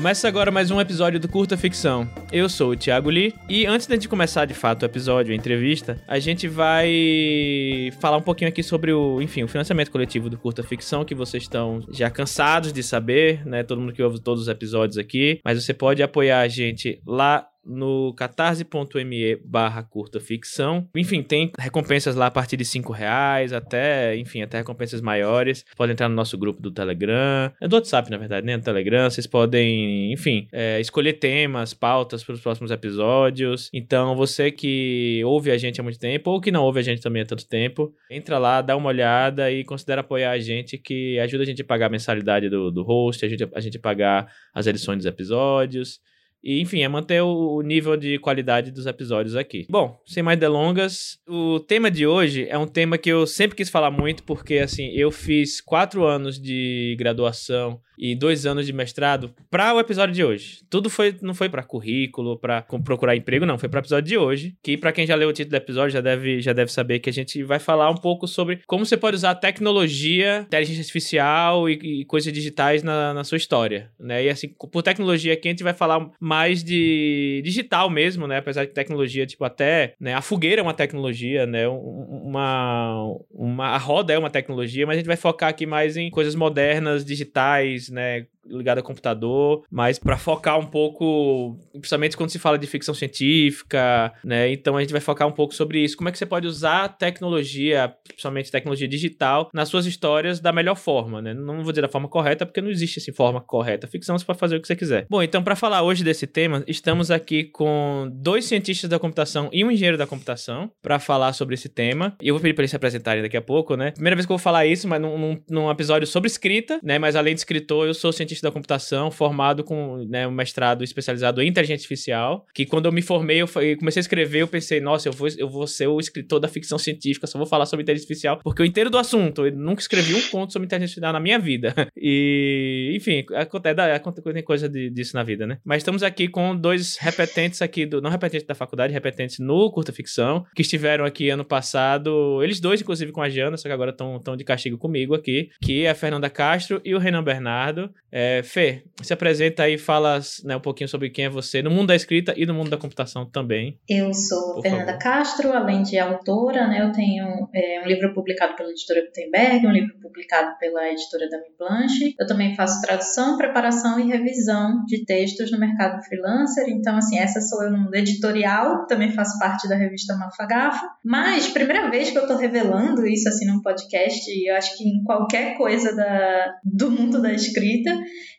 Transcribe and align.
Começa 0.00 0.26
agora 0.26 0.50
mais 0.50 0.70
um 0.70 0.80
episódio 0.80 1.20
do 1.20 1.28
Curta 1.28 1.58
Ficção. 1.58 2.08
Eu 2.32 2.48
sou 2.48 2.70
o 2.70 2.76
Thiago 2.76 3.10
Lee 3.10 3.34
e 3.46 3.66
antes 3.66 3.86
de 3.86 4.08
começar 4.08 4.46
de 4.46 4.54
fato 4.54 4.82
o 4.82 4.86
episódio, 4.86 5.30
a 5.30 5.36
entrevista, 5.36 6.02
a 6.08 6.18
gente 6.18 6.48
vai 6.48 7.92
falar 8.00 8.16
um 8.16 8.22
pouquinho 8.22 8.48
aqui 8.48 8.62
sobre 8.62 8.94
o, 8.94 9.20
enfim, 9.20 9.42
o 9.42 9.48
financiamento 9.48 9.90
coletivo 9.90 10.30
do 10.30 10.38
Curta 10.38 10.62
Ficção 10.62 11.04
que 11.04 11.14
vocês 11.14 11.42
estão 11.42 11.84
já 11.90 12.08
cansados 12.08 12.72
de 12.72 12.82
saber, 12.82 13.44
né? 13.44 13.62
Todo 13.62 13.80
mundo 13.82 13.92
que 13.92 14.02
ouve 14.02 14.18
todos 14.20 14.40
os 14.40 14.48
episódios 14.48 14.96
aqui, 14.96 15.38
mas 15.44 15.62
você 15.62 15.74
pode 15.74 16.02
apoiar 16.02 16.40
a 16.40 16.48
gente 16.48 16.98
lá 17.06 17.46
no 17.64 18.12
catarse.me 18.14 19.36
barra 19.44 19.82
curta 19.82 20.20
ficção. 20.20 20.88
Enfim, 20.94 21.22
tem 21.22 21.50
recompensas 21.58 22.16
lá 22.16 22.26
a 22.26 22.30
partir 22.30 22.56
de 22.56 22.64
5 22.64 22.92
reais, 22.92 23.52
até, 23.52 24.16
enfim, 24.16 24.42
até 24.42 24.58
recompensas 24.58 25.00
maiores. 25.00 25.64
Podem 25.76 25.92
entrar 25.92 26.08
no 26.08 26.14
nosso 26.14 26.36
grupo 26.38 26.60
do 26.60 26.70
Telegram, 26.70 27.52
é 27.60 27.68
do 27.68 27.76
WhatsApp, 27.76 28.10
na 28.10 28.16
verdade, 28.16 28.46
né? 28.46 28.56
No 28.56 28.62
Telegram, 28.62 29.08
vocês 29.08 29.26
podem, 29.26 30.12
enfim, 30.12 30.48
é, 30.52 30.80
escolher 30.80 31.14
temas, 31.14 31.74
pautas 31.74 32.24
para 32.24 32.34
os 32.34 32.40
próximos 32.40 32.70
episódios. 32.70 33.68
Então, 33.72 34.16
você 34.16 34.50
que 34.50 35.22
ouve 35.24 35.50
a 35.50 35.58
gente 35.58 35.80
há 35.80 35.84
muito 35.84 35.98
tempo, 35.98 36.30
ou 36.30 36.40
que 36.40 36.50
não 36.50 36.64
ouve 36.64 36.80
a 36.80 36.82
gente 36.82 37.00
também 37.00 37.22
há 37.22 37.26
tanto 37.26 37.46
tempo, 37.46 37.92
entra 38.10 38.38
lá, 38.38 38.62
dá 38.62 38.76
uma 38.76 38.88
olhada 38.88 39.50
e 39.50 39.64
considera 39.64 40.00
apoiar 40.00 40.32
a 40.32 40.38
gente, 40.38 40.78
que 40.78 41.18
ajuda 41.18 41.42
a 41.42 41.46
gente 41.46 41.62
a 41.62 41.64
pagar 41.64 41.86
a 41.86 41.90
mensalidade 41.90 42.48
do, 42.48 42.70
do 42.70 42.82
host, 42.82 43.24
ajuda 43.24 43.50
a 43.54 43.60
gente 43.60 43.76
a 43.76 43.80
pagar 43.80 44.32
as 44.54 44.66
edições 44.66 44.98
dos 44.98 45.06
episódios. 45.06 46.00
E, 46.42 46.60
enfim, 46.60 46.82
é 46.82 46.88
manter 46.88 47.20
o 47.20 47.60
nível 47.60 47.96
de 47.96 48.18
qualidade 48.18 48.70
dos 48.70 48.86
episódios 48.86 49.36
aqui. 49.36 49.66
Bom, 49.68 50.00
sem 50.06 50.22
mais 50.22 50.38
delongas, 50.38 51.18
o 51.28 51.60
tema 51.60 51.90
de 51.90 52.06
hoje 52.06 52.46
é 52.48 52.56
um 52.56 52.66
tema 52.66 52.96
que 52.96 53.10
eu 53.10 53.26
sempre 53.26 53.56
quis 53.56 53.68
falar 53.68 53.90
muito, 53.90 54.22
porque, 54.22 54.54
assim, 54.58 54.88
eu 54.92 55.10
fiz 55.10 55.60
quatro 55.60 56.04
anos 56.04 56.40
de 56.40 56.96
graduação 56.98 57.80
e 58.00 58.14
dois 58.14 58.46
anos 58.46 58.64
de 58.64 58.72
mestrado 58.72 59.34
para 59.50 59.74
o 59.74 59.78
episódio 59.78 60.14
de 60.14 60.24
hoje. 60.24 60.62
Tudo 60.70 60.88
foi 60.88 61.14
não 61.20 61.34
foi 61.34 61.50
para 61.50 61.62
currículo, 61.62 62.38
para 62.38 62.62
procurar 62.62 63.14
emprego, 63.14 63.44
não, 63.44 63.58
foi 63.58 63.68
para 63.68 63.78
o 63.78 63.82
episódio 63.82 64.08
de 64.08 64.16
hoje, 64.16 64.56
que 64.62 64.78
para 64.78 64.90
quem 64.90 65.06
já 65.06 65.14
leu 65.14 65.28
o 65.28 65.32
título 65.32 65.50
do 65.50 65.62
episódio 65.62 65.90
já 65.90 66.00
deve 66.00 66.40
já 66.40 66.54
deve 66.54 66.72
saber 66.72 67.00
que 67.00 67.10
a 67.10 67.12
gente 67.12 67.42
vai 67.44 67.58
falar 67.58 67.90
um 67.90 67.96
pouco 67.96 68.26
sobre 68.26 68.60
como 68.66 68.86
você 68.86 68.96
pode 68.96 69.16
usar 69.16 69.34
tecnologia, 69.34 70.44
inteligência 70.46 70.80
artificial 70.80 71.68
e, 71.68 72.00
e 72.00 72.04
coisas 72.06 72.32
digitais 72.32 72.82
na, 72.82 73.12
na 73.12 73.22
sua 73.22 73.36
história, 73.36 73.90
né? 74.00 74.24
E 74.24 74.30
assim, 74.30 74.48
por 74.48 74.82
tecnologia 74.82 75.34
aqui 75.34 75.48
a 75.48 75.50
gente 75.50 75.62
vai 75.62 75.74
falar 75.74 76.08
mais 76.18 76.64
de 76.64 77.42
digital 77.44 77.90
mesmo, 77.90 78.26
né? 78.26 78.38
Apesar 78.38 78.64
de 78.64 78.72
tecnologia, 78.72 79.26
tipo 79.26 79.44
até, 79.44 79.94
né, 80.00 80.14
a 80.14 80.22
fogueira 80.22 80.60
é 80.60 80.62
uma 80.62 80.72
tecnologia, 80.72 81.44
né? 81.44 81.68
Uma 81.68 83.04
uma 83.30 83.66
a 83.68 83.78
roda 83.78 84.14
é 84.14 84.18
uma 84.18 84.30
tecnologia, 84.30 84.86
mas 84.86 84.94
a 84.94 84.98
gente 85.00 85.06
vai 85.06 85.16
focar 85.16 85.50
aqui 85.50 85.66
mais 85.66 85.96
em 85.98 86.08
coisas 86.08 86.34
modernas, 86.34 87.04
digitais, 87.04 87.89
né? 87.90 88.26
Ligado 88.46 88.78
ao 88.78 88.84
computador, 88.84 89.62
mas 89.70 89.98
para 89.98 90.16
focar 90.16 90.58
um 90.58 90.66
pouco, 90.66 91.58
principalmente 91.72 92.16
quando 92.16 92.30
se 92.30 92.38
fala 92.38 92.58
de 92.58 92.66
ficção 92.66 92.94
científica, 92.94 94.12
né? 94.24 94.50
Então 94.52 94.76
a 94.76 94.80
gente 94.80 94.92
vai 94.92 95.00
focar 95.00 95.26
um 95.28 95.32
pouco 95.32 95.54
sobre 95.54 95.82
isso. 95.82 95.96
Como 95.96 96.08
é 96.08 96.12
que 96.12 96.18
você 96.18 96.26
pode 96.26 96.46
usar 96.46 96.84
a 96.84 96.88
tecnologia, 96.88 97.94
principalmente 98.06 98.50
tecnologia 98.50 98.88
digital, 98.88 99.50
nas 99.52 99.68
suas 99.68 99.86
histórias 99.86 100.40
da 100.40 100.52
melhor 100.52 100.76
forma, 100.76 101.20
né? 101.20 101.34
Não 101.34 101.62
vou 101.62 101.72
dizer 101.72 101.82
da 101.82 101.88
forma 101.88 102.08
correta, 102.08 102.46
porque 102.46 102.60
não 102.60 102.70
existe 102.70 102.98
assim 102.98 103.12
forma 103.12 103.40
correta. 103.40 103.86
ficção 103.86 104.18
você 104.18 104.24
pode 104.24 104.38
fazer 104.38 104.56
o 104.56 104.60
que 104.60 104.66
você 104.66 104.76
quiser. 104.76 105.06
Bom, 105.08 105.22
então 105.22 105.42
para 105.42 105.56
falar 105.56 105.82
hoje 105.82 106.02
desse 106.02 106.26
tema, 106.26 106.64
estamos 106.66 107.10
aqui 107.10 107.44
com 107.44 108.10
dois 108.12 108.44
cientistas 108.44 108.88
da 108.88 108.98
computação 108.98 109.48
e 109.52 109.64
um 109.64 109.70
engenheiro 109.70 109.98
da 109.98 110.06
computação 110.06 110.70
para 110.82 110.98
falar 110.98 111.32
sobre 111.32 111.54
esse 111.54 111.68
tema. 111.68 112.16
E 112.20 112.28
eu 112.28 112.34
vou 112.34 112.40
pedir 112.40 112.54
para 112.54 112.62
eles 112.62 112.70
se 112.70 112.76
apresentarem 112.76 113.22
daqui 113.22 113.36
a 113.36 113.42
pouco, 113.42 113.76
né? 113.76 113.92
Primeira 113.92 114.16
vez 114.16 114.26
que 114.26 114.32
eu 114.32 114.36
vou 114.36 114.42
falar 114.42 114.66
isso, 114.66 114.88
mas 114.88 115.00
num, 115.00 115.40
num 115.48 115.70
episódio 115.70 116.06
sobre 116.06 116.28
escrita, 116.28 116.80
né? 116.82 116.98
Mas 116.98 117.16
além 117.16 117.34
de 117.34 117.40
escritor, 117.40 117.86
eu 117.86 117.94
sou 117.94 118.12
cientista 118.12 118.29
da 118.38 118.50
computação, 118.50 119.10
formado 119.10 119.64
com 119.64 120.04
né, 120.08 120.26
um 120.26 120.30
mestrado 120.30 120.84
especializado 120.84 121.42
em 121.42 121.48
inteligência 121.48 121.82
artificial, 121.82 122.46
que 122.54 122.64
quando 122.64 122.86
eu 122.86 122.92
me 122.92 123.02
formei, 123.02 123.42
eu 123.42 123.48
comecei 123.78 124.00
a 124.00 124.02
escrever, 124.02 124.42
eu 124.42 124.48
pensei, 124.48 124.80
nossa, 124.80 125.08
eu 125.08 125.12
vou, 125.12 125.28
eu 125.36 125.48
vou 125.48 125.66
ser 125.66 125.86
o 125.86 125.98
escritor 125.98 126.38
da 126.38 126.48
ficção 126.48 126.78
científica, 126.78 127.26
só 127.26 127.38
vou 127.38 127.46
falar 127.46 127.66
sobre 127.66 127.82
inteligência 127.82 128.04
artificial, 128.04 128.40
porque 128.42 128.62
eu 128.62 128.66
entendo 128.66 128.90
do 128.90 128.98
assunto, 128.98 129.46
eu 129.46 129.52
nunca 129.52 129.80
escrevi 129.80 130.14
um 130.14 130.22
conto 130.28 130.52
sobre 130.52 130.66
inteligência 130.66 130.92
artificial 130.92 131.12
na 131.12 131.20
minha 131.20 131.38
vida. 131.38 131.74
E, 132.02 132.94
enfim, 132.96 133.26
acontece, 133.34 133.78
acontece 133.80 134.42
coisa 134.42 134.68
de, 134.68 134.88
disso 134.90 135.14
na 135.14 135.22
vida, 135.22 135.46
né? 135.46 135.58
Mas 135.64 135.78
estamos 135.78 136.02
aqui 136.02 136.28
com 136.28 136.56
dois 136.56 136.96
repetentes 136.96 137.60
aqui, 137.60 137.84
do, 137.84 138.00
não 138.00 138.10
repetentes 138.10 138.46
da 138.46 138.54
faculdade, 138.54 138.92
repetentes 138.92 139.38
no 139.38 139.70
curta 139.70 139.92
ficção, 139.92 140.46
que 140.54 140.62
estiveram 140.62 141.04
aqui 141.04 141.30
ano 141.30 141.44
passado, 141.44 142.42
eles 142.42 142.58
dois, 142.60 142.80
inclusive, 142.80 143.12
com 143.12 143.22
a 143.22 143.28
Jana, 143.28 143.56
só 143.56 143.68
que 143.68 143.72
agora 143.72 143.90
estão 143.90 144.36
de 144.36 144.44
castigo 144.44 144.78
comigo 144.78 145.14
aqui, 145.14 145.50
que 145.60 145.84
é 145.84 145.90
a 145.90 145.94
Fernanda 145.94 146.30
Castro 146.30 146.80
e 146.84 146.94
o 146.94 146.98
Renan 146.98 147.22
Bernardo. 147.22 147.90
É, 148.10 148.19
Fê, 148.42 148.84
se 149.02 149.12
apresenta 149.12 149.64
aí 149.64 149.74
e 149.74 149.78
fala 149.78 150.20
né, 150.44 150.56
um 150.56 150.60
pouquinho 150.60 150.88
sobre 150.88 151.10
quem 151.10 151.26
é 151.26 151.28
você 151.28 151.62
no 151.62 151.70
mundo 151.70 151.88
da 151.88 151.96
escrita 151.96 152.34
e 152.36 152.44
no 152.46 152.54
mundo 152.54 152.70
da 152.70 152.76
computação 152.76 153.24
também. 153.24 153.78
Eu 153.88 154.12
sou 154.12 154.60
Fernanda 154.62 154.86
favor. 154.86 154.98
Castro, 154.98 155.52
além 155.52 155.82
de 155.82 155.98
autora, 155.98 156.66
né, 156.66 156.82
eu 156.82 156.92
tenho 156.92 157.48
é, 157.54 157.82
um 157.84 157.86
livro 157.86 158.12
publicado 158.14 158.54
pela 158.56 158.70
editora 158.70 159.04
Gutenberg, 159.04 159.66
um 159.66 159.72
livro 159.72 159.94
publicado 160.00 160.56
pela 160.58 160.88
editora 160.90 161.28
Dami 161.28 161.52
Blanche. 161.58 162.14
Eu 162.18 162.26
também 162.26 162.54
faço 162.54 162.80
tradução, 162.80 163.36
preparação 163.36 163.98
e 164.00 164.08
revisão 164.08 164.84
de 164.86 165.04
textos 165.04 165.50
no 165.50 165.58
mercado 165.58 166.02
freelancer. 166.04 166.68
Então, 166.68 166.96
assim, 166.96 167.18
essa 167.18 167.40
sou 167.40 167.64
eu 167.64 167.70
no 167.70 167.78
mundo 167.78 167.94
editorial, 167.94 168.86
também 168.86 169.12
faço 169.12 169.38
parte 169.38 169.68
da 169.68 169.76
revista 169.76 170.16
Mafagafa. 170.16 170.86
Mas, 171.04 171.48
primeira 171.48 171.90
vez 171.90 172.10
que 172.10 172.18
eu 172.18 172.22
estou 172.22 172.36
revelando 172.36 173.06
isso 173.06 173.28
assim 173.28 173.46
num 173.46 173.62
podcast, 173.62 174.30
e 174.30 174.50
eu 174.50 174.56
acho 174.56 174.76
que 174.76 174.84
em 174.84 175.02
qualquer 175.04 175.56
coisa 175.56 175.94
da, 175.94 176.54
do 176.64 176.90
mundo 176.90 177.20
da 177.20 177.32
escrita, 177.32 177.90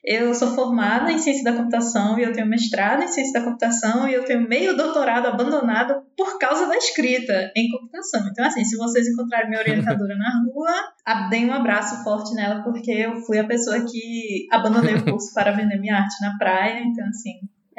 eu 0.04 0.34
sou 0.34 0.56
formada 0.56 1.12
em 1.12 1.20
ciência 1.20 1.44
da 1.44 1.54
computação 1.54 2.18
e 2.18 2.24
eu 2.24 2.34
tenho 2.34 2.48
mestrado 2.48 3.04
em 3.04 3.08
ciência 3.08 3.34
da 3.34 3.46
computação 3.46 4.08
e 4.08 4.14
eu 4.14 4.26
tenho 4.26 4.48
meio 4.48 4.76
doutorado 4.76 5.28
abandonado 5.28 6.02
por 6.18 6.40
causa 6.40 6.68
da 6.68 6.76
escrita 6.76 7.52
em 7.56 7.70
computação. 7.70 8.28
Então, 8.28 8.46
assim, 8.46 8.64
se 8.64 8.78
vocês 8.78 9.08
encontrarem 9.08 9.50
minha 9.50 9.62
orientadora 9.62 10.16
na 10.16 10.44
rua, 10.44 11.30
deem 11.30 11.48
um 11.48 11.54
abraço 11.54 12.04
forte 12.04 12.34
nela, 12.34 12.64
porque 12.64 12.92
eu 12.92 13.16
fui 13.22 13.38
a 13.38 13.48
pessoa 13.48 13.86
que 13.86 14.48
abandonei 14.52 14.96
o 14.96 15.04
curso 15.04 15.34
para 15.34 15.52
vender 15.52 15.80
minha 15.80 15.98
arte 15.98 16.16
na 16.22 16.38
praia. 16.38 16.80
Então, 16.80 17.06
assim, 17.08 17.34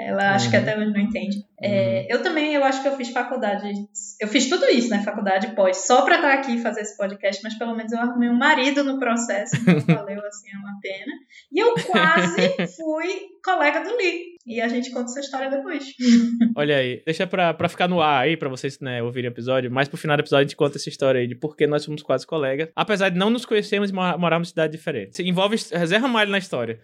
ela 0.09 0.35
acho 0.35 0.51
que 0.51 0.57
uhum. 0.57 0.63
até 0.63 0.79
hoje 0.79 0.93
não 0.93 1.01
entende. 1.01 1.37
É, 1.61 2.01
uhum. 2.01 2.07
eu 2.17 2.23
também, 2.23 2.55
eu 2.55 2.65
acho 2.65 2.83
que 2.83 2.89
eu 2.89 2.97
fiz 2.97 3.11
faculdade. 3.11 3.73
Eu 4.21 4.29
fiz 4.29 4.49
tudo 4.49 4.67
isso, 4.67 4.91
né? 4.91 5.03
Faculdade 5.03 5.55
pós, 5.55 5.87
só 5.87 6.03
pra 6.03 6.17
estar 6.17 6.33
aqui 6.33 6.57
e 6.57 6.63
fazer 6.63 6.81
esse 6.81 6.97
podcast, 6.97 7.41
mas 7.43 7.55
pelo 7.55 7.75
menos 7.75 7.93
eu 7.93 8.01
arrumei 8.01 8.29
um 8.29 8.37
marido 8.37 8.83
no 8.83 8.99
processo, 8.99 9.57
então 9.57 9.75
valeu 9.97 10.21
assim, 10.27 10.51
é 10.53 10.59
uma 10.59 10.79
pena. 10.81 11.13
E 11.53 11.59
eu 11.59 11.75
quase 11.87 12.49
fui 12.77 13.33
colega 13.45 13.81
do 13.81 13.97
Lee. 13.97 14.33
E 14.45 14.61
a 14.61 14.67
gente 14.67 14.91
conta 14.91 15.05
essa 15.05 15.21
história 15.21 15.51
depois. 15.51 15.85
Olha 16.57 16.77
aí, 16.77 17.03
deixa 17.05 17.27
pra, 17.27 17.55
pra 17.55 17.69
ficar 17.69 17.87
no 17.87 18.01
ar 18.01 18.23
aí, 18.23 18.37
pra 18.37 18.49
vocês 18.49 18.81
né, 18.81 19.03
ouvirem 19.03 19.31
o 19.31 19.33
episódio. 19.33 19.71
Mas 19.71 19.89
pro 19.89 19.97
final 19.97 20.17
do 20.17 20.21
episódio 20.21 20.45
a 20.45 20.49
gente 20.49 20.57
conta 20.57 20.79
essa 20.79 20.89
história 20.89 21.21
aí 21.21 21.29
de 21.29 21.37
por 21.37 21.57
que 21.57 21.67
nós 21.67 21.83
somos 21.83 22.03
quase 22.03 22.27
colegas. 22.27 22.69
Apesar 22.75 23.09
de 23.09 23.19
não 23.19 23.31
nos 23.31 23.45
conhecermos 23.45 23.91
e 23.91 23.93
morarmos 23.93 24.49
em 24.49 24.51
cidade 24.51 24.73
diferente. 24.73 25.23
Envolve 25.23 25.57
Zé 25.57 25.97
Ramalho 25.97 26.31
na 26.31 26.39
história. 26.39 26.81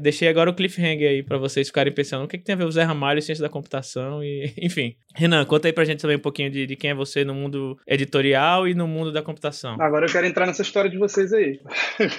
Deixei 0.00 0.28
agora 0.28 0.50
o 0.50 0.54
cliffhanger 0.54 1.10
aí 1.10 1.22
para 1.22 1.38
vocês 1.38 1.68
ficarem 1.68 1.92
pensando 1.92 2.24
o 2.24 2.28
que, 2.28 2.38
que 2.38 2.44
tem 2.44 2.54
a 2.54 2.58
ver 2.58 2.64
o 2.64 2.72
Zé 2.72 2.82
Ramalho 2.82 3.20
ciência 3.20 3.42
da 3.42 3.48
computação 3.48 4.22
e, 4.22 4.52
enfim. 4.60 4.96
Renan, 5.14 5.44
conta 5.44 5.68
aí 5.68 5.72
pra 5.72 5.84
gente 5.84 6.00
também 6.00 6.16
um 6.16 6.20
pouquinho 6.20 6.50
de, 6.50 6.66
de 6.66 6.76
quem 6.76 6.90
é 6.90 6.94
você 6.94 7.24
no 7.24 7.34
mundo 7.34 7.78
editorial 7.86 8.66
e 8.66 8.74
no 8.74 8.88
mundo 8.88 9.12
da 9.12 9.22
computação. 9.22 9.76
Agora 9.78 10.06
eu 10.06 10.10
quero 10.10 10.26
entrar 10.26 10.46
nessa 10.46 10.62
história 10.62 10.90
de 10.90 10.96
vocês 10.96 11.32
aí. 11.32 11.60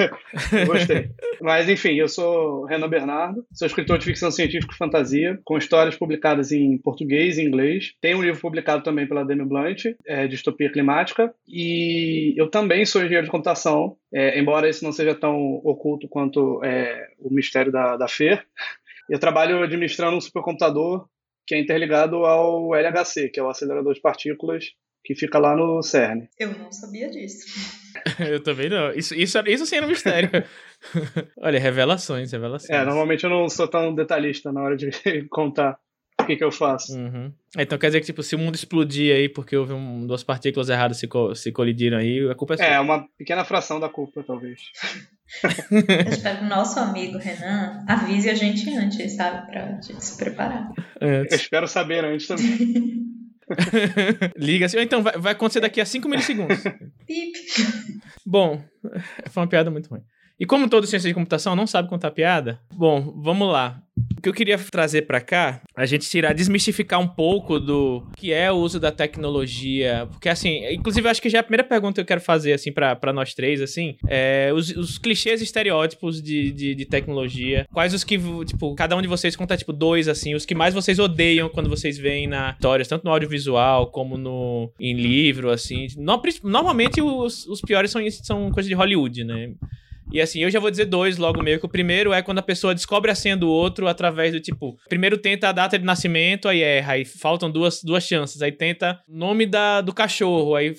Gostei. 0.67 1.09
Mas 1.41 1.67
enfim, 1.67 1.95
eu 1.95 2.07
sou 2.07 2.65
Renan 2.65 2.87
Bernardo, 2.87 3.43
sou 3.51 3.65
escritor 3.65 3.97
de 3.97 4.05
ficção 4.05 4.29
científica 4.29 4.73
e 4.73 4.77
fantasia, 4.77 5.39
com 5.43 5.57
histórias 5.57 5.95
publicadas 5.95 6.51
em 6.51 6.77
português 6.77 7.37
e 7.37 7.43
inglês. 7.43 7.93
Tenho 7.99 8.19
um 8.19 8.23
livro 8.23 8.39
publicado 8.39 8.83
também 8.83 9.07
pela 9.07 9.25
Demi 9.25 9.45
Blunt, 9.45 9.85
é, 10.05 10.27
Distopia 10.27 10.71
Climática, 10.71 11.33
e 11.47 12.33
eu 12.37 12.47
também 12.47 12.85
sou 12.85 13.01
engenheiro 13.01 13.25
de 13.25 13.31
computação, 13.31 13.95
é, 14.13 14.39
embora 14.39 14.69
esse 14.69 14.83
não 14.83 14.91
seja 14.91 15.15
tão 15.15 15.55
oculto 15.63 16.07
quanto 16.07 16.63
é, 16.63 17.07
o 17.19 17.33
mistério 17.33 17.62
da, 17.71 17.97
da 17.97 18.07
FER. 18.07 18.45
Eu 19.09 19.19
trabalho 19.19 19.61
administrando 19.63 20.17
um 20.17 20.21
supercomputador 20.21 21.07
que 21.45 21.55
é 21.55 21.59
interligado 21.59 22.25
ao 22.25 22.73
LHC, 22.73 23.29
que 23.29 23.39
é 23.39 23.43
o 23.43 23.49
acelerador 23.49 23.93
de 23.93 24.01
partículas 24.01 24.65
que 25.03 25.13
fica 25.13 25.37
lá 25.37 25.55
no 25.55 25.81
CERN. 25.81 26.27
Eu 26.39 26.57
não 26.57 26.71
sabia 26.71 27.09
disso. 27.09 27.45
eu 28.31 28.41
também 28.41 28.69
não. 28.69 28.91
Isso, 28.91 29.13
isso, 29.13 29.37
isso 29.45 29.65
sim 29.65 29.75
era 29.75 29.85
um 29.85 29.89
mistério. 29.89 30.29
Olha, 31.37 31.59
revelações, 31.59 32.31
revelações. 32.31 32.69
É, 32.69 32.85
normalmente 32.85 33.23
eu 33.25 33.29
não 33.29 33.49
sou 33.49 33.67
tão 33.67 33.93
detalhista 33.93 34.51
na 34.51 34.61
hora 34.61 34.77
de 34.77 34.89
contar 35.29 35.77
o 36.21 36.25
que, 36.25 36.37
que 36.37 36.43
eu 36.43 36.51
faço. 36.51 36.97
Uhum. 36.97 37.33
Então 37.57 37.77
quer 37.77 37.87
dizer 37.87 37.99
que, 37.99 38.05
tipo, 38.05 38.23
se 38.23 38.35
o 38.35 38.39
mundo 38.39 38.55
explodir 38.55 39.13
aí 39.13 39.27
porque 39.27 39.57
houve 39.57 39.73
um, 39.73 40.07
duas 40.07 40.23
partículas 40.23 40.69
erradas 40.69 40.97
se, 40.97 41.07
co 41.07 41.35
se 41.35 41.51
colidiram 41.51 41.97
aí, 41.97 42.29
a 42.29 42.35
culpa 42.35 42.53
é 42.53 42.57
sua. 42.57 42.65
É, 42.65 42.79
uma 42.79 43.05
pequena 43.17 43.43
fração 43.43 43.79
da 43.79 43.89
culpa, 43.89 44.23
talvez. 44.23 44.61
Eu 45.71 46.11
espero 46.11 46.39
que 46.39 46.43
o 46.45 46.47
nosso 46.47 46.79
amigo 46.79 47.17
Renan 47.17 47.83
avise 47.87 48.29
a 48.29 48.35
gente 48.35 48.69
antes, 48.75 49.13
sabe? 49.13 49.47
Pra 49.47 49.79
gente 49.81 50.03
se 50.03 50.17
preparar. 50.17 50.71
Antes. 51.01 51.31
Eu 51.31 51.37
espero 51.37 51.67
saber 51.67 52.05
antes 52.05 52.27
também. 52.27 53.03
Liga 54.37 54.65
assim, 54.65 54.79
então 54.79 55.03
vai, 55.03 55.17
vai 55.17 55.33
acontecer 55.33 55.59
daqui 55.59 55.81
a 55.81 55.85
5 55.85 56.07
milissegundos. 56.07 56.63
Bom, 58.25 58.63
foi 59.29 59.43
uma 59.43 59.49
piada 59.49 59.69
muito 59.69 59.89
ruim. 59.89 60.01
E 60.43 60.45
como 60.45 60.67
todo 60.67 60.85
ciência 60.85 61.07
de 61.07 61.13
computação 61.13 61.55
não 61.55 61.65
sabe 61.65 61.87
contar 61.87 62.11
piada, 62.11 62.59
bom, 62.75 63.13
vamos 63.15 63.49
lá. 63.49 63.81
O 64.17 64.21
que 64.21 64.27
eu 64.27 64.33
queria 64.33 64.57
trazer 64.57 65.03
para 65.03 65.21
cá, 65.21 65.61
a 65.73 65.85
gente 65.85 66.09
tirar, 66.09 66.33
desmistificar 66.33 66.99
um 66.99 67.07
pouco 67.07 67.61
do 67.61 68.05
que 68.17 68.33
é 68.33 68.51
o 68.51 68.55
uso 68.55 68.77
da 68.77 68.91
tecnologia, 68.91 70.05
porque 70.11 70.27
assim, 70.27 70.65
inclusive 70.73 71.07
acho 71.07 71.21
que 71.21 71.29
já 71.29 71.37
é 71.37 71.39
a 71.39 71.43
primeira 71.43 71.63
pergunta 71.63 71.93
que 71.93 72.01
eu 72.01 72.05
quero 72.05 72.19
fazer 72.19 72.51
assim 72.51 72.73
para 72.73 73.13
nós 73.13 73.33
três 73.33 73.61
assim, 73.61 73.95
é 74.05 74.51
os, 74.53 74.69
os 74.71 74.97
clichês 74.97 75.39
e 75.39 75.45
estereótipos 75.45 76.21
de, 76.21 76.51
de, 76.51 76.75
de, 76.75 76.85
tecnologia, 76.85 77.65
quais 77.71 77.93
os 77.93 78.03
que 78.03 78.19
tipo 78.45 78.75
cada 78.75 78.97
um 78.97 79.01
de 79.01 79.07
vocês 79.07 79.37
conta 79.37 79.55
tipo 79.55 79.71
dois 79.71 80.09
assim, 80.09 80.35
os 80.35 80.45
que 80.45 80.53
mais 80.53 80.73
vocês 80.73 80.99
odeiam 80.99 81.47
quando 81.47 81.69
vocês 81.69 81.97
veem 81.97 82.27
na 82.27 82.51
histórias, 82.51 82.89
tanto 82.89 83.05
no 83.05 83.11
audiovisual 83.11 83.91
como 83.91 84.17
no 84.17 84.69
em 84.77 84.93
livro 84.93 85.51
assim. 85.51 85.87
No, 85.95 86.21
normalmente 86.43 87.01
os, 87.01 87.47
os 87.47 87.61
piores 87.61 87.91
são 87.91 88.01
são 88.11 88.51
coisas 88.51 88.67
de 88.67 88.75
Hollywood, 88.75 89.23
né? 89.23 89.53
E 90.11 90.21
assim, 90.21 90.39
eu 90.39 90.49
já 90.49 90.59
vou 90.59 90.69
dizer 90.69 90.85
dois 90.85 91.17
logo 91.17 91.41
meio 91.41 91.59
que 91.59 91.65
o 91.65 91.69
primeiro 91.69 92.13
é 92.13 92.21
quando 92.21 92.39
a 92.39 92.43
pessoa 92.43 92.75
descobre 92.75 93.09
a 93.09 93.15
senha 93.15 93.35
do 93.35 93.49
outro 93.49 93.87
através 93.87 94.31
do 94.31 94.39
tipo, 94.39 94.77
primeiro 94.87 95.17
tenta 95.17 95.49
a 95.49 95.51
data 95.51 95.77
de 95.77 95.85
nascimento, 95.85 96.47
aí 96.47 96.61
erra, 96.61 96.93
aí 96.93 97.05
faltam 97.05 97.49
duas, 97.49 97.83
duas 97.83 98.03
chances, 98.03 98.41
aí 98.41 98.51
tenta 98.51 98.99
nome 99.07 99.45
da, 99.45 99.81
do 99.81 99.93
cachorro, 99.93 100.55
aí, 100.55 100.75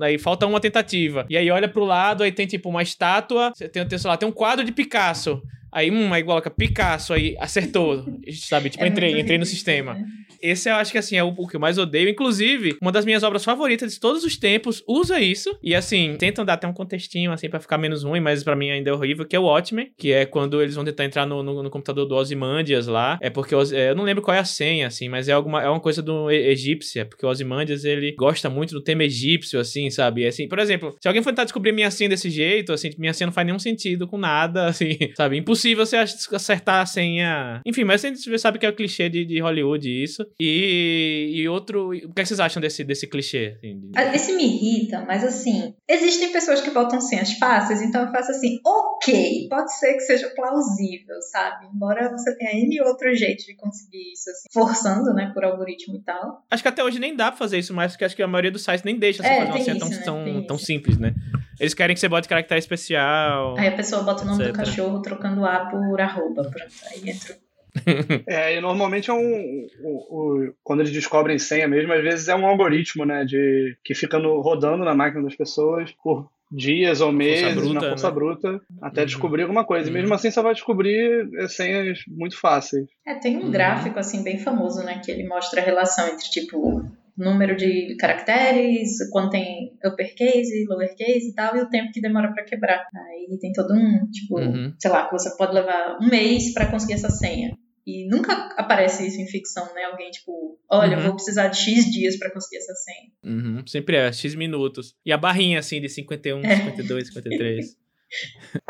aí 0.00 0.18
falta 0.18 0.46
uma 0.46 0.60
tentativa. 0.60 1.26
E 1.28 1.36
aí 1.36 1.50
olha 1.50 1.68
pro 1.68 1.84
lado, 1.84 2.22
aí 2.22 2.32
tem 2.32 2.46
tipo 2.46 2.68
uma 2.68 2.82
estátua, 2.82 3.52
tem, 3.72 3.86
tem, 3.86 3.98
sei 3.98 4.08
lá, 4.08 4.16
tem 4.16 4.28
um 4.28 4.32
quadro 4.32 4.64
de 4.64 4.72
Picasso. 4.72 5.42
Aí, 5.72 5.90
hum, 5.90 6.12
aí 6.12 6.22
coloca 6.22 6.50
Picasso, 6.50 7.12
aí 7.12 7.36
acertou. 7.38 8.04
Sabe? 8.32 8.70
Tipo, 8.70 8.84
é 8.84 8.88
entrei, 8.88 9.20
entrei 9.20 9.38
no 9.38 9.46
sistema. 9.46 9.94
Né? 9.94 10.04
Esse 10.42 10.70
eu 10.70 10.74
acho 10.74 10.90
que, 10.90 10.98
assim, 10.98 11.16
é 11.16 11.22
o, 11.22 11.28
o, 11.28 11.46
que 11.46 11.56
eu 11.56 11.60
mais 11.60 11.78
odeio. 11.78 12.08
Inclusive, 12.08 12.76
uma 12.80 12.90
das 12.90 13.04
minhas 13.04 13.22
obras 13.22 13.44
favoritas 13.44 13.92
de 13.92 14.00
todos 14.00 14.24
os 14.24 14.36
tempos 14.36 14.82
usa 14.86 15.20
isso. 15.20 15.56
E, 15.62 15.74
assim, 15.74 16.16
tentam 16.18 16.44
dar 16.44 16.54
até 16.54 16.66
um 16.66 16.72
contextinho, 16.72 17.30
assim, 17.32 17.48
para 17.48 17.60
ficar 17.60 17.78
menos 17.78 18.02
ruim, 18.02 18.20
mas 18.20 18.42
para 18.42 18.56
mim 18.56 18.70
ainda 18.70 18.90
é 18.90 18.92
horrível, 18.92 19.26
que 19.26 19.36
é 19.36 19.38
o 19.38 19.44
Watchmen, 19.44 19.92
que 19.98 20.12
é 20.12 20.24
quando 20.24 20.62
eles 20.62 20.74
vão 20.74 20.84
tentar 20.84 21.04
entrar 21.04 21.26
no, 21.26 21.42
no, 21.42 21.62
no 21.62 21.70
computador 21.70 22.06
do 22.06 22.14
Ozymandias 22.14 22.86
lá. 22.86 23.18
É 23.20 23.28
porque, 23.28 23.54
é, 23.54 23.90
eu 23.90 23.94
não 23.94 24.04
lembro 24.04 24.22
qual 24.22 24.34
é 24.34 24.40
a 24.40 24.44
senha, 24.44 24.86
assim, 24.86 25.08
mas 25.08 25.28
é, 25.28 25.32
alguma, 25.32 25.62
é 25.62 25.68
uma 25.68 25.80
coisa 25.80 26.02
do 26.02 26.30
egípcia, 26.30 27.04
porque 27.04 27.24
o 27.24 27.28
Ozymandias, 27.28 27.84
ele 27.84 28.12
gosta 28.12 28.48
muito 28.48 28.72
do 28.72 28.80
tema 28.80 29.04
egípcio, 29.04 29.60
assim, 29.60 29.90
sabe? 29.90 30.22
E, 30.22 30.26
assim, 30.26 30.48
por 30.48 30.58
exemplo, 30.58 30.96
se 31.00 31.06
alguém 31.06 31.22
for 31.22 31.30
tentar 31.30 31.44
descobrir 31.44 31.72
minha 31.72 31.90
senha 31.90 32.08
desse 32.08 32.30
jeito, 32.30 32.72
assim, 32.72 32.90
minha 32.98 33.12
senha 33.12 33.26
não 33.26 33.32
faz 33.32 33.46
nenhum 33.46 33.58
sentido 33.58 34.06
com 34.06 34.16
nada, 34.16 34.66
assim, 34.68 34.96
sabe? 35.14 35.36
Impossível 35.36 35.59
você 35.74 35.96
acertar 35.96 36.82
a 36.82 36.86
senha. 36.86 37.60
Enfim, 37.66 37.84
mas 37.84 38.02
gente 38.02 38.38
sabe 38.38 38.58
que 38.58 38.66
é 38.66 38.68
o 38.68 38.74
clichê 38.74 39.08
de, 39.08 39.24
de 39.24 39.40
Hollywood 39.40 39.88
isso. 39.88 40.26
E 40.38 41.20
e, 41.20 41.48
outro. 41.48 41.88
O 41.88 41.90
que, 41.90 42.20
é 42.20 42.22
que 42.22 42.26
vocês 42.26 42.40
acham 42.40 42.60
desse, 42.60 42.84
desse 42.84 43.06
clichê? 43.06 43.56
Assim, 43.58 43.90
ah, 43.94 44.14
Esse 44.14 44.32
me 44.32 44.44
irrita, 44.44 45.04
mas 45.06 45.24
assim, 45.24 45.74
existem 45.88 46.32
pessoas 46.32 46.60
que 46.60 46.70
botam 46.70 47.00
senhas 47.00 47.32
fáceis, 47.34 47.82
então 47.82 48.04
eu 48.04 48.12
faço 48.12 48.30
assim, 48.30 48.58
ok, 48.64 49.46
pode 49.48 49.76
ser 49.78 49.94
que 49.94 50.00
seja 50.00 50.28
plausível, 50.30 51.20
sabe? 51.32 51.66
Embora 51.74 52.10
você 52.10 52.36
tenha 52.36 52.52
N 52.52 52.80
outro 52.82 53.14
jeito 53.14 53.44
de 53.44 53.54
conseguir 53.56 54.12
isso, 54.12 54.30
assim, 54.30 54.48
forçando, 54.52 55.12
né, 55.14 55.30
por 55.34 55.44
algoritmo 55.44 55.96
e 55.96 56.02
tal. 56.02 56.42
Acho 56.50 56.62
que 56.62 56.68
até 56.68 56.82
hoje 56.82 56.98
nem 56.98 57.14
dá 57.14 57.30
pra 57.30 57.38
fazer 57.38 57.58
isso 57.58 57.74
mais, 57.74 57.92
porque 57.92 58.04
acho 58.04 58.16
que 58.16 58.22
a 58.22 58.28
maioria 58.28 58.50
dos 58.50 58.62
sites 58.62 58.82
nem 58.82 58.98
deixa 58.98 59.22
você 59.22 59.28
é, 59.28 59.38
fazer 59.38 59.50
uma 59.50 59.64
senha 59.64 59.78
tão, 59.78 59.88
né? 59.88 60.02
tão, 60.04 60.46
tão 60.46 60.58
simples, 60.58 60.98
né? 60.98 61.14
Eles 61.58 61.74
querem 61.74 61.92
que 61.92 62.00
você 62.00 62.08
bote 62.08 62.26
caractere 62.26 62.58
especial. 62.58 63.54
Aí 63.58 63.68
a 63.68 63.76
pessoa 63.76 64.02
bota 64.02 64.22
o 64.22 64.26
nome 64.26 64.42
etc. 64.42 64.52
do 64.52 64.58
cachorro 64.58 65.02
trocando 65.02 65.44
A 65.50 65.66
por 65.66 66.00
arroba. 66.00 66.42
Pronto, 66.42 66.74
aí 66.90 67.10
entra 67.10 67.36
é, 68.26 68.56
e 68.56 68.60
normalmente 68.60 69.10
é 69.10 69.12
um, 69.12 69.66
um, 69.80 69.96
um, 70.10 70.52
Quando 70.62 70.80
eles 70.80 70.92
descobrem 70.92 71.38
senha 71.38 71.68
mesmo, 71.68 71.92
às 71.92 72.02
vezes 72.02 72.28
é 72.28 72.34
um 72.34 72.46
algoritmo, 72.46 73.04
né? 73.04 73.24
De, 73.24 73.76
que 73.84 73.94
fica 73.94 74.18
no, 74.18 74.40
rodando 74.40 74.84
na 74.84 74.94
máquina 74.94 75.22
das 75.22 75.36
pessoas 75.36 75.92
por 76.02 76.28
dias 76.52 77.00
ou 77.00 77.12
meses 77.12 77.54
força 77.54 77.60
bruta, 77.60 77.74
na 77.74 77.88
força 77.90 78.08
né? 78.08 78.14
bruta 78.14 78.60
até 78.82 79.00
uhum. 79.02 79.06
descobrir 79.06 79.42
alguma 79.42 79.64
coisa. 79.64 79.88
Uhum. 79.88 79.96
E 79.96 80.00
mesmo 80.00 80.14
assim 80.14 80.30
você 80.30 80.42
vai 80.42 80.52
descobrir 80.52 81.28
é, 81.38 81.46
senhas 81.46 82.00
muito 82.08 82.38
fáceis. 82.38 82.88
É, 83.06 83.14
tem 83.14 83.38
um 83.38 83.44
uhum. 83.44 83.50
gráfico 83.50 83.98
assim 83.98 84.24
bem 84.24 84.38
famoso, 84.38 84.82
né? 84.82 85.00
Que 85.04 85.10
ele 85.10 85.26
mostra 85.28 85.60
a 85.60 85.64
relação 85.64 86.08
entre 86.08 86.28
tipo 86.28 86.84
número 87.20 87.56
de 87.56 87.96
caracteres, 87.96 88.96
quando 89.10 89.30
tem 89.30 89.72
uppercase, 89.84 90.64
lowercase 90.68 91.30
e 91.30 91.34
tal, 91.34 91.56
e 91.56 91.60
o 91.60 91.68
tempo 91.68 91.92
que 91.92 92.00
demora 92.00 92.32
para 92.32 92.44
quebrar. 92.44 92.84
Aí 92.94 93.38
tem 93.38 93.52
todo 93.52 93.74
um, 93.74 94.10
tipo, 94.10 94.38
uhum. 94.38 94.74
sei 94.78 94.90
lá, 94.90 95.06
que 95.06 95.12
você 95.12 95.36
pode 95.36 95.54
levar 95.54 95.98
um 96.00 96.08
mês 96.08 96.52
para 96.52 96.70
conseguir 96.70 96.94
essa 96.94 97.10
senha. 97.10 97.56
E 97.86 98.06
nunca 98.08 98.32
aparece 98.56 99.06
isso 99.06 99.20
em 99.20 99.26
ficção, 99.26 99.64
né? 99.74 99.84
Alguém, 99.84 100.10
tipo, 100.10 100.58
olha, 100.70 100.96
uhum. 100.96 101.04
vou 101.04 101.14
precisar 101.14 101.48
de 101.48 101.58
X 101.58 101.86
dias 101.86 102.18
para 102.18 102.30
conseguir 102.30 102.58
essa 102.58 102.74
senha. 102.74 103.10
Uhum. 103.24 103.66
Sempre 103.66 103.96
é, 103.96 104.12
X 104.12 104.34
minutos. 104.34 104.94
E 105.04 105.12
a 105.12 105.16
barrinha, 105.16 105.58
assim, 105.58 105.80
de 105.80 105.88
51, 105.88 106.40
é. 106.44 106.56
52, 106.56 107.06
53. 107.08 107.76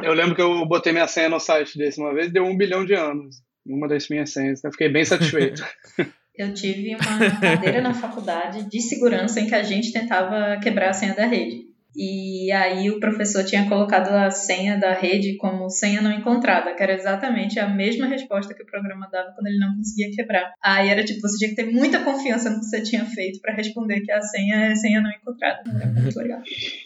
Eu 0.02 0.12
lembro 0.12 0.35
que 0.35 0.43
eu 0.43 0.67
botei 0.67 0.93
minha 0.93 1.08
senha 1.08 1.31
no 1.31 1.41
site 1.41 1.79
desse 1.79 1.99
uma 1.99 2.12
vez 2.12 2.26
e 2.26 2.31
deu 2.31 2.44
um 2.44 2.55
bilhão 2.55 2.85
de 2.85 2.93
anos. 2.93 3.37
Uma 3.67 3.88
das 3.88 4.06
minhas 4.08 4.31
senhas. 4.31 4.62
Eu 4.62 4.70
fiquei 4.70 4.91
bem 4.91 5.02
satisfeito. 5.02 5.64
eu 6.40 6.54
tive 6.54 6.94
uma 6.94 7.31
cadeira 7.40 7.81
na 7.81 7.94
faculdade 7.94 8.69
de 8.69 8.81
segurança 8.81 9.40
em 9.40 9.46
que 9.46 9.54
a 9.54 9.62
gente 9.62 9.92
tentava 9.92 10.58
quebrar 10.60 10.90
a 10.90 10.92
senha 10.92 11.14
da 11.14 11.26
rede. 11.26 11.69
E 11.94 12.50
aí 12.52 12.90
o 12.90 13.00
professor 13.00 13.44
tinha 13.44 13.69
colocado 13.69 14.08
a 14.08 14.31
senha 14.31 14.78
da 14.78 14.92
rede 14.92 15.37
como 15.37 15.69
senha 15.69 16.00
não 16.00 16.12
encontrada, 16.12 16.75
que 16.75 16.82
era 16.82 16.94
exatamente 16.94 17.58
a 17.58 17.69
mesma 17.69 18.06
resposta 18.06 18.54
que 18.54 18.62
o 18.62 18.66
programa 18.66 19.08
dava 19.10 19.32
quando 19.32 19.46
ele 19.48 19.58
não 19.58 19.76
conseguia 19.76 20.10
quebrar. 20.10 20.52
Aí 20.62 20.88
era 20.88 21.04
tipo, 21.04 21.20
você 21.20 21.38
tinha 21.38 21.50
que 21.50 21.56
ter 21.56 21.70
muita 21.70 22.00
confiança 22.04 22.50
no 22.50 22.60
que 22.60 22.66
você 22.66 22.82
tinha 22.82 23.04
feito 23.04 23.40
para 23.40 23.54
responder 23.54 24.00
que 24.00 24.12
a 24.12 24.20
senha 24.20 24.66
é 24.66 24.75
senha 24.75 25.00
não 25.00 25.10
encontrada. 25.10 25.62
Era 25.69 25.87
muito 25.87 26.19
legal. 26.19 26.40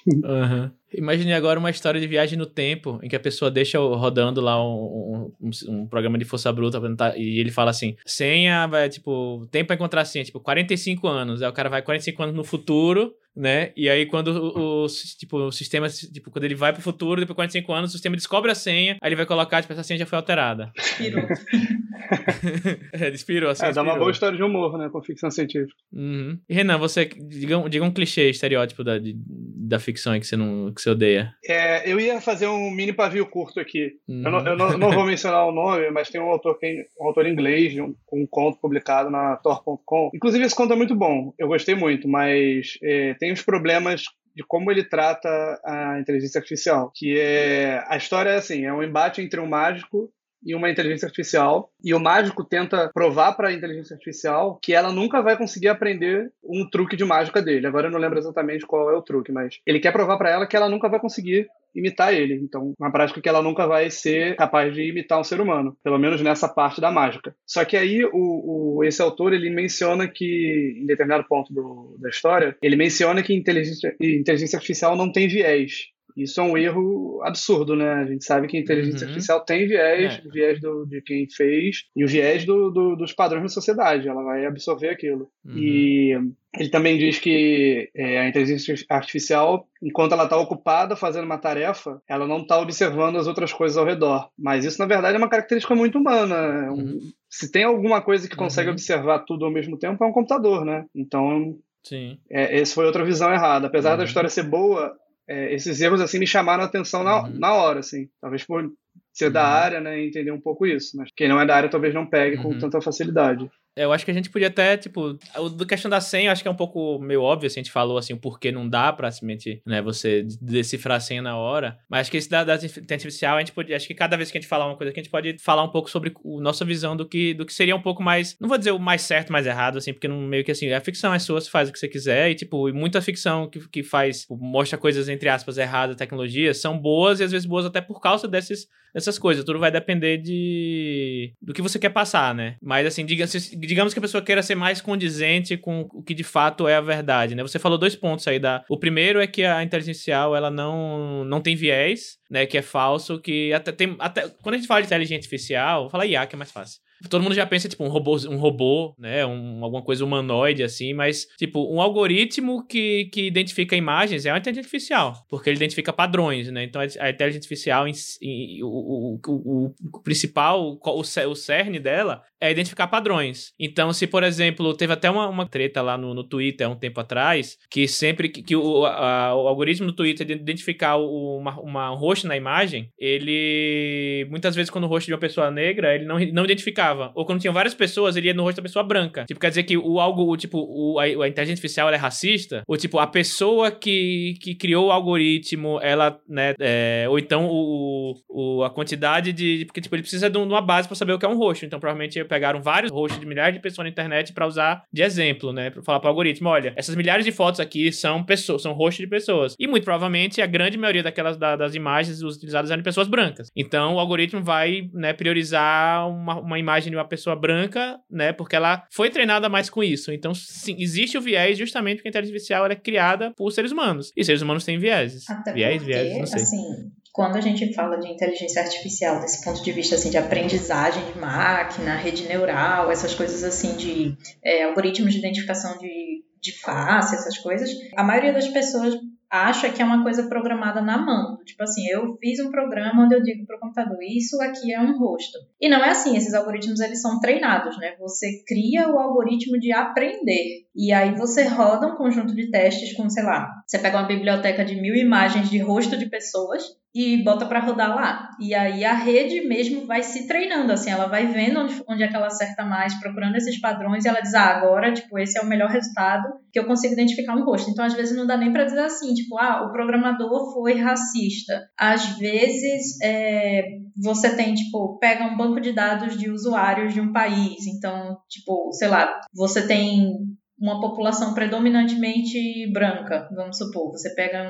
Uhum. 0.07 0.71
Imagine 0.97 1.33
agora 1.33 1.59
uma 1.59 1.71
história 1.71 2.01
de 2.01 2.07
viagem 2.07 2.39
no 2.39 2.47
tempo, 2.47 3.01
em 3.03 3.09
que 3.09 3.17
a 3.17 3.21
pessoa 3.21 3.51
deixa 3.51 3.79
rodando 3.79 4.41
lá 4.41 4.63
um, 4.65 5.33
um, 5.41 5.51
um 5.69 5.87
programa 5.87 6.17
de 6.17 6.25
força 6.25 6.53
bruta 6.53 6.81
e 7.17 7.41
ele 7.41 7.51
fala 7.51 7.71
assim: 7.71 7.97
senha, 8.07 8.67
vai, 8.67 8.89
tipo, 8.89 9.47
tempo 9.51 9.69
pra 9.69 9.77
encontrar 9.77 10.05
senha, 10.05 10.25
tipo, 10.25 10.41
45 10.41 11.07
anos. 11.09 11.43
Aí 11.43 11.49
o 11.49 11.53
cara 11.53 11.69
vai 11.69 11.83
45 11.83 12.23
anos 12.23 12.35
no 12.35 12.45
futuro, 12.45 13.13
né? 13.37 13.73
E 13.77 13.89
aí 13.89 14.07
quando 14.07 14.29
o, 14.29 14.85
o, 14.85 14.87
tipo, 15.19 15.39
o 15.39 15.53
sistema, 15.53 15.89
tipo, 15.89 16.31
quando 16.31 16.45
ele 16.45 16.55
vai 16.55 16.73
pro 16.73 16.83
futuro, 16.83 17.21
depois 17.21 17.35
de 17.35 17.63
45 17.63 17.73
anos, 17.73 17.91
o 17.91 17.93
sistema 17.93 18.17
descobre 18.17 18.51
a 18.51 18.55
senha, 18.55 18.97
aí 19.01 19.09
ele 19.09 19.17
vai 19.17 19.27
colocar, 19.27 19.61
tipo, 19.61 19.73
essa 19.73 19.83
senha 19.83 19.99
já 19.99 20.07
foi 20.07 20.17
alterada. 20.17 20.73
Inspirou. 20.79 21.25
é, 22.93 23.09
inspirou, 23.11 23.51
assim. 23.51 23.67
É, 23.67 23.73
dá 23.73 23.83
uma 23.83 23.99
boa 23.99 24.11
história 24.11 24.37
de 24.37 24.43
humor, 24.43 24.79
né, 24.79 24.89
com 24.91 25.03
ficção 25.03 25.31
científica. 25.31 25.75
Uhum. 25.93 26.39
E 26.49 26.55
Renan, 26.55 26.79
você, 26.79 27.07
diga, 27.07 27.69
diga 27.69 27.85
um 27.85 27.91
clichê, 27.91 28.31
estereótipo 28.31 28.85
da, 28.85 28.99
de, 28.99 29.15
da 29.17 29.79
ficção 29.79 30.19
que 30.19 30.27
você, 30.27 30.37
não, 30.37 30.73
que 30.73 30.81
você 30.81 30.91
odeia. 30.91 31.35
É, 31.47 31.91
eu 31.91 31.99
ia 31.99 32.21
fazer 32.21 32.47
um 32.47 32.71
mini 32.71 32.93
pavio 32.93 33.27
curto 33.27 33.61
aqui. 33.61 33.93
Uhum. 34.09 34.23
Eu, 34.25 34.31
não, 34.31 34.47
eu 34.47 34.57
não, 34.57 34.79
não, 34.79 34.93
vou 34.93 35.05
mencionar 35.05 35.47
o 35.47 35.53
nome, 35.53 35.91
mas 35.91 36.09
tem 36.09 36.21
um 36.21 36.31
autor, 36.31 36.59
um 37.01 37.07
autor 37.07 37.27
inglês, 37.27 37.75
um, 37.79 37.95
um 38.13 38.27
conto 38.27 38.59
publicado 38.61 39.11
na 39.11 39.37
Tor.com. 39.37 40.11
Inclusive, 40.15 40.45
esse 40.45 40.55
conto 40.55 40.73
é 40.73 40.77
muito 40.77 40.95
bom. 40.95 41.33
Eu 41.39 41.49
gostei 41.49 41.75
muito, 41.75 42.09
mas 42.09 42.79
é, 42.83 43.15
tem 43.25 43.33
os 43.33 43.41
problemas 43.41 44.05
de 44.37 44.45
como 44.47 44.71
ele 44.71 44.85
trata 44.85 45.29
a 45.65 45.99
inteligência 45.99 46.39
artificial, 46.39 46.93
que 46.95 47.19
é 47.19 47.83
a 47.89 47.97
história 47.97 48.29
é 48.29 48.37
assim, 48.37 48.67
é 48.67 48.73
um 48.73 48.83
embate 48.83 49.23
entre 49.23 49.41
um 49.41 49.49
mágico 49.49 50.13
e 50.45 50.55
uma 50.55 50.71
inteligência 50.71 51.07
artificial, 51.07 51.71
e 51.83 51.95
o 51.95 52.01
mágico 52.01 52.45
tenta 52.45 52.91
provar 52.93 53.33
para 53.33 53.49
a 53.49 53.53
inteligência 53.53 53.95
artificial 53.95 54.59
que 54.63 54.75
ela 54.75 54.93
nunca 54.93 55.23
vai 55.23 55.37
conseguir 55.37 55.69
aprender 55.69 56.31
um 56.43 56.69
truque 56.69 56.97
de 56.97 57.05
mágica 57.05 57.41
dele. 57.41 57.67
Agora 57.67 57.89
eu 57.89 57.91
não 57.91 57.99
lembro 57.99 58.19
exatamente 58.19 58.67
qual 58.67 58.91
é 58.91 58.97
o 58.97 59.03
truque, 59.03 59.33
mas 59.33 59.61
ele 59.67 59.81
quer 59.81 59.93
provar 59.93 60.19
para 60.19 60.31
ela 60.31 60.47
que 60.47 60.57
ela 60.57 60.69
nunca 60.69 60.89
vai 60.89 61.01
conseguir 61.01 61.49
imitar 61.75 62.15
ele. 62.15 62.35
Então, 62.35 62.73
uma 62.79 62.93
prática 62.93 63.21
que 63.21 63.29
ela 63.29 63.43
nunca 63.43 63.67
vai 63.67 63.91
ser 63.91 64.37
capaz 64.37 64.73
de 64.73 64.89
imitar 64.89 65.19
um 65.19 65.25
ser 65.25 65.41
humano, 65.41 65.77
pelo 65.83 65.99
menos 65.99 66.21
nessa 66.23 66.49
parte 66.49 66.81
da 66.81 66.91
mágica. 66.91 67.35
Só 67.45 67.65
que 67.65 67.77
aí 67.77 68.05
o, 68.05 68.79
o 68.79 68.85
esse 68.85 69.03
autor 69.03 69.33
ele 69.33 69.51
menciona 69.51 70.07
que 70.07 70.79
em 70.81 70.87
determinado 70.87 71.25
ponto 71.29 71.53
do, 71.53 71.97
da 71.99 72.09
história 72.09 72.57
ele 72.63 72.77
menciona 72.77 73.23
que 73.23 73.35
inteligência, 73.35 73.95
inteligência 74.01 74.57
artificial 74.57 74.97
não 74.97 75.11
tem 75.11 75.27
viés. 75.27 75.89
Isso 76.17 76.41
é 76.41 76.45
um 76.45 76.57
erro 76.57 77.21
absurdo, 77.25 77.75
né? 77.75 77.89
A 77.93 78.07
gente 78.07 78.25
sabe 78.25 78.47
que 78.47 78.57
a 78.57 78.61
inteligência 78.61 79.05
uhum. 79.05 79.09
artificial 79.09 79.41
tem 79.41 79.67
viés, 79.67 80.21
é. 80.25 80.29
viés 80.31 80.61
do, 80.61 80.87
de 80.87 81.01
quem 81.03 81.29
fez 81.29 81.85
e 81.97 82.05
o 82.05 82.09
viés 82.09 82.45
do, 82.45 82.71
do, 82.71 82.97
dos 82.97 83.13
padrões 83.13 83.43
da 83.43 83.49
sociedade. 83.49 84.09
Ela 84.09 84.23
vai 84.23 84.47
absorver 84.47 84.91
aquilo. 84.91 85.29
Uhum. 85.45 85.59
E 85.59 86.19
ele 86.57 86.69
também 86.69 86.97
diz 86.97 87.19
que 87.19 87.91
é, 87.95 88.21
a 88.21 88.29
inteligência 88.29 88.75
artificial, 88.89 89.69
enquanto 89.83 90.13
ela 90.13 90.25
está 90.25 90.37
ocupada 90.37 90.95
fazendo 90.95 91.25
uma 91.25 91.39
tarefa, 91.39 92.01
ela 92.09 92.27
não 92.27 92.43
está 92.43 92.61
observando 92.61 93.17
as 93.17 93.27
outras 93.27 93.53
coisas 93.53 93.77
ao 93.77 93.85
redor. 93.85 94.29
Mas 94.39 94.65
isso, 94.65 94.79
na 94.79 94.87
verdade, 94.87 95.17
é 95.17 95.19
uma 95.19 95.29
característica 95.29 95.75
muito 95.75 95.99
humana. 95.99 96.71
Uhum. 96.71 97.01
Se 97.29 97.51
tem 97.51 97.65
alguma 97.65 98.01
coisa 98.01 98.29
que 98.29 98.37
consegue 98.37 98.69
uhum. 98.69 98.75
observar 98.75 99.21
tudo 99.21 99.45
ao 99.45 99.51
mesmo 99.51 99.77
tempo, 99.77 100.05
é 100.05 100.07
um 100.07 100.13
computador, 100.13 100.65
né? 100.65 100.85
Então, 100.95 101.59
Sim. 101.85 102.19
É, 102.31 102.61
essa 102.61 102.75
foi 102.75 102.87
outra 102.87 103.05
visão 103.05 103.33
errada. 103.33 103.67
Apesar 103.67 103.97
da 103.97 104.03
uhum. 104.03 104.09
história 104.09 104.31
ser 104.31 104.45
boa, 104.45 104.97
é, 105.29 105.55
esses 105.55 105.81
erros 105.81 106.01
assim 106.01 106.19
me 106.19 106.27
chamaram 106.27 106.63
a 106.63 106.67
atenção 106.67 107.03
na, 107.03 107.23
uhum. 107.23 107.39
na 107.39 107.55
hora, 107.55 107.81
assim. 107.81 108.09
Talvez 108.21 108.45
por 108.45 108.71
ser 109.13 109.27
uhum. 109.27 109.33
da 109.33 109.47
área, 109.47 109.81
né, 109.81 110.03
entender 110.05 110.31
um 110.31 110.41
pouco 110.41 110.67
isso. 110.67 110.97
Mas 110.97 111.11
quem 111.17 111.29
não 111.29 111.41
é 111.41 111.47
da 111.47 111.57
área 111.57 111.71
talvez 111.71 111.95
não 111.95 112.07
pegue 112.07 112.37
uhum. 112.37 112.43
com 112.43 112.59
tanta 112.59 112.81
facilidade. 112.81 113.51
Eu 113.77 113.93
acho 113.93 114.05
que 114.05 114.11
a 114.11 114.15
gente 114.15 114.31
podia 114.31 114.49
até, 114.49 114.77
tipo, 114.77 115.19
do 115.57 115.67
questão 115.67 115.91
da 115.91 116.01
senha, 116.01 116.29
eu 116.29 116.33
acho 116.33 116.43
que 116.43 116.49
é 116.49 116.51
um 116.51 116.57
pouco 116.57 116.99
meio 117.01 117.23
óbvio, 117.23 117.49
assim, 117.49 117.61
a 117.61 117.63
gente 117.63 117.73
falou 117.73 117.99
assim, 117.99 118.13
o 118.13 118.17
porquê 118.17 118.53
não 118.53 118.69
dá 118.69 118.93
pra 118.93 119.11
simplesmente, 119.11 119.61
né, 119.67 119.83
você 119.83 120.25
decifrar 120.41 120.99
a 120.99 121.01
senha 121.01 121.21
na 121.21 121.37
hora. 121.37 121.79
Mas 121.89 122.03
acho 122.03 122.11
que 122.11 122.17
esse 122.17 122.31
da, 122.31 122.43
inteligência 122.43 122.95
artificial, 122.95 123.37
a 123.37 123.41
gente 123.41 123.53
pode, 123.53 123.75
acho 123.75 123.87
que 123.87 123.95
cada 123.95 124.17
vez 124.17 124.31
que 124.31 124.39
a 124.39 124.41
gente 124.41 124.49
falar 124.49 124.67
uma 124.67 124.77
coisa 124.77 124.91
aqui, 124.91 125.01
a 125.01 125.03
gente 125.03 125.11
pode 125.11 125.37
falar 125.41 125.65
um 125.65 125.71
pouco 125.71 125.91
sobre 125.91 126.11
a 126.11 126.41
nossa 126.41 126.65
visão 126.65 126.97
do 126.97 127.07
que, 127.07 127.35
do 127.35 127.45
que 127.45 127.53
seria 127.53 127.75
um 127.75 127.83
pouco 127.83 128.03
mais, 128.03 128.37
não 128.41 128.49
vou 128.49 128.59
dizer 128.59 128.71
o 128.71 128.79
mais 128.79 129.03
certo, 129.03 129.33
mais 129.33 129.47
errado, 129.47 129.79
assim, 129.79 129.93
porque 129.93 130.07
não, 130.07 130.21
meio 130.21 130.45
que 130.45 130.53
assim, 130.53 130.71
a 130.73 130.81
ficção 130.81 131.13
é 131.13 131.19
sua, 131.19 131.41
você 131.41 131.51
faz 131.51 131.69
o 131.69 131.73
que 131.73 131.79
você 131.79 131.89
quiser, 131.89 132.31
e 132.31 132.35
tipo, 132.35 132.73
muita 132.73 133.03
ficção 133.03 133.49
que, 133.49 133.69
que 133.69 133.83
faz, 133.83 134.21
tipo, 134.21 134.37
mostra 134.37 134.79
coisas, 134.79 135.09
entre 135.09 135.29
aspas, 135.29 135.59
erradas, 135.59 135.97
tecnologias, 135.97 136.59
são 136.59 136.79
boas 136.79 137.19
e 137.19 137.25
às 137.25 137.33
vezes 137.33 137.47
boas 137.47 137.67
até 137.67 137.81
por 137.81 138.01
causa 138.01 138.29
desses 138.29 138.69
essas 138.95 139.19
coisas. 139.19 139.45
Tudo 139.45 139.59
vai 139.59 139.71
depender 139.71 140.19
de 140.19 141.33
do 141.43 141.53
que 141.53 141.63
você 141.63 141.79
quer 141.79 141.91
passar, 141.91 142.35
né? 142.35 142.57
Mas 142.63 142.87
assim, 142.87 143.05
digamos, 143.05 143.51
digamos 143.51 143.93
que 143.93 143.99
a 143.99 144.03
pessoa 144.03 144.23
queira 144.23 144.43
ser 144.43 144.55
mais 144.55 144.81
condizente 144.81 145.57
com 145.57 145.89
o 145.93 146.03
que 146.03 146.15
de 146.15 146.25
fato 146.25 146.69
é 146.69 146.77
a 146.77 146.81
verdade, 146.81 147.35
né? 147.35 147.43
Você 147.43 147.59
falou 147.59 147.77
dois 147.77 147.97
pontos 147.97 148.27
aí 148.29 148.39
da. 148.39 148.65
O 148.69 148.79
primeiro 148.79 149.21
é 149.21 149.27
que 149.27 149.45
a 149.45 149.63
inteligência 149.63 149.93
artificial 149.95 150.37
ela 150.37 150.51
não 150.51 151.25
não 151.25 151.41
tem 151.41 151.57
viés, 151.57 152.19
né? 152.31 152.47
Que 152.47 152.59
é 152.59 152.63
falso, 152.63 153.21
que 153.21 153.53
até 153.53 153.73
tem 153.73 153.97
até 153.99 154.29
quando 154.43 154.55
a 154.55 154.59
gente 154.59 154.67
fala 154.67 154.81
de 154.81 154.87
inteligência 154.87 155.17
artificial, 155.19 155.91
fala 155.91 156.07
IA 156.07 156.27
que 156.27 156.37
é 156.37 156.39
mais 156.39 156.53
fácil. 156.53 156.81
Todo 157.09 157.23
mundo 157.23 157.35
já 157.35 157.47
pensa, 157.47 157.69
tipo, 157.69 157.85
um 157.85 157.89
robô, 157.89 158.17
um 158.29 158.37
robô, 158.37 158.95
né? 158.99 159.25
Um, 159.27 159.63
alguma 159.63 159.83
coisa 159.83 160.05
humanoide, 160.05 160.63
assim, 160.63 160.93
mas, 160.93 161.27
tipo, 161.39 161.73
um 161.73 161.81
algoritmo 161.81 162.67
que, 162.67 163.07
que 163.07 163.27
identifica 163.27 163.77
imagens 163.77 164.27
é 164.27 164.33
uma 164.33 164.39
inteligência 164.39 164.67
artificial, 164.67 165.25
porque 165.29 165.51
ele 165.51 165.57
identifica 165.57 165.93
padrões, 165.93 166.51
né? 166.51 166.65
Então, 166.65 166.81
a 166.81 166.85
inteligência 166.87 167.39
artificial, 167.39 167.89
em, 167.89 167.93
em, 168.23 168.63
o, 168.63 168.69
o, 168.69 169.21
o, 169.27 169.75
o, 169.93 170.03
principal, 170.03 170.79
o, 170.83 171.01
o 171.01 171.35
cerne 171.35 171.79
dela 171.79 172.23
é 172.47 172.51
identificar 172.51 172.87
padrões. 172.89 173.53
Então, 173.59 173.93
se, 173.93 174.07
por 174.07 174.23
exemplo, 174.23 174.75
teve 174.75 174.93
até 174.93 175.11
uma, 175.11 175.29
uma 175.29 175.47
treta 175.47 175.81
lá 175.83 175.97
no, 175.97 176.15
no 176.15 176.25
Twitter 176.25 176.67
há 176.67 176.71
um 176.71 176.77
tempo 176.77 177.01
atrás, 177.01 177.57
que 177.71 177.89
sempre 177.89 178.29
que, 178.29 178.43
que 178.43 178.57
o, 178.57 178.85
a, 178.85 179.35
o 179.35 179.49
algoritmo 179.49 179.87
do 179.87 179.93
Twitter 179.93 180.27
de 180.27 180.35
identificar 180.35 180.97
o, 180.97 181.39
uma, 181.39 181.59
uma 181.61 181.89
rosto 181.89 182.27
na 182.27 182.37
imagem, 182.37 182.91
ele, 182.99 184.27
muitas 184.31 184.55
vezes, 184.55 184.71
quando 184.71 184.85
o 184.85 184.89
rosto 184.89 185.07
de 185.07 185.13
uma 185.13 185.19
pessoa 185.19 185.51
negra, 185.51 185.95
ele 185.95 186.05
não, 186.05 186.19
não 186.33 186.45
identificava 186.45 186.95
ou 187.15 187.25
quando 187.25 187.41
tinham 187.41 187.55
várias 187.55 187.75
pessoas, 187.75 188.17
ele 188.17 188.27
ia 188.27 188.35
no 188.35 188.43
rosto 188.43 188.57
da 188.57 188.63
pessoa 188.63 188.85
branca. 188.85 189.25
Tipo, 189.25 189.41
quer 189.41 189.49
dizer 189.49 189.63
que 189.63 189.77
o 189.77 190.01
algo, 190.01 190.31
o, 190.31 190.37
tipo, 190.37 190.59
o, 190.59 190.99
a, 190.99 191.05
a, 191.05 191.29
inteligência 191.29 191.53
artificial 191.53 191.89
é 191.91 191.97
racista? 191.97 192.63
Ou, 192.67 192.77
tipo, 192.77 192.99
a 192.99 193.07
pessoa 193.07 193.71
que, 193.71 194.35
que 194.41 194.55
criou 194.55 194.89
o 194.89 194.91
algoritmo, 194.91 195.79
ela, 195.83 196.19
né, 196.29 196.55
é, 196.59 197.07
ou 197.09 197.19
então 197.19 197.49
o, 197.49 198.15
o, 198.29 198.65
a 198.65 198.71
quantidade 198.71 199.33
de... 199.33 199.65
Porque, 199.67 199.81
tipo, 199.81 199.95
ele 199.95 200.03
precisa 200.03 200.29
de 200.29 200.39
uma 200.39 200.61
base 200.61 200.89
para 200.89 200.97
saber 200.97 201.13
o 201.13 201.19
que 201.19 201.25
é 201.25 201.29
um 201.29 201.39
rosto. 201.39 201.65
Então, 201.65 201.79
provavelmente, 201.79 202.23
pegaram 202.35 202.61
vários 202.61 202.93
rostos 202.93 203.19
de 203.19 203.27
milhares 203.27 203.55
de 203.55 203.61
pessoas 203.61 203.85
na 203.85 203.91
internet 203.91 204.33
para 204.33 204.47
usar 204.47 204.85
de 204.93 205.03
exemplo, 205.03 205.53
né? 205.53 205.71
Pra 205.71 205.83
falar 205.83 206.01
pro 206.01 206.09
algoritmo, 206.09 206.49
olha, 206.49 206.73
essas 206.77 206.95
milhares 206.95 207.25
de 207.25 207.33
fotos 207.33 207.61
aqui 207.61 207.91
são 207.91 208.23
pessoas, 208.23 208.63
são 208.63 208.73
rostos 208.73 209.05
de 209.05 209.09
pessoas. 209.09 209.55
E, 209.59 209.67
muito 209.67 209.85
provavelmente, 209.85 210.41
a 210.43 210.47
grande 210.47 210.77
maioria 210.77 211.03
daquelas 211.03 211.37
da, 211.37 211.57
das 211.57 211.75
imagens 211.75 212.23
utilizadas 212.23 212.71
eram 212.71 212.81
de 212.81 212.85
pessoas 212.85 213.09
brancas. 213.09 213.51
Então, 213.57 213.95
o 213.95 213.99
algoritmo 213.99 214.43
vai, 214.43 214.89
né, 214.93 215.13
priorizar 215.13 216.09
uma, 216.09 216.41
uma 216.41 216.59
imagem 216.59 216.75
imagem 216.75 216.91
de 216.91 216.97
uma 216.97 217.05
pessoa 217.07 217.37
branca, 217.37 217.99
né? 218.11 218.33
Porque 218.33 218.57
ela 218.57 218.87
foi 218.91 219.11
treinada 219.11 219.49
mais 219.49 219.71
com 219.71 219.83
isso. 219.83 220.13
Então, 220.13 220.35
sim, 220.35 220.77
existe 220.79 221.17
o 221.17 221.21
viés 221.21 221.57
justamente 221.57 221.97
porque 221.97 222.09
a 222.09 222.11
inteligência 222.11 222.35
artificial 222.35 222.67
é 222.67 222.75
criada 222.75 223.33
por 223.37 223.51
seres 223.51 223.73
humanos. 223.73 224.13
E 224.17 224.25
seres 224.25 224.43
humanos 224.43 224.65
têm 224.65 224.79
vieses. 224.79 225.29
Até 225.29 225.53
viés, 225.53 225.83
porque, 225.83 225.93
viés, 225.93 226.19
não 226.19 226.27
sei. 226.27 226.43
Assim, 226.43 226.93
quando 227.15 227.37
a 227.37 227.41
gente 227.41 227.73
fala 227.73 227.97
de 227.97 228.09
inteligência 228.09 228.61
artificial 228.61 229.21
desse 229.21 229.45
ponto 229.45 229.63
de 229.63 229.71
vista 229.71 229.95
assim 229.95 230.11
de 230.11 230.19
aprendizagem 230.19 231.13
de 231.13 231.17
máquina, 231.17 231.95
rede 231.95 232.27
neural, 232.27 232.91
essas 232.91 233.15
coisas 233.15 233.45
assim 233.45 233.77
de 233.77 234.17
é, 234.45 234.65
algoritmos 234.65 235.13
de 235.13 235.21
identificação 235.21 235.79
de, 235.79 236.25
de 236.43 236.51
face, 236.61 237.15
essas 237.15 237.39
coisas, 237.39 237.71
a 237.97 238.03
maioria 238.03 238.33
das 238.33 238.49
pessoas 238.49 238.99
acha 239.31 239.71
que 239.71 239.81
é 239.81 239.85
uma 239.85 240.03
coisa 240.03 240.29
programada 240.29 240.81
na 240.81 240.99
mão. 240.99 241.39
Tipo 241.45 241.63
assim, 241.63 241.87
eu 241.89 242.17
fiz 242.21 242.41
um 242.41 242.51
programa 242.51 243.05
onde 243.05 243.15
eu 243.15 243.23
digo 243.23 243.47
para 243.47 243.59
o 243.59 243.61
computador, 243.61 243.99
isso 244.03 244.41
aqui 244.43 244.73
é 244.73 244.81
um 244.81 244.99
rosto. 244.99 245.39
E 245.61 245.69
não 245.69 245.85
é 245.85 245.91
assim, 245.91 246.17
esses 246.17 246.35
algoritmos 246.35 246.81
eles 246.81 247.01
são 247.01 247.21
treinados, 247.21 247.79
né? 247.79 247.95
Você 248.01 248.43
cria 248.45 248.89
o 248.89 248.99
algoritmo 248.99 249.57
de 249.61 249.73
aprender. 249.73 250.67
E 250.75 250.93
aí 250.93 251.15
você 251.17 251.45
roda 251.45 251.87
um 251.87 251.97
conjunto 251.97 252.35
de 252.35 252.51
testes 252.51 252.97
com, 252.97 253.09
sei 253.09 253.23
lá, 253.23 253.49
você 253.65 253.79
pega 253.79 253.99
uma 253.99 254.09
biblioteca 254.09 254.65
de 254.65 254.75
mil 254.81 254.97
imagens 254.97 255.49
de 255.49 255.59
rosto 255.59 255.97
de 255.97 256.07
pessoas 256.07 256.83
e 256.95 257.25
bota 257.25 257.47
para 257.47 257.61
rodar 257.61 257.95
lá. 257.95 258.31
E 258.39 258.55
aí 258.55 258.85
a 258.85 258.93
rede 258.93 259.47
mesmo 259.47 259.85
vai 259.85 260.03
se 260.03 260.29
treinando, 260.29 260.73
assim, 260.73 260.91
ela 260.91 261.07
vai 261.07 261.27
vendo 261.27 261.61
onde, 261.61 261.83
onde 261.89 262.03
é 262.05 262.09
que 262.09 262.15
ela 262.15 262.29
acerta 262.29 262.65
mais, 262.65 262.95
procurando 263.01 263.35
esses 263.35 263.61
padrões, 263.61 264.05
e 264.05 264.09
ela 264.09 264.21
diz, 264.21 264.35
ah, 264.35 264.57
agora, 264.57 264.93
tipo, 264.93 265.19
esse 265.19 265.37
é 265.37 265.43
o 265.43 265.47
melhor 265.47 265.71
resultado 265.71 266.29
que 266.53 266.59
eu 266.59 266.67
consigo 266.67 266.93
identificar 266.93 267.35
um 267.35 267.45
rosto. 267.45 267.71
Então, 267.71 267.85
às 267.85 267.95
vezes, 267.95 268.17
não 268.17 268.27
dá 268.27 268.37
nem 268.37 268.53
para 268.53 268.65
dizer 268.65 268.81
assim, 268.81 269.13
tipo, 269.13 269.37
ah, 269.39 269.67
o 269.67 269.73
programador 269.73 270.53
foi 270.53 270.75
racista. 270.75 271.61
Às 271.77 272.17
vezes, 272.17 273.01
é, 273.03 273.65
você 274.01 274.37
tem, 274.37 274.55
tipo, 274.55 274.97
pega 275.01 275.25
um 275.25 275.37
banco 275.37 275.61
de 275.61 275.73
dados 275.73 276.17
de 276.17 276.31
usuários 276.31 276.95
de 276.95 277.01
um 277.01 277.13
país, 277.13 277.67
então, 277.67 278.17
tipo, 278.29 278.73
sei 278.73 278.87
lá, 278.87 279.21
você 279.35 279.67
tem 279.67 280.13
uma 280.57 280.81
população 280.81 281.35
predominantemente 281.35 282.71
branca, 282.73 283.29
vamos 283.35 283.59
supor, 283.59 283.91
você 283.91 284.15
pega 284.15 284.49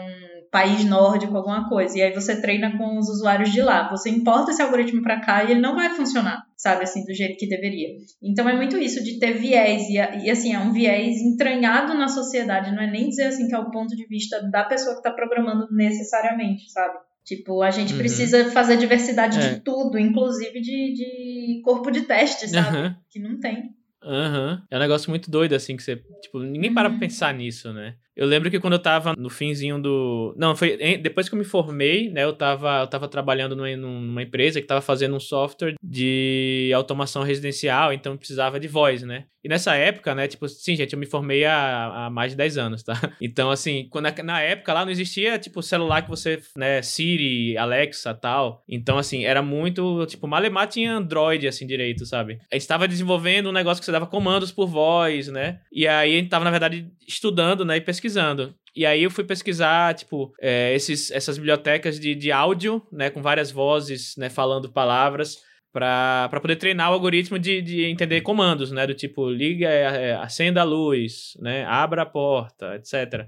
país 0.54 0.84
nórdico, 0.84 1.37
alguma 1.37 1.68
coisa. 1.68 1.99
E 1.99 2.02
aí 2.02 2.14
você 2.14 2.40
treina 2.40 2.78
com 2.78 2.96
os 2.96 3.08
usuários 3.08 3.50
de 3.50 3.61
lá. 3.61 3.90
Você 3.90 4.08
importa 4.08 4.52
esse 4.52 4.62
algoritmo 4.62 5.02
para 5.02 5.20
cá 5.20 5.42
e 5.42 5.50
ele 5.50 5.61
não 5.61 5.75
vai 5.75 5.90
funcionar, 5.90 6.44
sabe, 6.56 6.84
assim, 6.84 7.04
do 7.04 7.12
jeito 7.12 7.37
que 7.37 7.49
deveria. 7.49 7.88
Então 8.23 8.49
é 8.49 8.54
muito 8.54 8.78
isso 8.78 9.02
de 9.02 9.18
ter 9.18 9.32
viés. 9.32 9.88
E, 9.88 9.94
e 9.96 10.30
assim, 10.30 10.54
é 10.54 10.58
um 10.61 10.73
viés 10.73 11.16
entranhado 11.16 11.92
na 11.94 12.06
sociedade. 12.06 12.70
Não 12.70 12.80
é 12.80 12.88
nem 12.88 13.08
dizer 13.08 13.25
assim 13.25 13.49
que 13.49 13.54
é 13.54 13.58
o 13.58 13.73
ponto 13.73 13.96
de 13.96 14.06
vista 14.06 14.40
da 14.49 14.62
pessoa 14.62 14.94
que 14.94 15.00
está 15.00 15.11
programando 15.11 15.66
necessariamente, 15.73 16.70
sabe? 16.70 16.99
Tipo, 17.25 17.61
a 17.61 17.73
gente 17.73 17.92
uhum. 17.94 17.99
precisa 17.99 18.44
fazer 18.52 18.76
diversidade 18.76 19.40
é. 19.40 19.54
de 19.54 19.61
tudo, 19.61 19.99
inclusive 19.99 20.61
de, 20.61 20.92
de 20.92 21.62
corpo 21.64 21.90
de 21.90 22.02
teste, 22.02 22.46
sabe? 22.46 22.76
Uhum. 22.76 22.94
Que 23.11 23.18
não 23.18 23.40
tem. 23.40 23.75
Uhum. 24.04 24.61
É 24.70 24.76
um 24.76 24.80
negócio 24.80 25.11
muito 25.11 25.28
doido, 25.30 25.54
assim, 25.54 25.76
que 25.76 25.82
você. 25.82 25.96
Tipo, 26.23 26.38
ninguém 26.38 26.73
para 26.73 26.88
pra 26.88 26.94
uhum. 26.94 27.00
pensar 27.00 27.34
nisso, 27.34 27.73
né? 27.73 27.96
Eu 28.16 28.26
lembro 28.26 28.50
que 28.50 28.61
quando 28.61 28.75
eu 28.75 28.78
tava 28.78 29.14
no 29.16 29.28
finzinho 29.28 29.80
do. 29.80 30.35
Não, 30.37 30.54
foi. 30.54 30.76
Depois 30.99 31.28
que 31.28 31.35
eu 31.35 31.38
me 31.38 31.44
formei, 31.44 32.11
né? 32.11 32.25
Eu 32.25 32.33
tava, 32.33 32.80
eu 32.80 32.87
tava 32.87 33.09
trabalhando 33.09 33.56
numa, 33.56 33.76
numa 33.76 34.23
empresa 34.23 34.61
que 34.61 34.66
tava 34.66 34.80
fazendo 34.80 35.16
um 35.16 35.21
software 35.21 35.75
de 35.83 36.71
automação 36.75 37.23
residencial, 37.23 37.92
então 37.92 38.16
precisava 38.16 38.61
de 38.61 38.68
voz, 38.68 39.02
né? 39.02 39.25
E 39.42 39.49
nessa 39.49 39.75
época, 39.75 40.14
né? 40.14 40.26
Tipo, 40.26 40.49
sim, 40.49 40.75
gente, 40.75 40.94
eu 40.94 40.99
me 40.99 41.04
formei 41.04 41.44
há, 41.44 42.06
há 42.06 42.11
mais 42.11 42.33
de 42.33 42.37
10 42.38 42.56
anos, 42.56 42.83
tá? 42.83 42.94
Então, 43.21 43.50
assim, 43.50 43.88
quando, 43.90 44.06
na 44.23 44.40
época 44.40 44.73
lá 44.73 44.85
não 44.85 44.92
existia, 44.92 45.38
tipo, 45.38 45.62
celular 45.62 46.02
que 46.02 46.09
você, 46.09 46.40
né? 46.56 46.80
Siri, 46.83 47.56
Alexa 47.59 48.14
tal. 48.14 48.62
Então, 48.68 48.97
assim, 48.97 49.25
era 49.25 49.42
muito. 49.42 50.06
Tipo, 50.06 50.26
Malemar 50.26 50.68
tinha 50.68 50.94
Android, 50.94 51.47
assim, 51.47 51.66
direito, 51.66 52.06
sabe? 52.06 52.38
A 52.50 52.54
gente 52.54 52.66
tava 52.66 52.88
desenvolvendo 52.88 53.49
um 53.49 53.52
negócio 53.52 53.80
que 53.80 53.85
você 53.85 53.92
dava 53.92 54.06
comandos 54.06 54.50
por 54.50 54.66
voz, 54.66 55.28
né? 55.28 55.61
E 55.71 55.87
aí 55.87 56.14
a 56.14 56.18
gente 56.18 56.30
tava, 56.30 56.44
na 56.44 56.50
verdade, 56.50 56.90
estudando, 57.06 57.64
né? 57.64 57.76
E 57.76 57.80
pesquisando 57.80 58.03
pesquisando. 58.04 58.54
E 58.76 58.84
aí 58.84 59.02
eu 59.02 59.11
fui 59.11 59.25
pesquisar, 59.25 59.94
tipo, 59.94 60.32
é, 60.40 60.75
esses, 60.75 61.11
essas 61.11 61.38
bibliotecas 61.38 61.99
de, 61.99 62.14
de 62.14 62.30
áudio, 62.30 62.82
né, 62.92 63.08
com 63.08 63.23
várias 63.23 63.50
vozes, 63.50 64.14
né, 64.16 64.28
falando 64.28 64.70
palavras, 64.70 65.38
para 65.73 66.28
poder 66.40 66.56
treinar 66.56 66.90
o 66.90 66.94
algoritmo 66.94 67.38
de, 67.38 67.62
de 67.62 67.84
entender 67.84 68.20
comandos, 68.20 68.70
né, 68.70 68.87
do 68.87 68.94
tipo, 68.94 69.28
liga, 69.30 69.68
é, 69.68 70.14
acenda 70.16 70.61
a 70.61 70.64
luz, 70.64 71.37
né, 71.40 71.64
abra 71.64 72.02
a 72.02 72.06
porta, 72.06 72.76
etc. 72.76 73.26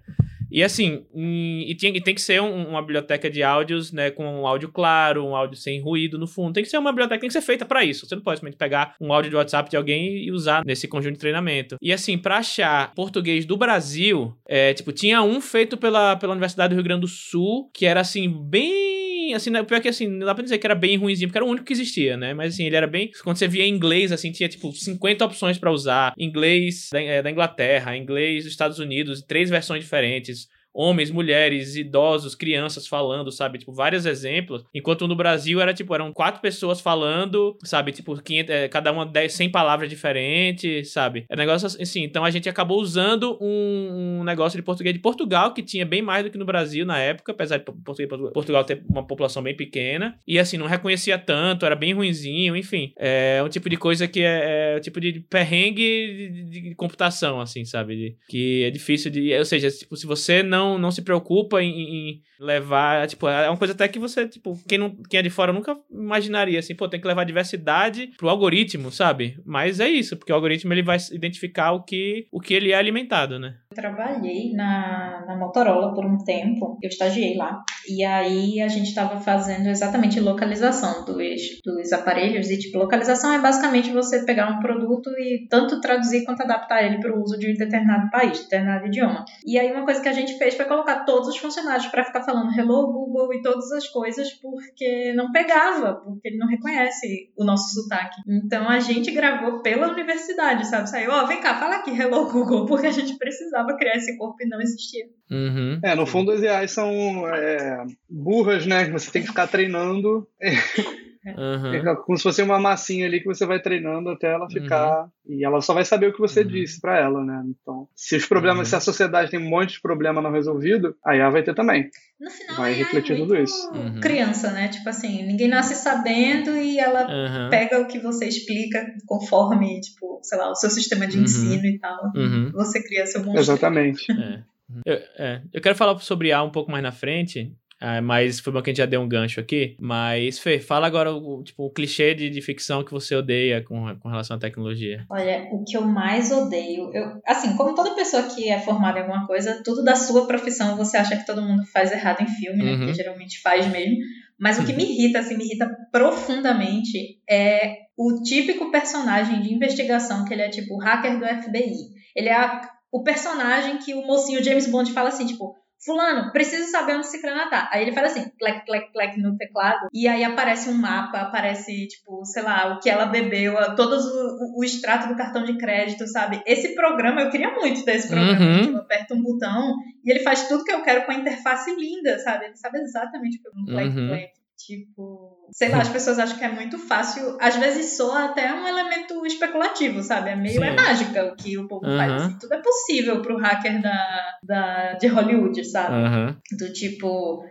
E 0.51 0.63
assim, 0.63 1.05
e, 1.15 1.75
tem, 1.79 1.97
e 1.97 2.01
tem 2.01 2.15
que 2.15 2.21
ser 2.21 2.41
um, 2.41 2.69
uma 2.69 2.81
biblioteca 2.81 3.31
de 3.31 3.43
áudios, 3.43 3.93
né, 3.93 4.11
com 4.11 4.25
um 4.25 4.47
áudio 4.47 4.69
claro, 4.71 5.25
um 5.25 5.35
áudio 5.35 5.57
sem 5.57 5.81
ruído 5.81 6.19
no 6.19 6.27
fundo. 6.27 6.55
Tem 6.55 6.63
que 6.63 6.69
ser 6.69 6.79
uma 6.79 6.93
biblioteca, 6.93 7.21
tem 7.21 7.29
que 7.29 7.33
ser 7.33 7.41
feita 7.41 7.65
para 7.65 7.85
isso. 7.85 8.07
Você 8.07 8.15
não 8.15 8.23
pode 8.23 8.39
simplesmente 8.39 8.59
pegar 8.59 8.95
um 9.01 9.13
áudio 9.13 9.31
de 9.31 9.37
WhatsApp 9.37 9.69
de 9.69 9.77
alguém 9.77 10.25
e 10.25 10.31
usar 10.31 10.65
nesse 10.65 10.87
conjunto 10.87 11.15
de 11.15 11.21
treinamento. 11.21 11.77
E 11.81 11.93
assim, 11.93 12.17
para 12.17 12.39
achar 12.39 12.93
português 12.95 13.45
do 13.45 13.57
Brasil, 13.57 14.35
é, 14.49 14.73
tipo, 14.73 14.93
tinha 14.93 15.23
um 15.23 15.41
feito 15.41 15.77
pela, 15.77 16.17
pela 16.17 16.33
Universidade 16.33 16.71
do 16.71 16.77
Rio 16.77 16.85
Grande 16.85 17.03
do 17.03 17.09
Sul, 17.09 17.71
que 17.75 17.87
era 17.87 18.01
assim, 18.01 18.29
bem. 18.29 19.35
Assim, 19.35 19.51
né, 19.51 19.61
pior 19.65 19.81
que 19.81 19.89
assim, 19.89 20.07
não 20.07 20.25
dá 20.25 20.35
pra 20.35 20.45
dizer 20.45 20.59
que 20.59 20.67
era 20.67 20.75
bem 20.75 20.97
ruimzinho, 20.97 21.29
porque 21.29 21.39
era 21.39 21.45
o 21.45 21.49
único 21.49 21.67
que 21.67 21.73
existia, 21.73 22.17
né? 22.17 22.33
Mas 22.33 22.55
assim, 22.55 22.65
ele 22.65 22.77
era 22.77 22.87
bem. 22.87 23.11
Quando 23.25 23.37
você 23.37 23.49
via 23.49 23.67
inglês, 23.67 24.13
assim, 24.13 24.31
tinha 24.31 24.49
tipo 24.49 24.71
50 24.73 25.25
opções 25.25 25.59
para 25.59 25.73
usar. 25.73 26.15
Inglês 26.17 26.89
da, 26.93 27.03
é, 27.03 27.23
da 27.23 27.31
Inglaterra, 27.31 27.97
inglês 27.97 28.45
dos 28.45 28.53
Estados 28.53 28.79
Unidos, 28.79 29.23
três 29.23 29.51
versões 29.51 29.83
diferentes 29.83 30.46
homens, 30.77 31.11
mulheres, 31.11 31.75
idosos, 31.75 32.35
crianças 32.35 32.87
falando, 32.87 33.33
sabe? 33.33 33.59
Tipo, 33.59 33.73
vários 33.73 34.05
exemplos. 34.05 34.65
Enquanto 34.75 35.09
no 35.09 35.17
Brasil 35.17 35.61
era, 35.61 35.73
tipo, 35.73 35.95
eram 35.95 36.13
quatro 36.13 36.43
pessoas 36.43 36.81
falando, 36.81 37.57
sabe? 37.65 37.93
Tipo, 37.93 38.21
500, 38.21 38.55
é, 38.55 38.69
cada 38.69 38.93
uma 38.93 39.07
10, 39.07 39.33
100 39.33 39.51
palavras 39.51 39.89
diferentes, 39.89 40.93
sabe? 40.93 41.25
É 41.31 41.37
negócio 41.37 41.67
assim. 41.67 42.03
Então 42.03 42.25
a 42.25 42.31
gente 42.31 42.49
acabou 42.49 42.81
usando 42.81 43.39
um, 43.41 44.21
um, 44.21 44.25
negócio 44.25 44.59
de 44.59 44.63
português 44.63 44.95
de 44.95 45.01
Portugal, 45.01 45.55
que 45.55 45.63
tinha 45.63 45.87
bem 45.87 46.03
mais 46.03 46.25
do 46.25 46.31
que 46.31 46.39
no 46.39 46.45
Brasil 46.45 46.85
na 46.85 46.99
época, 46.99 47.33
apesar 47.33 47.59
de 47.59 47.65
português, 47.65 48.09
Portugal 48.33 48.65
ter 48.65 48.83
uma 48.89 49.07
população 49.07 49.43
bem 49.43 49.57
pequena. 49.57 50.19
E 50.27 50.39
assim, 50.39 50.59
não 50.59 50.67
reconhecia 50.67 51.19
tanto, 51.19 51.65
era 51.65 51.75
bem 51.75 51.95
ruinzinho, 51.95 52.57
enfim. 52.57 52.93
É 52.99 53.43
um 53.43 53.49
tipo 53.49 53.71
de 53.71 53.77
coisa 53.77 54.07
que 54.07 54.21
é, 54.21 54.75
é 54.75 54.77
um 54.77 54.81
tipo 54.81 55.01
de 55.01 55.21
perrengue 55.21 56.47
de, 56.51 56.61
de 56.61 56.75
computação, 56.75 57.41
assim, 57.41 57.65
sabe? 57.65 57.97
De, 57.97 58.17
que 58.29 58.65
é 58.65 58.71
difícil 58.71 59.11
de. 59.11 59.33
Ou 59.37 59.45
seja, 59.45 59.71
tipo, 59.71 59.97
se 59.97 60.07
você 60.07 60.43
não, 60.43 60.66
não 60.79 60.91
se 60.91 61.03
preocupa 61.03 61.63
em, 61.63 61.71
em 61.71 62.23
levar. 62.41 63.07
Tipo, 63.07 63.29
é 63.29 63.49
uma 63.49 63.57
coisa 63.57 63.73
até 63.73 63.89
que 63.89 63.99
você, 63.99 64.29
tipo, 64.29 64.59
quem, 64.69 64.79
não, 64.79 64.95
quem 65.09 65.21
é 65.21 65.23
de 65.23 65.31
fora 65.31 65.53
nunca 65.53 65.77
imaginaria, 65.91 66.59
assim, 66.59 66.75
pô, 66.75 66.89
tem 66.89 67.01
que 67.01 67.07
levar 67.07 67.25
diversidade 67.25 68.09
pro 68.19 68.29
algoritmo, 68.29 68.91
sabe? 68.91 69.39
Mas 69.45 69.81
é 69.81 69.89
isso, 69.89 70.17
porque 70.17 70.33
o 70.33 70.35
algoritmo 70.35 70.73
ele 70.73 70.83
vai 70.83 70.99
identificar 71.13 71.73
o 71.73 71.83
que, 71.83 72.27
o 72.31 72.41
que 72.41 72.55
ele 72.55 72.73
é 72.73 72.77
alimentado, 72.77 73.39
né? 73.39 73.57
Trabalhei 73.77 74.55
na, 74.55 75.23
na 75.27 75.37
Motorola 75.37 75.95
por 75.95 76.07
um 76.07 76.17
tempo, 76.17 76.79
eu 76.83 76.89
estagiei 76.89 77.37
lá, 77.37 77.63
e 77.87 78.03
aí 78.03 78.63
a 78.63 78.69
gente 78.69 78.89
estava 78.89 79.21
fazendo 79.21 79.69
exatamente 79.69 80.19
localização 80.19 81.05
dos, 81.05 81.61
dos 81.63 81.93
aparelhos, 81.93 82.51
e 82.51 82.59
tipo, 82.59 82.79
localização 82.79 83.35
é 83.35 83.39
basicamente 83.39 83.93
você 83.93 84.25
pegar 84.25 84.51
um 84.51 84.61
produto 84.61 85.11
e 85.19 85.47
tanto 85.51 85.79
traduzir 85.81 86.25
quanto 86.25 86.43
adaptar 86.43 86.83
ele 86.83 86.99
para 86.99 87.15
o 87.15 87.23
uso 87.23 87.39
de 87.39 87.53
um 87.53 87.55
determinado 87.55 88.11
país, 88.11 88.41
determinado 88.41 88.87
idioma. 88.87 89.27
E 89.45 89.59
aí 89.59 89.71
uma 89.71 89.85
coisa 89.85 90.01
que 90.01 90.09
a 90.09 90.13
gente 90.13 90.39
fez 90.39 90.55
foi 90.55 90.65
colocar 90.65 91.05
todos 91.05 91.29
os 91.29 91.37
funcionários 91.37 91.87
para 91.89 92.05
ficar 92.05 92.23
falando 92.23 92.59
hello 92.59 92.91
Google 92.91 93.35
e 93.35 93.43
todas 93.43 93.71
as 93.73 93.87
coisas 93.89 94.33
porque 94.33 95.13
não 95.15 95.31
pegava, 95.33 95.97
porque 95.97 96.29
ele 96.29 96.39
não 96.39 96.49
reconhece 96.49 97.31
o 97.37 97.45
nosso 97.45 97.75
sotaque. 97.75 98.23
Então 98.27 98.69
a 98.69 98.81
gente 98.81 99.11
gravou 99.11 99.61
pela 99.61 99.89
universidade, 99.89 100.67
sabe? 100.67 100.89
Saiu, 100.89 101.11
ó, 101.11 101.25
oh, 101.25 101.27
vem 101.27 101.41
cá, 101.41 101.55
fala 101.55 101.77
aqui 101.77 101.91
hello 101.91 102.31
Google, 102.31 102.65
porque 102.67 102.87
a 102.87 102.93
gente 102.93 103.17
precisava 103.19 103.66
criar 103.75 103.97
esse 103.97 104.17
corpo 104.17 104.37
e 104.43 104.47
não 104.47 104.61
existia. 104.61 105.07
Uhum. 105.31 105.81
É, 105.83 105.95
no 105.95 106.07
fundo 106.07 106.31
as 106.31 106.43
IAs 106.43 106.71
são 106.71 107.27
é, 107.29 107.85
burras, 108.09 108.67
né? 108.67 108.89
Você 108.91 109.11
tem 109.11 109.23
que 109.23 109.29
ficar 109.29 109.47
treinando. 109.47 110.29
Uhum. 111.37 111.97
como 112.05 112.17
se 112.17 112.23
fosse 112.23 112.43
uma 112.43 112.59
massinha 112.59 113.07
ali 113.07 113.21
que 113.21 113.27
você 113.27 113.45
vai 113.45 113.61
treinando 113.61 114.11
até 114.11 114.33
ela 114.33 114.49
ficar. 114.49 115.05
Uhum. 115.05 115.11
E 115.39 115.45
ela 115.45 115.61
só 115.61 115.75
vai 115.75 115.85
saber 115.85 116.09
o 116.09 116.13
que 116.13 116.21
você 116.21 116.43
uhum. 116.43 116.47
disse 116.47 116.81
para 116.81 116.99
ela, 116.99 117.25
né? 117.25 117.43
Então, 117.47 117.89
se 117.95 118.17
os 118.17 118.27
problemas, 118.27 118.59
uhum. 118.59 118.65
se 118.67 118.77
a 118.77 118.81
sociedade 118.81 119.31
tem 119.31 119.41
um 119.41 119.49
monte 119.49 119.75
de 119.75 119.81
problema 119.81 120.23
não 120.23 120.31
resolvido, 120.31 120.95
aí 121.05 121.19
ela 121.19 121.31
vai 121.31 121.43
ter 121.43 121.55
também. 121.55 121.91
No 122.21 122.31
final, 122.31 122.57
vai 122.57 122.73
refletir 122.75 123.15
é 123.15 123.17
tudo 123.17 123.37
isso. 123.37 123.71
Uhum. 123.73 124.01
Criança, 124.01 124.53
né? 124.53 124.69
Tipo 124.69 124.89
assim, 124.89 125.27
ninguém 125.27 125.49
nasce 125.49 125.75
sabendo 125.75 126.51
e 126.57 126.79
ela 126.79 127.07
uhum. 127.09 127.51
pega 127.51 127.81
o 127.81 127.87
que 127.87 127.99
você 127.99 128.27
explica 128.27 128.87
conforme, 129.07 129.81
tipo, 129.81 130.21
sei 130.23 130.39
lá, 130.39 130.51
o 130.51 130.55
seu 130.55 130.71
sistema 130.71 131.07
de 131.07 131.19
ensino 131.19 131.65
e 131.65 131.79
tal. 131.79 132.13
Você 132.53 132.83
cria 132.83 133.07
seu 133.07 133.21
monstro. 133.21 133.41
Exatamente. 133.41 134.13
É. 134.13 134.43
Eu, 134.85 134.99
é. 135.19 135.43
eu 135.53 135.61
quero 135.61 135.77
falar 135.77 135.99
sobre 135.99 136.33
A 136.33 136.43
um 136.43 136.51
pouco 136.51 136.71
mais 136.71 136.83
na 136.83 136.93
frente, 136.93 137.53
ah, 137.81 138.01
mas 138.01 138.41
foi 138.41 138.53
bom 138.53 138.63
que 138.63 138.71
a 138.71 138.73
gente 138.73 138.79
já 138.79 138.87
deu 138.87 139.01
um 139.01 139.09
gancho 139.09 139.39
aqui. 139.39 139.77
Mas, 139.79 140.39
Fê, 140.39 140.59
fala 140.59 140.87
agora 140.87 141.13
o, 141.13 141.43
tipo, 141.43 141.65
o 141.65 141.71
clichê 141.71 142.15
de, 142.15 142.31
de 142.31 142.41
ficção 142.41 142.83
que 142.83 142.91
você 142.91 143.15
odeia 143.15 143.63
com, 143.63 143.95
com 143.99 144.09
relação 144.09 144.37
à 144.37 144.41
tecnologia. 144.41 145.05
Olha, 145.11 145.49
o 145.53 145.63
que 145.63 145.77
eu 145.77 145.83
mais 145.83 146.33
odeio, 146.33 146.91
eu, 146.95 147.21
assim, 147.27 147.55
como 147.57 147.75
toda 147.75 147.95
pessoa 147.95 148.23
que 148.25 148.49
é 148.49 148.59
formada 148.59 148.99
em 148.99 149.03
alguma 149.03 149.27
coisa, 149.27 149.63
tudo 149.63 149.85
da 149.85 149.95
sua 149.95 150.27
profissão 150.27 150.77
você 150.77 150.97
acha 150.97 151.17
que 151.17 151.27
todo 151.27 151.43
mundo 151.43 151.65
faz 151.67 151.93
errado 151.93 152.23
em 152.23 152.29
filme, 152.29 152.65
né? 152.65 152.73
Uhum. 152.73 152.79
Porque 152.79 152.95
geralmente 152.95 153.41
faz 153.41 153.67
mesmo. 153.67 153.97
Mas 154.39 154.59
o 154.59 154.65
que 154.65 154.73
me 154.73 154.85
irrita, 154.85 155.19
assim, 155.19 155.37
me 155.37 155.45
irrita 155.45 155.71
profundamente 155.91 157.21
é 157.29 157.87
o 157.97 158.23
típico 158.23 158.71
personagem 158.71 159.41
de 159.41 159.53
investigação 159.53 160.25
que 160.25 160.35
ele 160.35 160.43
é 160.43 160.49
tipo 160.49 160.75
o 160.75 160.79
hacker 160.79 161.19
do 161.19 161.25
FBI. 161.25 161.75
Ele 162.15 162.29
é 162.29 162.35
a, 162.35 162.71
o 162.93 163.03
personagem 163.03 163.79
que 163.79 163.95
o 163.95 164.07
mocinho 164.07 164.45
James 164.45 164.67
Bond 164.67 164.93
fala 164.93 165.09
assim, 165.09 165.27
tipo, 165.27 165.55
Fulano, 165.85 166.33
preciso 166.33 166.71
saber 166.71 166.97
onde 166.97 167.07
Ciclana 167.07 167.49
tá. 167.51 167.69
Aí 167.73 167.83
ele 167.83 167.93
faz 167.93 168.13
assim, 168.13 168.29
plec, 168.39 168.65
plec, 168.65 168.93
plec 168.93 169.21
no 169.21 169.37
teclado. 169.37 169.89
E 169.93 170.09
aí 170.09 170.25
aparece 170.25 170.69
um 170.69 170.75
mapa, 170.75 171.19
aparece, 171.19 171.87
tipo, 171.87 172.25
sei 172.25 172.43
lá, 172.43 172.75
o 172.75 172.81
que 172.81 172.89
ela 172.89 173.07
bebeu, 173.07 173.55
todos 173.77 174.05
o, 174.05 174.59
o, 174.59 174.65
extrato 174.65 175.09
do 175.09 175.17
cartão 175.17 175.45
de 175.45 175.57
crédito, 175.59 176.07
sabe? 176.07 176.43
Esse 176.47 176.75
programa, 176.75 177.23
eu 177.23 177.31
queria 177.31 177.53
muito 177.53 177.85
desse 177.85 178.09
programa. 178.09 178.41
Uhum. 178.41 178.63
Tipo, 178.63 178.79
aperta 178.79 179.15
um 179.15 179.23
botão 179.23 179.77
e 180.05 180.11
ele 180.11 180.21
faz 180.21 180.49
tudo 180.49 180.65
que 180.65 180.73
eu 180.73 180.83
quero 180.83 181.05
com 181.05 181.13
a 181.13 181.17
interface 181.17 181.75
linda, 181.77 182.19
sabe? 182.19 182.47
Ele 182.47 182.57
sabe 182.57 182.79
exatamente 182.79 183.39
o 183.39 183.43
que 183.43 183.49
eu 183.49 183.65
plec, 183.67 183.89
uhum. 183.89 184.09
plec. 184.09 184.31
Tipo, 184.57 185.51
sei 185.53 185.69
lá, 185.69 185.83
as 185.83 185.89
pessoas 185.89 186.19
acham 186.19 186.39
que 186.39 186.45
é 186.45 186.49
muito 186.49 186.79
fácil. 186.79 187.37
Às 187.39 187.57
vezes 187.57 187.95
soa 187.95 188.25
até 188.25 188.55
um 188.55 188.67
elemento 188.67 189.25
especulativo, 189.27 190.03
sabe? 190.03 190.31
É 190.31 190.37
meio 190.37 190.65
é 190.65 190.75
mágica 190.75 191.27
o 191.27 191.37
que 191.37 191.59
o 191.59 191.69
povo 191.69 191.87
uhum. 191.87 191.97
faz. 191.99 192.13
Assim, 192.13 192.39
tudo 192.39 192.55
é 192.55 192.63
possível 192.63 193.21
pro 193.21 193.37
hacker 193.37 193.83
da, 193.83 194.35
da, 194.43 194.93
de 194.95 195.09
Hollywood, 195.09 195.63
sabe? 195.63 195.95
Uhum. 195.95 196.37
Do 196.59 196.73
tipo. 196.73 197.45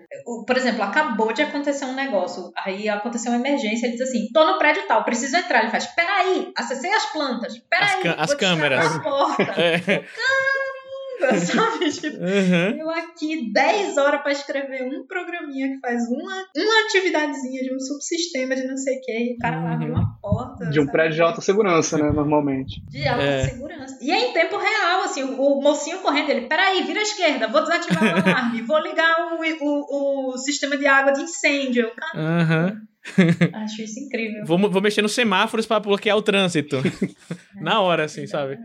Por 0.48 0.58
exemplo, 0.58 0.82
acabou 0.82 1.32
de 1.32 1.44
acontecer 1.44 1.86
um 1.86 1.94
negócio. 1.94 2.52
Aí 2.58 2.90
aconteceu 2.90 3.32
uma 3.32 3.40
emergência. 3.40 3.86
Ele 3.86 3.98
diz 3.98 4.10
assim: 4.10 4.28
tô 4.34 4.44
no 4.44 4.58
prédio 4.58 4.88
tal, 4.88 5.04
preciso 5.04 5.38
entrar. 5.38 5.62
Ele 5.62 5.72
faz: 5.72 5.86
peraí, 5.86 6.52
acessei 6.58 6.92
as 6.92 7.06
plantas. 7.12 7.54
Peraí, 7.70 8.08
as, 8.08 8.32
as 8.32 8.34
câmeras. 8.34 8.96
A 8.96 9.00
porta. 9.00 9.44
é. 9.62 10.06
sabe? 11.40 11.92
Tipo, 11.92 12.18
uhum. 12.18 12.80
eu 12.80 12.90
aqui 12.90 13.52
10 13.52 13.98
horas 13.98 14.22
para 14.22 14.32
escrever 14.32 14.84
um 14.84 15.06
programinha 15.08 15.70
que 15.70 15.80
faz 15.80 16.08
uma, 16.10 16.34
uma 16.56 16.86
atividadezinha 16.86 17.64
de 17.64 17.74
um 17.74 17.80
subsistema 17.80 18.56
de 18.56 18.68
não 18.68 18.78
sei 18.78 18.98
o 18.98 19.02
que, 19.02 19.12
e 19.12 19.36
o 19.36 19.38
cara 19.38 19.60
uhum. 19.60 19.68
abre 19.68 19.92
uma 19.92 20.18
porta. 20.22 20.70
De 20.70 20.80
um 20.80 20.84
sabe? 20.84 20.92
prédio 20.92 21.16
de 21.16 21.22
alta 21.22 21.42
segurança, 21.42 21.98
né? 21.98 22.12
Normalmente. 22.12 22.82
De 22.90 23.08
alta 23.08 23.24
é. 23.24 23.48
segurança. 23.48 23.98
E 24.02 24.12
é 24.12 24.30
em 24.30 24.34
tempo 24.34 24.58
real, 24.58 25.04
assim, 25.04 25.24
o, 25.24 25.42
o 25.42 25.62
mocinho 25.62 26.00
correndo, 26.00 26.30
ele, 26.30 26.48
peraí, 26.48 26.84
vira 26.84 27.00
à 27.00 27.04
esquerda, 27.04 27.48
vou 27.48 27.62
desativar 27.62 28.04
o 28.04 28.30
alarme, 28.30 28.62
vou 28.62 28.80
ligar 28.80 29.16
o, 29.34 29.40
o, 29.62 30.34
o 30.34 30.38
sistema 30.38 30.78
de 30.78 30.88
água 30.88 31.14
de 31.14 31.22
incêndio. 31.22 31.92
Cara, 31.96 32.20
uhum. 32.20 32.82
Acho 33.54 33.82
isso 33.82 34.00
incrível. 34.00 34.44
Vou, 34.46 34.58
vou 34.70 34.82
mexer 34.82 35.02
nos 35.02 35.14
semáforos 35.14 35.66
para 35.66 35.80
bloquear 35.80 36.18
o 36.18 36.22
trânsito. 36.22 36.78
Na 37.56 37.82
hora, 37.82 38.06
assim, 38.06 38.26
sabe? 38.28 38.58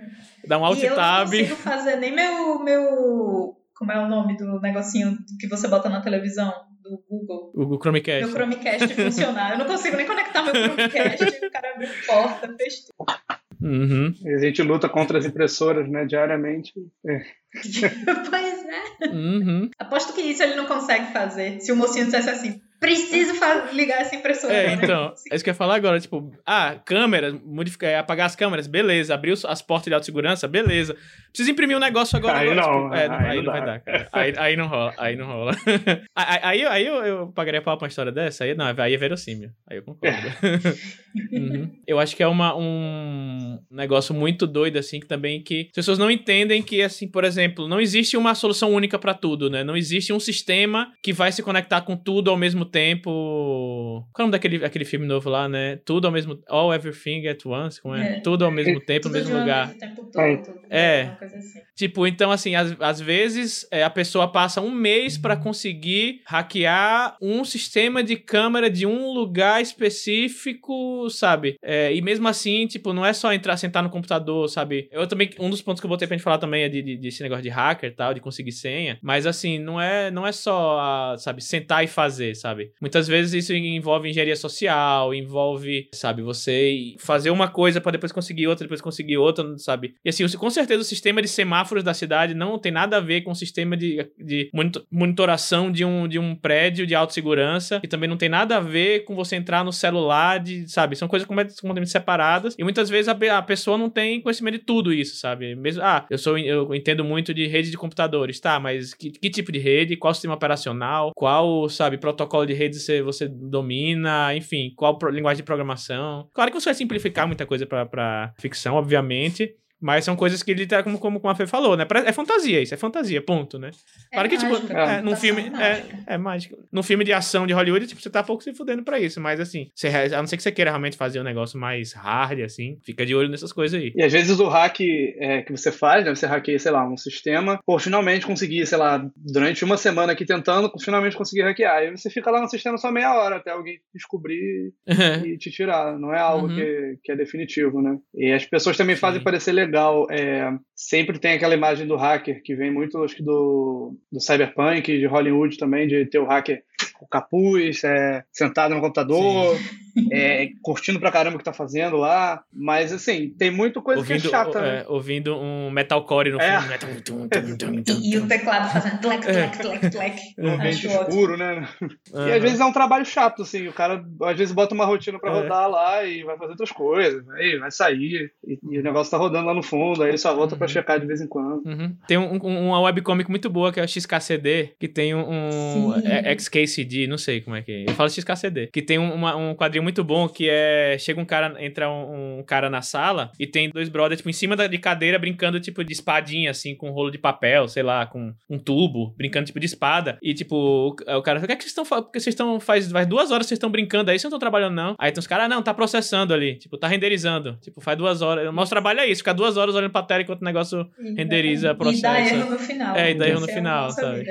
Dá 0.46 0.58
um 0.58 0.64
alt 0.64 0.82
e 0.82 0.88
tab. 0.88 1.32
Eu 1.32 1.40
não 1.40 1.48
consigo 1.48 1.56
fazer 1.56 1.96
nem 1.96 2.14
meu, 2.14 2.58
meu. 2.62 3.56
Como 3.74 3.92
é 3.92 3.98
o 3.98 4.08
nome 4.08 4.36
do 4.36 4.60
negocinho 4.60 5.16
que 5.38 5.46
você 5.46 5.68
bota 5.68 5.88
na 5.88 6.00
televisão? 6.00 6.52
Do 6.82 7.02
Google. 7.08 7.52
O 7.54 7.78
Chromecast. 7.78 8.24
Meu 8.24 8.34
Chromecast 8.34 8.94
funcionar. 8.94 9.52
Eu 9.52 9.58
não 9.58 9.66
consigo 9.66 9.96
nem 9.96 10.06
conectar 10.06 10.42
meu 10.42 10.54
Chromecast. 10.54 11.46
o 11.46 11.50
cara 11.50 11.74
abre 11.74 11.88
porta, 12.06 12.56
fez 12.56 12.86
tudo. 12.86 13.40
Uhum. 13.62 14.14
A 14.34 14.38
gente 14.38 14.62
luta 14.62 14.88
contra 14.88 15.18
as 15.18 15.26
impressoras, 15.26 15.88
né, 15.88 16.06
diariamente. 16.06 16.72
É. 17.06 17.22
pois 18.30 18.64
é. 18.66 19.08
Uhum. 19.08 19.70
Aposto 19.78 20.12
que 20.12 20.20
isso 20.20 20.42
ele 20.42 20.54
não 20.54 20.66
consegue 20.66 21.12
fazer. 21.12 21.60
Se 21.60 21.72
o 21.72 21.76
mocinho 21.76 22.06
dissesse 22.06 22.30
assim, 22.30 22.60
preciso 22.80 23.34
ligar 23.72 24.00
essa 24.00 24.16
impressora. 24.16 24.54
É, 24.54 24.72
então, 24.72 25.12
é 25.30 25.34
isso 25.34 25.44
que 25.44 25.50
eu 25.50 25.52
ia 25.52 25.56
falar 25.56 25.76
agora, 25.76 26.00
tipo, 26.00 26.32
ah, 26.46 26.76
câmeras, 26.84 27.34
modificar, 27.44 27.94
apagar 28.00 28.26
as 28.26 28.34
câmeras, 28.34 28.66
beleza, 28.66 29.12
abrir 29.12 29.34
as 29.46 29.60
portas 29.60 29.88
de 29.88 29.94
autossegurança, 29.94 30.48
beleza. 30.48 30.96
Preciso 31.28 31.50
imprimir 31.50 31.76
um 31.76 31.80
negócio 31.80 32.16
agora. 32.16 32.38
Aí 32.38 32.50
agora, 32.50 32.66
não, 32.66 32.82
tipo, 32.84 32.94
é, 32.94 33.08
não, 33.08 33.16
aí, 33.16 33.26
aí 33.26 33.36
não, 33.42 33.52
vai 33.52 33.66
dar, 33.66 33.80
cara. 33.80 34.08
Aí, 34.10 34.34
aí 34.36 34.56
não 34.56 34.66
rola, 34.66 34.94
aí 34.96 35.16
não 35.16 35.26
rola. 35.26 35.52
aí, 36.16 36.66
aí, 36.66 36.86
eu, 36.86 36.94
eu 37.04 37.26
pagaria 37.28 37.60
pau 37.60 37.76
pra 37.76 37.84
uma 37.84 37.88
história 37.88 38.10
dessa, 38.10 38.44
aí 38.44 38.54
não, 38.54 38.66
aí 38.66 38.94
é 38.94 38.96
verossímil, 38.96 39.50
aí 39.68 39.76
eu 39.76 39.82
concordo. 39.82 40.16
uhum. 41.32 41.70
Eu 41.86 42.00
acho 42.00 42.16
que 42.16 42.22
é 42.22 42.26
uma, 42.26 42.56
um 42.56 43.58
negócio 43.70 44.14
muito 44.14 44.46
doido, 44.46 44.78
assim, 44.78 44.98
que 44.98 45.06
também 45.06 45.42
que 45.42 45.66
as 45.68 45.74
pessoas 45.74 45.98
não 45.98 46.10
entendem 46.10 46.62
que, 46.62 46.80
assim, 46.80 47.06
por 47.06 47.24
exemplo, 47.24 47.39
não 47.68 47.80
existe 47.80 48.16
uma 48.16 48.34
solução 48.34 48.72
única 48.72 48.98
para 48.98 49.14
tudo, 49.14 49.48
né? 49.50 49.64
Não 49.64 49.76
existe 49.76 50.12
um 50.12 50.20
sistema 50.20 50.92
que 51.02 51.12
vai 51.12 51.32
se 51.32 51.42
conectar 51.42 51.80
com 51.82 51.96
tudo 51.96 52.30
ao 52.30 52.36
mesmo 52.36 52.64
tempo. 52.64 54.06
Qual 54.12 54.18
é 54.18 54.22
o 54.22 54.26
nome 54.26 54.32
daquele 54.32 54.64
aquele 54.64 54.84
filme 54.84 55.06
novo 55.06 55.28
lá, 55.28 55.48
né? 55.48 55.76
Tudo 55.84 56.06
ao 56.06 56.12
mesmo 56.12 56.38
All 56.48 56.72
Everything 56.72 57.26
at 57.26 57.44
Once, 57.44 57.80
como 57.80 57.94
é? 57.94 58.16
é. 58.16 58.20
Tudo 58.20 58.44
ao 58.44 58.50
mesmo 58.50 58.80
tempo, 58.80 59.08
no 59.08 59.14
mesmo 59.14 59.38
lugar. 59.38 59.74
Todo, 60.12 60.60
é. 60.68 61.16
Assim. 61.20 61.60
Tipo, 61.74 62.06
então 62.06 62.30
assim, 62.30 62.54
às, 62.54 62.78
às 62.80 63.00
vezes 63.00 63.66
é, 63.70 63.82
a 63.82 63.90
pessoa 63.90 64.30
passa 64.30 64.60
um 64.60 64.70
mês 64.70 65.16
para 65.16 65.36
conseguir 65.36 66.20
hackear 66.26 67.16
um 67.22 67.44
sistema 67.44 68.02
de 68.02 68.16
câmera 68.16 68.68
de 68.68 68.86
um 68.86 69.12
lugar 69.12 69.62
específico, 69.62 71.08
sabe? 71.10 71.56
É, 71.62 71.94
e 71.94 72.02
mesmo 72.02 72.28
assim, 72.28 72.66
tipo, 72.66 72.92
não 72.92 73.04
é 73.04 73.12
só 73.12 73.32
entrar, 73.32 73.56
sentar 73.56 73.82
no 73.82 73.90
computador, 73.90 74.48
sabe? 74.48 74.88
Eu 74.92 75.06
também, 75.06 75.30
um 75.38 75.48
dos 75.48 75.62
pontos 75.62 75.80
que 75.80 75.86
eu 75.86 75.88
botei 75.88 76.06
pra 76.06 76.16
gente 76.16 76.24
falar 76.24 76.38
também 76.38 76.64
é 76.64 76.68
de, 76.68 76.82
de, 76.82 76.96
desse 76.96 77.22
negócio 77.30 77.42
de 77.42 77.48
hacker 77.48 77.94
tal, 77.94 78.14
de 78.14 78.20
conseguir 78.20 78.52
senha. 78.52 78.98
Mas 79.02 79.26
assim, 79.26 79.58
não 79.58 79.80
é, 79.80 80.10
não 80.10 80.26
é 80.26 80.32
só, 80.32 81.16
sabe, 81.16 81.42
sentar 81.42 81.84
e 81.84 81.86
fazer, 81.86 82.34
sabe? 82.34 82.72
Muitas 82.80 83.08
vezes 83.08 83.44
isso 83.44 83.54
envolve 83.54 84.08
engenharia 84.08 84.36
social, 84.36 85.14
envolve, 85.14 85.88
sabe, 85.92 86.22
você 86.22 86.94
fazer 86.98 87.30
uma 87.30 87.48
coisa 87.48 87.80
para 87.80 87.92
depois 87.92 88.12
conseguir 88.12 88.46
outra, 88.46 88.64
depois 88.64 88.80
conseguir 88.80 89.16
outra, 89.16 89.56
sabe? 89.58 89.94
E 90.04 90.08
assim, 90.08 90.26
com 90.36 90.50
certeza 90.50 90.80
o 90.80 90.84
sistema 90.84 91.22
de 91.22 91.28
semáforos 91.28 91.84
da 91.84 91.94
cidade 91.94 92.34
não 92.34 92.58
tem 92.58 92.72
nada 92.72 92.96
a 92.96 93.00
ver 93.00 93.22
com 93.22 93.30
o 93.30 93.34
sistema 93.34 93.76
de, 93.76 94.06
de 94.18 94.50
monitoração 94.90 95.70
de 95.70 95.84
um, 95.84 96.08
de 96.08 96.18
um 96.18 96.34
prédio 96.34 96.86
de 96.86 96.94
autossegurança 96.94 97.80
e 97.82 97.88
também 97.88 98.08
não 98.08 98.16
tem 98.16 98.28
nada 98.28 98.56
a 98.56 98.60
ver 98.60 99.04
com 99.04 99.14
você 99.14 99.36
entrar 99.36 99.64
no 99.64 99.72
celular, 99.72 100.40
de, 100.40 100.68
sabe? 100.68 100.96
São 100.96 101.08
coisas 101.08 101.26
completamente 101.26 101.90
separadas 101.90 102.54
e 102.58 102.64
muitas 102.64 102.88
vezes 102.88 103.08
a, 103.08 103.38
a 103.38 103.42
pessoa 103.42 103.76
não 103.76 103.90
tem 103.90 104.20
conhecimento 104.20 104.58
de 104.58 104.64
tudo 104.64 104.92
isso, 104.92 105.16
sabe? 105.16 105.54
Mesmo, 105.54 105.82
ah, 105.82 106.06
eu 106.10 106.18
sou 106.18 106.38
eu 106.38 106.74
entendo 106.74 107.04
muito 107.04 107.19
de 107.22 107.46
rede 107.46 107.70
de 107.70 107.76
computadores, 107.76 108.40
tá? 108.40 108.58
Mas 108.58 108.94
que, 108.94 109.10
que 109.10 109.30
tipo 109.30 109.52
de 109.52 109.58
rede? 109.58 109.96
Qual 109.96 110.14
sistema 110.14 110.34
operacional? 110.34 111.12
Qual, 111.14 111.68
sabe, 111.68 111.98
protocolo 111.98 112.46
de 112.46 112.54
rede 112.54 112.78
você, 112.78 113.02
você 113.02 113.28
domina? 113.28 114.34
Enfim, 114.34 114.72
qual 114.76 114.98
linguagem 115.10 115.38
de 115.38 115.46
programação? 115.46 116.28
Claro 116.32 116.50
que 116.50 116.60
você 116.60 116.66
vai 116.66 116.74
simplificar 116.74 117.26
muita 117.26 117.46
coisa 117.46 117.66
para 117.66 118.32
ficção, 118.38 118.74
obviamente. 118.74 119.54
Mas 119.80 120.04
são 120.04 120.14
coisas 120.14 120.42
que 120.42 120.50
ele 120.50 120.66
tá, 120.66 120.82
como, 120.82 120.98
como 120.98 121.28
a 121.28 121.34
Fê 121.34 121.46
falou, 121.46 121.76
né? 121.76 121.86
É 122.04 122.12
fantasia 122.12 122.60
isso, 122.60 122.74
é 122.74 122.76
fantasia, 122.76 123.22
ponto, 123.22 123.58
né? 123.58 123.70
É 124.12 124.14
claro 124.14 124.28
que, 124.28 124.36
tipo, 124.36 124.52
mágica, 124.52 124.66
tipo, 124.66 124.78
é, 124.78 125.02
num 125.02 125.16
filme. 125.16 125.50
É, 125.58 126.14
é 126.14 126.18
mágico. 126.18 126.58
Num 126.70 126.82
filme 126.82 127.04
de 127.04 127.12
ação 127.12 127.46
de 127.46 127.52
Hollywood, 127.52 127.86
tipo, 127.86 128.00
você 128.00 128.10
tá 128.10 128.22
pouco 128.22 128.42
se 128.42 128.52
fudendo 128.52 128.82
pra 128.82 128.98
isso. 129.00 129.20
Mas 129.20 129.40
assim, 129.40 129.70
você, 129.74 129.88
a 129.88 130.18
não 130.18 130.26
ser 130.26 130.36
que 130.36 130.42
você 130.42 130.52
queira 130.52 130.70
realmente 130.70 130.96
fazer 130.96 131.20
um 131.20 131.24
negócio 131.24 131.58
mais 131.58 131.92
hard, 131.92 132.40
assim, 132.40 132.78
fica 132.84 133.06
de 133.06 133.14
olho 133.14 133.28
nessas 133.28 133.52
coisas 133.52 133.80
aí. 133.80 133.92
E 133.96 134.02
às 134.02 134.12
vezes 134.12 134.38
o 134.38 134.48
hack 134.48 134.80
é, 134.80 135.42
que 135.42 135.50
você 135.50 135.72
faz, 135.72 136.04
né? 136.04 136.14
Você 136.14 136.26
hackeia, 136.26 136.58
sei 136.58 136.72
lá, 136.72 136.86
um 136.86 136.96
sistema, 136.96 137.58
por 137.64 137.80
finalmente 137.80 138.26
conseguir, 138.26 138.66
sei 138.66 138.78
lá, 138.78 139.04
durante 139.16 139.64
uma 139.64 139.76
semana 139.76 140.12
aqui 140.12 140.24
tentando, 140.24 140.70
finalmente 140.78 141.16
conseguir 141.16 141.42
hackear. 141.42 141.76
Aí 141.76 141.90
você 141.90 142.10
fica 142.10 142.30
lá 142.30 142.40
no 142.40 142.48
sistema 142.48 142.76
só 142.76 142.90
meia 142.90 143.14
hora 143.14 143.36
até 143.36 143.50
alguém 143.50 143.80
descobrir 143.94 144.72
e 145.24 145.38
te 145.38 145.50
tirar. 145.50 145.98
Não 145.98 146.12
é 146.14 146.18
algo 146.18 146.48
uhum. 146.48 146.54
que, 146.54 146.98
que 147.04 147.12
é 147.12 147.16
definitivo, 147.16 147.80
né? 147.80 147.98
E 148.14 148.32
as 148.32 148.44
pessoas 148.44 148.76
também 148.76 148.96
Sim. 148.96 149.00
fazem 149.00 149.22
parecer 149.22 149.52
legal. 149.52 149.69
É, 150.10 150.52
sempre 150.74 151.18
tem 151.18 151.32
aquela 151.32 151.54
imagem 151.54 151.86
do 151.86 151.96
hacker, 151.96 152.42
que 152.42 152.54
vem 152.54 152.70
muito, 152.70 153.02
acho 153.02 153.16
que 153.16 153.22
do, 153.22 153.96
do 154.10 154.20
Cyberpunk, 154.20 154.98
de 154.98 155.06
Hollywood 155.06 155.56
também, 155.56 155.86
de 155.86 156.06
ter 156.06 156.18
o 156.18 156.26
hacker 156.26 156.62
com 156.94 157.06
capuz, 157.06 157.82
é, 157.84 158.24
sentado 158.32 158.74
no 158.74 158.80
computador, 158.80 159.56
é, 160.12 160.50
curtindo 160.62 161.00
pra 161.00 161.12
caramba 161.12 161.36
o 161.36 161.38
que 161.38 161.44
tá 161.44 161.52
fazendo 161.52 161.96
lá. 161.96 162.42
Mas, 162.52 162.92
assim, 162.92 163.30
tem 163.38 163.50
muita 163.50 163.80
coisa 163.80 164.00
ouvindo, 164.00 164.20
que 164.20 164.26
é 164.26 164.30
chata, 164.30 164.60
né? 164.60 164.78
É, 164.80 164.84
ouvindo 164.88 165.36
um 165.36 165.70
metalcore 165.70 166.30
no 166.30 166.40
é. 166.40 166.60
fundo. 166.60 167.28
Né? 167.28 167.82
e, 168.00 168.14
e, 168.14 168.18
o 168.18 168.26
teclado 168.26 168.72
fazendo 168.72 169.00
tlec, 169.00 169.22
tlec, 169.22 169.58
tlec, 169.58 169.90
tlec. 169.90 170.20
No 170.38 170.54
ambiente 170.54 170.86
escuro, 170.86 171.36
né? 171.36 171.68
Uhum. 171.80 172.28
E 172.28 172.32
às 172.32 172.42
vezes 172.42 172.60
é 172.60 172.64
um 172.64 172.72
trabalho 172.72 173.04
chato, 173.04 173.42
assim. 173.42 173.68
O 173.68 173.72
cara, 173.72 174.04
às 174.22 174.36
vezes, 174.36 174.52
bota 174.52 174.74
uma 174.74 174.84
rotina 174.84 175.18
pra 175.18 175.30
é. 175.30 175.34
rodar 175.34 175.68
lá 175.68 176.04
e 176.04 176.22
vai 176.22 176.36
fazer 176.36 176.50
outras 176.50 176.72
coisas. 176.72 177.28
Aí 177.30 177.58
vai 177.58 177.70
sair 177.70 178.32
e, 178.46 178.58
e, 178.70 178.78
o 178.78 178.82
negócio 178.82 179.10
tá 179.10 179.16
rodando 179.16 179.46
lá 179.46 179.54
no 179.54 179.62
fundo, 179.62 180.02
aí 180.02 180.10
ele 180.10 180.18
só 180.18 180.34
volta 180.34 180.54
uhum. 180.54 180.58
pra 180.58 180.68
checar 180.68 181.00
de 181.00 181.06
vez 181.06 181.20
em 181.20 181.26
quando. 181.26 181.62
Uhum. 181.66 181.96
Tem 182.06 182.18
um, 182.18 182.38
um, 182.42 182.68
uma 182.68 182.80
webcomic 182.82 183.30
muito 183.30 183.48
boa 183.48 183.72
que 183.72 183.80
é 183.80 183.84
o 183.84 183.88
XKCD, 183.88 184.74
que 184.78 184.88
tem 184.88 185.14
um, 185.14 185.20
um 185.20 185.94
XKCD, 186.38 187.06
não 187.06 187.18
sei 187.18 187.40
como 187.40 187.56
é 187.56 187.62
que 187.62 187.72
é. 187.72 187.90
Eu 187.90 187.94
falo 187.94 188.10
XKCD. 188.10 188.68
Que 188.72 188.82
tem 188.82 188.98
uma, 188.98 189.36
um 189.36 189.54
quadrinho 189.54 189.79
muito 189.80 190.02
bom 190.04 190.28
que 190.28 190.48
é. 190.48 190.96
Chega 190.98 191.20
um 191.20 191.24
cara, 191.24 191.54
entra 191.64 191.90
um, 191.90 192.38
um, 192.38 192.42
cara 192.42 192.68
na 192.68 192.82
sala 192.82 193.30
e 193.38 193.46
tem 193.46 193.70
dois 193.70 193.88
brothers, 193.88 194.18
tipo, 194.18 194.30
em 194.30 194.32
cima 194.32 194.56
da, 194.56 194.66
de 194.66 194.78
cadeira 194.78 195.18
brincando, 195.18 195.60
tipo, 195.60 195.84
de 195.84 195.92
espadinha, 195.92 196.50
assim, 196.50 196.74
com 196.74 196.90
um 196.90 196.92
rolo 196.92 197.10
de 197.10 197.18
papel, 197.18 197.68
sei 197.68 197.82
lá, 197.82 198.06
com 198.06 198.32
um 198.48 198.58
tubo, 198.58 199.14
brincando, 199.16 199.46
tipo, 199.46 199.60
de 199.60 199.66
espada. 199.66 200.18
E, 200.22 200.34
tipo, 200.34 200.56
o, 200.56 200.88
o 201.16 201.22
cara, 201.22 201.38
o 201.38 201.46
que 201.46 201.52
é 201.52 201.56
que 201.56 201.64
vocês 201.64 201.76
estão 201.76 201.84
Porque 201.84 202.20
vocês 202.20 202.32
estão. 202.32 202.60
Faz, 202.60 202.90
faz 202.90 203.06
duas 203.06 203.30
horas 203.30 203.46
vocês 203.46 203.56
estão 203.56 203.70
brincando 203.70 204.10
aí, 204.10 204.18
vocês 204.18 204.24
não 204.24 204.36
estão 204.36 204.38
trabalhando, 204.38 204.74
não. 204.74 204.94
Aí 204.98 205.12
tem 205.12 205.18
os 205.18 205.26
caras, 205.26 205.46
ah, 205.46 205.48
não, 205.48 205.62
tá 205.62 205.72
processando 205.74 206.34
ali. 206.34 206.56
Tipo, 206.56 206.76
tá 206.76 206.88
renderizando. 206.88 207.56
Tipo, 207.60 207.80
faz 207.80 207.96
duas 207.96 208.22
horas. 208.22 208.48
O 208.48 208.52
nosso 208.52 208.70
trabalho 208.70 209.00
é 209.00 209.06
isso, 209.06 209.20
ficar 209.20 209.32
duas 209.32 209.56
horas 209.56 209.74
olhando 209.74 209.90
pra 209.90 210.02
tela 210.02 210.22
enquanto 210.22 210.42
o 210.42 210.44
negócio 210.44 210.88
e 210.98 211.14
renderiza, 211.14 211.74
processa. 211.74 212.20
E 212.20 212.30
dá 212.30 212.36
erro 212.36 212.50
no 212.50 212.58
final. 212.58 212.96
É, 212.96 213.10
e 213.10 213.14
dá 213.14 213.28
erro 213.28 213.40
no 213.40 213.48
final, 213.48 213.90
sabe? 213.90 214.24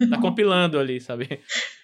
É, 0.00 0.06
tá 0.06 0.18
compilando 0.18 0.78
ali, 0.78 1.00
sabe? 1.00 1.40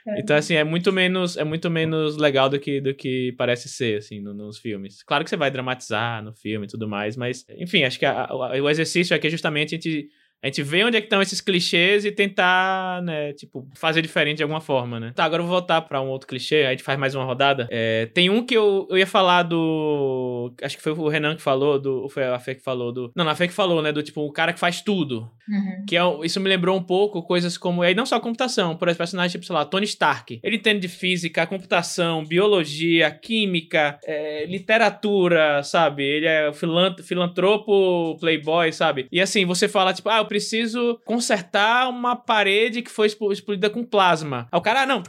É. 0.06 0.20
Então, 0.20 0.36
assim, 0.36 0.54
é 0.54 0.62
muito 0.62 0.92
menos, 0.92 1.36
é 1.36 1.44
muito 1.44 1.68
menos 1.68 2.16
legal 2.16 2.48
do 2.48 2.58
que, 2.58 2.80
do 2.80 2.94
que 2.96 3.32
parece 3.38 3.68
ser, 3.68 3.98
assim, 3.98 4.20
no, 4.20 4.35
nos 4.35 4.59
filmes. 4.59 5.02
Claro 5.02 5.22
que 5.22 5.30
você 5.30 5.37
vai 5.37 5.50
dramatizar 5.50 6.22
no 6.22 6.32
filme 6.32 6.66
e 6.66 6.68
tudo 6.68 6.88
mais, 6.88 7.16
mas, 7.16 7.46
enfim, 7.50 7.85
acho 7.85 7.98
que 7.98 8.06
a, 8.06 8.24
a, 8.24 8.35
o 8.35 8.68
exercício 8.68 9.14
aqui 9.14 9.28
é 9.28 9.30
justamente 9.30 9.74
a 9.74 9.78
gente 9.78 10.09
a 10.46 10.48
gente 10.48 10.62
vê 10.62 10.85
onde 10.85 10.96
é 10.96 11.00
que 11.00 11.06
estão 11.06 11.20
esses 11.20 11.40
clichês 11.40 12.04
e 12.04 12.12
tentar, 12.12 13.02
né, 13.02 13.32
tipo, 13.32 13.68
fazer 13.74 14.00
diferente 14.00 14.37
de 14.37 14.42
alguma 14.44 14.61
forma, 14.61 15.00
né? 15.00 15.12
Tá, 15.14 15.24
agora 15.24 15.42
eu 15.42 15.46
vou 15.46 15.56
voltar 15.59 15.82
pra 15.82 16.00
um 16.00 16.09
outro 16.09 16.28
clichê, 16.28 16.56
aí 16.56 16.66
a 16.66 16.70
gente 16.70 16.85
faz 16.85 16.96
mais 16.98 17.14
uma 17.16 17.24
rodada. 17.24 17.66
É, 17.68 18.06
tem 18.06 18.30
um 18.30 18.44
que 18.46 18.56
eu, 18.56 18.87
eu 18.88 18.96
ia 18.96 19.06
falar 19.06 19.42
do. 19.42 20.52
Acho 20.62 20.76
que 20.76 20.82
foi 20.82 20.92
o 20.92 21.09
Renan 21.09 21.35
que 21.35 21.42
falou, 21.42 21.80
do. 21.80 22.02
Ou 22.02 22.09
foi 22.09 22.24
a 22.24 22.38
Fê 22.38 22.54
que 22.54 22.62
falou 22.62 22.92
do. 22.92 23.11
Não, 23.14 23.28
a 23.28 23.35
Fê 23.35 23.48
que 23.48 23.54
falou, 23.54 23.82
né? 23.82 23.90
Do 23.90 24.02
tipo, 24.02 24.20
o 24.22 24.32
cara 24.32 24.52
que 24.52 24.61
faz 24.61 24.80
tudo. 24.80 25.28
Uhum. 25.48 25.85
Que 25.87 25.96
é, 25.96 26.02
isso 26.22 26.40
me 26.40 26.48
lembrou 26.48 26.76
um 26.76 26.82
pouco 26.82 27.22
coisas 27.22 27.59
como. 27.59 27.82
E 27.85 27.88
aí 27.88 27.94
não 27.94 28.06
só 28.06 28.16
a 28.16 28.20
computação, 28.20 28.76
por 28.76 28.88
exemplo, 28.88 28.98
personagens 28.98 29.32
tipo, 29.32 29.44
sei 29.44 29.54
lá, 29.54 29.64
Tony 29.64 29.85
Stark. 29.85 30.40
Ele 30.42 30.56
entende 30.56 30.80
de 30.80 30.88
física, 30.88 31.46
computação, 31.46 32.24
biologia, 32.24 33.11
química, 33.11 33.98
é, 34.04 34.46
literatura, 34.46 35.62
sabe? 35.62 36.04
Ele 36.04 36.26
é 36.26 36.52
filantropo, 36.52 38.16
playboy, 38.20 38.72
sabe? 38.72 39.06
E 39.11 39.20
assim, 39.20 39.44
você 39.44 39.68
fala, 39.68 39.92
tipo, 39.92 40.09
ah, 40.09 40.18
eu 40.18 40.26
preciso 40.37 41.01
consertar 41.07 41.88
uma 41.88 42.14
parede 42.14 42.83
que 42.83 42.90
foi 42.90 43.07
explodida 43.07 43.70
com 43.70 43.83
plasma. 43.83 44.46
Aí 44.53 44.59
o 44.59 44.62
cara, 44.62 44.83
ah, 44.83 44.87
não 44.87 45.03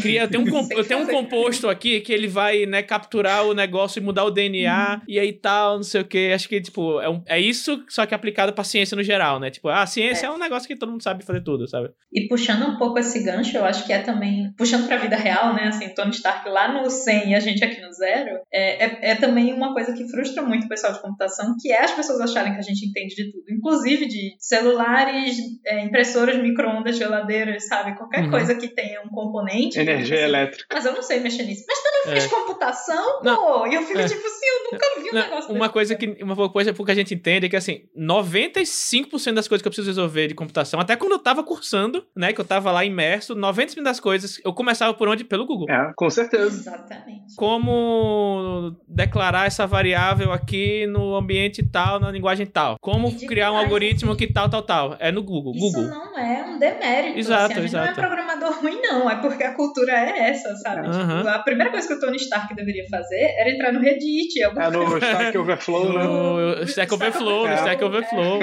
cria, 0.00 0.22
eu 0.22 0.28
tenho, 0.28 0.42
um, 0.44 0.68
eu 0.70 0.84
tenho 0.84 1.00
um 1.00 1.06
composto 1.06 1.68
aqui 1.68 2.00
que 2.00 2.12
ele 2.12 2.28
vai, 2.28 2.66
né, 2.66 2.82
capturar 2.82 3.44
o 3.46 3.54
negócio 3.54 3.98
e 3.98 4.02
mudar 4.02 4.24
o 4.24 4.30
DNA 4.30 4.94
uhum. 4.94 5.00
e 5.08 5.18
aí 5.18 5.32
tal, 5.32 5.76
não 5.76 5.82
sei 5.82 6.00
o 6.00 6.04
que. 6.04 6.32
Acho 6.32 6.48
que, 6.48 6.60
tipo, 6.60 7.00
é, 7.00 7.08
um, 7.08 7.22
é 7.26 7.40
isso, 7.40 7.84
só 7.88 8.06
que 8.06 8.14
aplicado 8.14 8.52
pra 8.52 8.64
ciência 8.64 8.96
no 8.96 9.02
geral, 9.02 9.40
né? 9.40 9.50
Tipo, 9.50 9.68
a 9.68 9.86
ciência 9.86 10.26
é. 10.26 10.28
é. 10.28 10.32
um 10.32 10.38
negócio 10.38 10.68
que 10.68 10.76
todo 10.76 10.90
mundo 10.90 11.02
sabe 11.02 11.24
fazer 11.24 11.42
tudo, 11.42 11.68
sabe? 11.68 11.90
E 12.12 12.28
puxando 12.28 12.68
um 12.68 12.76
pouco 12.76 12.98
esse 12.98 13.22
gancho, 13.22 13.56
eu 13.56 13.64
acho 13.64 13.86
que 13.86 13.92
é 13.92 14.00
também, 14.00 14.52
puxando 14.56 14.86
pra 14.86 14.96
vida 14.96 15.16
real, 15.16 15.54
né? 15.54 15.64
Assim, 15.64 15.88
Tony 15.94 16.10
Stark 16.10 16.48
lá 16.48 16.72
no 16.72 16.88
100 16.88 17.30
e 17.30 17.34
a 17.34 17.40
gente 17.40 17.64
aqui 17.64 17.80
no 17.80 17.92
zero, 17.92 18.38
é, 18.52 18.84
é, 18.84 19.10
é 19.10 19.14
também 19.14 19.52
uma 19.52 19.72
coisa 19.72 19.92
que 19.92 20.08
frustra 20.08 20.42
muito 20.42 20.66
o 20.66 20.68
pessoal 20.68 20.92
de 20.92 21.00
computação, 21.00 21.54
que 21.60 21.72
é 21.72 21.82
as 21.82 21.92
pessoas 21.92 22.20
acharem 22.20 22.52
que 22.52 22.58
a 22.58 22.62
gente 22.62 22.86
entende 22.86 23.14
de 23.14 23.32
tudo, 23.32 23.44
inclusive 23.50 24.06
de 24.06 24.36
celulares, 24.38 25.36
é, 25.66 25.84
impressoras, 25.84 26.40
micro-ondas, 26.40 26.96
geladeiras, 26.96 27.66
sabe? 27.66 27.96
Qualquer 27.96 28.24
uhum. 28.24 28.30
coisa 28.30 28.54
que 28.54 28.68
tenha 28.68 29.00
um 29.02 29.08
componente. 29.08 29.71
Energia 29.80 30.16
assim, 30.16 30.24
elétrica. 30.24 30.66
Mas 30.72 30.84
eu 30.84 30.92
não 30.92 31.02
sei 31.02 31.20
mexer 31.20 31.42
nisso. 31.44 31.64
Mas 31.66 31.78
tu 31.78 31.88
não 31.92 32.12
fez 32.12 32.24
é. 32.24 32.28
computação, 32.28 33.20
não. 33.22 33.36
pô? 33.36 33.66
E 33.66 33.74
eu 33.74 33.82
fico 33.82 34.00
é. 34.00 34.06
tipo 34.06 34.26
assim, 34.26 34.46
eu 34.46 34.72
nunca 34.72 34.86
vi 34.96 35.10
um 35.10 35.14
não, 35.14 35.22
negócio 35.22 35.54
Uma 35.54 35.68
coisa 35.68 35.94
que 35.94 36.22
Uma 36.22 36.50
coisa 36.50 36.72
que 36.72 36.90
a 36.90 36.94
gente 36.94 37.14
entende 37.14 37.46
é 37.46 37.48
que, 37.48 37.56
assim, 37.56 37.82
95% 37.98 39.34
das 39.34 39.48
coisas 39.48 39.62
que 39.62 39.68
eu 39.68 39.70
preciso 39.70 39.88
resolver 39.88 40.28
de 40.28 40.34
computação, 40.34 40.80
até 40.80 40.96
quando 40.96 41.12
eu 41.12 41.18
tava 41.18 41.42
cursando, 41.42 42.04
né, 42.16 42.32
que 42.32 42.40
eu 42.40 42.44
tava 42.44 42.70
lá 42.70 42.84
imerso, 42.84 43.34
90% 43.34 43.82
das 43.82 44.00
coisas 44.00 44.40
eu 44.44 44.52
começava 44.52 44.94
por 44.94 45.08
onde? 45.08 45.24
Pelo 45.24 45.46
Google. 45.46 45.70
É, 45.70 45.92
com 45.96 46.10
certeza. 46.10 46.46
Exatamente. 46.46 47.34
Como 47.36 48.76
declarar 48.88 49.46
essa 49.46 49.66
variável 49.66 50.32
aqui 50.32 50.86
no 50.86 51.14
ambiente 51.14 51.62
tal, 51.62 52.00
na 52.00 52.10
linguagem 52.10 52.46
tal. 52.46 52.76
Como 52.80 53.14
criar 53.26 53.52
um 53.52 53.56
algoritmo 53.56 54.16
que 54.16 54.26
tal, 54.26 54.48
tal, 54.48 54.62
tal. 54.62 54.96
É 54.98 55.10
no 55.10 55.22
Google. 55.22 55.54
Isso 55.54 55.72
Google. 55.72 55.84
não 55.84 56.18
é 56.18 56.44
um 56.44 56.58
demérito. 56.58 57.18
Exato, 57.18 57.52
assim, 57.52 57.64
exato. 57.64 57.84
não 57.84 57.92
é 57.92 57.94
programador 57.94 58.52
ruim, 58.60 58.80
não. 58.80 59.10
É 59.10 59.16
porque 59.16 59.42
a 59.42 59.54
cultura 59.62 59.92
é 59.92 60.30
essa, 60.30 60.56
sabe? 60.56 60.88
Uhum. 60.88 61.18
Tipo, 61.18 61.28
a 61.28 61.38
primeira 61.38 61.70
coisa 61.70 61.86
que 61.86 61.94
o 61.94 62.00
Tony 62.00 62.16
Stark 62.16 62.52
deveria 62.54 62.84
fazer 62.88 63.34
era 63.38 63.50
entrar 63.50 63.72
no 63.72 63.80
Reddit. 63.80 64.42
É 64.42 64.50
no 64.70 64.98
Stack 64.98 65.38
Overflow, 65.38 65.92
né? 65.92 66.04
No 66.04 66.62
Stack 66.64 66.92
Overflow, 66.92 67.48
no 67.48 67.54
Stack 67.54 67.84
Overflow. 67.84 68.40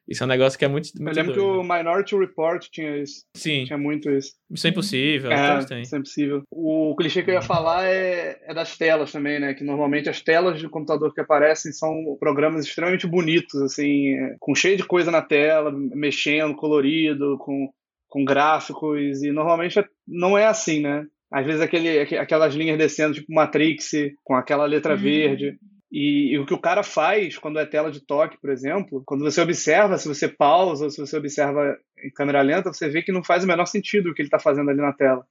Isso 0.07 0.23
é 0.23 0.25
um 0.25 0.29
negócio 0.29 0.57
que 0.57 0.63
é 0.63 0.67
muito. 0.67 0.89
muito 0.95 1.09
eu 1.09 1.15
lembro 1.15 1.33
doido. 1.35 1.51
que 1.51 1.57
o 1.59 1.75
Minority 1.77 2.15
Report 2.15 2.65
tinha 2.71 2.97
isso. 2.97 3.25
Sim. 3.35 3.65
Tinha 3.65 3.77
muito 3.77 4.09
isso. 4.09 4.31
Missão 4.49 4.71
Impossível, 4.71 5.31
É, 5.31 5.65
têm. 5.65 5.81
isso 5.81 5.95
é 5.95 5.99
impossível. 5.99 6.41
O 6.51 6.95
clichê 6.97 7.21
que 7.23 7.29
eu 7.29 7.33
ia 7.35 7.41
falar 7.41 7.83
é, 7.85 8.39
é 8.47 8.53
das 8.53 8.77
telas 8.77 9.11
também, 9.11 9.39
né? 9.39 9.53
Que 9.53 9.63
normalmente 9.65 10.07
as 10.09 10.21
telas 10.21 10.59
de 10.59 10.69
computador 10.69 11.13
que 11.13 11.19
aparecem 11.19 11.73
são 11.73 11.93
programas 12.19 12.65
extremamente 12.65 13.05
bonitos, 13.05 13.61
assim, 13.61 14.13
é, 14.13 14.35
com 14.39 14.55
cheio 14.55 14.77
de 14.77 14.83
coisa 14.85 15.11
na 15.11 15.21
tela, 15.21 15.71
mexendo, 15.73 16.55
colorido, 16.55 17.37
com, 17.39 17.69
com 18.07 18.23
gráficos, 18.23 19.21
e 19.23 19.31
normalmente 19.31 19.77
é- 19.79 19.85
não 20.07 20.37
é 20.37 20.45
assim, 20.45 20.81
né? 20.81 21.05
Às 21.29 21.45
vezes 21.45 21.59
aquele, 21.61 21.99
aqu- 21.99 22.15
aquelas 22.15 22.55
linhas 22.55 22.77
descendo, 22.77 23.13
tipo 23.15 23.33
Matrix, 23.33 23.91
com 24.23 24.33
aquela 24.35 24.65
letra 24.65 24.93
Uhum. 24.93 25.01
verde. 25.01 25.57
E, 25.91 26.33
e 26.33 26.39
o 26.39 26.45
que 26.45 26.53
o 26.53 26.59
cara 26.59 26.83
faz 26.83 27.37
quando 27.37 27.59
é 27.59 27.65
tela 27.65 27.89
de 27.89 28.05
toque, 28.05 28.37
por 28.39 28.49
exemplo, 28.49 29.01
quando 29.05 29.23
você 29.23 29.39
observa, 29.39 29.97
se 29.97 30.07
você 30.07 30.27
pausa, 30.27 30.85
ou 30.85 30.89
se 30.89 30.99
você 30.99 31.17
observa 31.17 31.77
em 32.03 32.11
câmera 32.11 32.41
lenta, 32.41 32.73
você 32.73 32.89
vê 32.89 33.01
que 33.01 33.11
não 33.11 33.23
faz 33.23 33.43
o 33.43 33.47
menor 33.47 33.65
sentido 33.65 34.09
o 34.09 34.13
que 34.13 34.21
ele 34.21 34.27
está 34.27 34.39
fazendo 34.39 34.69
ali 34.69 34.81
na 34.81 34.93
tela. 34.93 35.25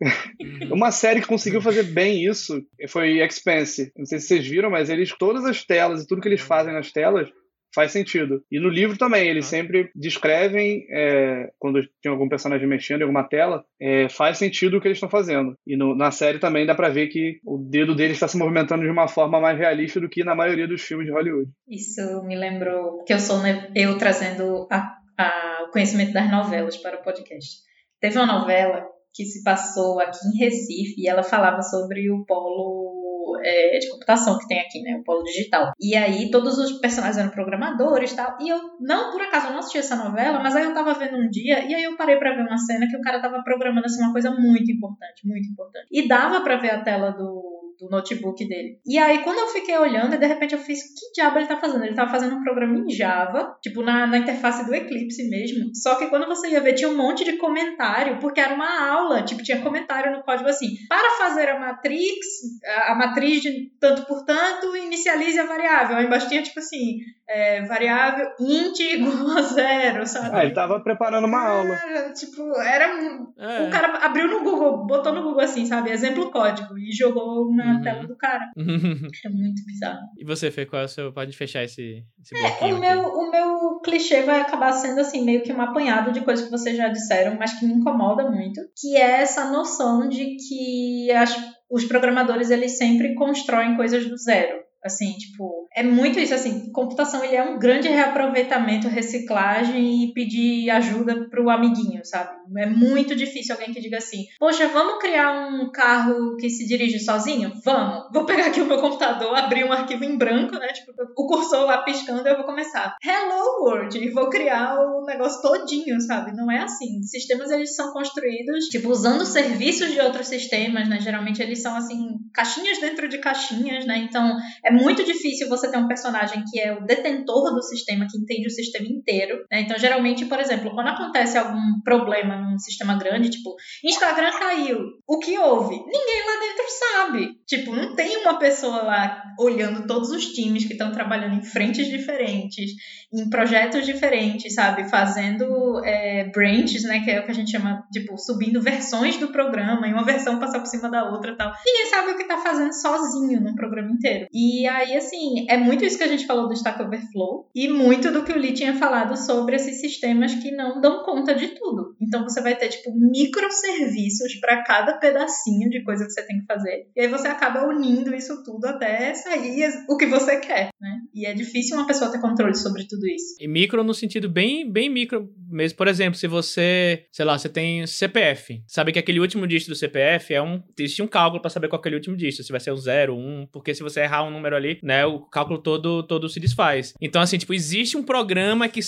Uhum. 0.00 0.72
Uma 0.74 0.90
série 0.90 1.20
que 1.20 1.26
conseguiu 1.26 1.60
fazer 1.60 1.84
bem 1.84 2.24
isso 2.24 2.60
foi 2.88 3.24
Expanse. 3.24 3.92
Não 3.96 4.04
sei 4.04 4.18
se 4.18 4.26
vocês 4.26 4.46
viram, 4.46 4.70
mas 4.70 4.90
eles 4.90 5.16
todas 5.16 5.44
as 5.44 5.64
telas 5.64 6.02
e 6.02 6.06
tudo 6.06 6.20
que 6.20 6.28
eles 6.28 6.40
fazem 6.40 6.72
nas 6.72 6.90
telas 6.92 7.28
faz 7.74 7.92
sentido. 7.92 8.42
E 8.50 8.58
no 8.58 8.68
livro 8.68 8.96
também, 8.98 9.28
eles 9.28 9.46
Ah. 9.46 9.48
sempre 9.50 9.90
descrevem, 9.94 10.86
é, 10.90 11.50
quando 11.58 11.80
tem 12.02 12.10
algum 12.10 12.28
personagem 12.28 12.66
mexendo 12.66 13.00
em 13.00 13.04
alguma 13.04 13.24
tela, 13.28 13.64
é, 13.80 14.08
faz 14.08 14.38
sentido 14.38 14.76
o 14.76 14.80
que 14.80 14.88
eles 14.88 14.96
estão 14.96 15.08
fazendo. 15.10 15.54
E 15.66 15.76
no- 15.76 15.94
na 15.96 16.10
série 16.10 16.38
também 16.38 16.66
dá 16.66 16.74
pra 16.74 16.88
ver 16.88 17.08
que 17.08 17.40
o 17.44 17.58
dedo 17.58 17.94
deles 17.94 18.14
está 18.16 18.26
se 18.28 18.38
movimentando 18.38 18.82
de 18.84 18.90
uma 18.90 19.08
forma 19.08 19.40
mais 19.40 19.58
realista 19.58 20.00
do 20.00 20.08
que 20.08 20.24
na 20.24 20.34
maioria 20.34 20.66
dos 20.66 20.82
filmes 20.82 21.06
de 21.06 21.12
Hollywood. 21.12 21.50
Isso 21.68 22.22
me 22.24 22.36
lembrou 22.36 23.04
que 23.04 23.12
eu 23.12 23.18
sou 23.20 23.42
né, 23.42 23.70
eu 23.74 23.96
trazendo 23.98 24.66
o 24.66 25.70
conhecimento 25.72 26.12
das 26.12 26.30
novelas 26.30 26.76
para 26.76 26.98
o 26.98 27.02
podcast. 27.02 27.58
Teve 28.00 28.16
uma 28.18 28.26
novela 28.40 28.84
que 29.14 29.24
se 29.24 29.42
passou 29.42 29.98
aqui 30.00 30.18
em 30.32 30.38
Recife 30.44 30.94
e 30.98 31.08
ela 31.08 31.22
falava 31.22 31.60
sobre 31.62 32.10
o 32.10 32.24
polo 32.24 32.97
é, 33.42 33.78
de 33.78 33.90
computação 33.90 34.38
que 34.38 34.46
tem 34.46 34.60
aqui, 34.60 34.80
né? 34.82 34.96
O 34.96 35.04
polo 35.04 35.22
digital. 35.24 35.72
E 35.80 35.96
aí 35.96 36.30
todos 36.30 36.58
os 36.58 36.80
personagens 36.80 37.18
eram 37.18 37.30
programadores 37.30 38.12
e 38.12 38.16
tal. 38.16 38.36
E 38.40 38.48
eu, 38.48 38.58
não, 38.80 39.10
por 39.10 39.20
acaso, 39.22 39.46
eu 39.46 39.52
não 39.52 39.58
assisti 39.60 39.78
essa 39.78 39.96
novela, 39.96 40.40
mas 40.40 40.54
aí 40.56 40.64
eu 40.64 40.74
tava 40.74 40.94
vendo 40.94 41.16
um 41.16 41.28
dia 41.28 41.64
e 41.64 41.74
aí 41.74 41.82
eu 41.82 41.96
parei 41.96 42.16
pra 42.16 42.34
ver 42.34 42.42
uma 42.42 42.58
cena 42.58 42.86
que 42.88 42.96
o 42.96 43.00
cara 43.00 43.20
tava 43.20 43.42
programando 43.42 43.86
assim 43.86 44.02
uma 44.02 44.12
coisa 44.12 44.30
muito 44.30 44.70
importante, 44.70 45.26
muito 45.26 45.48
importante. 45.48 45.86
E 45.90 46.06
dava 46.06 46.40
pra 46.40 46.56
ver 46.56 46.70
a 46.70 46.82
tela 46.82 47.10
do 47.10 47.57
do 47.78 47.88
notebook 47.88 48.46
dele. 48.46 48.78
E 48.86 48.98
aí, 48.98 49.22
quando 49.22 49.38
eu 49.38 49.46
fiquei 49.48 49.76
olhando, 49.78 50.14
e 50.14 50.18
de 50.18 50.26
repente 50.26 50.54
eu 50.54 50.58
fiz, 50.60 50.82
que 50.82 51.12
diabo 51.14 51.38
ele 51.38 51.46
tá 51.46 51.56
fazendo? 51.56 51.84
Ele 51.84 51.94
tava 51.94 52.10
fazendo 52.10 52.34
um 52.36 52.42
programa 52.42 52.76
em 52.78 52.90
Java, 52.90 53.56
tipo, 53.62 53.82
na, 53.82 54.06
na 54.06 54.18
interface 54.18 54.64
do 54.66 54.74
Eclipse 54.74 55.28
mesmo. 55.28 55.70
Só 55.74 55.94
que 55.96 56.06
quando 56.08 56.26
você 56.26 56.48
ia 56.48 56.60
ver, 56.60 56.74
tinha 56.74 56.88
um 56.90 56.96
monte 56.96 57.24
de 57.24 57.34
comentário, 57.36 58.18
porque 58.20 58.40
era 58.40 58.54
uma 58.54 58.88
aula, 58.90 59.22
tipo, 59.22 59.42
tinha 59.42 59.60
comentário 59.60 60.12
no 60.12 60.22
código 60.22 60.48
assim, 60.48 60.68
para 60.88 61.10
fazer 61.18 61.48
a 61.48 61.58
matrix, 61.58 62.26
a, 62.66 62.92
a 62.92 62.94
matriz 62.94 63.42
de 63.42 63.70
tanto 63.80 64.04
por 64.06 64.24
tanto, 64.24 64.74
inicialize 64.76 65.38
a 65.38 65.46
variável. 65.46 65.96
Aí 65.96 66.06
embaixo 66.06 66.28
tinha, 66.28 66.42
tipo 66.42 66.58
assim, 66.58 66.98
é, 67.28 67.62
variável 67.66 68.26
int 68.40 68.80
igual 68.80 69.36
a 69.38 69.42
zero, 69.42 70.06
sabe? 70.06 70.30
Ah, 70.36 70.44
ele 70.44 70.54
tava 70.54 70.80
preparando 70.80 71.26
uma 71.26 71.40
aula. 71.46 71.78
Tipo, 72.18 72.58
era 72.60 72.94
um- 72.96 73.32
É. 73.38 73.62
o 73.68 73.70
cara 73.70 73.98
abriu 73.98 74.26
no 74.28 74.42
Google, 74.42 74.86
botou 74.86 75.12
no 75.12 75.22
Google 75.22 75.40
assim, 75.42 75.64
sabe? 75.66 75.90
Exemplo 75.90 76.30
código 76.30 76.76
e 76.78 76.90
jogou 76.92 77.54
na 77.54 77.67
Uhum. 77.76 77.82
tela 77.82 78.06
do 78.06 78.16
cara. 78.16 78.50
É 79.24 79.28
muito 79.28 79.64
bizarro. 79.66 80.00
e 80.18 80.24
você, 80.24 80.50
Fê, 80.50 80.64
qual 80.66 80.82
é 80.82 80.84
o 80.84 80.88
seu. 80.88 81.12
Pode 81.12 81.36
fechar 81.36 81.64
esse, 81.64 82.04
esse 82.20 82.34
É, 82.64 82.72
o 82.74 82.78
meu, 82.80 83.02
o 83.06 83.30
meu 83.30 83.80
clichê 83.80 84.22
vai 84.22 84.40
acabar 84.40 84.72
sendo 84.72 85.00
assim, 85.00 85.24
meio 85.24 85.42
que 85.42 85.52
um 85.52 85.60
apanhado 85.60 86.12
de 86.12 86.20
coisas 86.22 86.44
que 86.44 86.50
vocês 86.50 86.76
já 86.76 86.88
disseram, 86.88 87.36
mas 87.38 87.58
que 87.58 87.66
me 87.66 87.72
incomoda 87.74 88.30
muito, 88.30 88.60
que 88.76 88.96
é 88.96 89.20
essa 89.22 89.50
noção 89.50 90.08
de 90.08 90.36
que 90.36 91.10
as- 91.12 91.36
os 91.70 91.84
programadores 91.84 92.50
eles 92.50 92.78
sempre 92.78 93.14
constroem 93.14 93.76
coisas 93.76 94.06
do 94.08 94.16
zero. 94.16 94.66
Assim, 94.82 95.12
tipo, 95.14 95.68
é 95.74 95.82
muito 95.82 96.20
isso, 96.20 96.32
assim, 96.32 96.70
computação 96.72 97.24
ele 97.24 97.34
é 97.34 97.42
um 97.42 97.58
grande 97.58 97.88
reaproveitamento, 97.88 98.86
reciclagem 98.88 100.04
e 100.04 100.12
pedir 100.14 100.70
ajuda 100.70 101.28
pro 101.28 101.50
amiguinho, 101.50 102.00
sabe? 102.04 102.30
É 102.56 102.66
muito 102.66 103.14
difícil 103.14 103.54
alguém 103.54 103.72
que 103.72 103.80
diga 103.80 103.98
assim, 103.98 104.24
poxa, 104.38 104.68
vamos 104.68 104.98
criar 105.00 105.48
um 105.48 105.70
carro 105.70 106.36
que 106.36 106.48
se 106.48 106.66
dirige 106.66 106.98
sozinho? 106.98 107.52
Vamos! 107.64 108.08
Vou 108.12 108.24
pegar 108.24 108.46
aqui 108.46 108.60
o 108.60 108.66
meu 108.66 108.78
computador, 108.78 109.36
abrir 109.36 109.64
um 109.64 109.72
arquivo 109.72 110.04
em 110.04 110.16
branco, 110.16 110.54
né? 110.56 110.68
Tipo, 110.68 110.92
o 111.16 111.26
cursor 111.26 111.66
lá 111.66 111.78
piscando 111.82 112.26
eu 112.26 112.36
vou 112.36 112.44
começar. 112.44 112.96
Hello 113.02 113.64
World! 113.64 113.98
E 113.98 114.10
vou 114.10 114.28
criar 114.28 114.76
o 114.78 115.04
negócio 115.04 115.42
todinho, 115.42 116.00
sabe? 116.00 116.36
Não 116.36 116.50
é 116.50 116.58
assim. 116.62 117.02
Sistemas, 117.02 117.50
eles 117.50 117.74
são 117.74 117.92
construídos, 117.92 118.66
tipo, 118.66 118.88
usando 118.90 119.24
serviços 119.24 119.92
de 119.92 120.00
outros 120.00 120.28
sistemas, 120.28 120.88
né? 120.88 121.00
Geralmente 121.00 121.42
eles 121.42 121.62
são, 121.62 121.76
assim, 121.76 122.18
caixinhas 122.32 122.78
dentro 122.78 123.08
de 123.08 123.18
caixinhas, 123.18 123.86
né? 123.86 123.98
Então, 123.98 124.36
é 124.64 124.70
muito 124.70 125.04
difícil 125.04 125.48
você 125.48 125.70
ter 125.70 125.78
um 125.78 125.88
personagem 125.88 126.44
que 126.50 126.60
é 126.60 126.72
o 126.72 126.84
detentor 126.84 127.54
do 127.54 127.62
sistema, 127.62 128.06
que 128.10 128.18
entende 128.18 128.46
o 128.46 128.50
sistema 128.50 128.86
inteiro. 128.86 129.44
Né? 129.50 129.60
Então, 129.60 129.78
geralmente, 129.78 130.24
por 130.26 130.38
exemplo, 130.38 130.70
quando 130.72 130.88
acontece 130.88 131.36
algum 131.36 131.80
problema 131.84 132.37
num 132.38 132.58
sistema 132.58 132.96
grande, 132.96 133.30
tipo, 133.30 133.54
Instagram 133.84 134.30
caiu, 134.38 134.78
o 135.06 135.18
que 135.18 135.38
houve? 135.38 135.76
Ninguém 135.76 136.26
lá 136.26 136.40
dentro 136.40 136.64
sabe. 136.68 137.38
Tipo, 137.46 137.74
não 137.74 137.94
tem 137.94 138.18
uma 138.18 138.38
pessoa 138.38 138.82
lá 138.82 139.22
olhando 139.38 139.86
todos 139.86 140.10
os 140.10 140.26
times 140.26 140.64
que 140.64 140.72
estão 140.72 140.92
trabalhando 140.92 141.34
em 141.34 141.42
frentes 141.42 141.86
diferentes, 141.88 142.72
em 143.12 143.28
projetos 143.30 143.86
diferentes, 143.86 144.54
sabe? 144.54 144.88
Fazendo 144.88 145.82
é, 145.84 146.30
branches, 146.30 146.82
né? 146.84 147.00
Que 147.00 147.10
é 147.10 147.20
o 147.20 147.24
que 147.24 147.30
a 147.30 147.34
gente 147.34 147.50
chama, 147.50 147.84
tipo, 147.92 148.18
subindo 148.18 148.60
versões 148.60 149.16
do 149.16 149.28
programa, 149.28 149.88
e 149.88 149.92
uma 149.92 150.04
versão 150.04 150.38
passar 150.38 150.60
por 150.60 150.66
cima 150.66 150.90
da 150.90 151.10
outra 151.10 151.36
tal. 151.36 151.52
Ninguém 151.64 151.86
sabe 151.86 152.12
o 152.12 152.16
que 152.16 152.24
tá 152.24 152.38
fazendo 152.38 152.72
sozinho 152.72 153.40
num 153.40 153.54
programa 153.54 153.90
inteiro. 153.90 154.26
E 154.32 154.66
aí, 154.66 154.96
assim, 154.96 155.46
é 155.48 155.56
muito 155.56 155.84
isso 155.84 155.96
que 155.96 156.04
a 156.04 156.08
gente 156.08 156.26
falou 156.26 156.48
do 156.48 156.54
Stack 156.54 156.82
Overflow 156.82 157.48
e 157.54 157.68
muito 157.68 158.12
do 158.12 158.24
que 158.24 158.32
o 158.32 158.38
Lee 158.38 158.52
tinha 158.52 158.74
falado 158.74 159.16
sobre 159.16 159.56
esses 159.56 159.80
sistemas 159.80 160.34
que 160.34 160.50
não 160.50 160.80
dão 160.80 161.02
conta 161.02 161.34
de 161.34 161.48
tudo. 161.48 161.96
Então 162.00 162.27
você 162.28 162.40
vai 162.40 162.56
ter, 162.56 162.68
tipo, 162.68 162.92
microserviços 162.94 164.34
para 164.40 164.62
cada 164.64 164.98
pedacinho 164.98 165.70
de 165.70 165.82
coisa 165.82 166.04
que 166.04 166.10
você 166.10 166.26
tem 166.26 166.40
que 166.40 166.46
fazer. 166.46 166.86
E 166.96 167.00
aí 167.00 167.08
você 167.08 167.28
acaba 167.28 167.66
unindo 167.66 168.14
isso 168.14 168.42
tudo 168.44 168.66
até 168.66 169.14
sair 169.14 169.68
o 169.88 169.96
que 169.96 170.06
você 170.06 170.38
quer, 170.38 170.70
né? 170.80 170.98
E 171.14 171.26
é 171.26 171.34
difícil 171.34 171.76
uma 171.76 171.86
pessoa 171.86 172.10
ter 172.10 172.20
controle 172.20 172.54
sobre 172.54 172.86
tudo 172.86 173.06
isso. 173.06 173.36
E 173.40 173.48
micro 173.48 173.82
no 173.82 173.94
sentido 173.94 174.28
bem, 174.28 174.70
bem 174.70 174.88
micro 174.88 175.28
mesmo. 175.50 175.76
Por 175.76 175.88
exemplo, 175.88 176.18
se 176.18 176.26
você, 176.26 177.06
sei 177.10 177.24
lá, 177.24 177.38
você 177.38 177.48
tem 177.48 177.86
CPF. 177.86 178.62
Sabe 178.66 178.92
que 178.92 178.98
aquele 178.98 179.20
último 179.20 179.46
dígito 179.46 179.70
do 179.70 179.76
CPF 179.76 180.34
é 180.34 180.42
um. 180.42 180.62
Existe 180.78 181.02
um 181.02 181.08
cálculo 181.08 181.40
pra 181.40 181.50
saber 181.50 181.68
qual 181.68 181.78
é 181.78 181.80
aquele 181.80 181.96
último 181.96 182.16
dígito. 182.16 182.42
Se 182.42 182.52
vai 182.52 182.60
ser 182.60 182.72
um 182.72 182.76
0, 182.76 183.14
1, 183.14 183.18
um, 183.18 183.46
porque 183.46 183.74
se 183.74 183.82
você 183.82 184.00
errar 184.00 184.24
um 184.24 184.30
número 184.30 184.56
ali, 184.56 184.78
né, 184.82 185.04
o 185.06 185.20
cálculo 185.20 185.58
todo, 185.58 186.02
todo 186.02 186.28
se 186.28 186.40
desfaz. 186.40 186.94
Então, 187.00 187.20
assim, 187.20 187.38
tipo, 187.38 187.54
existe 187.54 187.96
um 187.96 188.02
programa 188.02 188.68
que 188.68 188.80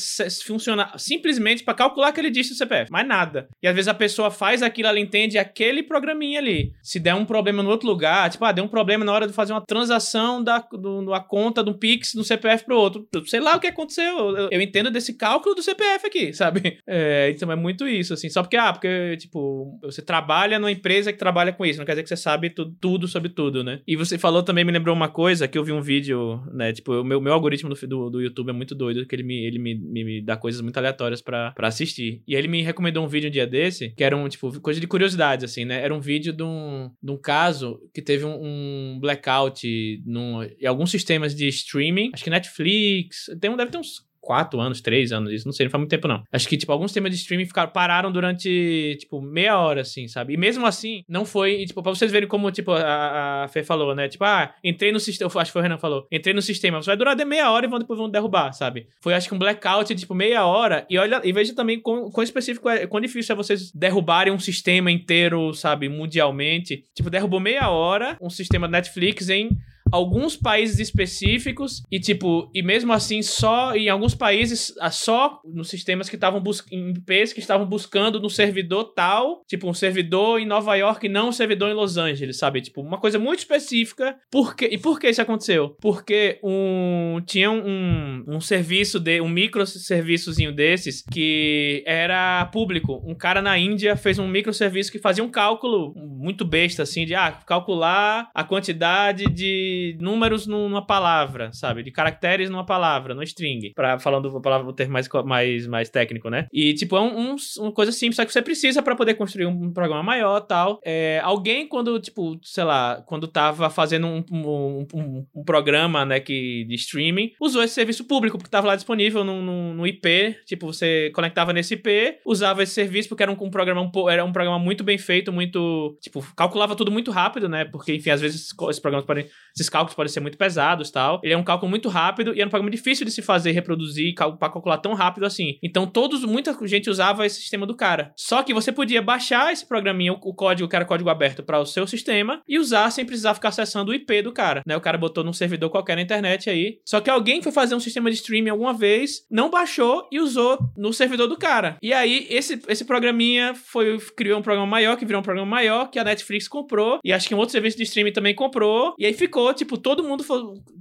funciona 0.44 0.92
simplesmente 0.96 1.64
pra 1.64 1.74
calcular 1.74 2.09
aquele 2.09 2.31
dígito 2.31 2.55
do 2.55 2.59
CPF. 2.59 2.90
Mais 2.90 3.07
nada. 3.07 3.29
E 3.62 3.68
às 3.68 3.74
vezes 3.74 3.88
a 3.88 3.94
pessoa 3.94 4.30
faz 4.30 4.62
aquilo, 4.62 4.88
ela 4.88 5.00
entende 5.00 5.38
aquele 5.38 5.82
programinha 5.82 6.38
ali. 6.38 6.72
Se 6.82 6.98
der 6.98 7.14
um 7.14 7.24
problema 7.24 7.62
no 7.62 7.70
outro 7.70 7.88
lugar, 7.88 8.30
tipo, 8.30 8.44
ah, 8.44 8.52
deu 8.52 8.64
um 8.64 8.68
problema 8.68 9.04
na 9.04 9.12
hora 9.12 9.26
de 9.26 9.32
fazer 9.32 9.52
uma 9.52 9.64
transação 9.64 10.42
da 10.42 10.60
do, 10.72 11.04
da 11.06 11.20
conta 11.20 11.62
do 11.62 11.74
Pix 11.74 12.14
do 12.14 12.24
CPF 12.24 12.64
pro 12.64 12.76
outro. 12.76 13.06
Sei 13.26 13.40
lá 13.40 13.56
o 13.56 13.60
que 13.60 13.66
aconteceu. 13.66 14.36
Eu, 14.36 14.48
eu 14.50 14.60
entendo 14.60 14.90
desse 14.90 15.14
cálculo 15.14 15.54
do 15.54 15.62
CPF 15.62 16.06
aqui, 16.06 16.32
sabe? 16.34 16.78
É, 16.86 17.30
então 17.30 17.50
é 17.50 17.56
muito 17.56 17.86
isso, 17.86 18.14
assim. 18.14 18.28
Só 18.28 18.42
porque, 18.42 18.56
ah, 18.56 18.72
porque, 18.72 19.16
tipo, 19.16 19.78
você 19.82 20.02
trabalha 20.02 20.58
numa 20.58 20.72
empresa 20.72 21.12
que 21.12 21.18
trabalha 21.18 21.52
com 21.52 21.64
isso. 21.64 21.78
Não 21.78 21.86
quer 21.86 21.92
dizer 21.92 22.02
que 22.02 22.08
você 22.08 22.16
sabe 22.16 22.50
tu, 22.50 22.70
tudo 22.80 23.08
sobre 23.08 23.28
tudo, 23.28 23.62
né? 23.64 23.80
E 23.86 23.96
você 23.96 24.18
falou 24.18 24.42
também, 24.42 24.64
me 24.64 24.72
lembrou 24.72 24.94
uma 24.94 25.08
coisa, 25.08 25.48
que 25.48 25.58
eu 25.58 25.64
vi 25.64 25.72
um 25.72 25.82
vídeo, 25.82 26.42
né? 26.52 26.72
Tipo, 26.72 27.00
o 27.00 27.04
meu, 27.04 27.20
meu 27.20 27.32
algoritmo 27.32 27.72
do, 27.72 27.86
do, 27.86 28.10
do 28.10 28.20
YouTube 28.20 28.50
é 28.50 28.52
muito 28.52 28.74
doido, 28.74 29.06
que 29.06 29.14
ele 29.14 29.22
me, 29.22 29.46
ele 29.46 29.58
me, 29.58 29.74
me, 29.74 30.22
dá 30.22 30.36
coisas 30.36 30.60
muito 30.60 30.76
aleatórias 30.76 31.20
pra 31.20 31.54
assistir. 31.58 32.22
E 32.26 32.34
ele 32.34 32.48
me 32.48 32.62
recomendou 32.62 33.04
um 33.04 33.08
vídeo 33.08 33.19
um 33.28 33.30
dia 33.30 33.46
desse, 33.46 33.90
que 33.90 34.04
era 34.04 34.16
um, 34.16 34.28
tipo, 34.28 34.61
coisa 34.61 34.80
de 34.80 34.87
curiosidades, 34.87 35.44
assim, 35.44 35.64
né? 35.64 35.83
Era 35.83 35.94
um 35.94 36.00
vídeo 36.00 36.33
de 36.33 36.42
um, 36.42 36.90
de 37.02 37.11
um 37.11 37.16
caso 37.16 37.80
que 37.92 38.02
teve 38.02 38.24
um, 38.24 38.38
um 38.40 38.98
blackout 39.00 39.66
num, 40.04 40.42
em 40.42 40.66
alguns 40.66 40.90
sistemas 40.90 41.35
de 41.35 41.48
streaming, 41.48 42.11
acho 42.12 42.24
que 42.24 42.30
Netflix, 42.30 43.26
tem 43.40 43.54
deve 43.56 43.70
ter 43.70 43.78
uns 43.78 44.10
quatro 44.20 44.61
anos, 44.61 44.80
três 44.80 45.12
anos, 45.12 45.33
isso 45.33 45.46
não 45.46 45.52
sei, 45.52 45.66
não 45.66 45.70
faz 45.70 45.80
muito 45.80 45.90
tempo 45.90 46.09
não. 46.09 46.22
Acho 46.33 46.48
que, 46.48 46.56
tipo, 46.56 46.70
alguns 46.70 46.90
sistemas 46.90 47.11
de 47.11 47.16
streaming 47.16 47.46
ficaram, 47.46 47.70
pararam 47.70 48.12
durante, 48.12 48.96
tipo, 49.00 49.20
meia 49.20 49.59
hora, 49.59 49.80
assim, 49.80 50.06
sabe? 50.09 50.35
E 50.35 50.37
mesmo 50.37 50.66
assim, 50.66 51.02
não 51.09 51.24
foi, 51.24 51.62
e, 51.62 51.66
tipo, 51.66 51.83
pra 51.83 51.90
vocês 51.90 52.12
verem 52.12 52.28
como, 52.28 52.50
tipo, 52.50 52.72
a, 52.72 53.44
a 53.44 53.48
Fê 53.48 53.62
falou, 53.62 53.94
né? 53.94 54.09
Tipo, 54.09 54.24
ah, 54.24 54.52
entrei 54.62 54.92
no 54.92 55.00
sistema, 55.00 55.30
acho 55.35 55.44
que 55.46 55.52
foi 55.52 55.61
o 55.61 55.62
Renan 55.62 55.78
falou, 55.78 56.06
entrei 56.11 56.35
no 56.35 56.42
sistema, 56.42 56.80
vai 56.80 56.96
durar 56.96 57.16
de 57.16 57.24
meia 57.24 57.50
hora 57.50 57.66
e 57.66 57.68
vão, 57.68 57.78
depois 57.78 57.98
vão 57.98 58.09
derrubar, 58.09 58.52
sabe? 58.52 58.87
Foi, 59.00 59.14
acho 59.14 59.28
que 59.28 59.35
um 59.35 59.38
blackout 59.38 59.94
tipo, 59.94 60.14
meia 60.14 60.44
hora, 60.44 60.87
e 60.88 60.98
olha, 60.98 61.20
e 61.24 61.33
veja 61.33 61.54
também 61.54 61.80
quão, 61.80 62.11
quão 62.11 62.22
específico 62.22 62.68
é, 62.68 62.87
quão 62.87 63.00
difícil 63.00 63.33
é 63.33 63.37
vocês 63.37 63.72
derrubarem 63.72 64.33
um 64.33 64.38
sistema 64.38 64.90
inteiro, 64.90 65.52
sabe, 65.54 65.88
mundialmente. 65.88 66.85
Tipo, 66.94 67.11
derrubou 67.11 67.40
meia 67.40 67.70
hora 67.70 68.16
um 68.20 68.30
sistema 68.30 68.68
Netflix 68.68 69.28
em 69.28 69.50
alguns 69.92 70.37
países 70.37 70.79
específicos 70.79 71.83
e 71.90 71.98
tipo, 71.98 72.50
e 72.55 72.62
mesmo 72.62 72.92
assim 72.92 73.22
só 73.22 73.74
em 73.74 73.88
alguns 73.88 74.14
países, 74.14 74.74
só 74.90 75.40
nos 75.44 75.68
sistemas 75.68 76.09
que 76.09 76.16
estavam 76.16 76.42
em 76.70 76.90
IPs 76.90 77.33
que 77.33 77.40
estavam 77.40 77.66
buscando 77.66 78.20
no 78.20 78.31
servidor 78.31 78.92
tal, 78.94 79.42
tipo 79.46 79.68
um 79.68 79.74
servidor 79.74 80.40
em 80.40 80.46
Nova 80.46 80.74
York 80.76 81.07
e 81.07 81.09
não 81.09 81.29
um 81.29 81.33
servidor 81.33 81.70
em 81.70 81.74
Los 81.74 81.96
Angeles, 81.96 82.38
sabe? 82.38 82.61
Tipo, 82.61 82.81
uma 82.81 82.98
coisa 82.98 83.18
muito 83.18 83.40
específica. 83.40 84.16
Por 84.31 84.55
quê? 84.55 84.68
E 84.70 84.79
por 84.79 84.98
que 84.98 85.09
isso 85.09 85.22
aconteceu? 85.22 85.76
Porque 85.81 86.38
um 86.42 87.20
tinha 87.26 87.50
um, 87.50 88.24
um 88.26 88.40
serviço 88.40 88.98
de 88.98 89.20
um 89.20 89.29
microserviçozinho 89.29 90.53
desses 90.53 91.03
que 91.11 91.83
era 91.87 92.46
público. 92.46 93.03
Um 93.05 93.14
cara 93.14 93.42
na 93.42 93.59
Índia 93.59 93.96
fez 93.96 94.18
um 94.18 94.29
microserviço 94.29 94.92
que 94.92 94.98
fazia 94.98 95.24
um 95.24 95.31
cálculo 95.31 95.92
muito 95.96 96.44
besta 96.44 96.83
assim 96.83 97.05
de 97.05 97.14
ah, 97.14 97.33
calcular 97.33 98.29
a 98.35 98.44
quantidade 98.44 99.26
de 99.26 99.79
números 100.00 100.46
numa 100.46 100.84
palavra, 100.84 101.52
sabe? 101.52 101.82
De 101.82 101.90
caracteres 101.90 102.50
numa 102.50 102.64
palavra, 102.64 103.14
no 103.14 103.22
string. 103.22 103.72
Para 103.74 103.98
falando 103.98 104.36
a 104.36 104.40
palavra 104.40 104.68
o 104.68 104.72
termo 104.72 104.92
mais, 104.92 105.08
mais, 105.24 105.66
mais 105.66 105.90
técnico, 105.90 106.28
né? 106.28 106.46
E, 106.52 106.74
tipo, 106.74 106.96
é 106.96 107.00
um, 107.00 107.32
um, 107.32 107.36
uma 107.58 107.72
coisa 107.72 107.92
simples, 107.92 108.16
só 108.16 108.24
que 108.24 108.32
você 108.32 108.42
precisa 108.42 108.82
para 108.82 108.96
poder 108.96 109.14
construir 109.14 109.46
um 109.46 109.72
programa 109.72 110.02
maior 110.02 110.40
tal. 110.40 110.80
É, 110.84 111.20
alguém, 111.22 111.66
quando, 111.66 111.98
tipo, 112.00 112.38
sei 112.42 112.64
lá, 112.64 113.02
quando 113.06 113.26
tava 113.26 113.70
fazendo 113.70 114.06
um, 114.06 114.24
um, 114.30 114.86
um, 114.94 115.26
um, 115.34 115.44
programa, 115.44 116.04
né, 116.04 116.20
que, 116.20 116.64
de 116.64 116.74
streaming, 116.74 117.32
usou 117.40 117.62
esse 117.62 117.74
serviço 117.74 118.04
público, 118.04 118.36
porque 118.36 118.50
tava 118.50 118.66
lá 118.66 118.76
disponível 118.76 119.24
no, 119.24 119.42
no, 119.42 119.74
no, 119.74 119.86
IP. 119.86 120.36
Tipo, 120.44 120.66
você 120.66 121.10
conectava 121.14 121.52
nesse 121.52 121.74
IP, 121.74 122.18
usava 122.26 122.62
esse 122.62 122.72
serviço, 122.72 123.08
porque 123.08 123.22
era 123.22 123.32
um, 123.32 123.36
um 123.40 123.50
programa 123.50 123.80
um, 123.80 124.10
era 124.10 124.24
um 124.24 124.32
programa 124.32 124.58
muito 124.58 124.84
bem 124.84 124.98
feito, 124.98 125.32
muito. 125.32 125.96
Tipo, 126.00 126.24
calculava 126.36 126.76
tudo 126.76 126.90
muito 126.90 127.10
rápido, 127.10 127.48
né? 127.48 127.64
Porque, 127.64 127.94
enfim, 127.94 128.10
às 128.10 128.20
vezes 128.20 128.52
esses 128.68 128.80
programas 128.80 129.06
podem. 129.06 129.26
Esses 129.54 129.68
cálculos 129.70 129.94
podem 129.94 130.12
ser 130.12 130.20
muito 130.20 130.37
pesados 130.37 130.90
tal. 130.90 131.20
Ele 131.22 131.33
é 131.33 131.37
um 131.37 131.44
cálculo 131.44 131.70
muito 131.70 131.88
rápido 131.88 132.35
e 132.35 132.40
era 132.40 132.46
um 132.46 132.50
programa 132.50 132.70
difícil 132.70 133.06
de 133.06 133.12
se 133.12 133.22
fazer, 133.22 133.52
reproduzir, 133.52 134.14
para 134.14 134.50
calcular 134.50 134.78
tão 134.78 134.94
rápido 134.94 135.24
assim. 135.24 135.59
Então, 135.62 135.87
todos, 135.87 136.24
muita 136.24 136.56
gente 136.66 136.90
usava 136.90 137.24
esse 137.24 137.40
sistema 137.40 137.66
do 137.66 137.74
cara. 137.74 138.12
Só 138.16 138.42
que 138.42 138.52
você 138.52 138.72
podia 138.72 139.00
baixar 139.00 139.52
esse 139.52 139.66
programinha, 139.66 140.12
o 140.12 140.35
código 140.35 140.68
que 140.68 140.76
era 140.76 140.85
código 140.85 141.09
aberto 141.09 141.42
para 141.42 141.59
o 141.59 141.66
seu 141.66 141.87
sistema 141.87 142.42
e 142.48 142.59
usar 142.59 142.90
sem 142.90 143.04
precisar 143.04 143.35
ficar 143.35 143.48
acessando 143.48 143.92
o 143.92 143.94
IP 143.94 144.22
do 144.22 144.33
cara, 144.33 144.62
né? 144.66 144.76
O 144.76 144.80
cara 144.80 144.98
botou 144.98 145.24
num 145.24 145.33
servidor 145.33 145.70
qualquer 145.70 145.96
na 145.96 146.02
internet 146.02 146.50
aí. 146.50 146.78
Só 146.85 147.00
que 147.00 147.11
alguém 147.11 147.42
foi 147.42 147.52
fazer 147.52 147.74
um 147.74 147.80
sistema 147.80 148.11
de 148.11 148.16
streaming 148.16 148.50
alguma 148.50 148.72
vez, 148.72 149.26
não 149.30 149.50
baixou 149.50 150.09
e 150.11 150.20
usou 150.20 150.59
no 150.76 150.92
servidor 150.92 151.28
do 151.28 151.37
cara. 151.37 151.76
E 151.83 151.92
aí 151.92 152.26
esse, 152.30 152.61
esse 152.68 152.85
programinha 152.85 153.54
foi 153.54 153.98
criou 154.16 154.38
um 154.38 154.42
programa 154.42 154.66
maior 154.66 154.96
que 154.96 155.04
virou 155.04 155.20
um 155.20 155.24
programa 155.24 155.48
maior 155.48 155.90
que 155.90 155.98
a 155.98 156.04
Netflix 156.04 156.48
comprou 156.48 156.98
e 157.04 157.12
acho 157.12 157.28
que 157.28 157.35
um 157.35 157.38
outro 157.38 157.52
serviço 157.52 157.76
de 157.76 157.85
streaming 157.85 158.12
também 158.12 158.35
comprou. 158.35 158.94
E 158.98 159.06
aí 159.06 159.12
ficou, 159.12 159.52
tipo, 159.61 159.77
todo 159.77 160.03
mundo 160.03 160.25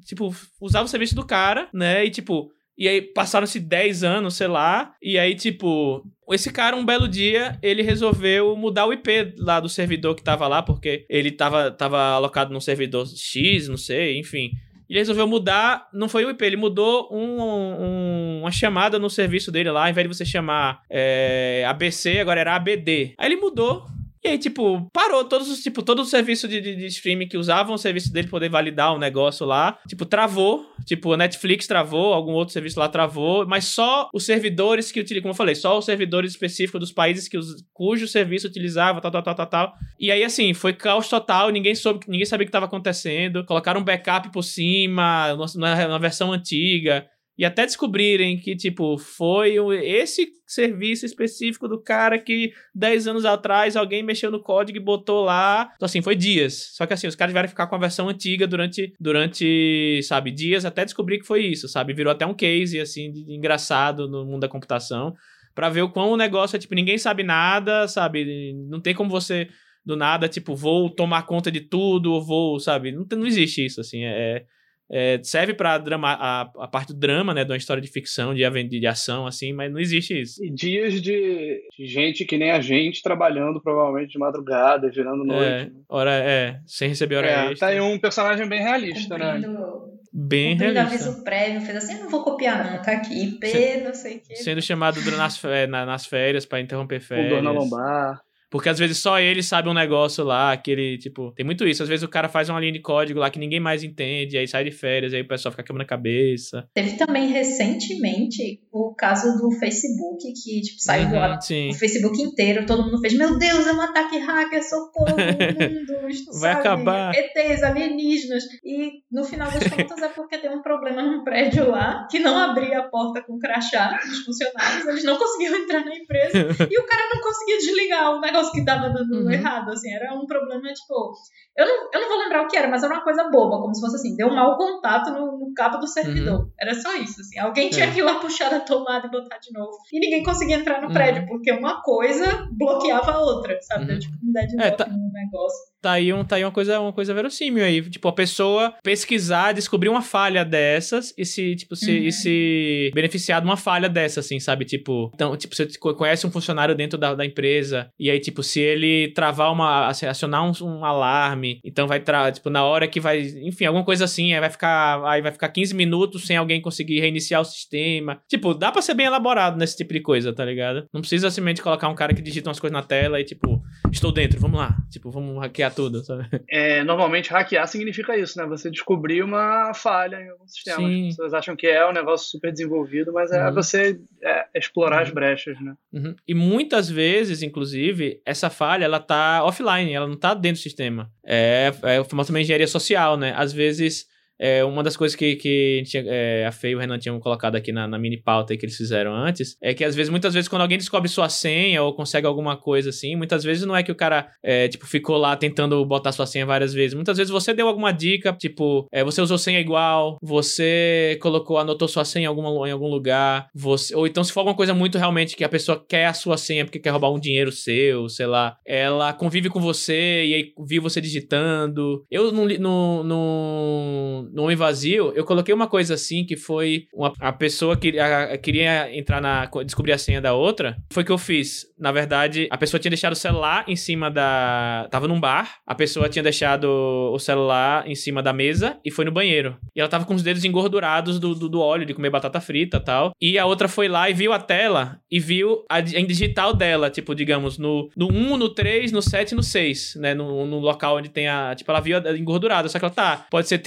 tipo, 0.06 0.34
usava 0.60 0.86
o 0.86 0.88
serviço 0.88 1.16
do 1.16 1.26
cara, 1.26 1.68
né? 1.74 2.06
E 2.06 2.10
tipo, 2.10 2.50
e 2.78 2.88
aí 2.88 3.02
passaram-se 3.02 3.60
10 3.60 4.06
anos, 4.06 4.36
sei 4.36 4.48
lá. 4.48 4.94
E 5.02 5.20
aí, 5.20 5.36
tipo, 5.36 6.02
esse 6.32 6.50
cara, 6.50 6.78
um 6.78 6.86
belo 6.86 7.10
dia, 7.10 7.60
ele 7.62 7.82
resolveu 7.82 8.56
mudar 8.56 8.86
o 8.86 8.94
IP 8.94 9.36
lá 9.38 9.60
do 9.60 9.68
servidor 9.68 10.16
que 10.16 10.24
tava 10.24 10.48
lá, 10.48 10.64
porque 10.64 11.06
ele 11.10 11.30
tava, 11.30 11.72
tava 11.72 12.00
alocado 12.00 12.54
num 12.54 12.62
servidor 12.62 13.06
X, 13.06 13.68
não 13.68 13.76
sei, 13.76 14.18
enfim. 14.18 14.52
Ele 14.90 14.98
resolveu 14.98 15.28
mudar, 15.28 15.90
não 15.94 16.08
foi 16.08 16.24
o 16.24 16.30
IP, 16.30 16.44
ele 16.44 16.56
mudou 16.56 17.10
um, 17.12 17.42
um, 17.42 18.40
uma 18.42 18.52
chamada 18.52 18.98
no 18.98 19.10
serviço 19.10 19.52
dele 19.52 19.70
lá, 19.70 19.84
ao 19.84 19.90
invés 19.90 20.08
de 20.08 20.16
você 20.16 20.26
chamar 20.26 20.82
é, 20.90 21.66
ABC, 21.68 22.20
agora 22.20 22.40
era 22.40 22.56
ABD. 22.56 23.14
Aí 23.18 23.28
ele 23.28 23.42
mudou 23.42 23.86
e 24.22 24.28
aí, 24.28 24.38
tipo, 24.38 24.90
parou 24.92 25.24
todos 25.24 25.50
os, 25.50 25.64
tipo, 25.64 25.82
todo 25.82 26.02
o 26.02 26.06
serviço 26.06 26.46
de, 26.46 26.60
de, 26.60 26.76
de, 26.76 26.86
streaming 26.88 27.28
que 27.28 27.38
usavam 27.38 27.76
o 27.76 27.78
serviço 27.78 28.12
dele 28.12 28.28
poder 28.28 28.50
validar 28.50 28.92
o 28.92 28.98
um 28.98 29.00
negócio 29.00 29.46
lá. 29.46 29.80
Tipo, 29.88 30.06
travou. 30.06 30.66
Tipo, 30.86 31.14
a 31.14 31.18
Netflix 31.18 31.68
travou, 31.68 32.14
algum 32.14 32.34
outro 32.34 32.52
serviço 32.52 32.80
lá 32.80 32.90
travou, 32.90 33.48
mas 33.48 33.66
só 33.66 34.10
os 34.14 34.26
servidores 34.26 34.92
que 34.92 35.00
utilizam, 35.00 35.24
como 35.24 35.32
eu 35.32 35.38
falei, 35.38 35.56
só 35.56 35.78
os 35.78 35.86
servidores 35.86 36.32
específicos 36.32 36.80
dos 36.80 36.92
países 36.92 37.30
que 37.30 37.38
os, 37.38 37.64
cujo 37.74 38.08
serviço 38.08 38.48
utilizava, 38.48 39.00
tal, 39.00 39.12
tal, 39.12 39.24
tal, 39.24 39.36
tal, 39.36 39.48
tal. 39.48 39.74
E 39.98 40.12
aí, 40.12 40.24
assim, 40.24 40.54
foi 40.54 40.74
caos 40.74 41.08
total, 41.08 41.50
ninguém 41.50 41.74
soube, 41.74 42.06
ninguém 42.08 42.26
sabia 42.26 42.44
o 42.44 42.48
que 42.48 42.50
estava 42.50 42.66
acontecendo. 42.66 43.46
Colocaram 43.46 43.80
um 43.80 43.86
backup 43.86 44.32
por 44.34 44.44
cima, 44.44 45.38
na, 45.56 45.88
na 45.88 45.98
versão 45.98 46.34
antiga. 46.34 47.08
E 47.40 47.46
até 47.46 47.66
descobrirem 47.66 48.38
que, 48.38 48.54
tipo, 48.54 48.98
foi 48.98 49.56
esse 49.82 50.28
serviço 50.46 51.06
específico 51.06 51.70
do 51.70 51.82
cara 51.82 52.20
que 52.20 52.52
10 52.76 53.08
anos 53.08 53.24
atrás 53.24 53.78
alguém 53.78 54.04
mexeu 54.04 54.30
no 54.30 54.44
código 54.44 54.78
e 54.78 54.84
botou 54.84 55.24
lá. 55.24 55.72
Então, 55.78 55.86
assim, 55.86 56.02
foi 56.02 56.18
dias. 56.18 56.72
Só 56.74 56.86
que, 56.86 56.92
assim, 56.94 57.08
os 57.08 57.16
caras 57.16 57.32
vieram 57.32 57.48
ficar 57.48 57.68
com 57.68 57.76
a 57.76 57.80
versão 57.80 58.10
antiga 58.10 58.46
durante, 58.46 58.94
durante 59.00 60.02
sabe, 60.04 60.32
dias 60.32 60.66
até 60.66 60.84
descobrir 60.84 61.20
que 61.20 61.26
foi 61.26 61.46
isso, 61.46 61.70
sabe? 61.70 61.94
Virou 61.94 62.12
até 62.12 62.26
um 62.26 62.34
case, 62.34 62.78
assim, 62.78 63.10
de, 63.10 63.24
de 63.24 63.34
engraçado 63.34 64.06
no 64.10 64.26
mundo 64.26 64.42
da 64.42 64.50
computação. 64.50 65.14
para 65.56 65.70
ver 65.70 65.84
o 65.84 65.90
quão 65.90 66.12
o 66.12 66.18
negócio 66.18 66.58
é, 66.58 66.60
tipo, 66.60 66.76
ninguém 66.76 66.98
sabe 66.98 67.24
nada, 67.24 67.88
sabe? 67.88 68.54
Não 68.70 68.82
tem 68.82 68.94
como 68.94 69.10
você 69.10 69.48
do 69.86 69.96
nada, 69.96 70.28
tipo, 70.28 70.58
vou 70.58 70.90
tomar 70.90 71.24
conta 71.24 71.50
de 71.50 71.62
tudo, 71.62 72.22
vou, 72.22 72.60
sabe? 72.60 72.92
Não, 72.92 73.06
não 73.10 73.26
existe 73.26 73.64
isso, 73.64 73.80
assim. 73.80 74.04
É, 74.04 74.44
é, 74.92 75.20
serve 75.22 75.54
para 75.54 75.76
a, 75.76 76.42
a, 76.42 76.68
parte 76.68 76.94
do 76.94 77.00
drama, 77.00 77.34
né, 77.34 77.46
de 77.46 77.52
uma 77.52 77.58
história 77.58 77.82
de 77.82 77.88
ficção, 77.88 78.34
de, 78.34 78.50
de, 78.50 78.80
de 78.80 78.88
ação, 78.88 79.28
assim, 79.28 79.54
mas 79.54 79.72
não 79.72 79.80
existe 79.80 80.20
isso. 80.20 80.44
E 80.44 80.50
dias 80.50 81.00
de, 81.02 81.62
de, 81.78 81.86
gente 81.86 82.26
que 82.26 82.38
nem 82.38 82.52
a 82.52 82.60
gente 82.60 83.04
trabalhando, 83.04 83.62
provavelmente 83.62 84.12
de 84.12 84.18
madrugada, 84.18 84.90
virando 84.90 85.24
noite. 85.24 85.44
É, 85.44 85.72
hora, 85.88 86.12
é 86.12 86.60
sem 86.66 86.90
receber 86.90 87.18
hora 87.18 87.28
é, 87.28 87.52
extra. 87.52 87.56
Tá 87.60 87.68
aí 87.68 87.80
um 87.80 88.00
personagem 88.00 88.48
bem 88.48 88.62
realista, 88.62 89.18
né? 89.18 89.34
Cumprindo, 89.34 89.54
né? 89.54 90.00
Bem 90.12 90.56
realista. 90.56 90.82
aviso 90.82 91.24
prévio, 91.24 91.62
fez 91.62 91.78
assim, 91.78 92.00
não 92.00 92.10
vou 92.10 92.24
copiar 92.24 92.72
não, 92.72 92.82
tá 92.82 92.94
aqui, 92.94 93.26
IP, 93.26 93.48
Se, 93.48 93.78
não 93.82 93.94
sei 93.94 94.18
o 94.18 94.22
quê. 94.22 94.36
Sendo 94.38 94.62
chamado 94.62 95.00
nas, 95.12 95.42
nas 95.70 96.06
férias 96.08 96.48
para 96.48 96.62
interromper 96.62 97.00
férias. 97.00 97.34
O 97.34 97.36
Dona 97.36 97.52
Lombar. 97.52 98.22
Porque 98.50 98.70
às 98.70 98.80
vezes 98.80 98.98
só 98.98 99.20
ele 99.20 99.44
sabe 99.44 99.70
um 99.70 99.74
negócio 99.74 100.24
lá, 100.24 100.58
que 100.58 100.72
ele, 100.72 100.98
tipo, 100.98 101.32
tem 101.34 101.46
muito 101.46 101.68
isso. 101.68 101.84
Às 101.84 101.90
vezes 101.90 102.04
o 102.04 102.10
cara 102.10 102.28
faz 102.28 102.50
uma 102.50 102.60
linha 102.60 102.72
de 102.72 102.80
código 102.80 103.20
lá 103.20 103.30
que 103.30 103.40
ninguém 103.40 103.60
mais 103.60 103.84
entende, 103.84 104.38
aí 104.38 104.48
sai 104.48 104.64
de 104.64 104.72
férias, 104.72 105.14
aí 105.14 105.22
o 105.22 105.28
pessoal 105.28 105.52
fica 105.52 105.64
queimando 105.64 105.84
a 105.84 105.88
cabeça. 105.88 106.68
Teve 106.74 106.98
também 106.98 107.28
recentemente 107.28 108.62
o 108.72 108.94
caso 108.96 109.38
do 109.38 109.52
Facebook, 109.60 110.24
que, 110.34 110.62
tipo, 110.62 110.80
saiu 110.80 111.06
uhum, 111.06 111.12
do, 111.12 111.70
o 111.70 111.74
Facebook 111.74 112.22
inteiro, 112.22 112.66
todo 112.66 112.84
mundo 112.84 113.00
fez, 113.00 113.14
meu 113.14 113.38
Deus, 113.38 113.68
é 113.68 113.74
um 113.74 113.82
ataque 113.82 114.18
hacker, 114.18 114.68
socorro, 114.68 115.16
mundo, 115.60 116.40
Vai 116.40 116.54
sabe? 116.54 116.68
acabar. 116.68 117.14
ETs, 117.16 117.64
alienígenas. 117.64 118.44
E 118.64 119.04
no 119.12 119.24
final 119.24 119.50
das 119.52 119.64
contas 119.68 120.02
é 120.02 120.08
porque 120.10 120.38
tem 120.38 120.50
um 120.50 120.62
problema 120.62 121.04
num 121.04 121.24
prédio 121.24 121.70
lá, 121.70 122.08
que 122.10 122.20
não 122.20 122.38
abria 122.38 122.80
a 122.80 122.84
porta 122.84 123.22
com 123.22 123.38
crachá 123.38 124.00
dos 124.04 124.20
funcionários, 124.20 124.88
eles 124.88 125.04
não 125.04 125.18
conseguiam 125.18 125.56
entrar 125.56 125.86
na 125.86 125.96
empresa, 125.96 126.38
e 126.70 126.80
o 126.80 126.86
cara 126.86 127.10
não 127.14 127.22
conseguia 127.22 127.58
desligar 127.58 128.16
o 128.16 128.22
negócio 128.22 128.39
negócio 128.40 128.52
que 128.52 128.66
tava 128.66 128.90
dando 128.90 129.24
uhum. 129.24 129.32
errado, 129.32 129.70
assim, 129.70 129.92
era 129.94 130.14
um 130.14 130.26
problema, 130.26 130.72
tipo, 130.74 131.14
eu 131.58 131.66
não, 131.66 131.90
eu 131.94 132.02
não 132.02 132.08
vou 132.08 132.20
lembrar 132.20 132.44
o 132.44 132.48
que 132.48 132.58
era, 132.58 132.68
mas 132.68 132.84
era 132.84 132.94
uma 132.94 133.04
coisa 133.04 133.30
boba, 133.30 133.62
como 133.62 133.76
se 133.76 133.82
fosse 133.82 133.98
assim, 133.98 134.16
deu 134.16 134.28
um 134.28 134.36
mau 134.36 134.58
contato 134.58 135.12
no, 135.12 135.40
no 135.40 135.54
cabo 135.54 135.78
do 135.78 135.88
servidor. 135.88 136.42
Uhum. 136.42 136.52
Era 136.60 136.74
só 136.74 136.96
isso, 136.96 137.22
assim, 137.22 137.38
alguém 137.40 137.70
tinha 137.70 137.86
é. 137.86 137.92
que 137.92 138.00
ir 138.00 138.04
lá 138.04 138.16
puxar 138.16 138.54
a 138.54 138.60
tomada 138.60 139.08
e 139.08 139.12
botar 139.12 139.38
de 139.38 139.52
novo. 139.52 139.72
E 139.92 140.00
ninguém 140.00 140.24
conseguia 140.24 140.56
entrar 140.56 140.82
no 140.82 140.88
uhum. 140.88 140.94
prédio, 140.94 141.28
porque 141.28 141.52
uma 141.52 141.82
coisa 141.82 142.48
bloqueava 142.52 143.12
a 143.12 143.20
outra, 143.20 143.58
sabe? 143.62 143.86
Deu, 143.86 144.00
tipo, 144.00 144.16
um 144.24 144.32
deadlock 144.32 144.64
é, 144.64 144.72
tá... 144.72 144.88
no 144.88 145.12
negócio. 145.12 145.70
Tá 145.82 145.94
aí, 145.94 146.12
um, 146.12 146.26
tá 146.26 146.36
aí 146.36 146.44
uma 146.44 146.52
coisa, 146.52 146.78
uma 146.80 146.92
coisa 146.92 147.14
verossímil 147.14 147.64
aí. 147.64 147.82
Tipo, 147.90 148.10
a 148.10 148.14
pessoa 148.14 148.74
pesquisar, 148.84 149.54
descobrir 149.54 149.88
uma 149.88 150.02
falha 150.02 150.44
dessas 150.44 151.14
e 151.18 151.26
se, 151.26 151.56
tipo, 151.56 151.74
se, 151.74 151.90
uhum. 151.90 152.04
e 152.04 152.12
se 152.12 152.92
beneficiar 152.94 153.40
de 153.40 153.48
uma 153.48 153.56
falha 153.56 153.88
dessa, 153.88 154.20
assim, 154.20 154.42
sabe? 154.42 154.66
Tipo, 154.66 155.10
então, 155.14 155.38
tipo, 155.38 155.56
você 155.56 155.68
conhece 155.78 156.28
um 156.28 156.32
funcionário 156.32 156.76
dentro 156.76 156.98
da, 156.98 157.16
da 157.16 157.26
empresa 157.26 157.90
e 157.98 158.12
aí, 158.12 158.20
tipo, 158.30 158.42
se 158.42 158.60
ele 158.60 159.12
travar 159.14 159.52
uma, 159.52 159.88
acionar 159.88 160.44
um, 160.44 160.52
um 160.66 160.84
alarme, 160.84 161.60
então 161.64 161.88
vai, 161.88 162.00
tra 162.00 162.32
tipo, 162.32 162.50
na 162.50 162.64
hora 162.64 162.88
que 162.88 163.00
vai, 163.00 163.22
enfim, 163.22 163.66
alguma 163.66 163.86
coisa 163.86 164.06
assim, 164.06 164.34
aí 164.34 164.40
vai 164.40 164.50
ficar, 164.50 165.04
aí 165.06 165.22
vai 165.22 165.32
ficar 165.32 165.50
15 165.50 165.76
minutos 165.76 166.26
sem 166.26 166.36
alguém 166.36 166.62
conseguir 166.62 167.00
reiniciar 167.00 167.42
o 167.42 167.46
sistema. 167.46 168.22
Tipo, 168.28 168.54
dá 168.54 168.72
pra 168.72 168.82
ser 168.82 168.96
bem 168.96 169.06
elaborado 169.06 169.58
nesse 169.58 169.78
tipo 169.78 169.94
de 169.94 170.02
coisa, 170.02 170.34
tá 170.34 170.44
ligado? 170.44 170.88
Não 170.92 171.02
precisa 171.02 171.30
simplesmente 171.30 171.62
colocar 171.62 171.88
um 171.90 171.96
cara 171.96 172.14
que 172.14 172.22
digita 172.22 172.50
umas 172.50 172.60
coisas 172.60 172.74
na 172.74 172.84
tela 172.84 173.20
e, 173.20 173.24
tipo, 173.24 173.62
estou 173.92 174.12
dentro, 174.12 174.40
vamos 174.40 174.60
lá. 174.60 174.76
Tipo, 174.90 175.12
vamos 175.12 175.38
hackear 175.40 175.60
hackear 175.60 175.74
tudo, 175.74 176.04
sabe? 176.04 176.28
É, 176.50 176.84
normalmente 176.84 177.30
hackear 177.30 177.68
significa 177.68 178.18
isso, 178.18 178.38
né? 178.40 178.46
Você 178.48 178.72
descobrir 178.72 179.22
uma 179.22 179.74
falha 179.74 180.18
em 180.18 180.30
algum 180.30 180.48
sistema. 180.48 180.78
Sim. 180.78 181.08
As 181.08 181.16
pessoas 181.16 181.34
acham 181.34 181.56
que 181.56 181.68
é 181.68 181.88
um 181.88 181.92
negócio 181.92 182.30
super 182.30 182.52
desenvolvido, 182.52 183.12
mas 183.12 183.32
é 183.32 183.48
uhum. 183.48 183.54
você 183.54 184.00
é, 184.24 184.46
explorar 184.56 184.98
uhum. 184.98 185.04
as 185.04 185.12
brechas, 185.12 185.60
né? 185.60 185.74
Uhum. 185.92 186.16
E 186.28 186.34
muitas 186.34 186.90
vezes, 186.90 187.44
inclusive, 187.44 188.19
essa 188.26 188.50
falha 188.50 188.86
ela 188.86 189.00
tá 189.00 189.44
offline, 189.44 189.94
ela 189.94 190.08
não 190.08 190.18
tá 190.18 190.34
dentro 190.34 190.60
do 190.60 190.64
sistema. 190.64 191.12
É, 191.26 191.72
é 191.84 192.02
uma 192.14 192.42
engenharia 192.42 192.68
social, 192.68 193.18
né? 193.18 193.34
Às 193.36 193.52
vezes 193.54 194.06
é, 194.40 194.64
uma 194.64 194.82
das 194.82 194.96
coisas 194.96 195.16
que, 195.16 195.36
que 195.36 195.84
é, 195.96 196.46
a 196.48 196.52
Fê 196.52 196.70
e 196.70 196.76
o 196.76 196.80
Renan 196.80 196.98
tinham 196.98 197.20
colocado 197.20 197.56
aqui 197.56 197.72
na, 197.72 197.88
na 197.88 198.00
mini 198.00 198.18
pauta 198.18 198.56
que 198.56 198.66
eles 198.66 198.78
fizeram 198.78 199.14
antes, 199.14 199.58
é 199.62 199.74
que 199.74 199.84
às 199.84 199.96
vezes, 199.96 200.10
muitas 200.10 200.34
vezes, 200.34 200.48
quando 200.48 200.62
alguém 200.62 200.78
descobre 200.78 201.10
sua 201.10 201.30
senha 201.30 201.84
ou 201.84 201.94
consegue 201.94 202.26
alguma 202.26 202.56
coisa 202.56 202.90
assim, 202.90 203.16
muitas 203.16 203.44
vezes 203.44 203.66
não 203.66 203.76
é 203.76 203.84
que 203.84 203.92
o 203.92 203.96
cara, 203.96 204.30
é, 204.44 204.68
tipo, 204.68 204.88
ficou 204.88 205.18
lá 205.18 205.36
tentando 205.36 205.84
botar 205.86 206.12
sua 206.12 206.26
senha 206.26 206.46
várias 206.46 206.74
vezes. 206.74 206.94
Muitas 206.94 207.18
vezes 207.18 207.32
você 207.32 207.54
deu 207.54 207.68
alguma 207.68 207.92
dica, 207.92 208.34
tipo, 208.34 208.88
é, 208.92 209.04
você 209.04 209.22
usou 209.22 209.38
senha 209.38 209.60
igual, 209.60 210.18
você 210.22 211.18
colocou, 211.22 211.58
anotou 211.58 211.88
sua 211.88 212.06
senha 212.06 212.24
em, 212.24 212.28
alguma, 212.28 212.68
em 212.68 212.72
algum 212.72 212.88
lugar, 212.88 213.48
você, 213.54 213.96
ou 213.96 214.08
então 214.08 214.24
se 214.24 214.32
for 214.32 214.42
alguma 214.42 214.56
coisa 214.56 214.74
muito 214.74 214.98
realmente 214.98 215.36
que 215.36 215.44
a 215.44 215.50
pessoa 215.50 215.84
quer 215.88 216.06
a 216.06 216.14
sua 216.14 216.38
senha 216.38 216.66
porque 216.66 216.80
quer 216.80 216.92
roubar 216.92 217.12
um 217.12 217.20
dinheiro 217.20 217.52
seu, 217.52 218.08
sei 218.10 218.26
lá, 218.26 218.58
ela 218.66 219.14
convive 219.14 219.50
com 219.50 219.60
você 219.60 220.26
e 220.26 220.34
aí 220.34 220.54
viu 220.66 220.82
você 220.82 221.02
digitando. 221.02 222.06
Eu, 222.10 222.32
no, 222.32 222.48
no, 222.48 223.04
no, 223.04 224.29
no 224.34 224.44
Homem 224.44 224.56
Vazio, 224.56 225.12
eu 225.16 225.24
coloquei 225.24 225.54
uma 225.54 225.68
coisa 225.68 225.94
assim 225.94 226.26
que 226.26 226.36
foi 226.36 226.88
uma, 226.94 227.14
a 227.20 227.32
pessoa 227.32 227.76
que 227.76 228.00
a, 228.00 228.38
queria 228.38 228.96
entrar 228.96 229.22
na. 229.22 229.50
descobrir 229.66 229.94
a 229.94 229.98
senha 229.98 230.22
da 230.22 230.34
outra. 230.34 230.78
Foi 230.92 231.04
que 231.04 231.12
eu 231.12 231.18
fiz. 231.18 231.66
Na 231.78 231.92
verdade, 231.92 232.48
a 232.52 232.58
pessoa 232.58 232.80
tinha 232.80 232.90
deixado 232.90 233.14
o 233.14 233.16
celular 233.16 233.66
em 233.68 233.76
cima 233.76 234.10
da. 234.10 234.88
Tava 234.92 235.08
num 235.08 235.20
bar, 235.20 235.60
a 235.66 235.76
pessoa 235.76 236.10
tinha 236.10 236.24
deixado 236.24 236.66
o 236.66 237.20
celular 237.20 237.88
em 237.88 237.96
cima 237.96 238.22
da 238.22 238.34
mesa 238.34 238.78
e 238.84 238.92
foi 238.92 239.06
no 239.06 239.12
banheiro. 239.12 239.58
E 239.76 239.80
ela 239.80 239.90
tava 239.90 240.06
com 240.06 240.14
os 240.14 240.24
dedos 240.24 240.44
engordurados 240.44 241.20
do, 241.20 241.34
do, 241.34 241.50
do 241.50 241.62
óleo 241.62 241.86
de 241.86 241.94
comer 241.94 242.10
batata 242.10 242.42
frita 242.42 242.80
tal. 242.80 243.12
E 243.22 243.38
a 243.38 243.46
outra 243.46 243.68
foi 243.68 243.88
lá 243.88 244.10
e 244.10 244.14
viu 244.14 244.34
a 244.34 244.40
tela 244.40 245.00
e 245.10 245.20
viu 245.20 245.64
a, 245.70 245.80
em 245.80 246.06
digital 246.06 246.54
dela, 246.54 246.90
tipo, 246.90 247.16
digamos, 247.16 247.58
no, 247.58 247.90
no 247.96 248.08
1, 248.12 248.38
no 248.38 248.50
3, 248.50 248.92
no 248.92 249.02
7 249.02 249.32
e 249.32 249.36
no 249.36 249.44
6, 249.44 249.96
né? 249.96 250.14
No, 250.14 250.46
no 250.46 250.60
local 250.60 250.98
onde 250.98 251.10
tem 251.10 251.28
a. 251.28 251.56
Tipo, 251.56 251.72
ela 251.72 251.80
viu 251.80 251.98
a 251.98 252.18
engordurada. 252.18 252.68
Só 252.68 252.80
que 252.80 252.86
ela 252.86 252.94
tá. 252.94 253.26
Pode 253.30 253.48
ser 253.48 253.60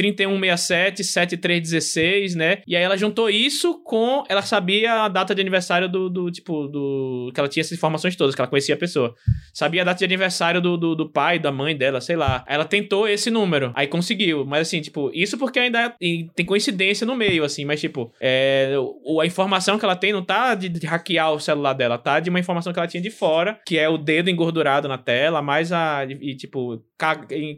3167, 0.56 1.04
7316, 1.04 2.34
né? 2.34 2.58
E 2.66 2.76
aí 2.76 2.82
ela 2.82 2.96
juntou 2.96 3.28
isso 3.28 3.82
com. 3.82 4.24
Ela 4.28 4.42
sabia 4.42 5.04
a 5.04 5.08
data 5.08 5.34
de 5.34 5.40
aniversário 5.40 5.88
do, 5.88 6.08
do 6.08 6.30
tipo, 6.30 6.66
do. 6.68 7.30
Que 7.34 7.40
ela 7.40 7.48
tinha 7.48 7.62
essas 7.62 7.76
informações 7.76 8.16
todas, 8.16 8.34
que 8.34 8.40
ela 8.40 8.48
conhecia 8.48 8.74
a 8.74 8.78
pessoa. 8.78 9.14
Sabia 9.52 9.82
a 9.82 9.84
data 9.84 9.98
de 9.98 10.04
aniversário 10.04 10.60
do, 10.60 10.76
do, 10.76 10.94
do 10.94 11.08
pai, 11.08 11.38
da 11.38 11.52
mãe 11.52 11.76
dela, 11.76 12.00
sei 12.00 12.16
lá. 12.16 12.44
Ela 12.46 12.64
tentou 12.64 13.08
esse 13.08 13.30
número. 13.30 13.72
Aí 13.74 13.86
conseguiu. 13.86 14.44
Mas 14.44 14.62
assim, 14.62 14.80
tipo, 14.80 15.10
isso 15.14 15.36
porque 15.38 15.58
ainda 15.58 15.94
tem 16.34 16.46
coincidência 16.46 17.06
no 17.06 17.14
meio, 17.14 17.44
assim. 17.44 17.64
Mas, 17.64 17.80
tipo, 17.80 18.12
é, 18.20 18.74
a 19.20 19.26
informação 19.26 19.78
que 19.78 19.84
ela 19.84 19.96
tem 19.96 20.12
não 20.12 20.22
tá 20.22 20.54
de, 20.54 20.68
de 20.68 20.86
hackear 20.86 21.32
o 21.32 21.40
celular 21.40 21.72
dela, 21.72 21.98
tá? 21.98 22.20
De 22.20 22.30
uma 22.30 22.40
informação 22.40 22.72
que 22.72 22.78
ela 22.78 22.88
tinha 22.88 23.02
de 23.02 23.10
fora, 23.10 23.58
que 23.66 23.78
é 23.78 23.88
o 23.88 23.98
dedo 23.98 24.30
engordurado 24.30 24.88
na 24.88 24.98
tela, 24.98 25.42
mais 25.42 25.72
a. 25.72 26.04
E, 26.04 26.34
tipo, 26.34 26.82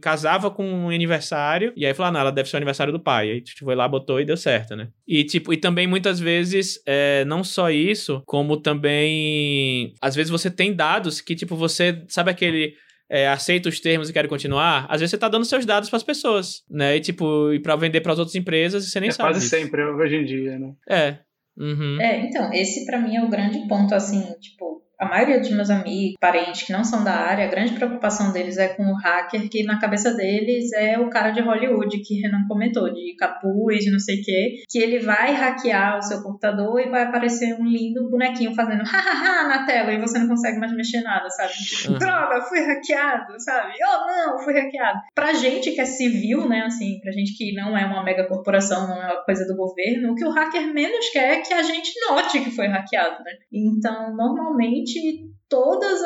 casava 0.01 0.51
com 0.51 0.65
um 0.65 0.91
aniversário. 0.91 1.73
E 1.77 1.85
aí 1.85 1.95
falou, 1.95 2.09
ah, 2.09 2.13
não, 2.13 2.21
ela 2.21 2.33
deve 2.33 2.49
ser 2.49 2.57
o 2.57 2.59
aniversário 2.59 2.93
do 2.93 3.01
pai. 3.01 3.31
Aí, 3.31 3.41
tipo, 3.41 3.65
foi 3.65 3.75
lá, 3.75 3.87
botou 3.87 4.21
e 4.21 4.25
deu 4.25 4.37
certo, 4.37 4.75
né? 4.75 4.89
E, 5.07 5.25
tipo, 5.25 5.53
e 5.53 5.57
também 5.57 5.87
muitas 5.87 6.19
vezes, 6.19 6.81
é, 6.87 7.25
não 7.25 7.45
só 7.45 7.71
isso, 7.71 8.23
como 8.27 8.57
também. 8.57 9.95
Às 10.01 10.15
vezes 10.15 10.31
você 10.31 10.51
tem 10.51 10.75
dados 10.75 11.21
que, 11.21 11.35
tipo, 11.35 11.57
você. 11.57 12.03
Sabe 12.09 12.31
aquele 12.31 12.75
é, 13.11 13.29
aceita 13.29 13.69
os 13.69 13.81
termos 13.81 14.09
e 14.09 14.13
quer 14.13 14.27
continuar, 14.27 14.87
às 14.89 15.01
vezes 15.01 15.11
você 15.11 15.19
tá 15.19 15.29
dando 15.29 15.45
seus 15.45 15.67
dados 15.67 15.91
para 15.91 15.99
as 15.99 16.03
pessoas, 16.03 16.63
né? 16.71 16.97
E 16.97 17.01
tipo, 17.01 17.53
e 17.53 17.61
para 17.61 17.77
vender 17.77 18.01
para 18.01 18.13
as 18.13 18.19
outras 18.19 18.35
empresas 18.35 18.85
e 18.85 18.91
você 18.91 19.01
nem 19.01 19.11
é 19.11 19.13
sabe. 19.13 19.31
Quase 19.31 19.41
disso. 19.41 19.57
sempre 19.57 19.85
hoje 19.85 20.17
em 20.17 20.25
dia, 20.25 20.59
né? 20.59 20.73
É. 20.89 21.19
Uhum. 21.57 22.01
É, 22.01 22.27
então, 22.27 22.53
esse 22.53 22.85
para 22.85 22.99
mim 22.99 23.17
é 23.17 23.23
o 23.23 23.29
grande 23.29 23.69
ponto, 23.69 23.95
assim, 23.95 24.21
tipo, 24.41 24.83
a 25.05 25.09
maioria 25.09 25.41
dos 25.41 25.51
meus 25.51 25.71
amigos, 25.71 26.17
parentes 26.21 26.63
que 26.63 26.73
não 26.73 26.85
são 26.85 27.05
da 27.05 27.13
área, 27.13 27.45
a 27.45 27.51
grande 27.51 27.75
preocupação 27.75 28.33
deles 28.33 28.57
é 28.59 28.69
com 28.69 28.85
o 28.85 28.97
hacker, 28.97 29.49
que 29.49 29.63
na 29.65 29.79
cabeça 29.79 30.15
deles 30.15 30.73
é 30.73 30.99
o 30.99 31.11
cara 31.11 31.31
de 31.31 31.41
Hollywood, 31.41 31.99
que 31.99 32.21
Renan 32.21 32.47
comentou, 32.49 32.93
de 32.93 33.15
capuz, 33.17 33.85
de 33.85 33.91
não 33.91 33.99
sei 33.99 34.21
o 34.21 34.25
quê, 34.25 34.63
que 34.69 34.79
ele 34.79 35.01
vai 35.01 35.33
hackear 35.33 35.99
o 35.99 36.03
seu 36.03 36.23
computador 36.23 36.81
e 36.81 36.91
vai 36.91 37.03
aparecer 37.03 37.55
um 37.55 37.65
lindo 37.65 38.09
bonequinho 38.11 38.55
fazendo 38.55 38.83
hahaha 38.85 39.49
na 39.49 39.67
tela 39.67 39.93
e 39.93 40.01
você 40.01 40.19
não 40.19 40.29
consegue 40.29 40.59
mais 40.59 40.73
mexer 40.75 41.03
nada, 41.03 41.29
sabe? 41.31 41.53
Tipo, 41.53 41.99
droga, 41.99 42.41
fui 42.43 42.61
hackeado, 42.61 43.39
sabe? 43.39 43.75
Oh 43.83 44.07
não, 44.07 44.39
fui 44.39 44.55
hackeado. 44.55 45.01
Pra 45.15 45.33
gente 45.33 45.73
que 45.73 45.81
é 45.81 45.85
civil, 45.85 46.49
né, 46.49 46.63
assim, 46.67 46.99
pra 47.01 47.13
gente 47.13 47.37
que 47.37 47.53
não 47.55 47.77
é 47.77 47.85
uma 47.85 48.03
mega 48.03 48.27
corporação, 48.27 48.89
não 48.89 49.03
é 49.03 49.07
uma 49.07 49.25
coisa 49.25 49.47
do 49.47 49.57
governo, 49.57 50.13
o 50.13 50.15
que 50.15 50.25
o 50.25 50.31
hacker 50.31 50.73
menos 50.73 51.09
quer 51.11 51.35
é 51.35 51.41
que 51.41 51.53
a 51.53 51.63
gente 51.63 51.93
note 52.09 52.41
que 52.41 52.51
foi 52.51 52.67
hackeado, 52.69 53.23
né? 53.23 53.33
Então, 53.53 54.15
normalmente 54.17 54.94
todos 55.49 56.01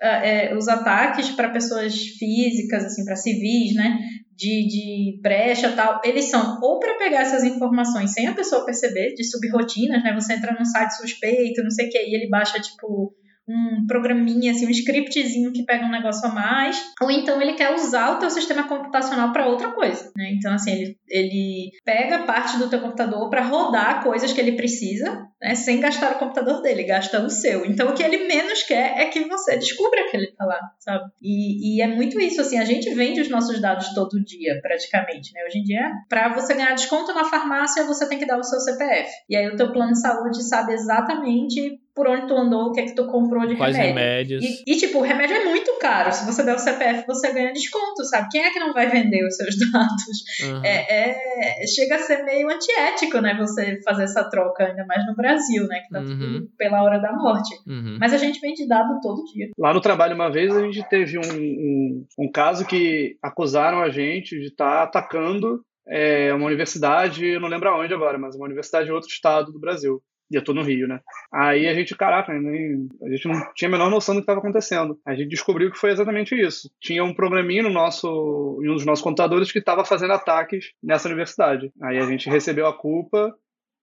é, 0.00 0.54
os 0.56 0.68
ataques 0.68 1.30
para 1.30 1.50
pessoas 1.50 1.94
físicas, 1.94 2.84
assim, 2.84 3.04
para 3.04 3.16
civis, 3.16 3.74
né, 3.74 3.98
de, 4.36 4.66
de 4.66 5.20
brecha 5.20 5.72
tal, 5.72 6.00
eles 6.04 6.26
são 6.26 6.58
ou 6.62 6.78
para 6.78 6.96
pegar 6.96 7.20
essas 7.20 7.44
informações 7.44 8.12
sem 8.12 8.26
a 8.26 8.34
pessoa 8.34 8.64
perceber, 8.64 9.14
de 9.14 9.24
subrrotinas, 9.24 10.02
né, 10.02 10.14
você 10.14 10.34
entra 10.34 10.56
num 10.58 10.64
site 10.64 10.96
suspeito, 10.96 11.62
não 11.62 11.70
sei 11.70 11.86
o 11.86 11.90
que, 11.90 11.98
e 11.98 12.14
ele 12.14 12.28
baixa, 12.28 12.60
tipo, 12.60 13.14
um 13.46 13.86
programinha, 13.86 14.52
assim, 14.52 14.66
um 14.66 14.70
scriptzinho 14.70 15.52
que 15.52 15.64
pega 15.64 15.84
um 15.84 15.90
negócio 15.90 16.26
a 16.28 16.32
mais, 16.32 16.82
ou 17.00 17.10
então 17.10 17.40
ele 17.40 17.54
quer 17.54 17.74
usar 17.74 18.12
o 18.12 18.18
teu 18.18 18.30
sistema 18.30 18.66
computacional 18.66 19.32
para 19.32 19.46
outra 19.46 19.72
coisa, 19.72 20.10
né? 20.16 20.32
Então, 20.32 20.54
assim, 20.54 20.72
ele, 20.72 20.98
ele 21.08 21.70
pega 21.84 22.20
parte 22.20 22.56
do 22.58 22.68
teu 22.68 22.80
computador 22.80 23.28
para 23.28 23.42
rodar 23.42 24.02
coisas 24.02 24.32
que 24.32 24.40
ele 24.40 24.52
precisa, 24.52 25.26
né? 25.40 25.54
Sem 25.54 25.80
gastar 25.80 26.12
o 26.12 26.18
computador 26.18 26.62
dele, 26.62 26.84
gasta 26.84 27.20
o 27.20 27.28
seu. 27.28 27.66
Então, 27.66 27.90
o 27.90 27.94
que 27.94 28.02
ele 28.02 28.26
menos 28.26 28.62
quer 28.62 28.98
é 28.98 29.06
que 29.06 29.20
você 29.24 29.56
descubra 29.58 30.08
que 30.10 30.16
ele 30.16 30.32
tá 30.32 30.44
lá, 30.44 30.60
sabe? 30.78 31.04
E, 31.22 31.76
e 31.76 31.82
é 31.82 31.86
muito 31.86 32.18
isso, 32.18 32.40
assim, 32.40 32.58
a 32.58 32.64
gente 32.64 32.92
vende 32.94 33.20
os 33.20 33.28
nossos 33.28 33.60
dados 33.60 33.92
todo 33.94 34.24
dia, 34.24 34.58
praticamente, 34.62 35.32
né? 35.34 35.42
Hoje 35.46 35.58
em 35.58 35.64
dia, 35.64 35.90
para 36.08 36.34
você 36.34 36.54
ganhar 36.54 36.74
desconto 36.74 37.12
na 37.12 37.24
farmácia, 37.24 37.84
você 37.84 38.08
tem 38.08 38.18
que 38.18 38.26
dar 38.26 38.38
o 38.38 38.44
seu 38.44 38.58
CPF. 38.60 39.10
E 39.28 39.36
aí 39.36 39.48
o 39.48 39.56
teu 39.56 39.70
plano 39.70 39.92
de 39.92 40.00
saúde 40.00 40.42
sabe 40.42 40.72
exatamente 40.72 41.83
por 41.94 42.08
onde 42.08 42.26
tu 42.26 42.34
andou, 42.34 42.66
o 42.66 42.72
que 42.72 42.80
é 42.80 42.86
que 42.86 42.94
tu 42.94 43.06
comprou 43.06 43.46
de 43.46 43.56
Quais 43.56 43.76
remédio. 43.76 44.38
remédios. 44.40 44.44
E, 44.66 44.72
e, 44.72 44.76
tipo, 44.76 44.98
o 44.98 45.02
remédio 45.02 45.36
é 45.36 45.44
muito 45.44 45.78
caro. 45.78 46.12
Se 46.12 46.26
você 46.26 46.42
der 46.42 46.56
o 46.56 46.58
CPF, 46.58 47.06
você 47.06 47.32
ganha 47.32 47.52
desconto, 47.52 48.04
sabe? 48.04 48.28
Quem 48.30 48.44
é 48.44 48.50
que 48.50 48.58
não 48.58 48.72
vai 48.72 48.88
vender 48.88 49.24
os 49.24 49.36
seus 49.36 49.54
dados? 49.70 50.24
Uhum. 50.42 50.64
É, 50.64 51.62
é, 51.62 51.66
chega 51.66 51.94
a 51.94 51.98
ser 51.98 52.24
meio 52.24 52.50
antiético, 52.50 53.20
né? 53.20 53.36
Você 53.38 53.80
fazer 53.82 54.04
essa 54.04 54.28
troca, 54.28 54.64
ainda 54.64 54.84
mais 54.86 55.06
no 55.06 55.14
Brasil, 55.14 55.66
né? 55.68 55.80
Que 55.80 55.90
tá 55.90 56.00
uhum. 56.00 56.18
tudo 56.18 56.48
pela 56.58 56.82
hora 56.82 56.98
da 56.98 57.12
morte. 57.12 57.54
Uhum. 57.66 57.98
Mas 58.00 58.12
a 58.12 58.18
gente 58.18 58.40
vende 58.40 58.66
dado 58.66 59.00
todo 59.00 59.24
dia. 59.32 59.50
Lá 59.56 59.72
no 59.72 59.80
trabalho, 59.80 60.16
uma 60.16 60.30
vez, 60.30 60.54
a 60.56 60.60
gente 60.60 60.82
teve 60.88 61.16
um, 61.18 61.22
um, 61.22 62.06
um 62.18 62.30
caso 62.30 62.66
que 62.66 63.16
acusaram 63.22 63.80
a 63.80 63.88
gente 63.88 64.38
de 64.38 64.46
estar 64.46 64.78
tá 64.78 64.82
atacando 64.82 65.64
é, 65.86 66.32
uma 66.32 66.46
universidade, 66.46 67.26
eu 67.26 67.40
não 67.40 67.48
lembro 67.48 67.68
aonde 67.68 67.92
agora, 67.92 68.18
mas 68.18 68.34
uma 68.34 68.46
universidade 68.46 68.88
em 68.88 68.92
outro 68.92 69.08
estado 69.08 69.52
do 69.52 69.60
Brasil. 69.60 70.02
E 70.34 70.36
eu 70.36 70.42
tô 70.42 70.52
no 70.52 70.62
Rio, 70.62 70.88
né? 70.88 70.98
Aí 71.32 71.68
a 71.68 71.74
gente, 71.74 71.94
caraca, 71.96 72.32
nem, 72.32 72.88
a 73.04 73.08
gente 73.08 73.28
não 73.28 73.40
tinha 73.54 73.68
a 73.68 73.70
menor 73.70 73.88
noção 73.88 74.16
do 74.16 74.18
que 74.18 74.24
estava 74.24 74.40
acontecendo. 74.40 74.98
A 75.06 75.14
gente 75.14 75.28
descobriu 75.28 75.70
que 75.70 75.78
foi 75.78 75.92
exatamente 75.92 76.34
isso. 76.34 76.68
Tinha 76.80 77.04
um 77.04 77.14
probleminha 77.14 77.62
no 77.62 77.70
nosso, 77.70 78.60
em 78.60 78.68
um 78.68 78.74
dos 78.74 78.84
nossos 78.84 79.04
computadores 79.04 79.52
que 79.52 79.60
estava 79.60 79.84
fazendo 79.84 80.12
ataques 80.12 80.72
nessa 80.82 81.06
universidade. 81.06 81.70
Aí 81.80 81.98
a 81.98 82.06
gente 82.06 82.28
recebeu 82.28 82.66
a 82.66 82.76
culpa 82.76 83.32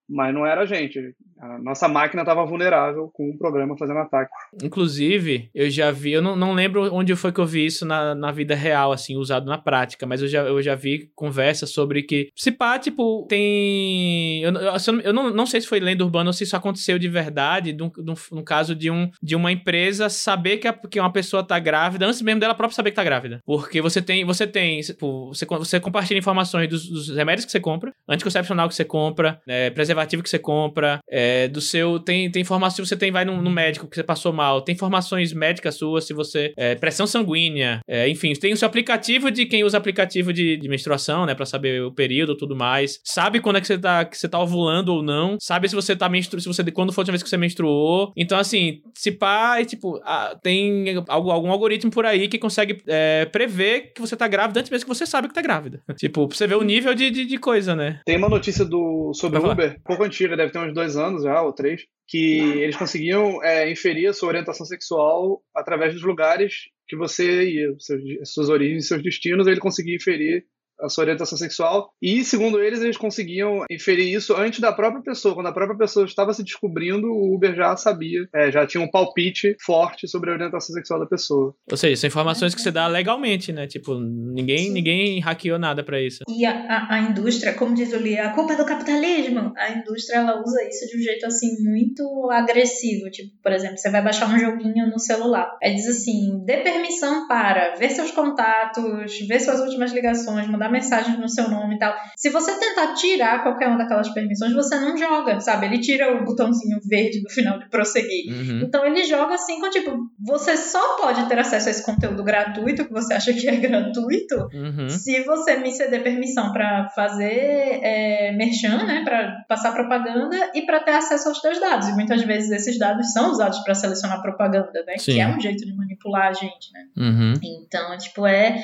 mas 0.08 0.34
não 0.34 0.46
era 0.46 0.62
a 0.62 0.66
gente. 0.66 1.14
A 1.40 1.58
nossa 1.58 1.88
máquina 1.88 2.22
estava 2.22 2.44
vulnerável 2.44 3.10
com 3.12 3.30
o 3.30 3.36
programa 3.36 3.76
fazendo 3.76 3.98
ataque. 3.98 4.30
Inclusive, 4.62 5.50
eu 5.52 5.68
já 5.68 5.90
vi, 5.90 6.12
eu 6.12 6.22
não, 6.22 6.36
não 6.36 6.52
lembro 6.52 6.94
onde 6.94 7.16
foi 7.16 7.32
que 7.32 7.40
eu 7.40 7.46
vi 7.46 7.66
isso 7.66 7.84
na, 7.84 8.14
na 8.14 8.30
vida 8.30 8.54
real, 8.54 8.92
assim, 8.92 9.16
usado 9.16 9.46
na 9.46 9.58
prática, 9.58 10.06
mas 10.06 10.22
eu 10.22 10.28
já, 10.28 10.42
eu 10.42 10.62
já 10.62 10.76
vi 10.76 11.10
conversa 11.16 11.66
sobre 11.66 12.04
que, 12.04 12.28
se 12.36 12.52
pá, 12.52 12.78
tipo, 12.78 13.26
tem. 13.28 14.40
Eu, 14.42 14.52
eu, 14.52 15.00
eu 15.02 15.12
não, 15.12 15.30
não 15.30 15.46
sei 15.46 15.60
se 15.60 15.66
foi 15.66 15.80
lenda 15.80 16.04
urbana 16.04 16.28
ou 16.30 16.32
se 16.32 16.44
isso 16.44 16.56
aconteceu 16.56 16.96
de 16.96 17.08
verdade, 17.08 17.76
no 17.76 18.44
caso 18.44 18.76
de, 18.76 18.90
um, 18.90 19.10
de 19.20 19.34
uma 19.34 19.50
empresa 19.50 20.08
saber 20.08 20.58
que, 20.58 20.68
a, 20.68 20.72
que 20.72 21.00
uma 21.00 21.12
pessoa 21.12 21.42
tá 21.42 21.58
grávida, 21.58 22.06
antes 22.06 22.22
mesmo 22.22 22.40
dela 22.40 22.54
própria 22.54 22.76
saber 22.76 22.90
que 22.90 22.96
tá 22.96 23.04
grávida. 23.04 23.40
Porque 23.44 23.80
você 23.80 24.00
tem, 24.00 24.24
você 24.24 24.46
tem, 24.46 24.80
tipo, 24.80 25.34
você, 25.34 25.44
você 25.44 25.80
compartilha 25.80 26.18
informações 26.18 26.68
dos, 26.68 26.88
dos 26.88 27.08
remédios 27.08 27.44
que 27.44 27.50
você 27.50 27.58
compra, 27.58 27.92
anticoncepcional 28.08 28.68
que 28.68 28.76
você 28.76 28.84
compra, 28.84 29.40
é, 29.48 29.68
preservativo 29.70 30.01
preservativo 30.02 30.22
que 30.22 30.30
você 30.30 30.38
compra, 30.38 31.00
é, 31.08 31.48
do 31.48 31.60
seu. 31.60 31.98
Tem, 31.98 32.30
tem 32.30 32.42
informação 32.42 32.84
se 32.84 32.88
você 32.88 32.96
tem, 32.96 33.10
vai 33.10 33.24
no, 33.24 33.40
no, 33.40 33.50
médico 33.50 33.86
que 33.86 33.96
você 33.96 34.02
passou 34.02 34.32
mal, 34.32 34.60
tem 34.62 34.74
informações 34.74 35.32
médicas 35.32 35.76
suas, 35.76 36.04
se 36.04 36.12
você. 36.12 36.52
É, 36.56 36.74
pressão 36.74 37.06
sanguínea, 37.06 37.80
é, 37.88 38.08
enfim, 38.08 38.32
tem 38.34 38.52
o 38.52 38.56
seu 38.56 38.66
aplicativo 38.66 39.30
de 39.30 39.46
quem 39.46 39.64
usa 39.64 39.78
aplicativo 39.78 40.32
de, 40.32 40.56
de 40.56 40.68
menstruação, 40.68 41.26
né? 41.26 41.34
Pra 41.34 41.46
saber 41.46 41.82
o 41.82 41.92
período 41.92 42.32
e 42.32 42.36
tudo 42.36 42.56
mais. 42.56 43.00
Sabe 43.04 43.40
quando 43.40 43.56
é 43.56 43.60
que 43.60 43.66
você 43.66 43.78
tá, 43.78 44.04
que 44.04 44.16
você 44.16 44.28
tá 44.28 44.38
ovulando 44.38 44.92
ou 44.92 45.02
não. 45.02 45.36
Sabe 45.40 45.68
se 45.68 45.74
você 45.74 45.94
tá 45.94 46.08
menstruando, 46.08 46.42
se 46.42 46.48
você. 46.48 46.70
Quando 46.70 46.92
foi 46.92 47.02
a 47.02 47.04
última 47.04 47.12
vez 47.12 47.22
que 47.22 47.28
você 47.28 47.36
menstruou. 47.36 48.12
Então, 48.16 48.38
assim, 48.38 48.80
se 48.94 49.12
pá, 49.12 49.60
é, 49.60 49.64
tipo, 49.64 50.00
ah, 50.04 50.36
tem 50.42 50.96
algum, 51.08 51.30
algum 51.30 51.50
algoritmo 51.50 51.90
por 51.90 52.06
aí 52.06 52.28
que 52.28 52.38
consegue 52.38 52.82
é, 52.86 53.26
prever 53.26 53.92
que 53.94 54.00
você 54.00 54.16
tá 54.16 54.26
grávida 54.26 54.60
antes 54.60 54.70
mesmo 54.70 54.86
que 54.86 54.94
você 54.94 55.06
sabe 55.06 55.28
que 55.28 55.34
tá 55.34 55.42
grávida. 55.42 55.80
tipo, 55.96 56.26
pra 56.26 56.36
você 56.36 56.46
ver 56.46 56.56
o 56.56 56.62
nível 56.62 56.94
de, 56.94 57.10
de, 57.10 57.24
de 57.24 57.38
coisa, 57.38 57.74
né? 57.74 58.00
Tem 58.04 58.16
uma 58.16 58.28
notícia 58.28 58.64
do 58.64 59.12
sobre 59.14 59.38
o 59.38 59.50
Uber 59.50 59.78
pouco 59.84 60.04
antiga, 60.04 60.36
deve 60.36 60.52
ter 60.52 60.58
uns 60.58 60.74
dois 60.74 60.96
anos 60.96 61.24
já, 61.24 61.42
ou 61.42 61.52
três, 61.52 61.82
que 62.06 62.38
eles 62.38 62.76
conseguiam 62.76 63.42
é, 63.42 63.70
inferir 63.70 64.08
a 64.08 64.12
sua 64.12 64.28
orientação 64.28 64.66
sexual 64.66 65.42
através 65.54 65.94
dos 65.94 66.02
lugares 66.02 66.68
que 66.88 66.96
você 66.96 67.50
ia, 67.50 67.74
seus, 67.78 68.02
suas 68.24 68.48
origens, 68.48 68.88
seus 68.88 69.02
destinos, 69.02 69.46
ele 69.46 69.60
conseguia 69.60 69.96
inferir 69.96 70.44
a 70.82 70.88
sua 70.88 71.02
orientação 71.02 71.38
sexual. 71.38 71.90
E, 72.00 72.24
segundo 72.24 72.62
eles, 72.62 72.80
eles 72.80 72.96
conseguiam 72.96 73.64
inferir 73.70 74.14
isso 74.14 74.34
antes 74.34 74.60
da 74.60 74.72
própria 74.72 75.02
pessoa. 75.02 75.34
Quando 75.34 75.46
a 75.46 75.52
própria 75.52 75.78
pessoa 75.78 76.04
estava 76.04 76.32
se 76.34 76.42
descobrindo, 76.42 77.06
o 77.06 77.34
Uber 77.34 77.54
já 77.54 77.76
sabia, 77.76 78.20
é, 78.34 78.50
já 78.50 78.66
tinha 78.66 78.82
um 78.82 78.90
palpite 78.90 79.56
forte 79.64 80.08
sobre 80.08 80.30
a 80.30 80.34
orientação 80.34 80.74
sexual 80.74 81.00
da 81.00 81.06
pessoa. 81.06 81.54
Ou 81.70 81.76
seja, 81.76 81.96
são 81.96 82.08
informações 82.08 82.54
que 82.54 82.60
você 82.60 82.70
dá 82.70 82.86
legalmente, 82.86 83.52
né? 83.52 83.66
Tipo, 83.66 83.98
ninguém, 83.98 84.70
ninguém 84.70 85.20
hackeou 85.20 85.58
nada 85.58 85.84
para 85.84 86.00
isso. 86.00 86.24
E 86.28 86.44
a, 86.44 86.52
a, 86.52 86.94
a, 86.94 86.98
indústria, 87.00 87.54
como 87.54 87.74
diz 87.74 87.92
o 87.92 87.98
Lee, 87.98 88.18
a 88.18 88.32
culpa 88.32 88.54
é 88.54 88.56
do 88.56 88.64
capitalismo. 88.64 89.52
A 89.56 89.70
indústria, 89.70 90.18
ela 90.18 90.40
usa 90.40 90.62
isso 90.68 90.88
de 90.88 90.96
um 90.98 91.00
jeito, 91.00 91.26
assim, 91.26 91.62
muito 91.62 92.30
agressivo. 92.30 93.10
Tipo, 93.10 93.30
por 93.42 93.52
exemplo, 93.52 93.78
você 93.78 93.90
vai 93.90 94.02
baixar 94.02 94.28
um 94.28 94.38
joguinho 94.38 94.88
no 94.90 94.98
celular. 94.98 95.56
Aí 95.62 95.74
diz 95.74 95.86
assim, 95.86 96.42
dê 96.44 96.58
permissão 96.58 97.28
para 97.28 97.74
ver 97.76 97.90
seus 97.90 98.10
contatos, 98.10 99.18
ver 99.28 99.40
suas 99.40 99.60
últimas 99.60 99.92
ligações, 99.92 100.48
mandar 100.48 100.71
mensagens 100.72 101.18
no 101.18 101.28
seu 101.28 101.48
nome 101.48 101.76
e 101.76 101.78
tal. 101.78 101.94
Se 102.16 102.30
você 102.30 102.58
tentar 102.58 102.94
tirar 102.94 103.42
qualquer 103.42 103.68
uma 103.68 103.78
daquelas 103.78 104.08
permissões, 104.08 104.52
você 104.54 104.76
não 104.80 104.96
joga, 104.96 105.38
sabe? 105.40 105.66
Ele 105.66 105.78
tira 105.78 106.16
o 106.16 106.24
botãozinho 106.24 106.78
verde 106.88 107.22
do 107.22 107.30
final 107.30 107.58
de 107.58 107.68
prosseguir. 107.68 108.32
Uhum. 108.32 108.60
Então 108.62 108.84
ele 108.84 109.04
joga 109.04 109.34
assim 109.34 109.60
com 109.60 109.70
tipo, 109.70 109.96
você 110.24 110.56
só 110.56 110.96
pode 110.96 111.24
ter 111.28 111.38
acesso 111.38 111.68
a 111.68 111.70
esse 111.70 111.84
conteúdo 111.84 112.24
gratuito 112.24 112.84
que 112.84 112.92
você 112.92 113.14
acha 113.14 113.32
que 113.32 113.48
é 113.48 113.56
gratuito 113.60 114.48
uhum. 114.52 114.88
se 114.88 115.22
você 115.24 115.56
me 115.56 115.70
ceder 115.70 116.02
permissão 116.02 116.52
para 116.52 116.88
fazer 116.90 117.80
é, 117.82 118.32
merchan, 118.32 118.84
né, 118.84 119.02
para 119.04 119.44
passar 119.48 119.72
propaganda 119.72 120.50
e 120.54 120.62
para 120.62 120.80
ter 120.80 120.92
acesso 120.92 121.28
aos 121.28 121.40
seus 121.40 121.60
dados. 121.60 121.88
E 121.88 121.92
muitas 121.92 122.22
vezes 122.22 122.50
esses 122.50 122.78
dados 122.78 123.12
são 123.12 123.30
usados 123.30 123.58
para 123.60 123.74
selecionar 123.74 124.22
propaganda, 124.22 124.84
né? 124.86 124.96
Sim. 124.98 125.12
Que 125.12 125.20
é 125.20 125.28
um 125.28 125.40
jeito 125.40 125.64
de 125.64 125.74
manipular 125.74 126.28
a 126.28 126.32
gente, 126.32 126.72
né? 126.72 126.86
Uhum. 126.96 127.34
Então, 127.42 127.96
tipo, 127.98 128.26
é 128.26 128.62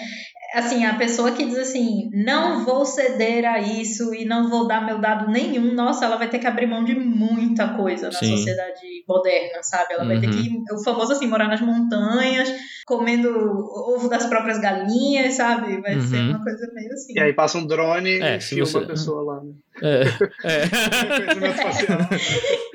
assim, 0.55 0.85
a 0.85 0.95
pessoa 0.95 1.33
que 1.33 1.45
diz 1.45 1.59
assim, 1.59 2.11
não 2.13 2.65
vou 2.65 2.85
ceder 2.85 3.45
a 3.45 3.61
isso 3.61 4.15
e 4.15 4.25
não 4.25 4.49
vou 4.49 4.67
dar 4.67 4.85
meu 4.85 4.99
dado 4.99 5.31
nenhum, 5.31 5.75
nossa, 5.75 6.07
ela 6.07 6.17
vai 6.17 6.29
ter 6.29 6.39
que 6.39 6.47
abrir 6.47 6.67
mão 6.67 6.85
de 6.85 6.95
muita 6.95 7.75
coisa 7.75 8.07
na 8.07 8.19
Sim. 8.19 8.37
sociedade 8.37 8.81
moderna, 9.07 9.63
sabe? 9.63 9.95
Ela 9.95 10.03
uhum. 10.03 10.09
vai 10.09 10.21
ter 10.21 10.31
que, 10.31 10.49
uhum. 10.49 10.65
o 10.73 10.83
famoso 10.83 11.13
assim, 11.13 11.27
morar 11.27 11.49
nas 11.49 11.61
montanhas, 11.61 12.51
comendo 12.87 13.29
ovo 13.31 14.09
das 14.09 14.27
próprias 14.27 14.59
galinhas, 14.59 15.35
sabe? 15.35 15.81
Vai 15.81 15.97
uhum. 15.97 16.07
ser 16.07 16.21
uma 16.21 16.43
coisa 16.43 16.71
meio 16.75 16.93
assim. 16.93 17.13
E 17.15 17.21
aí 17.21 17.33
passa 17.33 17.59
um 17.59 17.67
drone 17.67 18.21
é, 18.21 18.37
e 18.37 18.41
filma 18.41 18.65
você... 18.65 18.79
uma 18.79 18.87
pessoa 18.87 19.23
lá, 19.23 19.41
né? 19.43 19.53
É. 19.83 20.03
é. 20.45 20.65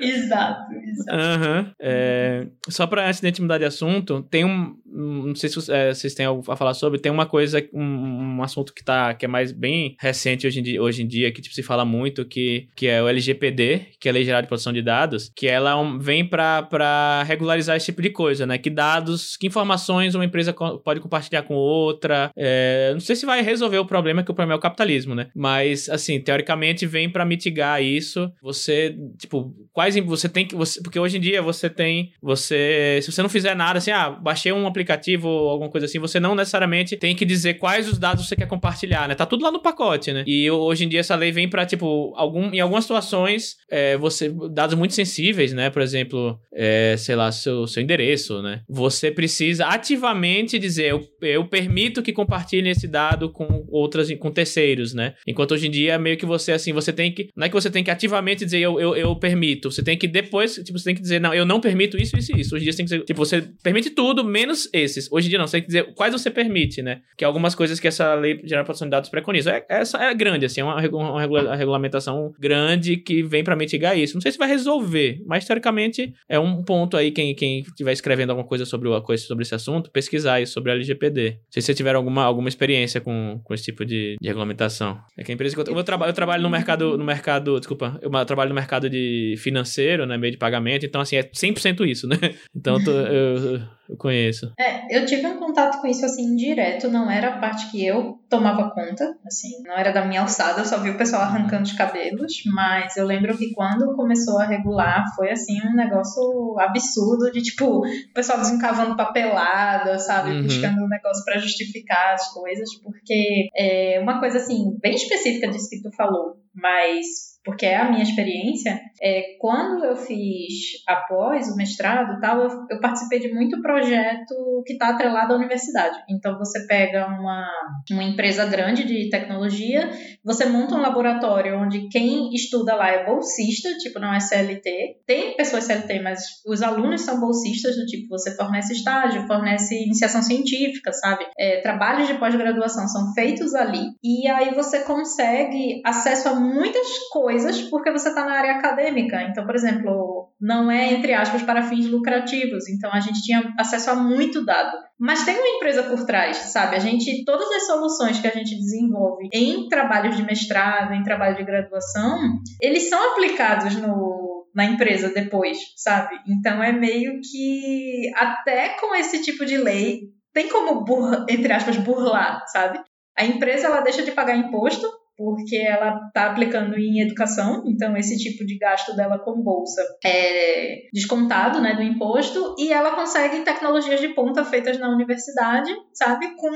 exato, 0.00 0.72
exato. 0.72 1.16
Uhum. 1.16 1.72
É, 1.80 2.46
só 2.68 2.86
para 2.86 3.06
antes 3.06 3.20
de 3.20 3.42
mudar 3.42 3.58
de 3.58 3.64
assunto, 3.64 4.22
tem 4.30 4.44
um. 4.44 4.76
Não 4.86 5.34
sei 5.34 5.48
se 5.48 5.72
é, 5.72 5.92
vocês 5.92 6.14
têm 6.14 6.26
algo 6.26 6.50
a 6.50 6.56
falar 6.56 6.72
sobre, 6.74 7.00
tem 7.00 7.10
uma 7.10 7.26
coisa, 7.26 7.64
um, 7.72 8.36
um 8.36 8.42
assunto 8.42 8.72
que, 8.72 8.84
tá, 8.84 9.12
que 9.12 9.24
é 9.24 9.28
mais 9.28 9.50
bem 9.50 9.96
recente 9.98 10.46
hoje 10.46 10.60
em 10.60 10.62
dia, 10.62 10.80
hoje 10.80 11.02
em 11.02 11.06
dia 11.06 11.32
que 11.32 11.42
tipo, 11.42 11.54
se 11.54 11.64
fala 11.64 11.84
muito, 11.84 12.24
que, 12.24 12.68
que 12.76 12.86
é 12.86 13.02
o 13.02 13.08
LGPD, 13.08 13.86
que 13.98 14.08
é 14.08 14.10
a 14.10 14.14
Lei 14.14 14.24
Geral 14.24 14.40
de 14.40 14.46
Proteção 14.46 14.72
de 14.72 14.82
Dados, 14.82 15.32
que 15.34 15.48
ela 15.48 15.72
é 15.72 15.98
vem 15.98 16.24
para 16.24 17.24
regularizar 17.26 17.76
esse 17.76 17.86
tipo 17.86 18.00
de 18.00 18.10
coisa, 18.10 18.46
né? 18.46 18.56
Que 18.56 18.70
dados, 18.70 19.36
que 19.36 19.46
informações 19.46 20.14
uma 20.14 20.24
empresa 20.24 20.52
pode 20.52 21.00
compartilhar 21.00 21.42
com 21.42 21.54
outra. 21.54 22.30
É, 22.36 22.90
não 22.92 23.00
sei 23.00 23.16
se 23.16 23.26
vai 23.26 23.42
resolver 23.42 23.78
o 23.78 23.86
problema, 23.86 24.22
que 24.22 24.30
o 24.30 24.34
problema 24.34 24.54
é 24.54 24.58
o 24.58 24.60
capitalismo, 24.60 25.14
né? 25.14 25.28
Mas, 25.34 25.88
assim, 25.88 26.20
teoricamente 26.20 26.86
vem 26.94 27.10
para 27.10 27.24
mitigar 27.24 27.82
isso. 27.82 28.30
Você, 28.40 28.96
tipo, 29.18 29.52
quais 29.72 29.96
você 29.96 30.28
tem 30.28 30.46
que 30.46 30.54
você, 30.54 30.80
porque 30.80 30.98
hoje 30.98 31.16
em 31.16 31.20
dia 31.20 31.42
você 31.42 31.68
tem 31.68 32.12
você, 32.22 33.00
se 33.02 33.10
você 33.10 33.20
não 33.20 33.28
fizer 33.28 33.56
nada 33.56 33.78
assim, 33.78 33.90
ah, 33.90 34.10
baixei 34.10 34.52
um 34.52 34.66
aplicativo 34.66 35.28
ou 35.28 35.50
alguma 35.50 35.68
coisa 35.68 35.86
assim, 35.86 35.98
você 35.98 36.20
não 36.20 36.36
necessariamente 36.36 36.96
tem 36.96 37.16
que 37.16 37.24
dizer 37.24 37.54
quais 37.54 37.88
os 37.88 37.98
dados 37.98 38.28
você 38.28 38.36
quer 38.36 38.46
compartilhar, 38.46 39.08
né? 39.08 39.16
Tá 39.16 39.26
tudo 39.26 39.42
lá 39.42 39.50
no 39.50 39.60
pacote, 39.60 40.12
né? 40.12 40.22
E 40.24 40.48
hoje 40.48 40.84
em 40.84 40.88
dia 40.88 41.00
essa 41.00 41.16
lei 41.16 41.32
vem 41.32 41.48
para 41.48 41.66
tipo 41.66 42.12
algum 42.14 42.54
em 42.54 42.60
algumas 42.60 42.84
situações 42.84 43.56
é, 43.68 43.96
você 43.96 44.32
dados 44.52 44.76
muito 44.76 44.94
sensíveis, 44.94 45.52
né? 45.52 45.68
Por 45.70 45.82
exemplo, 45.82 46.38
é, 46.54 46.94
sei 46.96 47.16
lá, 47.16 47.32
seu, 47.32 47.66
seu 47.66 47.82
endereço, 47.82 48.40
né? 48.40 48.62
Você 48.68 49.10
precisa 49.10 49.66
ativamente 49.66 50.60
dizer 50.60 50.90
eu, 50.90 51.02
eu 51.22 51.48
permito 51.48 52.02
que 52.02 52.12
compartilhe 52.12 52.70
esse 52.70 52.86
dado 52.86 53.32
com 53.32 53.64
outras 53.68 54.12
com 54.14 54.30
terceiros, 54.30 54.94
né? 54.94 55.14
Enquanto 55.26 55.52
hoje 55.52 55.66
em 55.66 55.70
dia 55.70 55.98
meio 55.98 56.16
que 56.16 56.26
você 56.26 56.52
assim, 56.52 56.72
você 56.72 56.83
tem 56.92 57.12
que. 57.12 57.28
Não 57.36 57.46
é 57.46 57.48
que 57.48 57.54
você 57.54 57.70
tem 57.70 57.82
que 57.82 57.90
ativamente 57.90 58.44
dizer 58.44 58.58
eu, 58.58 58.80
eu, 58.80 58.96
eu 58.96 59.16
permito. 59.16 59.70
Você 59.70 59.82
tem 59.82 59.96
que 59.96 60.06
depois, 60.06 60.54
tipo, 60.56 60.78
você 60.78 60.84
tem 60.84 60.94
que 60.94 61.02
dizer, 61.02 61.20
não, 61.20 61.34
eu 61.34 61.44
não 61.44 61.60
permito 61.60 61.96
isso, 61.96 62.16
isso 62.16 62.36
e 62.36 62.40
isso. 62.40 62.54
Hoje 62.54 62.62
em 62.62 62.64
dia 62.64 62.72
você 62.72 62.76
tem 62.78 62.86
que 62.86 62.92
dizer, 62.92 63.04
tipo, 63.04 63.24
você 63.24 63.42
permite 63.62 63.90
tudo, 63.90 64.24
menos 64.24 64.68
esses. 64.72 65.10
Hoje 65.10 65.26
em 65.26 65.30
dia 65.30 65.38
não, 65.38 65.46
você 65.46 65.58
tem 65.58 65.62
que 65.62 65.66
dizer 65.68 65.94
quais 65.94 66.12
você 66.12 66.30
permite, 66.30 66.82
né? 66.82 67.00
Que 67.16 67.24
é 67.24 67.26
algumas 67.26 67.54
coisas 67.54 67.80
que 67.80 67.88
essa 67.88 68.14
lei 68.14 68.40
geral 68.44 68.62
de 68.62 68.66
proteção 68.66 68.86
de 68.86 68.90
dados 68.90 69.10
preconiza. 69.10 69.50
É, 69.50 69.64
essa 69.68 69.98
é 69.98 70.14
grande, 70.14 70.46
assim, 70.46 70.60
é 70.60 70.64
uma, 70.64 70.76
uma 70.88 71.20
regula 71.20 71.54
regulamentação 71.54 72.32
grande 72.38 72.96
que 72.96 73.22
vem 73.22 73.42
para 73.42 73.56
mitigar 73.56 73.98
isso. 73.98 74.14
Não 74.14 74.20
sei 74.20 74.32
se 74.32 74.38
vai 74.38 74.48
resolver, 74.48 75.22
mas 75.26 75.44
teoricamente 75.44 76.12
é 76.28 76.38
um 76.38 76.62
ponto 76.62 76.96
aí, 76.96 77.10
quem, 77.10 77.34
quem 77.34 77.60
estiver 77.60 77.92
escrevendo 77.92 78.30
alguma 78.30 78.46
coisa 78.46 78.64
sobre, 78.64 78.88
o, 78.88 79.02
coisa 79.02 79.24
sobre 79.24 79.42
esse 79.42 79.54
assunto, 79.54 79.90
pesquisar 79.90 80.40
isso 80.40 80.52
sobre 80.52 80.70
a 80.70 80.74
LGPD. 80.74 81.30
Não 81.30 81.38
sei 81.50 81.62
se 81.62 81.66
você 81.66 81.74
tiver 81.74 81.94
alguma, 81.94 82.24
alguma 82.24 82.48
experiência 82.48 83.00
com, 83.00 83.40
com 83.42 83.54
esse 83.54 83.64
tipo 83.64 83.84
de, 83.84 84.16
de 84.20 84.28
regulamentação. 84.28 84.98
É 85.16 85.22
que 85.22 85.30
a 85.30 85.34
empresa 85.34 85.54
que 85.54 85.60
eu, 85.60 85.74
eu, 85.74 85.78
eu, 85.78 85.84
trabalho, 85.84 86.10
eu 86.10 86.14
trabalho 86.14 86.42
no 86.42 86.50
mercado, 86.50 86.73
no 86.76 87.04
mercado, 87.04 87.58
desculpa, 87.58 87.98
eu 88.02 88.10
trabalho 88.24 88.48
no 88.48 88.54
mercado 88.54 88.88
de 88.88 89.34
financeiro, 89.38 90.06
né, 90.06 90.16
meio 90.16 90.32
de 90.32 90.38
pagamento, 90.38 90.84
então 90.84 91.00
assim, 91.00 91.16
é 91.16 91.22
100% 91.22 91.86
isso, 91.86 92.06
né? 92.06 92.16
Então 92.54 92.82
tô, 92.82 92.90
eu, 92.90 93.60
eu 93.88 93.96
conheço. 93.96 94.52
É, 94.58 94.96
eu 94.96 95.04
tive 95.04 95.26
um 95.26 95.38
contato 95.38 95.80
com 95.80 95.86
isso 95.86 96.04
assim 96.04 96.34
direto, 96.36 96.88
não 96.88 97.10
era 97.10 97.28
a 97.28 97.38
parte 97.38 97.70
que 97.70 97.84
eu 97.84 98.18
tomava 98.28 98.70
conta, 98.70 99.16
assim, 99.26 99.62
não 99.62 99.76
era 99.76 99.92
da 99.92 100.04
minha 100.04 100.22
alçada, 100.22 100.60
eu 100.60 100.64
só 100.64 100.78
vi 100.78 100.90
o 100.90 100.96
pessoal 100.96 101.22
arrancando 101.22 101.64
os 101.64 101.72
cabelos, 101.72 102.42
mas 102.46 102.96
eu 102.96 103.06
lembro 103.06 103.36
que 103.36 103.52
quando 103.52 103.94
começou 103.94 104.38
a 104.38 104.46
regular 104.46 105.04
foi 105.14 105.30
assim 105.30 105.60
um 105.62 105.74
negócio 105.74 106.58
absurdo 106.58 107.30
de 107.30 107.42
tipo, 107.42 107.86
o 107.86 108.14
pessoal 108.14 108.38
desencavando 108.38 108.96
papelada, 108.96 109.98
sabe, 109.98 110.30
uhum. 110.30 110.42
buscando 110.42 110.82
um 110.82 110.88
negócio 110.88 111.24
para 111.24 111.38
justificar 111.38 112.14
as 112.14 112.32
coisas, 112.32 112.74
porque 112.82 113.48
é 113.56 114.00
uma 114.00 114.18
coisa 114.18 114.38
assim 114.38 114.76
bem 114.80 114.94
específica 114.94 115.48
disso 115.48 115.68
que 115.68 115.82
tu 115.82 115.90
falou, 115.94 116.36
mas 116.54 117.33
porque 117.44 117.66
é 117.66 117.76
a 117.76 117.90
minha 117.90 118.02
experiência, 118.02 118.80
é, 119.02 119.36
quando 119.38 119.84
eu 119.84 119.94
fiz 119.94 120.82
após 120.88 121.48
o 121.48 121.56
mestrado 121.56 122.18
tal, 122.20 122.40
eu, 122.40 122.48
eu 122.70 122.80
participei 122.80 123.20
de 123.20 123.32
muito 123.32 123.60
projeto 123.60 124.62
que 124.66 124.72
está 124.72 124.88
atrelado 124.88 125.34
à 125.34 125.36
universidade. 125.36 125.98
Então 126.08 126.38
você 126.38 126.66
pega 126.66 127.06
uma, 127.06 127.46
uma 127.90 128.02
empresa 128.02 128.46
grande 128.46 128.84
de 128.84 129.10
tecnologia, 129.10 129.90
você 130.24 130.46
monta 130.46 130.74
um 130.74 130.80
laboratório 130.80 131.58
onde 131.58 131.88
quem 131.88 132.32
estuda 132.32 132.74
lá 132.74 132.88
é 132.88 133.04
bolsista, 133.04 133.68
tipo 133.78 133.98
não 133.98 134.14
é 134.14 134.20
CLT. 134.20 135.02
Tem 135.06 135.36
pessoas 135.36 135.64
CLT, 135.64 136.00
mas 136.00 136.24
os 136.46 136.62
alunos 136.62 137.02
são 137.02 137.20
bolsistas 137.20 137.76
do 137.76 137.84
tipo 137.84 138.08
você 138.08 138.34
fornece 138.34 138.72
estágio, 138.72 139.26
fornece 139.26 139.74
iniciação 139.74 140.22
científica, 140.22 140.92
sabe? 140.92 141.26
É, 141.38 141.60
trabalhos 141.60 142.08
de 142.08 142.14
pós-graduação 142.14 142.88
são 142.88 143.12
feitos 143.12 143.54
ali 143.54 143.90
e 144.02 144.26
aí 144.28 144.54
você 144.54 144.80
consegue 144.80 145.82
acesso 145.84 146.28
a 146.28 146.34
muitas 146.34 146.86
coisas 147.12 147.33
coisas 147.34 147.62
porque 147.62 147.90
você 147.90 148.08
está 148.08 148.24
na 148.24 148.34
área 148.34 148.52
acadêmica. 148.52 149.20
Então, 149.22 149.44
por 149.44 149.54
exemplo, 149.56 150.32
não 150.40 150.70
é, 150.70 150.92
entre 150.92 151.12
aspas, 151.12 151.42
para 151.42 151.64
fins 151.64 151.86
lucrativos. 151.86 152.68
Então, 152.68 152.92
a 152.92 153.00
gente 153.00 153.22
tinha 153.22 153.52
acesso 153.58 153.90
a 153.90 153.94
muito 153.96 154.44
dado. 154.44 154.76
Mas 154.98 155.24
tem 155.24 155.36
uma 155.36 155.56
empresa 155.56 155.82
por 155.82 156.06
trás, 156.06 156.36
sabe? 156.36 156.76
A 156.76 156.78
gente, 156.78 157.24
todas 157.24 157.50
as 157.50 157.66
soluções 157.66 158.20
que 158.20 158.28
a 158.28 158.30
gente 158.30 158.54
desenvolve 158.54 159.28
em 159.32 159.68
trabalhos 159.68 160.16
de 160.16 160.22
mestrado, 160.22 160.94
em 160.94 161.02
trabalho 161.02 161.36
de 161.36 161.44
graduação, 161.44 162.18
eles 162.60 162.88
são 162.88 163.12
aplicados 163.12 163.74
no, 163.76 164.46
na 164.54 164.64
empresa 164.64 165.08
depois, 165.08 165.58
sabe? 165.76 166.14
Então 166.28 166.62
é 166.62 166.72
meio 166.72 167.20
que 167.20 168.12
até 168.14 168.76
com 168.80 168.94
esse 168.94 169.20
tipo 169.22 169.44
de 169.44 169.56
lei 169.56 170.02
tem 170.32 170.48
como 170.48 170.84
burla, 170.84 171.26
entre 171.28 171.52
aspas 171.52 171.76
burlar, 171.76 172.44
sabe? 172.46 172.80
A 173.18 173.24
empresa 173.24 173.66
ela 173.66 173.80
deixa 173.80 174.02
de 174.02 174.12
pagar 174.12 174.36
imposto 174.36 174.86
porque 175.16 175.56
ela 175.56 176.00
está 176.06 176.26
aplicando 176.26 176.76
em 176.76 177.00
educação, 177.00 177.62
então 177.66 177.96
esse 177.96 178.16
tipo 178.18 178.44
de 178.44 178.58
gasto 178.58 178.94
dela 178.96 179.18
com 179.18 179.42
bolsa 179.42 179.82
é 180.04 180.88
descontado 180.92 181.60
né, 181.60 181.74
do 181.74 181.82
imposto, 181.82 182.54
e 182.58 182.72
ela 182.72 182.96
consegue 182.96 183.44
tecnologias 183.44 184.00
de 184.00 184.08
ponta 184.08 184.44
feitas 184.44 184.78
na 184.78 184.88
universidade, 184.88 185.70
sabe, 185.92 186.34
com 186.36 186.50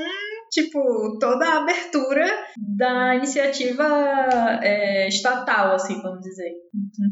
tipo, 0.51 1.17
toda 1.19 1.45
a 1.45 1.61
abertura 1.61 2.25
da 2.57 3.15
iniciativa 3.15 3.83
é, 4.61 5.07
estatal, 5.07 5.75
assim, 5.75 6.01
vamos 6.01 6.21
dizer. 6.21 6.51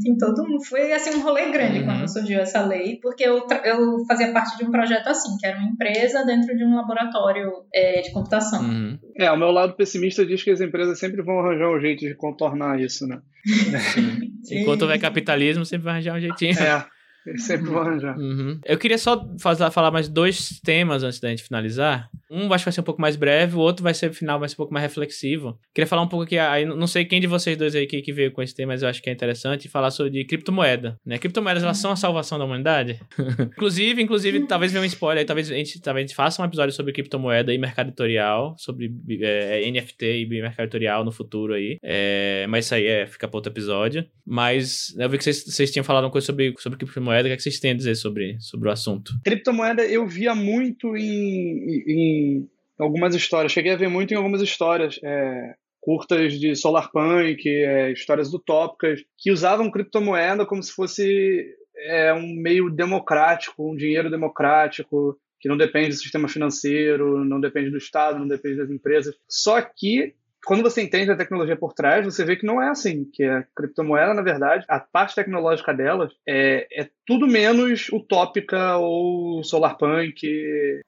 Então, 0.05 0.33
todo 0.33 0.47
um, 0.47 0.63
foi 0.63 0.91
assim 0.91 1.15
um 1.15 1.21
rolê 1.21 1.51
grande 1.51 1.79
uhum. 1.79 1.85
quando 1.85 2.07
surgiu 2.07 2.39
essa 2.39 2.65
lei, 2.65 2.99
porque 3.01 3.23
eu, 3.23 3.45
eu 3.63 4.05
fazia 4.07 4.31
parte 4.31 4.57
de 4.57 4.65
um 4.65 4.71
projeto 4.71 5.07
assim, 5.07 5.37
que 5.37 5.45
era 5.45 5.57
uma 5.57 5.69
empresa 5.69 6.25
dentro 6.25 6.55
de 6.55 6.63
um 6.63 6.75
laboratório 6.75 7.51
é, 7.73 8.01
de 8.01 8.11
computação. 8.11 8.61
Uhum. 8.61 8.99
É, 9.17 9.31
o 9.31 9.37
meu 9.37 9.51
lado 9.51 9.75
pessimista 9.75 10.25
diz 10.25 10.43
que 10.43 10.51
as 10.51 10.61
empresas 10.61 10.99
sempre 10.99 11.21
vão 11.21 11.39
arranjar 11.39 11.69
um 11.69 11.79
jeito 11.79 12.01
de 12.01 12.15
contornar 12.15 12.79
isso, 12.79 13.07
né? 13.07 13.19
Enquanto 14.51 14.83
houver 14.83 14.99
capitalismo, 14.99 15.65
sempre 15.65 15.85
vai 15.85 15.93
arranjar 15.95 16.15
um 16.15 16.19
jeitinho. 16.19 16.59
É. 16.59 16.96
sempre 17.35 17.67
vou 17.69 17.81
arranjar. 17.81 18.17
Uhum. 18.17 18.59
Eu 18.65 18.77
queria 18.77 18.97
só 18.97 19.27
fazer, 19.39 19.69
falar 19.71 19.91
mais 19.91 20.07
dois 20.07 20.59
temas 20.63 21.03
antes 21.03 21.19
da 21.19 21.29
gente 21.29 21.43
finalizar. 21.43 22.09
Um 22.29 22.51
acho 22.53 22.63
que 22.63 22.65
vai 22.65 22.73
ser 22.73 22.81
um 22.81 22.85
pouco 22.85 23.01
mais 23.01 23.15
breve, 23.15 23.55
o 23.55 23.59
outro 23.59 23.83
vai 23.83 23.93
ser 23.93 24.13
final, 24.13 24.39
vai 24.39 24.49
ser 24.49 24.55
um 24.55 24.57
pouco 24.57 24.73
mais 24.73 24.83
reflexivo. 24.83 25.57
Queria 25.73 25.87
falar 25.87 26.01
um 26.01 26.07
pouco 26.07 26.23
aqui, 26.23 26.37
aí 26.37 26.65
não 26.65 26.87
sei 26.87 27.05
quem 27.05 27.21
de 27.21 27.27
vocês 27.27 27.57
dois 27.57 27.73
aí 27.75 27.87
que, 27.87 28.01
que 28.01 28.13
veio 28.13 28.31
com 28.31 28.41
esse 28.41 28.53
tema, 28.53 28.67
mas 28.67 28.83
eu 28.83 28.89
acho 28.89 29.01
que 29.01 29.09
é 29.09 29.13
interessante 29.13 29.67
falar 29.67 29.91
sobre 29.91 30.23
criptomoeda, 30.25 30.99
né? 31.05 31.17
Criptomoedas, 31.17 31.63
elas 31.63 31.77
são 31.77 31.91
a 31.91 31.95
salvação 31.95 32.37
da 32.37 32.45
humanidade? 32.45 32.99
inclusive, 33.55 34.01
inclusive, 34.01 34.45
talvez 34.45 34.71
venha 34.71 34.83
um 34.83 34.85
spoiler 34.85 35.21
aí, 35.21 35.25
talvez 35.25 35.49
a 35.49 35.55
gente, 35.55 35.81
talvez 35.81 36.03
a 36.03 36.07
gente 36.07 36.15
faça 36.15 36.41
um 36.41 36.45
episódio 36.45 36.75
sobre 36.75 36.91
criptomoeda 36.91 37.53
e 37.53 37.57
mercado 37.57 37.87
editorial, 37.87 38.55
sobre 38.57 38.93
é, 39.21 39.71
NFT 39.71 40.21
e 40.21 40.25
mercado 40.27 40.65
editorial 40.65 41.03
no 41.03 41.11
futuro 41.11 41.53
aí. 41.53 41.77
É, 41.81 42.45
mas 42.49 42.65
isso 42.65 42.75
aí 42.75 42.85
é, 42.85 43.07
fica 43.07 43.27
para 43.27 43.37
outro 43.37 43.51
episódio. 43.51 44.05
Mas 44.25 44.93
eu 44.97 45.09
vi 45.09 45.17
que 45.17 45.23
vocês, 45.23 45.43
vocês 45.45 45.71
tinham 45.71 45.83
falado 45.83 46.03
uma 46.03 46.11
coisa 46.11 46.27
sobre, 46.27 46.53
sobre 46.59 46.77
criptomoeda, 46.77 47.16
o 47.25 47.29
que, 47.29 47.33
é 47.33 47.37
que 47.37 47.43
vocês 47.43 47.59
têm 47.59 47.71
a 47.71 47.75
dizer 47.75 47.95
sobre, 47.95 48.37
sobre 48.39 48.69
o 48.69 48.71
assunto? 48.71 49.13
Criptomoeda 49.23 49.85
eu 49.85 50.07
via 50.07 50.35
muito 50.35 50.95
em, 50.95 51.83
em 51.87 52.49
algumas 52.77 53.15
histórias, 53.15 53.51
cheguei 53.51 53.73
a 53.73 53.77
ver 53.77 53.89
muito 53.89 54.13
em 54.13 54.17
algumas 54.17 54.41
histórias. 54.41 54.99
É, 55.03 55.55
curtas 55.87 56.37
de 56.37 56.53
solarpunk, 56.53 57.47
é, 57.47 57.93
histórias 57.93 58.33
utópicas, 58.33 59.01
que 59.17 59.31
usavam 59.31 59.71
criptomoeda 59.71 60.45
como 60.45 60.61
se 60.61 60.73
fosse 60.73 61.45
é, 61.77 62.13
um 62.13 62.35
meio 62.35 62.69
democrático, 62.69 63.71
um 63.71 63.73
dinheiro 63.73 64.09
democrático, 64.09 65.17
que 65.39 65.47
não 65.47 65.55
depende 65.55 65.89
do 65.89 65.95
sistema 65.95 66.27
financeiro, 66.27 67.23
não 67.23 67.39
depende 67.39 67.69
do 67.69 67.77
Estado, 67.77 68.19
não 68.19 68.27
depende 68.27 68.57
das 68.57 68.69
empresas. 68.69 69.15
Só 69.29 69.61
que 69.61 70.13
quando 70.45 70.63
você 70.63 70.81
entende 70.81 71.11
a 71.11 71.15
tecnologia 71.15 71.55
por 71.55 71.73
trás, 71.73 72.05
você 72.05 72.23
vê 72.23 72.35
que 72.35 72.45
não 72.45 72.61
é 72.61 72.69
assim, 72.69 73.05
que 73.11 73.23
a 73.23 73.43
criptomoeda, 73.55 74.13
na 74.13 74.21
verdade, 74.21 74.65
a 74.67 74.79
parte 74.79 75.15
tecnológica 75.15 75.73
dela 75.73 76.09
é, 76.27 76.67
é 76.71 76.89
tudo 77.07 77.25
menos 77.25 77.87
utópica 77.89 78.75
ou 78.75 79.41
solarpunk 79.41 80.27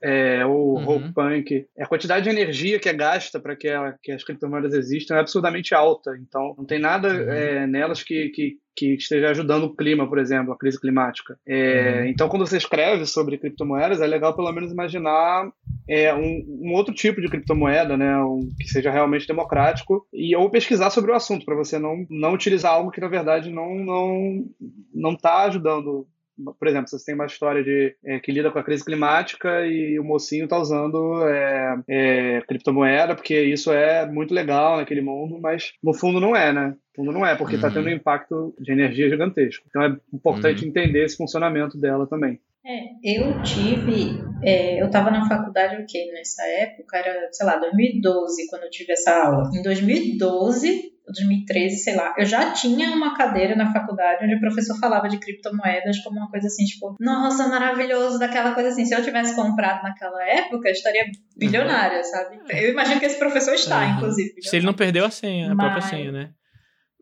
é, 0.03 0.45
ou 0.45 0.75
uhum. 0.75 0.83
roguepunk. 0.83 1.65
A 1.79 1.87
quantidade 1.87 2.25
de 2.25 2.29
energia 2.29 2.77
que 2.77 2.89
é 2.89 2.93
gasta 2.93 3.39
para 3.39 3.55
que, 3.55 3.69
que, 4.03 4.11
as 4.11 4.23
criptomoedas 4.23 4.73
existam 4.73 5.15
é 5.15 5.21
absurdamente 5.21 5.73
alta. 5.73 6.11
Então, 6.21 6.53
não 6.57 6.65
tem 6.65 6.77
nada 6.77 7.07
uhum. 7.07 7.31
é, 7.31 7.65
nelas 7.65 8.03
que, 8.03 8.29
que 8.29 8.57
que 8.79 8.93
esteja 8.95 9.29
ajudando 9.31 9.65
o 9.65 9.75
clima, 9.75 10.07
por 10.07 10.17
exemplo, 10.17 10.53
a 10.53 10.57
crise 10.57 10.79
climática. 10.79 11.37
É, 11.45 11.99
uhum. 11.99 12.05
Então, 12.05 12.29
quando 12.29 12.47
você 12.47 12.55
escreve 12.55 13.05
sobre 13.05 13.37
criptomoedas, 13.37 13.99
é 13.99 14.07
legal 14.07 14.33
pelo 14.33 14.51
menos 14.53 14.71
imaginar 14.71 15.51
é, 15.87 16.13
um, 16.13 16.45
um, 16.47 16.73
outro 16.73 16.93
tipo 16.93 17.19
de 17.19 17.27
criptomoeda, 17.27 17.97
né, 17.97 18.17
um, 18.19 18.47
que 18.57 18.69
seja 18.69 18.89
realmente 18.89 19.27
democrático, 19.27 20.07
e 20.13 20.33
ou 20.33 20.49
pesquisar 20.49 20.91
sobre 20.91 21.11
o 21.11 21.15
assunto 21.15 21.45
para 21.45 21.57
você 21.57 21.77
não, 21.77 22.05
não 22.09 22.33
utilizar 22.33 22.71
algo 22.71 22.89
que 22.89 23.01
na 23.01 23.09
verdade 23.09 23.51
não 23.51 23.75
não 23.75 24.45
não 24.93 25.11
está 25.11 25.43
ajudando 25.43 26.07
por 26.57 26.67
exemplo, 26.67 26.87
você 26.87 27.03
tem 27.03 27.15
uma 27.15 27.25
história 27.25 27.63
de 27.63 27.95
é, 28.03 28.19
que 28.19 28.31
lida 28.31 28.51
com 28.51 28.59
a 28.59 28.63
crise 28.63 28.83
climática 28.83 29.65
e 29.65 29.99
o 29.99 30.03
mocinho 30.03 30.45
está 30.45 30.57
usando 30.57 31.27
é, 31.27 31.79
é, 31.87 32.41
criptomoeda, 32.47 33.15
porque 33.15 33.39
isso 33.41 33.71
é 33.71 34.05
muito 34.05 34.33
legal 34.33 34.77
naquele 34.77 35.01
mundo, 35.01 35.39
mas 35.39 35.73
no 35.83 35.93
fundo 35.93 36.19
não 36.19 36.35
é, 36.35 36.51
né? 36.53 36.67
No 36.69 37.05
fundo 37.05 37.11
não 37.11 37.25
é, 37.25 37.35
porque 37.35 37.55
está 37.55 37.67
uhum. 37.67 37.73
tendo 37.73 37.87
um 37.87 37.93
impacto 37.93 38.53
de 38.59 38.71
energia 38.71 39.09
gigantesco. 39.09 39.65
Então 39.67 39.83
é 39.83 39.97
importante 40.13 40.63
uhum. 40.63 40.69
entender 40.69 41.05
esse 41.05 41.17
funcionamento 41.17 41.77
dela 41.77 42.07
também. 42.07 42.39
É, 42.65 42.89
eu 43.03 43.41
tive, 43.41 44.21
é, 44.43 44.81
eu 44.81 44.87
estava 44.87 45.09
na 45.09 45.27
faculdade 45.27 45.81
o 45.81 45.85
quê? 45.87 46.11
Nessa 46.13 46.45
época 46.45 46.97
era, 46.97 47.29
sei 47.31 47.45
lá, 47.45 47.57
2012, 47.57 48.47
quando 48.49 48.63
eu 48.63 48.69
tive 48.69 48.93
essa 48.93 49.11
aula. 49.11 49.49
Em 49.53 49.63
2012, 49.63 50.93
2013, 51.11 51.77
sei 51.77 51.95
lá, 51.95 52.13
eu 52.17 52.25
já 52.25 52.51
tinha 52.51 52.91
uma 52.91 53.15
cadeira 53.15 53.55
na 53.55 53.71
faculdade 53.71 54.23
onde 54.23 54.35
o 54.35 54.39
professor 54.39 54.77
falava 54.79 55.07
de 55.07 55.19
criptomoedas 55.19 55.99
como 55.99 56.17
uma 56.17 56.29
coisa 56.29 56.47
assim, 56.47 56.65
tipo, 56.65 56.95
nossa, 56.99 57.47
maravilhoso, 57.47 58.19
daquela 58.19 58.53
coisa 58.53 58.69
assim. 58.69 58.85
Se 58.85 58.95
eu 58.95 59.03
tivesse 59.03 59.35
comprado 59.35 59.83
naquela 59.83 60.23
época, 60.27 60.69
eu 60.69 60.73
estaria 60.73 61.05
bilionária, 61.37 62.03
sabe? 62.03 62.39
Eu 62.49 62.71
imagino 62.71 62.99
que 62.99 63.05
esse 63.05 63.19
professor 63.19 63.53
está, 63.53 63.85
uhum. 63.85 63.91
inclusive. 63.95 64.33
Se 64.41 64.55
ele 64.55 64.65
não 64.65 64.73
perdeu 64.73 65.05
a 65.05 65.11
senha, 65.11 65.51
a 65.51 65.55
Mas... 65.55 65.65
própria 65.65 65.89
senha, 65.89 66.11
né? 66.11 66.29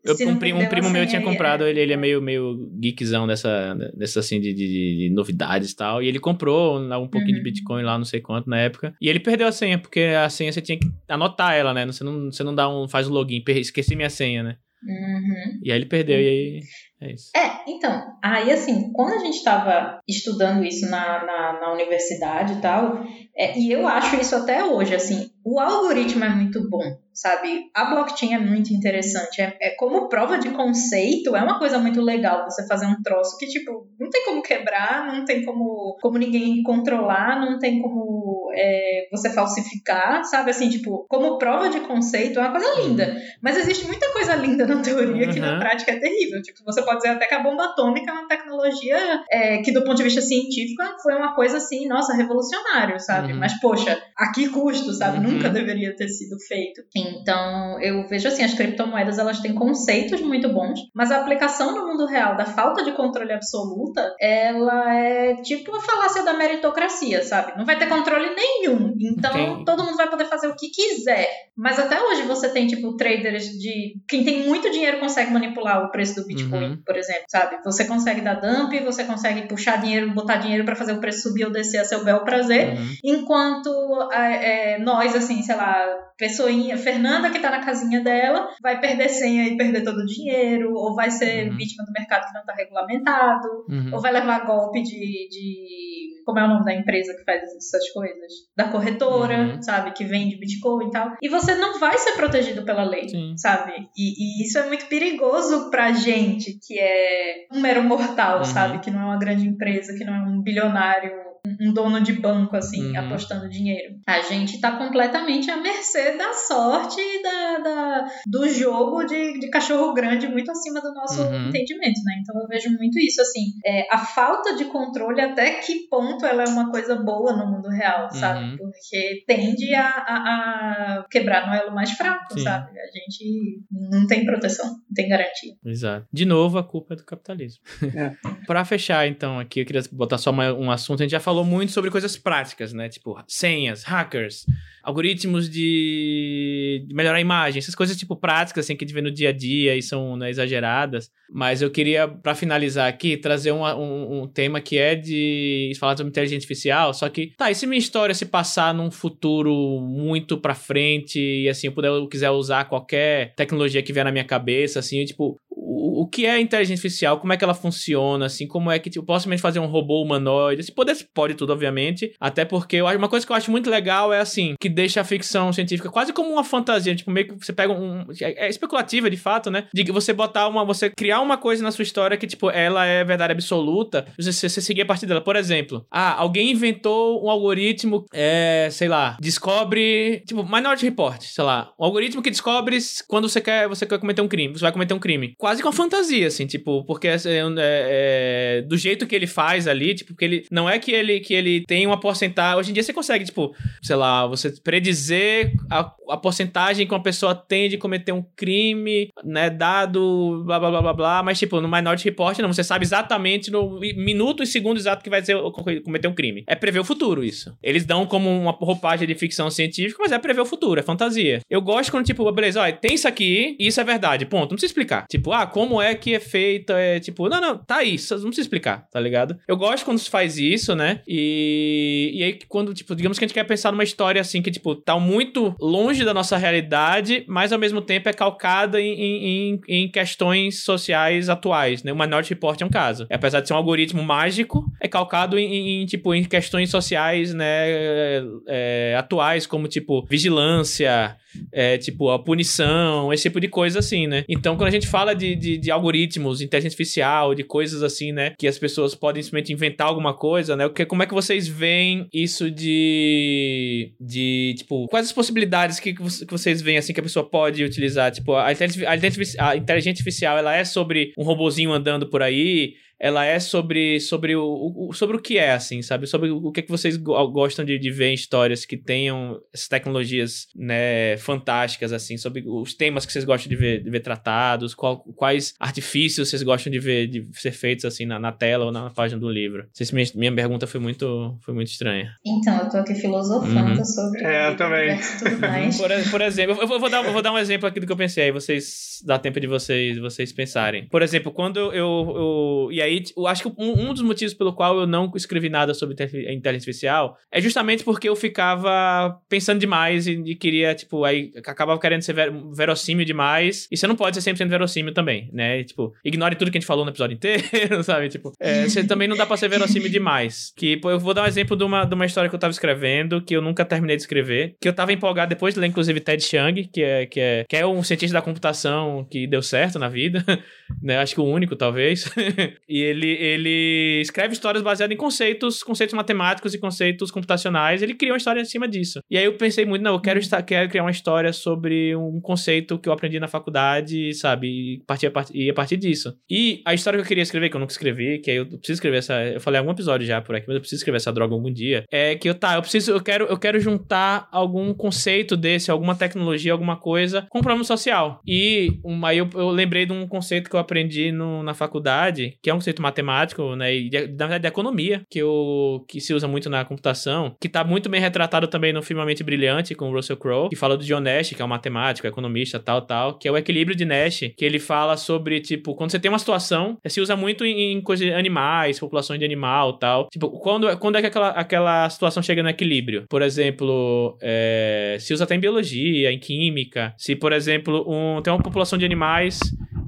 Eu, 0.04 0.14
um, 0.28 0.36
primo, 0.36 0.60
um 0.60 0.68
primo 0.68 0.88
meu 0.90 1.06
tinha 1.06 1.20
comprado, 1.20 1.66
ele, 1.66 1.80
ele 1.80 1.92
é 1.92 1.96
meio, 1.96 2.22
meio 2.22 2.70
geekzão 2.80 3.26
dessa, 3.26 3.74
dessa 3.96 4.20
assim, 4.20 4.40
de, 4.40 4.54
de, 4.54 4.96
de 4.96 5.10
novidades 5.10 5.72
e 5.72 5.76
tal. 5.76 6.02
E 6.02 6.06
ele 6.06 6.20
comprou 6.20 6.78
um 6.78 7.08
pouquinho 7.08 7.36
uhum. 7.36 7.42
de 7.42 7.42
Bitcoin 7.42 7.82
lá, 7.82 7.98
não 7.98 8.04
sei 8.04 8.20
quanto, 8.20 8.48
na 8.48 8.58
época. 8.58 8.94
E 9.00 9.08
ele 9.08 9.18
perdeu 9.18 9.48
a 9.48 9.52
senha, 9.52 9.78
porque 9.78 10.00
a 10.00 10.28
senha 10.30 10.52
você 10.52 10.60
tinha 10.60 10.78
que 10.78 10.88
anotar 11.08 11.54
ela, 11.54 11.74
né? 11.74 11.84
Você 11.86 12.04
não, 12.04 12.30
você 12.30 12.44
não 12.44 12.54
dá 12.54 12.68
um, 12.68 12.88
faz 12.88 13.08
o 13.08 13.12
login, 13.12 13.42
esqueci 13.48 13.96
minha 13.96 14.10
senha, 14.10 14.42
né? 14.42 14.56
Uhum. 14.82 15.60
E 15.62 15.72
aí 15.72 15.78
ele 15.78 15.86
perdeu, 15.86 16.20
e 16.20 16.26
aí 16.26 16.60
é 17.00 17.12
isso. 17.12 17.30
É, 17.36 17.70
então, 17.70 18.16
aí 18.22 18.50
assim, 18.52 18.92
quando 18.92 19.14
a 19.14 19.18
gente 19.18 19.36
estava 19.36 20.00
estudando 20.06 20.64
isso 20.64 20.88
na, 20.88 21.24
na, 21.24 21.60
na, 21.60 21.72
universidade 21.72 22.54
e 22.54 22.60
tal, 22.60 23.04
é, 23.36 23.58
e 23.58 23.72
eu 23.72 23.86
acho 23.88 24.20
isso 24.20 24.36
até 24.36 24.64
hoje, 24.64 24.94
assim, 24.94 25.30
o 25.44 25.58
algoritmo 25.58 26.24
é 26.24 26.28
muito 26.28 26.68
bom, 26.68 26.82
sabe? 27.12 27.70
A 27.74 27.86
blockchain 27.86 28.34
é 28.34 28.38
muito 28.38 28.72
interessante. 28.72 29.40
É, 29.40 29.56
é, 29.60 29.70
como 29.70 30.08
prova 30.08 30.38
de 30.38 30.50
conceito, 30.50 31.34
é 31.34 31.42
uma 31.42 31.58
coisa 31.58 31.78
muito 31.78 32.00
legal 32.00 32.44
você 32.44 32.66
fazer 32.66 32.86
um 32.86 33.02
troço 33.02 33.36
que, 33.38 33.46
tipo, 33.46 33.88
não 33.98 34.10
tem 34.10 34.24
como 34.24 34.42
quebrar, 34.42 35.06
não 35.06 35.24
tem 35.24 35.44
como, 35.44 35.96
como 36.00 36.18
ninguém 36.18 36.62
controlar, 36.62 37.40
não 37.40 37.58
tem 37.58 37.80
como 37.80 38.27
é, 38.54 39.08
você 39.10 39.30
falsificar, 39.30 40.24
sabe? 40.24 40.50
Assim, 40.50 40.68
tipo, 40.68 41.06
como 41.08 41.38
prova 41.38 41.68
de 41.68 41.80
conceito 41.80 42.38
é 42.38 42.42
uma 42.42 42.52
coisa 42.52 42.80
linda. 42.80 43.16
Mas 43.42 43.56
existe 43.56 43.86
muita 43.86 44.12
coisa 44.12 44.34
linda 44.34 44.66
na 44.66 44.80
teoria 44.82 45.26
uhum. 45.26 45.32
que 45.32 45.40
na 45.40 45.54
uhum. 45.54 45.58
prática 45.58 45.92
é 45.92 45.98
terrível. 45.98 46.40
Tipo, 46.42 46.64
você 46.64 46.82
pode 46.82 46.98
dizer 46.98 47.10
até 47.10 47.26
que 47.26 47.34
a 47.34 47.42
bomba 47.42 47.64
atômica 47.64 48.10
é 48.10 48.14
uma 48.14 48.28
tecnologia 48.28 49.22
é, 49.30 49.58
que, 49.58 49.72
do 49.72 49.84
ponto 49.84 49.96
de 49.96 50.04
vista 50.04 50.20
científico, 50.20 50.82
foi 51.02 51.14
uma 51.14 51.34
coisa 51.34 51.58
assim, 51.58 51.86
nossa, 51.86 52.14
revolucionário, 52.14 52.98
sabe? 53.00 53.32
Uhum. 53.32 53.38
Mas, 53.38 53.58
poxa, 53.60 54.00
a 54.16 54.32
que 54.32 54.48
custo, 54.48 54.92
sabe? 54.92 55.18
Uhum. 55.18 55.34
Nunca 55.34 55.48
deveria 55.48 55.94
ter 55.94 56.08
sido 56.08 56.38
feito. 56.40 56.82
Então, 56.94 57.80
eu 57.80 58.06
vejo 58.08 58.28
assim, 58.28 58.44
as 58.44 58.54
criptomoedas 58.54 59.18
elas 59.18 59.40
têm 59.40 59.54
conceitos 59.54 60.20
muito 60.20 60.48
bons, 60.48 60.80
mas 60.94 61.10
a 61.10 61.20
aplicação 61.20 61.74
no 61.74 61.86
mundo 61.86 62.06
real 62.06 62.36
da 62.36 62.44
falta 62.44 62.84
de 62.84 62.92
controle 62.92 63.32
absoluta, 63.32 64.14
ela 64.20 64.94
é 64.94 65.36
tipo 65.42 65.74
a 65.74 65.80
falácia 65.80 66.22
da 66.22 66.34
meritocracia, 66.34 67.22
sabe? 67.22 67.56
Não 67.56 67.64
vai 67.64 67.78
ter 67.78 67.88
controle 67.88 68.34
nenhum. 68.38 68.94
Então, 69.00 69.30
okay. 69.30 69.64
todo 69.64 69.84
mundo 69.84 69.96
vai 69.96 70.08
poder 70.08 70.26
fazer 70.26 70.46
o 70.46 70.56
que 70.56 70.70
quiser. 70.70 71.28
Mas 71.56 71.78
até 71.78 72.00
hoje 72.00 72.22
você 72.22 72.48
tem, 72.48 72.66
tipo, 72.66 72.96
traders 72.96 73.46
de. 73.46 73.96
Quem 74.08 74.24
tem 74.24 74.46
muito 74.46 74.70
dinheiro 74.70 75.00
consegue 75.00 75.32
manipular 75.32 75.84
o 75.84 75.90
preço 75.90 76.14
do 76.14 76.26
Bitcoin, 76.26 76.70
uhum. 76.70 76.82
por 76.86 76.96
exemplo, 76.96 77.24
sabe? 77.28 77.58
Você 77.64 77.84
consegue 77.84 78.20
dar 78.20 78.34
dump, 78.34 78.72
você 78.84 79.04
consegue 79.04 79.48
puxar 79.48 79.80
dinheiro, 79.80 80.14
botar 80.14 80.36
dinheiro 80.36 80.64
para 80.64 80.76
fazer 80.76 80.92
o 80.92 81.00
preço 81.00 81.22
subir 81.22 81.44
ou 81.44 81.50
descer 81.50 81.78
a 81.78 81.84
seu 81.84 82.04
bel 82.04 82.20
prazer, 82.24 82.74
uhum. 82.74 82.94
enquanto 83.04 83.68
é, 84.12 84.74
é, 84.74 84.78
nós, 84.78 85.14
assim, 85.16 85.42
sei 85.42 85.56
lá, 85.56 85.86
pessoinha, 86.16 86.76
Fernanda 86.76 87.30
que 87.30 87.38
tá 87.38 87.50
na 87.50 87.64
casinha 87.64 88.00
dela, 88.00 88.48
vai 88.62 88.80
perder 88.80 89.08
senha 89.08 89.44
e 89.48 89.56
perder 89.56 89.82
todo 89.82 89.98
o 89.98 90.06
dinheiro, 90.06 90.72
ou 90.74 90.94
vai 90.94 91.10
ser 91.10 91.48
uhum. 91.48 91.56
vítima 91.56 91.84
do 91.84 91.92
mercado 91.92 92.26
que 92.26 92.34
não 92.34 92.44
tá 92.44 92.54
regulamentado, 92.54 93.48
uhum. 93.68 93.90
ou 93.92 94.00
vai 94.00 94.12
levar 94.12 94.46
golpe 94.46 94.82
de, 94.82 95.28
de. 95.28 95.97
Como 96.28 96.40
é 96.40 96.44
o 96.44 96.48
nome 96.48 96.66
da 96.66 96.74
empresa 96.74 97.16
que 97.16 97.24
faz 97.24 97.42
essas 97.42 97.90
coisas? 97.90 98.30
Da 98.54 98.68
corretora, 98.68 99.38
uhum. 99.38 99.62
sabe? 99.62 99.92
Que 99.92 100.04
vende 100.04 100.38
Bitcoin 100.38 100.88
e 100.88 100.90
tal. 100.90 101.16
E 101.22 101.26
você 101.30 101.54
não 101.54 101.80
vai 101.80 101.96
ser 101.96 102.12
protegido 102.12 102.66
pela 102.66 102.84
lei, 102.84 103.08
Sim. 103.08 103.32
sabe? 103.38 103.72
E, 103.96 104.42
e, 104.42 104.44
isso 104.44 104.58
é 104.58 104.66
muito 104.66 104.84
perigoso 104.88 105.70
pra 105.70 105.90
gente, 105.92 106.58
que 106.62 106.78
é 106.78 107.46
um 107.50 107.60
mero 107.60 107.82
mortal, 107.82 108.40
uhum. 108.40 108.44
sabe? 108.44 108.80
Que 108.80 108.90
não 108.90 109.00
é 109.00 109.04
uma 109.06 109.18
grande 109.18 109.48
empresa, 109.48 109.96
que 109.96 110.04
não 110.04 110.14
é 110.14 110.20
um 110.28 110.42
bilionário 110.42 111.27
um 111.60 111.72
dono 111.72 112.00
de 112.00 112.12
banco, 112.12 112.56
assim, 112.56 112.90
uhum. 112.90 112.98
apostando 112.98 113.48
dinheiro. 113.48 113.96
A 114.06 114.20
gente 114.20 114.56
está 114.56 114.72
completamente 114.72 115.50
à 115.50 115.56
mercê 115.56 116.16
da 116.16 116.32
sorte 116.32 117.00
e 117.00 117.22
da, 117.22 117.58
da, 117.58 118.06
do 118.26 118.48
jogo 118.48 119.04
de, 119.04 119.38
de 119.38 119.48
cachorro 119.50 119.92
grande 119.94 120.28
muito 120.28 120.50
acima 120.50 120.80
do 120.80 120.92
nosso 120.94 121.22
uhum. 121.22 121.48
entendimento, 121.48 122.02
né? 122.04 122.20
Então 122.20 122.40
eu 122.40 122.48
vejo 122.48 122.70
muito 122.76 122.98
isso, 122.98 123.20
assim, 123.20 123.52
é, 123.64 123.86
a 123.90 123.98
falta 123.98 124.56
de 124.56 124.66
controle, 124.66 125.20
até 125.20 125.60
que 125.60 125.88
ponto 125.88 126.24
ela 126.24 126.44
é 126.44 126.48
uma 126.48 126.70
coisa 126.70 126.96
boa 126.96 127.32
no 127.36 127.50
mundo 127.50 127.68
real, 127.68 128.10
sabe? 128.10 128.44
Uhum. 128.44 128.56
Porque 128.56 129.24
tende 129.26 129.74
a, 129.74 129.88
a, 129.88 130.16
a, 130.16 131.06
quebrar 131.10 131.46
no 131.46 131.54
elo 131.54 131.74
mais 131.74 131.92
fraco, 131.92 132.34
Sim. 132.34 132.44
sabe? 132.44 132.70
A 132.78 132.98
gente 132.98 133.62
não 133.70 134.06
tem 134.06 134.24
proteção, 134.24 134.66
não 134.66 134.94
tem 134.94 135.08
garantia. 135.08 135.54
Exato. 135.64 136.06
De 136.12 136.24
novo, 136.24 136.58
a 136.58 136.64
culpa 136.64 136.94
é 136.94 136.96
do 136.96 137.04
capitalismo. 137.04 137.62
É. 137.94 138.12
para 138.46 138.64
fechar, 138.64 139.06
então, 139.06 139.38
aqui, 139.38 139.60
eu 139.60 139.66
queria 139.66 139.82
botar 139.92 140.18
só 140.18 140.30
uma, 140.30 140.52
um 140.52 140.70
assunto, 140.70 141.00
a 141.00 141.04
gente 141.04 141.12
já 141.12 141.20
falou 141.28 141.44
muito 141.44 141.72
sobre 141.72 141.90
coisas 141.90 142.16
práticas, 142.16 142.72
né? 142.72 142.88
Tipo, 142.88 143.22
senhas, 143.28 143.82
hackers, 143.82 144.46
algoritmos 144.82 145.50
de, 145.50 146.86
de 146.88 146.94
melhorar 146.94 147.18
a 147.18 147.20
imagem, 147.20 147.58
essas 147.58 147.74
coisas 147.74 147.98
tipo 147.98 148.16
práticas 148.16 148.64
assim 148.64 148.74
que 148.74 148.82
a 148.82 148.86
gente 148.86 148.94
vê 148.94 149.02
no 149.02 149.10
dia 149.10 149.28
a 149.28 149.32
dia 149.32 149.76
e 149.76 149.82
são 149.82 150.16
né, 150.16 150.30
exageradas. 150.30 151.10
Mas 151.30 151.60
eu 151.60 151.70
queria, 151.70 152.08
para 152.08 152.34
finalizar 152.34 152.88
aqui, 152.88 153.18
trazer 153.18 153.52
um, 153.52 153.62
um, 153.62 154.22
um, 154.22 154.26
tema 154.26 154.58
que 154.62 154.78
é 154.78 154.94
de 154.94 155.72
falar 155.78 155.94
sobre 155.98 156.08
inteligência 156.08 156.38
artificial. 156.38 156.94
Só 156.94 157.06
que, 157.10 157.34
tá, 157.36 157.50
e 157.50 157.54
se 157.54 157.66
minha 157.66 157.78
história 157.78 158.14
se 158.14 158.24
passar 158.24 158.72
num 158.72 158.90
futuro 158.90 159.78
muito 159.82 160.38
para 160.38 160.54
frente 160.54 161.20
e 161.20 161.46
assim 161.46 161.66
eu 161.66 161.72
puder 161.72 161.88
eu 161.88 162.08
quiser 162.08 162.30
usar 162.30 162.64
qualquer 162.64 163.34
tecnologia 163.34 163.82
que 163.82 163.92
vier 163.92 164.06
na 164.06 164.12
minha 164.12 164.24
cabeça, 164.24 164.78
assim, 164.78 165.00
eu, 165.00 165.04
tipo, 165.06 165.38
o, 165.78 166.06
que 166.06 166.26
é 166.26 166.40
inteligência 166.40 166.74
artificial, 166.74 167.18
como 167.18 167.32
é 167.32 167.36
que 167.36 167.44
ela 167.44 167.54
funciona, 167.54 168.26
assim, 168.26 168.46
como 168.46 168.70
é 168.70 168.78
que, 168.78 168.90
tipo, 168.90 169.04
posso 169.04 169.28
fazer 169.38 169.60
um 169.60 169.66
robô 169.66 170.02
humanoide, 170.02 170.62
se 170.62 170.72
poder, 170.72 170.96
pode 171.14 171.34
tudo, 171.34 171.52
obviamente, 171.52 172.12
até 172.20 172.44
porque 172.44 172.76
eu, 172.76 172.86
uma 172.86 173.08
coisa 173.08 173.24
que 173.24 173.32
eu 173.32 173.36
acho 173.36 173.50
muito 173.50 173.70
legal 173.70 174.12
é, 174.12 174.20
assim, 174.20 174.54
que 174.60 174.68
deixa 174.68 175.00
a 175.00 175.04
ficção 175.04 175.52
científica 175.52 175.90
quase 175.90 176.12
como 176.12 176.30
uma 176.30 176.44
fantasia, 176.44 176.94
tipo, 176.94 177.10
meio 177.10 177.28
que 177.28 177.34
você 177.34 177.52
pega 177.52 177.72
um, 177.72 178.04
é, 178.20 178.46
é 178.46 178.48
especulativa, 178.48 179.08
de 179.10 179.16
fato, 179.16 179.50
né, 179.50 179.66
de 179.72 179.84
que 179.84 179.92
você 179.92 180.12
botar 180.12 180.48
uma, 180.48 180.64
você 180.64 180.90
criar 180.90 181.20
uma 181.20 181.36
coisa 181.36 181.62
na 181.62 181.70
sua 181.70 181.82
história 181.82 182.16
que, 182.16 182.26
tipo, 182.26 182.50
ela 182.50 182.84
é 182.84 183.04
verdade 183.04 183.32
absoluta, 183.32 184.06
você, 184.18 184.48
você 184.48 184.60
seguir 184.60 184.82
a 184.82 184.86
partir 184.86 185.06
dela. 185.06 185.20
Por 185.20 185.36
exemplo, 185.36 185.86
ah, 185.90 186.14
alguém 186.14 186.50
inventou 186.50 187.24
um 187.24 187.30
algoritmo, 187.30 188.04
é, 188.12 188.68
sei 188.70 188.88
lá, 188.88 189.16
descobre, 189.20 190.22
tipo, 190.26 190.42
Minority 190.44 190.84
Report, 190.84 191.22
sei 191.22 191.44
lá, 191.44 191.72
um 191.78 191.84
algoritmo 191.84 192.22
que 192.22 192.30
descobre 192.30 192.78
quando 193.06 193.28
você 193.28 193.40
quer, 193.40 193.68
você 193.68 193.86
quer 193.86 193.98
cometer 193.98 194.22
um 194.22 194.28
crime, 194.28 194.52
você 194.52 194.62
vai 194.62 194.72
cometer 194.72 194.94
um 194.94 194.98
crime. 194.98 195.34
Quase 195.38 195.62
com 195.68 195.72
fantasia, 195.72 196.26
assim, 196.26 196.46
tipo, 196.46 196.84
porque 196.84 197.08
é, 197.08 197.14
é, 197.14 197.42
é, 197.58 198.62
do 198.62 198.76
jeito 198.76 199.06
que 199.06 199.14
ele 199.14 199.26
faz 199.26 199.68
ali, 199.68 199.94
tipo, 199.94 200.12
porque 200.12 200.24
ele, 200.24 200.46
não 200.50 200.68
é 200.68 200.78
que 200.78 200.90
ele, 200.90 201.20
que 201.20 201.34
ele 201.34 201.64
tem 201.66 201.86
uma 201.86 202.00
porcentagem, 202.00 202.58
hoje 202.58 202.70
em 202.70 202.74
dia 202.74 202.82
você 202.82 202.92
consegue, 202.92 203.24
tipo, 203.24 203.54
sei 203.82 203.96
lá, 203.96 204.26
você 204.26 204.50
predizer 204.62 205.52
a, 205.70 205.92
a 206.08 206.16
porcentagem 206.16 206.86
que 206.86 206.94
uma 206.94 207.02
pessoa 207.02 207.34
tem 207.34 207.68
de 207.68 207.76
cometer 207.76 208.12
um 208.12 208.24
crime, 208.36 209.08
né, 209.24 209.50
dado 209.50 210.42
blá 210.44 210.58
blá 210.58 210.70
blá 210.70 210.82
blá 210.82 210.92
blá, 210.92 211.22
mas 211.22 211.38
tipo, 211.38 211.60
no 211.60 211.68
Minority 211.68 212.04
Report 212.06 212.38
não, 212.38 212.52
você 212.52 212.64
sabe 212.64 212.84
exatamente 212.84 213.50
no 213.50 213.78
minuto 213.80 214.42
e 214.42 214.46
segundo 214.46 214.78
exato 214.78 215.04
que 215.04 215.10
vai 215.10 215.22
ser 215.22 215.36
cometer 215.84 216.08
um 216.08 216.14
crime. 216.14 216.44
É 216.46 216.54
prever 216.54 216.80
o 216.80 216.84
futuro 216.84 217.24
isso. 217.24 217.56
Eles 217.62 217.84
dão 217.84 218.06
como 218.06 218.30
uma 218.30 218.52
roupagem 218.52 219.06
de 219.06 219.14
ficção 219.14 219.50
científica, 219.50 220.02
mas 220.02 220.12
é 220.12 220.18
prever 220.18 220.40
o 220.40 220.46
futuro, 220.46 220.80
é 220.80 220.82
fantasia. 220.82 221.40
Eu 221.50 221.60
gosto 221.60 221.90
quando 221.90 222.06
tipo, 222.06 222.30
beleza, 222.32 222.62
olha, 222.62 222.72
tem 222.72 222.94
isso 222.94 223.06
aqui 223.06 223.56
isso 223.58 223.80
é 223.80 223.84
verdade, 223.84 224.24
ponto. 224.24 224.50
Não 224.50 224.56
precisa 224.56 224.70
explicar. 224.70 225.06
Tipo, 225.10 225.32
ah, 225.32 225.46
como 225.58 225.82
é 225.82 225.92
que 225.92 226.14
é 226.14 226.20
feita, 226.20 226.74
é 226.74 227.00
tipo, 227.00 227.28
não, 227.28 227.40
não, 227.40 227.58
tá 227.58 227.78
aí, 227.78 227.96
não 228.12 228.26
precisa 228.26 228.42
explicar, 228.42 228.86
tá 228.92 229.00
ligado? 229.00 229.36
Eu 229.48 229.56
gosto 229.56 229.84
quando 229.84 229.98
se 229.98 230.08
faz 230.08 230.38
isso, 230.38 230.72
né? 230.76 231.00
E, 231.04 232.12
e 232.14 232.22
aí 232.22 232.38
quando, 232.48 232.72
tipo, 232.72 232.94
digamos 232.94 233.18
que 233.18 233.24
a 233.24 233.26
gente 233.26 233.34
quer 233.34 233.42
pensar 233.42 233.72
numa 233.72 233.82
história 233.82 234.20
assim 234.20 234.40
que, 234.40 234.52
tipo, 234.52 234.76
tá 234.76 234.96
muito 235.00 235.56
longe 235.60 236.04
da 236.04 236.14
nossa 236.14 236.36
realidade, 236.36 237.24
mas 237.26 237.52
ao 237.52 237.58
mesmo 237.58 237.80
tempo 237.80 238.08
é 238.08 238.12
calcada 238.12 238.80
em, 238.80 238.92
em, 238.94 239.60
em 239.66 239.90
questões 239.90 240.62
sociais 240.62 241.28
atuais, 241.28 241.82
né? 241.82 241.92
O 241.92 241.98
Minority 241.98 242.34
Report 242.34 242.60
é 242.60 242.64
um 242.64 242.70
caso. 242.70 243.08
Apesar 243.10 243.40
de 243.40 243.48
ser 243.48 243.54
um 243.54 243.56
algoritmo 243.56 244.00
mágico, 244.00 244.64
é 244.80 244.86
calcado 244.86 245.36
em, 245.36 245.82
em 245.82 245.86
tipo, 245.86 246.14
em 246.14 246.22
questões 246.22 246.70
sociais, 246.70 247.34
né, 247.34 248.22
é, 248.46 248.94
atuais, 248.96 249.44
como, 249.44 249.66
tipo, 249.66 250.06
vigilância, 250.08 251.16
é, 251.52 251.78
tipo, 251.78 252.10
a 252.10 252.18
punição, 252.18 253.12
esse 253.12 253.24
tipo 253.24 253.40
de 253.40 253.48
coisa 253.48 253.78
assim, 253.78 254.06
né? 254.06 254.24
Então, 254.28 254.56
quando 254.56 254.68
a 254.68 254.72
gente 254.72 254.86
fala 254.86 255.14
de, 255.14 255.34
de, 255.34 255.58
de, 255.58 255.70
algoritmos, 255.70 256.40
inteligência 256.40 256.74
artificial, 256.74 257.34
de 257.34 257.44
coisas 257.44 257.82
assim, 257.82 258.12
né? 258.12 258.34
Que 258.38 258.46
as 258.46 258.58
pessoas 258.58 258.94
podem 258.94 259.22
simplesmente 259.22 259.52
inventar 259.52 259.88
alguma 259.88 260.14
coisa, 260.14 260.56
né? 260.56 260.68
Que, 260.68 260.84
como 260.86 261.02
é 261.02 261.06
que 261.06 261.14
vocês 261.14 261.46
veem 261.46 262.08
isso 262.12 262.50
de. 262.50 263.92
de, 264.00 264.54
tipo, 264.58 264.86
quais 264.88 265.06
as 265.06 265.12
possibilidades 265.12 265.80
que, 265.80 265.94
que 265.94 266.30
vocês 266.30 266.62
veem, 266.62 266.78
assim, 266.78 266.92
que 266.92 267.00
a 267.00 267.02
pessoa 267.02 267.28
pode 267.28 267.62
utilizar? 267.64 268.10
Tipo, 268.10 268.34
a 268.34 268.52
inteligência, 268.52 269.36
a 269.38 269.56
inteligência 269.56 269.90
artificial, 269.90 270.38
ela 270.38 270.54
é 270.54 270.64
sobre 270.64 271.12
um 271.16 271.24
robozinho 271.24 271.72
andando 271.72 272.06
por 272.08 272.22
aí, 272.22 272.74
ela 273.00 273.24
é 273.24 273.38
sobre, 273.38 274.00
sobre, 274.00 274.34
o, 274.34 274.88
o, 274.88 274.92
sobre 274.92 275.16
o 275.16 275.20
que 275.20 275.38
é, 275.38 275.52
assim, 275.52 275.80
sabe? 275.82 276.06
Sobre 276.06 276.30
o 276.30 276.50
que, 276.50 276.60
é 276.60 276.62
que 276.62 276.70
vocês 276.70 276.96
gostam 276.96 277.64
de, 277.64 277.78
de 277.78 277.90
ver 277.90 278.08
em 278.08 278.14
histórias 278.14 278.64
que 278.64 278.76
tenham 278.76 279.40
essas 279.54 279.68
tecnologias, 279.68 280.48
né, 280.54 281.16
fantásticas, 281.18 281.92
assim, 281.92 282.16
sobre 282.16 282.42
os 282.46 282.74
temas 282.74 283.06
que 283.06 283.12
vocês 283.12 283.24
gostam 283.24 283.48
de 283.48 283.56
ver, 283.56 283.82
de 283.82 283.90
ver 283.90 284.00
tratados, 284.00 284.74
qual, 284.74 284.98
quais 285.14 285.54
artifícios 285.60 286.28
vocês 286.28 286.42
gostam 286.42 286.72
de 286.72 286.80
ver, 286.80 287.06
de 287.06 287.28
ser 287.32 287.52
feitos, 287.52 287.84
assim, 287.84 288.04
na, 288.04 288.18
na 288.18 288.32
tela 288.32 288.66
ou 288.66 288.72
na 288.72 288.90
página 288.90 289.20
do 289.20 289.30
livro. 289.30 289.62
Não 289.62 289.70
sei 289.72 289.86
se 289.86 289.94
minha, 289.94 290.06
minha 290.14 290.34
pergunta 290.34 290.66
foi 290.66 290.80
muito, 290.80 291.38
foi 291.40 291.54
muito 291.54 291.68
estranha. 291.68 292.12
Então, 292.26 292.58
eu 292.58 292.68
tô 292.68 292.78
aqui 292.78 292.94
filosofando 292.94 293.78
uhum. 293.78 293.84
sobre... 293.84 294.24
É, 294.24 294.48
eu 294.48 294.56
também. 294.56 294.98
por, 295.78 296.10
por 296.10 296.20
exemplo, 296.20 296.56
eu 296.60 296.66
vou, 296.66 296.90
dar, 296.90 297.04
eu 297.04 297.12
vou 297.12 297.22
dar 297.22 297.32
um 297.32 297.38
exemplo 297.38 297.68
aqui 297.68 297.78
do 297.78 297.86
que 297.86 297.92
eu 297.92 297.96
pensei, 297.96 298.24
aí 298.24 298.32
vocês, 298.32 299.00
dá 299.04 299.18
tempo 299.18 299.38
de 299.38 299.46
vocês, 299.46 299.98
vocês 299.98 300.32
pensarem. 300.32 300.88
Por 300.88 301.02
exemplo, 301.02 301.30
quando 301.32 301.58
eu, 301.58 301.72
eu 301.72 302.68
e 302.72 302.82
aí 302.82 302.87
aí, 302.88 303.02
eu 303.16 303.26
acho 303.26 303.42
que 303.42 303.62
um, 303.62 303.88
um, 303.88 303.94
dos 303.94 304.02
motivos 304.02 304.34
pelo 304.34 304.52
qual 304.52 304.80
eu 304.80 304.86
não 304.86 305.12
escrevi 305.14 305.48
nada 305.48 305.74
sobre 305.74 305.94
inteligência 305.94 306.50
artificial 306.50 307.16
é 307.30 307.40
justamente 307.40 307.84
porque 307.84 308.08
eu 308.08 308.16
ficava 308.16 309.18
pensando 309.28 309.60
demais 309.60 310.06
e, 310.06 310.12
e 310.24 310.34
queria, 310.34 310.74
tipo, 310.74 311.04
aí 311.04 311.32
acabava 311.36 311.78
querendo 311.78 312.02
ser 312.02 312.12
ver, 312.12 312.32
verossímil 312.54 313.04
demais. 313.04 313.68
E 313.70 313.76
você 313.76 313.86
não 313.86 313.96
pode 313.96 314.20
ser 314.20 314.34
100% 314.34 314.48
verossímil 314.48 314.92
também, 314.92 315.30
né? 315.32 315.60
E, 315.60 315.64
tipo, 315.64 315.92
ignore 316.04 316.36
tudo 316.36 316.50
que 316.50 316.58
a 316.58 316.60
gente 316.60 316.66
falou 316.66 316.84
no 316.84 316.90
episódio 316.90 317.14
inteiro, 317.14 317.82
sabe? 317.84 318.08
Tipo, 318.08 318.32
é, 318.40 318.64
você 318.68 318.84
também 318.84 319.08
não 319.08 319.16
dá 319.16 319.26
pra 319.26 319.36
ser 319.36 319.48
verossímil 319.48 319.88
demais. 319.90 320.52
Que, 320.56 320.76
pô, 320.76 320.90
eu 320.90 320.98
vou 320.98 321.14
dar 321.14 321.22
um 321.22 321.26
exemplo 321.26 321.56
de 321.56 321.64
uma, 321.64 321.84
de 321.84 321.94
uma 321.94 322.06
história 322.06 322.28
que 322.28 322.34
eu 322.34 322.40
tava 322.40 322.50
escrevendo, 322.50 323.22
que 323.22 323.34
eu 323.34 323.42
nunca 323.42 323.64
terminei 323.64 323.96
de 323.96 324.02
escrever, 324.02 324.56
que 324.60 324.68
eu 324.68 324.72
tava 324.72 324.92
empolgado 324.92 325.28
depois 325.28 325.54
de 325.54 325.60
ler, 325.60 325.66
inclusive, 325.66 326.00
Ted 326.00 326.22
Chiang, 326.22 326.64
que 326.72 326.82
é, 326.82 327.06
que 327.06 327.20
é, 327.20 327.44
que 327.48 327.56
é 327.56 327.66
um 327.66 327.82
cientista 327.82 328.14
da 328.14 328.22
computação 328.22 329.06
que 329.10 329.26
deu 329.26 329.42
certo 329.42 329.78
na 329.78 329.88
vida, 329.88 330.24
né? 330.82 330.98
Acho 330.98 331.14
que 331.14 331.20
o 331.20 331.24
único, 331.24 331.56
talvez. 331.56 332.10
e 332.68 332.80
ele, 332.80 333.10
ele 333.10 334.00
escreve 334.00 334.32
histórias 334.32 334.62
baseadas 334.62 334.94
em 334.94 334.98
conceitos, 334.98 335.62
conceitos 335.62 335.94
matemáticos 335.94 336.54
e 336.54 336.58
conceitos 336.58 337.10
computacionais. 337.10 337.82
Ele 337.82 337.94
cria 337.94 338.12
uma 338.12 338.18
história 338.18 338.40
em 338.40 338.44
cima 338.44 338.68
disso. 338.68 339.00
E 339.10 339.16
aí 339.16 339.24
eu 339.24 339.34
pensei 339.34 339.64
muito, 339.64 339.82
não, 339.82 339.94
eu 339.94 340.00
quero, 340.00 340.18
estar, 340.18 340.42
quero 340.42 340.68
criar 340.68 340.84
uma 340.84 340.90
história 340.90 341.32
sobre 341.32 341.94
um 341.96 342.20
conceito 342.20 342.78
que 342.78 342.88
eu 342.88 342.92
aprendi 342.92 343.18
na 343.18 343.28
faculdade, 343.28 344.12
sabe? 344.14 344.48
E, 344.48 344.78
partir 344.86 345.12
e 345.32 345.50
a 345.50 345.54
partir 345.54 345.76
disso. 345.76 346.16
E 346.30 346.62
a 346.64 346.74
história 346.74 346.98
que 346.98 347.02
eu 347.02 347.08
queria 347.08 347.22
escrever, 347.22 347.48
que 347.48 347.56
eu 347.56 347.60
nunca 347.60 347.72
escrevi, 347.72 348.18
que 348.18 348.30
aí 348.30 348.36
eu 348.38 348.46
preciso 348.46 348.74
escrever 348.74 348.98
essa. 348.98 349.14
Eu 349.24 349.40
falei 349.40 349.58
algum 349.58 349.70
episódio 349.70 350.06
já 350.06 350.20
por 350.20 350.34
aqui, 350.34 350.46
mas 350.46 350.56
eu 350.56 350.60
preciso 350.60 350.80
escrever 350.80 350.96
essa 350.96 351.12
droga 351.12 351.34
algum 351.34 351.52
dia. 351.52 351.84
É 351.90 352.14
que 352.14 352.28
eu, 352.28 352.34
tá, 352.34 352.54
eu 352.54 352.62
preciso, 352.62 352.92
eu 352.92 353.00
quero, 353.00 353.26
eu 353.26 353.38
quero 353.38 353.58
juntar 353.60 354.28
algum 354.30 354.72
conceito 354.74 355.36
desse, 355.36 355.70
alguma 355.70 355.94
tecnologia, 355.94 356.52
alguma 356.52 356.76
coisa, 356.76 357.26
com 357.28 357.38
um 357.38 357.42
problema 357.42 357.64
social. 357.64 358.20
E 358.26 358.78
um, 358.84 359.04
aí 359.04 359.18
eu, 359.18 359.28
eu 359.34 359.50
lembrei 359.50 359.86
de 359.86 359.92
um 359.92 360.06
conceito 360.06 360.48
que 360.48 360.56
eu 360.56 360.57
aprendi 360.58 361.12
no, 361.12 361.42
na 361.42 361.54
faculdade, 361.54 362.36
que 362.42 362.50
é 362.50 362.54
um 362.54 362.58
conceito 362.58 362.82
matemático, 362.82 363.54
né, 363.56 363.74
e 363.74 363.88
de, 363.88 364.08
na 364.08 364.26
verdade 364.26 364.42
de 364.42 364.48
economia, 364.48 365.02
que, 365.10 365.18
eu, 365.18 365.84
que 365.88 366.00
se 366.00 366.14
usa 366.14 366.28
muito 366.28 366.48
na 366.48 366.64
computação, 366.64 367.34
que 367.40 367.48
tá 367.48 367.64
muito 367.64 367.88
bem 367.88 368.00
retratado 368.00 368.46
também 368.46 368.72
no 368.72 368.82
Firmamente 368.82 369.22
Brilhante, 369.22 369.74
com 369.74 369.90
o 369.90 369.92
Russell 369.92 370.16
Crowe, 370.16 370.48
que 370.48 370.56
fala 370.56 370.76
do 370.76 370.84
John 370.84 371.00
Nash, 371.00 371.30
que 371.30 371.42
é 371.42 371.44
um 371.44 371.48
matemático, 371.48 372.06
economista, 372.06 372.58
tal, 372.58 372.82
tal, 372.82 373.18
que 373.18 373.28
é 373.28 373.32
o 373.32 373.36
equilíbrio 373.36 373.76
de 373.76 373.84
Nash, 373.84 374.20
que 374.36 374.44
ele 374.44 374.58
fala 374.58 374.96
sobre, 374.96 375.40
tipo, 375.40 375.74
quando 375.74 375.90
você 375.90 375.98
tem 375.98 376.10
uma 376.10 376.18
situação, 376.18 376.78
se 376.86 377.00
usa 377.00 377.16
muito 377.16 377.44
em, 377.44 377.72
em 377.72 377.80
coisas 377.80 378.10
animais, 378.12 378.78
populações 378.78 379.18
de 379.18 379.24
animal, 379.24 379.78
tal, 379.78 380.08
tipo, 380.08 380.30
quando, 380.40 380.76
quando 380.78 380.96
é 380.96 381.00
que 381.00 381.06
aquela, 381.06 381.30
aquela 381.30 381.90
situação 381.90 382.22
chega 382.22 382.42
no 382.42 382.48
equilíbrio? 382.48 383.04
Por 383.08 383.22
exemplo, 383.22 384.16
é, 384.20 384.96
se 385.00 385.12
usa 385.12 385.24
até 385.24 385.34
em 385.34 385.40
biologia, 385.40 386.12
em 386.12 386.18
química, 386.18 386.94
se, 386.96 387.14
por 387.16 387.32
exemplo, 387.32 387.84
um, 387.88 388.20
tem 388.22 388.32
uma 388.32 388.42
população 388.42 388.78
de 388.78 388.84
animais 388.84 389.38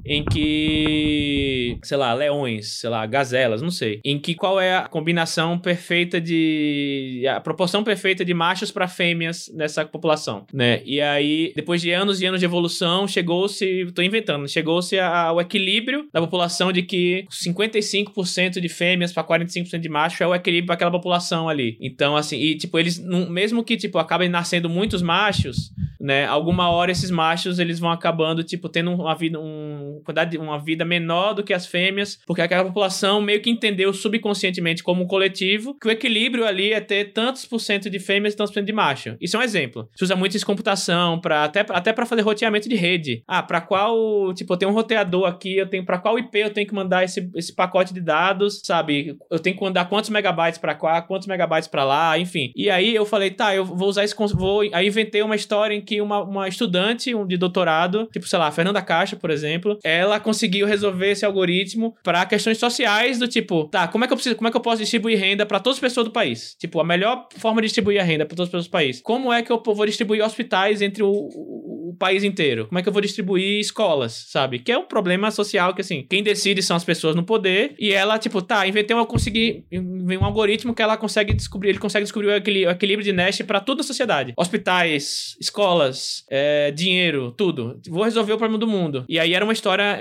em 0.05 0.23
que, 0.23 1.77
sei 1.83 1.97
lá, 1.97 2.13
leões, 2.13 2.79
sei 2.79 2.89
lá, 2.89 3.05
gazelas, 3.05 3.61
não 3.61 3.71
sei, 3.71 3.99
em 4.03 4.19
que 4.19 4.35
qual 4.35 4.59
é 4.59 4.75
a 4.75 4.87
combinação 4.87 5.57
perfeita 5.57 6.19
de 6.19 7.25
a 7.29 7.39
proporção 7.39 7.83
perfeita 7.83 8.25
de 8.25 8.33
machos 8.33 8.71
para 8.71 8.87
fêmeas 8.87 9.51
nessa 9.53 9.85
população, 9.85 10.45
né? 10.53 10.81
E 10.85 11.01
aí, 11.01 11.53
depois 11.55 11.81
de 11.81 11.91
anos 11.91 12.21
e 12.21 12.25
anos 12.25 12.39
de 12.39 12.45
evolução, 12.45 13.07
chegou-se, 13.07 13.91
tô 13.93 14.01
inventando, 14.01 14.47
chegou-se 14.47 14.97
ao 14.99 15.39
equilíbrio 15.39 16.07
da 16.13 16.21
população 16.21 16.71
de 16.71 16.81
que 16.81 17.25
55% 17.29 18.59
de 18.59 18.69
fêmeas 18.69 19.11
para 19.11 19.23
45% 19.23 19.79
de 19.79 19.89
machos 19.89 20.21
é 20.21 20.27
o 20.27 20.35
equilíbrio 20.35 20.67
para 20.67 20.75
aquela 20.75 20.91
população 20.91 21.47
ali. 21.47 21.77
Então, 21.79 22.15
assim, 22.15 22.37
e 22.37 22.55
tipo, 22.55 22.77
eles 22.79 22.99
mesmo 23.29 23.63
que 23.63 23.77
tipo 23.77 23.97
acabem 23.97 24.29
nascendo 24.29 24.69
muitos 24.69 25.01
machos, 25.01 25.71
né? 25.99 26.25
Alguma 26.25 26.69
hora 26.69 26.91
esses 26.91 27.11
machos 27.11 27.59
eles 27.59 27.79
vão 27.79 27.91
acabando 27.91 28.43
tipo 28.43 28.69
tendo 28.69 28.91
uma 28.91 29.15
vida 29.15 29.39
um, 29.39 29.90
uma 30.37 30.59
vida 30.59 30.85
menor 30.85 31.33
do 31.33 31.43
que 31.43 31.53
as 31.53 31.65
fêmeas, 31.65 32.19
porque 32.25 32.41
aquela 32.41 32.63
população 32.63 33.21
meio 33.21 33.41
que 33.41 33.49
entendeu 33.49 33.93
subconscientemente 33.93 34.83
como 34.83 35.03
um 35.03 35.07
coletivo 35.07 35.77
que 35.79 35.87
o 35.87 35.91
equilíbrio 35.91 36.45
ali 36.45 36.73
é 36.73 36.79
ter 36.79 37.13
tantos 37.13 37.45
por 37.45 37.59
cento 37.59 37.89
de 37.89 37.99
fêmeas 37.99 38.33
e 38.33 38.37
tantos 38.37 38.51
por 38.51 38.59
cento 38.59 38.67
de 38.67 38.73
macho. 38.73 39.15
Isso 39.19 39.35
é 39.35 39.39
um 39.39 39.43
exemplo. 39.43 39.89
Se 39.95 40.03
usa 40.03 40.15
muito 40.15 40.35
isso 40.35 40.45
computação 40.45 41.19
para 41.19 41.43
até 41.43 41.65
até 41.69 41.93
para 41.93 42.05
fazer 42.05 42.21
roteamento 42.21 42.67
de 42.67 42.75
rede. 42.75 43.23
Ah, 43.27 43.43
para 43.43 43.61
qual, 43.61 44.33
tipo, 44.33 44.53
eu 44.53 44.57
tenho 44.57 44.71
um 44.71 44.73
roteador 44.73 45.25
aqui, 45.25 45.57
eu 45.57 45.67
tenho 45.67 45.85
para 45.85 45.97
qual 45.97 46.17
IP 46.17 46.39
eu 46.39 46.49
tenho 46.49 46.67
que 46.67 46.73
mandar 46.73 47.03
esse, 47.03 47.29
esse 47.35 47.53
pacote 47.53 47.93
de 47.93 48.01
dados, 48.01 48.61
sabe? 48.63 49.17
Eu 49.29 49.39
tenho 49.39 49.55
que 49.55 49.61
mandar 49.61 49.85
quantos 49.85 50.09
megabytes 50.09 50.59
para 50.59 50.75
cá, 50.75 51.01
quantos 51.01 51.27
megabytes 51.27 51.67
para 51.67 51.83
lá, 51.83 52.17
enfim. 52.17 52.51
E 52.55 52.69
aí 52.69 52.93
eu 52.95 53.05
falei, 53.05 53.31
tá, 53.31 53.55
eu 53.55 53.65
vou 53.65 53.87
usar 53.87 54.03
esse 54.03 54.15
vou 54.33 54.61
aí 54.73 54.87
inventei 54.87 55.21
uma 55.21 55.35
história 55.35 55.73
em 55.73 55.81
que 55.81 56.01
uma, 56.01 56.21
uma 56.21 56.47
estudante 56.47 57.13
um 57.15 57.25
de 57.25 57.37
doutorado, 57.37 58.07
tipo, 58.11 58.27
sei 58.27 58.37
lá, 58.37 58.51
Fernanda 58.51 58.81
Caixa, 58.81 59.15
por 59.15 59.29
exemplo, 59.29 59.77
ela 59.83 60.19
conseguiu 60.19 60.67
resolver 60.67 61.11
esse 61.11 61.25
algoritmo 61.25 61.95
para 62.03 62.25
questões 62.25 62.57
sociais 62.57 63.19
do 63.19 63.27
tipo, 63.27 63.65
tá, 63.65 63.87
como 63.87 64.03
é 64.03 64.07
que 64.07 64.13
eu 64.13 64.17
preciso, 64.17 64.35
como 64.35 64.47
é 64.47 64.51
que 64.51 64.57
eu 64.57 64.61
posso 64.61 64.81
distribuir 64.81 65.19
renda 65.19 65.45
para 65.45 65.59
todas 65.59 65.77
as 65.77 65.81
pessoas 65.81 66.05
do 66.05 66.11
país? 66.11 66.55
Tipo, 66.59 66.79
a 66.79 66.83
melhor 66.83 67.27
forma 67.37 67.61
de 67.61 67.67
distribuir 67.67 67.99
a 67.99 68.03
renda 68.03 68.25
para 68.25 68.35
todas 68.35 68.47
as 68.47 68.51
pessoas 68.51 68.67
do 68.67 68.71
país. 68.71 69.01
Como 69.01 69.31
é 69.31 69.41
que 69.41 69.51
eu 69.51 69.61
vou 69.63 69.85
distribuir 69.85 70.23
hospitais 70.23 70.81
entre 70.81 71.03
o, 71.03 71.09
o 71.09 71.70
país 71.93 72.23
inteiro? 72.23 72.67
Como 72.67 72.79
é 72.79 72.81
que 72.81 72.89
eu 72.89 72.93
vou 72.93 73.01
distribuir 73.01 73.59
escolas, 73.59 74.25
sabe? 74.29 74.59
Que 74.59 74.71
é 74.71 74.77
um 74.77 74.85
problema 74.85 75.31
social 75.31 75.73
que, 75.73 75.81
assim, 75.81 76.05
quem 76.09 76.23
decide 76.23 76.61
são 76.61 76.75
as 76.75 76.83
pessoas 76.83 77.15
no 77.15 77.23
poder. 77.23 77.75
E 77.79 77.91
ela, 77.91 78.17
tipo, 78.17 78.41
tá, 78.41 78.67
inventei 78.67 78.95
uma 78.95 79.05
conseguir. 79.05 79.65
Vem 79.71 80.17
um 80.17 80.25
algoritmo 80.25 80.73
que 80.73 80.81
ela 80.81 80.97
consegue 80.97 81.33
descobrir. 81.33 81.69
Ele 81.69 81.79
consegue 81.79 82.03
descobrir 82.03 82.27
o 82.27 82.35
equilíbrio 82.71 83.03
de 83.03 83.11
Nash 83.11 83.41
para 83.41 83.59
toda 83.59 83.81
a 83.81 83.83
sociedade. 83.83 84.33
Hospitais, 84.37 85.35
escolas, 85.39 86.23
é, 86.29 86.71
dinheiro, 86.71 87.33
tudo. 87.37 87.79
Vou 87.89 88.03
resolver 88.03 88.33
o 88.33 88.37
problema 88.37 88.59
do 88.59 88.67
mundo. 88.67 89.05
E 89.07 89.19
aí 89.19 89.33
era 89.33 89.43
uma 89.43 89.53
história 89.53 89.99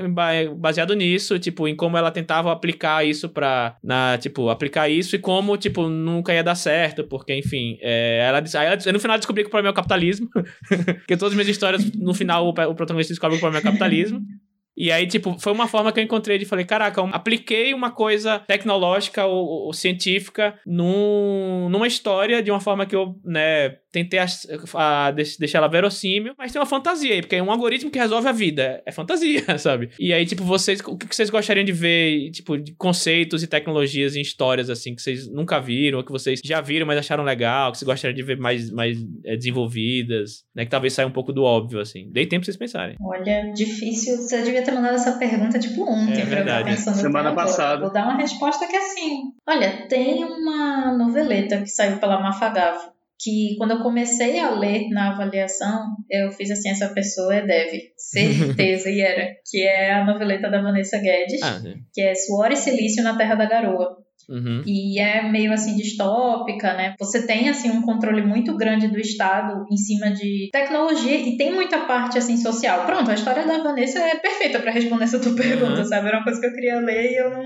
baseada 0.57 0.95
nisso, 0.95 1.39
tipo, 1.39 1.67
em 1.67 1.75
como 1.75 1.97
ela 1.97 2.11
tentava 2.11 2.53
aplicar 2.53 3.05
isso 3.05 3.29
pra. 3.29 3.77
Na, 3.83 4.19
tipo, 4.19 4.49
aplicar 4.49 4.89
isso 4.89 5.17
e 5.17 5.19
como, 5.19 5.57
tipo, 5.57 5.89
nunca 5.89 6.33
ia 6.33 6.43
dar 6.43 6.55
certo, 6.55 7.05
porque, 7.05 7.35
enfim, 7.35 7.79
é, 7.81 8.27
ela, 8.27 8.39
aí 8.39 8.67
ela, 8.67 8.93
no 8.93 9.01
final 9.01 9.17
descobri 9.17 9.43
que 9.43 9.49
o 9.49 9.51
problema 9.51 9.71
é 9.71 9.73
o 9.73 9.75
capitalismo. 9.75 10.29
porque 11.01 11.17
todas 11.17 11.33
as 11.33 11.35
minhas 11.35 11.49
histórias, 11.49 11.80
no 11.97 12.15
final, 12.15 12.47
o, 12.47 12.51
o 12.51 12.75
protagonista 12.75 13.13
descobre 13.13 13.37
que 13.37 13.39
o 13.39 13.41
problema 13.41 13.59
é 13.59 13.63
o 13.63 13.65
capitalismo. 13.65 14.21
E 14.77 14.91
aí, 14.91 15.07
tipo, 15.07 15.39
foi 15.39 15.53
uma 15.53 15.69
forma 15.69 15.93
que 15.93 16.01
eu 16.01 16.05
encontrei 16.05 16.39
de 16.39 16.47
falei, 16.47 16.65
caraca, 16.65 17.03
apliquei 17.03 17.75
uma 17.75 17.91
coisa 17.91 18.39
tecnológica 18.39 19.27
ou, 19.27 19.67
ou 19.67 19.73
científica 19.75 20.59
num, 20.67 21.69
numa 21.69 21.87
história 21.87 22.43
de 22.43 22.51
uma 22.51 22.61
forma 22.61 22.87
que 22.87 22.97
eu, 22.97 23.15
né, 23.25 23.77
tentei 23.93 24.19
a, 24.19 24.27
a, 24.75 25.11
deixar 25.11 25.59
ela 25.59 25.69
verossímil, 25.69 26.35
mas 26.39 26.53
tem 26.53 26.61
uma 26.61 26.67
fantasia 26.67 27.15
aí, 27.15 27.21
porque 27.21 27.37
é 27.37 27.43
um 27.43 27.51
algoritmo 27.51 27.91
que 27.91 27.99
resolve 27.99 28.29
a 28.29 28.33
vida. 28.33 28.83
É 28.87 28.93
fantasia, 28.93 29.43
sabe? 29.59 29.91
E 29.99 30.13
aí, 30.13 30.25
tipo, 30.25 30.45
vocês, 30.45 30.81
o 30.81 30.97
que 30.97 31.15
vocês 31.15 31.31
gostariam 31.31 31.65
de 31.65 31.73
ver, 31.73 32.31
tipo, 32.31 32.57
de 32.57 32.73
conceitos 32.75 33.43
e 33.43 33.47
tecnologias 33.47 34.17
em 34.17 34.21
histórias, 34.21 34.71
assim, 34.71 34.95
que 34.95 35.03
vocês 35.03 35.31
nunca 35.31 35.61
viram, 35.61 35.99
ou 35.99 36.05
que 36.05 36.13
vocês 36.13 36.41
já 36.45 36.61
viram, 36.61 36.87
mas 36.87 36.99
acharam 36.99 37.25
legal, 37.25 37.73
que 37.73 37.79
vocês 37.79 37.87
gostariam 37.87 38.15
de 38.15 38.23
ver 38.23 38.39
mais, 38.39 38.71
mais 38.71 38.99
é, 39.25 39.37
desenvolvidas, 39.37 40.45
né? 40.55 40.65
Que 40.65 40.71
talvez 40.71 40.93
saia 40.93 41.09
um 41.09 41.13
pouco 41.13 41.33
do 41.33 41.43
óbvio, 41.43 41.81
assim. 41.81 42.09
Dei 42.11 42.27
tempo 42.27 42.41
pra 42.41 42.47
vocês 42.47 42.57
pensarem. 42.57 42.97
Olha, 43.01 43.53
difícil. 43.53 44.17
Você 44.17 44.43
devia 44.43 44.63
ter 44.63 44.73
mandado 44.73 44.95
essa 44.95 45.19
pergunta, 45.19 45.59
tipo, 45.59 45.83
ontem, 45.83 46.23
é, 46.23 46.27
pra 46.27 46.39
eu 46.39 46.45
estar 46.45 46.65
pensando. 46.65 46.97
Semana 46.97 47.35
passada. 47.35 47.81
Vou 47.83 47.93
dar 47.93 48.05
uma 48.05 48.17
resposta 48.17 48.67
que 48.67 48.77
é 48.77 48.79
assim. 48.79 49.23
Olha, 49.49 49.87
tem 49.89 50.25
uma 50.25 50.97
noveleta 50.97 51.61
que 51.61 51.69
saiu 51.69 51.99
pela 51.99 52.21
Mafagafo 52.21 53.00
que 53.21 53.55
quando 53.59 53.73
eu 53.73 53.83
comecei 53.83 54.39
a 54.39 54.51
ler 54.51 54.89
na 54.89 55.13
avaliação, 55.13 55.95
eu 56.09 56.33
fiz 56.33 56.51
assim, 56.51 56.71
essa 56.71 56.89
pessoa 56.89 57.35
é 57.35 57.47
Dev, 57.47 57.81
certeza, 57.97 58.89
e 58.91 59.01
era, 59.01 59.29
que 59.49 59.63
é 59.63 59.93
a 59.93 60.05
noveleta 60.05 60.51
da 60.51 60.63
Vanessa 60.63 60.99
Guedes, 60.99 61.43
ah, 61.43 61.61
que 61.93 62.01
é 62.01 62.15
Suor 62.15 62.51
e 62.51 62.57
Silício 62.57 63.05
na 63.05 63.17
Terra 63.17 63.35
da 63.35 63.47
Garoa. 63.47 63.97
Uhum. 64.29 64.63
E 64.67 64.99
é 64.99 65.29
meio 65.29 65.53
assim 65.53 65.77
distópica, 65.77 66.75
né? 66.75 66.95
Você 66.99 67.27
tem 67.27 67.49
assim 67.49 67.71
um 67.71 67.83
controle 67.83 68.23
muito 68.23 68.57
grande 68.57 68.89
do 68.89 68.99
Estado 68.99 69.67
em 69.71 69.77
cima 69.77 70.11
de 70.11 70.49
tecnologia 70.53 71.17
e 71.17 71.37
tem 71.37 71.53
muita 71.53 71.81
parte 71.81 72.19
assim 72.19 72.37
social. 72.37 72.87
Pronto, 72.87 73.11
a 73.11 73.15
história 73.15 73.47
da 73.47 73.63
Vanessa 73.63 73.99
é 73.99 74.17
perfeita 74.17 74.59
para 74.59 74.73
responder 74.73 75.05
essa 75.05 75.19
tua 75.19 75.35
pergunta, 75.37 75.81
uhum. 75.81 75.85
sabe? 75.85 76.09
Era 76.09 76.19
uma 76.19 76.25
coisa 76.25 76.41
que 76.41 76.47
eu 76.47 76.53
queria 76.53 76.81
ler 76.81 77.13
e 77.13 77.17
eu 77.17 77.31
não, 77.31 77.45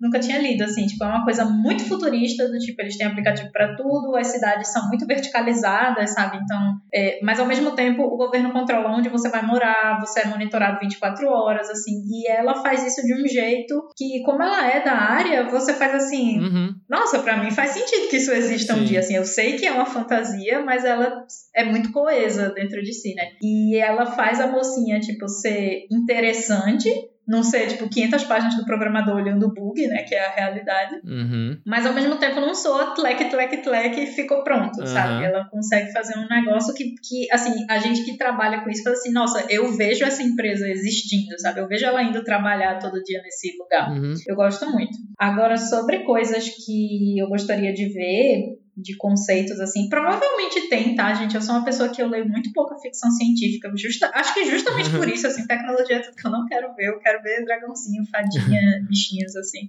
nunca 0.00 0.18
tinha 0.18 0.38
lido 0.38 0.64
assim, 0.64 0.86
tipo, 0.86 1.04
é 1.04 1.08
uma 1.08 1.24
coisa 1.24 1.44
muito 1.44 1.84
futurista 1.84 2.48
do 2.48 2.58
tipo, 2.58 2.80
eles 2.80 2.96
têm 2.96 3.06
aplicativo 3.06 3.50
para 3.52 3.74
tudo, 3.76 4.16
as 4.16 4.28
cidades 4.28 4.72
são 4.72 4.88
muito 4.88 5.06
verticalizadas, 5.06 6.12
sabe? 6.12 6.38
Então, 6.42 6.76
é, 6.92 7.18
mas 7.22 7.38
ao 7.38 7.46
mesmo 7.46 7.72
tempo 7.72 8.02
o 8.02 8.16
governo 8.16 8.52
controla 8.52 8.96
onde 8.96 9.08
você 9.08 9.28
vai 9.28 9.44
morar, 9.44 10.00
você 10.00 10.20
é 10.20 10.26
monitorado 10.26 10.78
24 10.80 11.28
horas 11.28 11.68
assim, 11.70 12.02
e 12.08 12.28
ela 12.30 12.62
faz 12.62 12.84
isso 12.84 13.06
de 13.06 13.14
um 13.14 13.26
jeito 13.26 13.88
que 13.96 14.22
como 14.22 14.42
ela 14.42 14.68
é 14.68 14.82
da 14.84 14.92
área, 14.92 15.48
você 15.48 15.74
faz 15.74 15.94
assim 15.96 16.40
uhum. 16.40 16.74
nossa, 16.88 17.18
para 17.18 17.42
mim 17.42 17.50
faz 17.50 17.70
sentido 17.70 18.08
que 18.08 18.16
isso 18.16 18.32
exista 18.32 18.74
Sim. 18.74 18.80
um 18.80 18.84
dia, 18.84 19.00
assim, 19.00 19.14
eu 19.14 19.24
sei 19.24 19.56
que 19.56 19.66
é 19.66 19.72
uma 19.72 19.86
fantasia, 19.86 20.60
mas 20.64 20.84
ela 20.84 21.26
é 21.54 21.64
muito 21.64 21.92
coesa 21.92 22.50
dentro 22.50 22.82
de 22.82 22.92
si, 22.92 23.14
né? 23.14 23.24
E 23.42 23.76
ela 23.76 24.06
faz 24.06 24.40
a 24.40 24.46
mocinha, 24.46 25.00
tipo, 25.00 25.28
ser 25.28 25.86
interessante, 25.90 26.88
não 27.26 27.42
ser, 27.42 27.66
tipo, 27.66 27.88
500 27.88 28.24
páginas 28.24 28.56
do 28.56 28.64
programador 28.64 29.16
olhando 29.16 29.46
o 29.46 29.52
bug, 29.52 29.86
né, 29.88 30.02
que 30.04 30.14
é 30.14 30.26
a 30.26 30.30
realidade. 30.30 31.00
Uhum. 31.04 31.58
Mas, 31.64 31.84
ao 31.84 31.92
mesmo 31.92 32.16
tempo, 32.16 32.40
não 32.40 32.54
sou 32.54 32.94
tlec, 32.94 33.28
tlec, 33.28 33.62
tlec 33.62 34.00
e 34.00 34.06
ficou 34.06 34.44
pronto, 34.44 34.80
uhum. 34.80 34.86
sabe? 34.86 35.24
Ela 35.24 35.44
consegue 35.50 35.92
fazer 35.92 36.16
um 36.18 36.28
negócio 36.28 36.72
que, 36.74 36.94
que, 37.02 37.30
assim, 37.32 37.66
a 37.68 37.78
gente 37.78 38.04
que 38.04 38.16
trabalha 38.16 38.60
com 38.62 38.70
isso 38.70 38.84
fala 38.84 38.96
assim, 38.96 39.12
nossa, 39.12 39.44
eu 39.50 39.72
vejo 39.72 40.04
essa 40.04 40.22
empresa 40.22 40.68
existindo, 40.68 41.38
sabe? 41.38 41.60
Eu 41.60 41.66
vejo 41.66 41.84
ela 41.84 42.02
indo 42.02 42.22
trabalhar 42.22 42.78
todo 42.78 43.02
dia 43.02 43.20
nesse 43.22 43.56
lugar. 43.58 43.90
Uhum. 43.90 44.14
Eu 44.26 44.36
gosto 44.36 44.70
muito. 44.70 44.96
Agora, 45.18 45.56
sobre 45.56 46.04
coisas 46.04 46.48
que 46.48 47.18
eu 47.18 47.28
gostaria 47.28 47.72
de 47.72 47.88
ver, 47.88 48.65
de 48.76 48.96
conceitos 48.96 49.58
assim. 49.58 49.88
Provavelmente 49.88 50.68
tem, 50.68 50.94
tá, 50.94 51.14
gente? 51.14 51.34
Eu 51.34 51.40
sou 51.40 51.54
uma 51.54 51.64
pessoa 51.64 51.88
que 51.88 52.02
eu 52.02 52.08
leio 52.08 52.28
muito 52.28 52.52
pouca 52.52 52.76
ficção 52.78 53.10
científica. 53.10 53.72
Justa, 53.74 54.10
acho 54.14 54.34
que 54.34 54.44
justamente 54.50 54.90
por 54.90 55.08
isso, 55.08 55.26
assim, 55.26 55.46
tecnologia 55.46 55.96
é 55.96 56.00
tudo 56.00 56.16
que 56.16 56.26
eu 56.26 56.30
não 56.30 56.46
quero 56.46 56.74
ver. 56.74 56.88
Eu 56.88 56.98
quero 56.98 57.22
ver 57.22 57.44
dragãozinho, 57.44 58.04
fadinha, 58.10 58.60
bichinhos, 58.86 59.34
assim. 59.36 59.68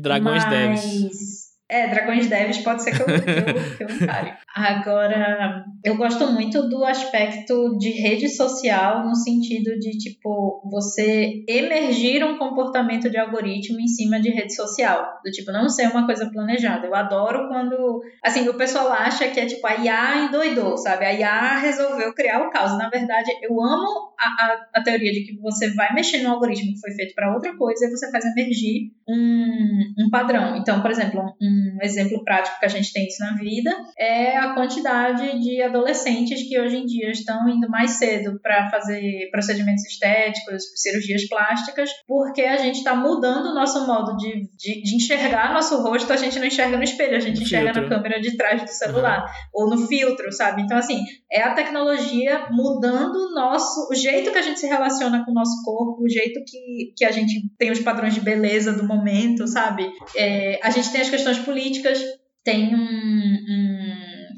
Dragões 0.00 0.44
Mas... 0.44 0.50
devs. 0.50 1.44
É, 1.66 1.88
Dragões 1.88 2.28
Devs 2.28 2.58
pode 2.58 2.82
ser 2.82 2.94
que 2.94 3.02
eu, 3.02 3.06
que 3.06 3.12
eu, 3.12 3.76
que 3.76 3.82
eu 3.84 3.96
encare. 3.96 4.36
Agora, 4.54 5.64
eu 5.84 5.96
gosto 5.96 6.28
muito 6.28 6.68
do 6.68 6.84
aspecto 6.84 7.76
de 7.76 7.90
rede 7.90 8.28
social, 8.28 9.04
no 9.04 9.16
sentido 9.16 9.76
de, 9.80 9.98
tipo, 9.98 10.62
você 10.70 11.44
emergir 11.48 12.24
um 12.24 12.38
comportamento 12.38 13.10
de 13.10 13.18
algoritmo 13.18 13.80
em 13.80 13.88
cima 13.88 14.20
de 14.20 14.30
rede 14.30 14.54
social. 14.54 15.20
Do 15.24 15.30
tipo, 15.32 15.50
não 15.50 15.68
ser 15.68 15.88
uma 15.88 16.06
coisa 16.06 16.30
planejada. 16.30 16.86
Eu 16.86 16.94
adoro 16.94 17.48
quando. 17.48 18.00
Assim, 18.22 18.48
o 18.48 18.54
pessoal 18.54 18.92
acha 18.92 19.28
que 19.28 19.40
é 19.40 19.46
tipo, 19.46 19.66
a 19.66 19.74
IA 19.74 20.24
endoidou, 20.26 20.76
sabe? 20.78 21.04
A 21.04 21.12
IA 21.12 21.58
resolveu 21.58 22.14
criar 22.14 22.46
o 22.46 22.50
caos. 22.50 22.78
Na 22.78 22.88
verdade, 22.88 23.32
eu 23.42 23.60
amo 23.60 24.14
a, 24.16 24.26
a, 24.26 24.66
a 24.76 24.82
teoria 24.84 25.12
de 25.12 25.24
que 25.24 25.36
você 25.40 25.74
vai 25.74 25.92
mexer 25.92 26.22
no 26.22 26.30
algoritmo 26.30 26.74
que 26.74 26.80
foi 26.80 26.92
feito 26.92 27.14
para 27.16 27.34
outra 27.34 27.56
coisa 27.56 27.86
e 27.86 27.90
você 27.90 28.08
faz 28.10 28.24
emergir 28.24 28.92
um, 29.08 29.94
um 29.98 30.10
padrão. 30.10 30.56
Então, 30.56 30.80
por 30.80 30.92
exemplo, 30.92 31.20
um 31.42 31.64
um 31.74 31.82
exemplo 31.82 32.22
prático 32.24 32.58
que 32.58 32.64
a 32.64 32.68
gente 32.68 32.92
tem 32.92 33.06
isso 33.06 33.20
na 33.20 33.34
vida 33.36 33.70
é 33.98 34.38
a 34.44 34.54
quantidade 34.54 35.40
de 35.40 35.62
adolescentes 35.62 36.48
que 36.48 36.58
hoje 36.58 36.76
em 36.76 36.86
dia 36.86 37.10
estão 37.10 37.48
indo 37.48 37.68
mais 37.68 37.92
cedo 37.92 38.38
para 38.42 38.70
fazer 38.70 39.28
procedimentos 39.30 39.84
estéticos, 39.84 40.62
cirurgias 40.76 41.26
plásticas, 41.28 41.90
porque 42.06 42.42
a 42.42 42.56
gente 42.56 42.78
está 42.78 42.94
mudando 42.94 43.46
o 43.46 43.54
nosso 43.54 43.86
modo 43.86 44.16
de, 44.16 44.48
de, 44.56 44.82
de, 44.82 44.96
enxergar 44.96 45.52
nosso 45.52 45.82
rosto, 45.82 46.12
a 46.12 46.16
gente 46.16 46.38
não 46.38 46.46
enxerga 46.46 46.76
no 46.76 46.82
espelho, 46.82 47.16
a 47.16 47.20
gente 47.20 47.42
enxerga 47.42 47.72
filtro. 47.72 47.90
na 47.90 47.96
câmera 47.96 48.20
de 48.20 48.36
trás 48.36 48.62
do 48.62 48.68
celular 48.68 49.20
uhum. 49.20 49.26
ou 49.54 49.70
no 49.70 49.86
filtro, 49.86 50.30
sabe? 50.32 50.62
Então, 50.62 50.76
assim, 50.76 51.02
é 51.30 51.42
a 51.42 51.54
tecnologia 51.54 52.46
mudando 52.50 53.16
o 53.16 53.34
nosso, 53.34 53.88
o 53.90 53.94
jeito 53.94 54.30
que 54.30 54.38
a 54.38 54.42
gente 54.42 54.60
se 54.60 54.66
relaciona 54.66 55.24
com 55.24 55.30
o 55.30 55.34
nosso 55.34 55.62
corpo, 55.64 56.02
o 56.02 56.08
jeito 56.08 56.40
que, 56.46 56.92
que 56.96 57.04
a 57.04 57.10
gente 57.10 57.48
tem 57.58 57.70
os 57.70 57.80
padrões 57.80 58.14
de 58.14 58.20
beleza 58.20 58.72
do 58.72 58.86
momento, 58.86 59.46
sabe? 59.46 59.90
É, 60.16 60.60
a 60.62 60.70
gente 60.70 60.90
tem 60.90 61.00
as 61.00 61.10
questões 61.10 61.38
políticas. 61.38 61.98
Tem 62.44 62.74
um, 62.74 63.13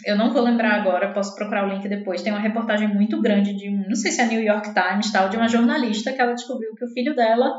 Eu 0.07 0.17
não 0.17 0.33
vou 0.33 0.41
lembrar 0.41 0.73
agora, 0.81 1.13
posso 1.13 1.35
procurar 1.35 1.67
o 1.67 1.69
link 1.69 1.89
depois. 1.89 2.23
Tem 2.23 2.33
uma 2.33 2.41
reportagem 2.41 2.87
muito 2.87 3.21
grande 3.21 3.53
de. 3.55 3.69
Não 3.69 3.97
sei 3.97 4.13
se 4.13 4.21
é 4.21 4.27
New 4.27 4.41
York 4.41 4.73
Times, 4.73 5.11
tal, 5.11 5.29
de 5.29 5.37
uma 5.37 5.49
jornalista 5.49 6.13
que 6.13 6.21
ela 6.21 6.33
descobriu 6.33 6.75
que 6.77 6.85
o 6.85 6.93
filho 6.93 7.15
dela 7.15 7.53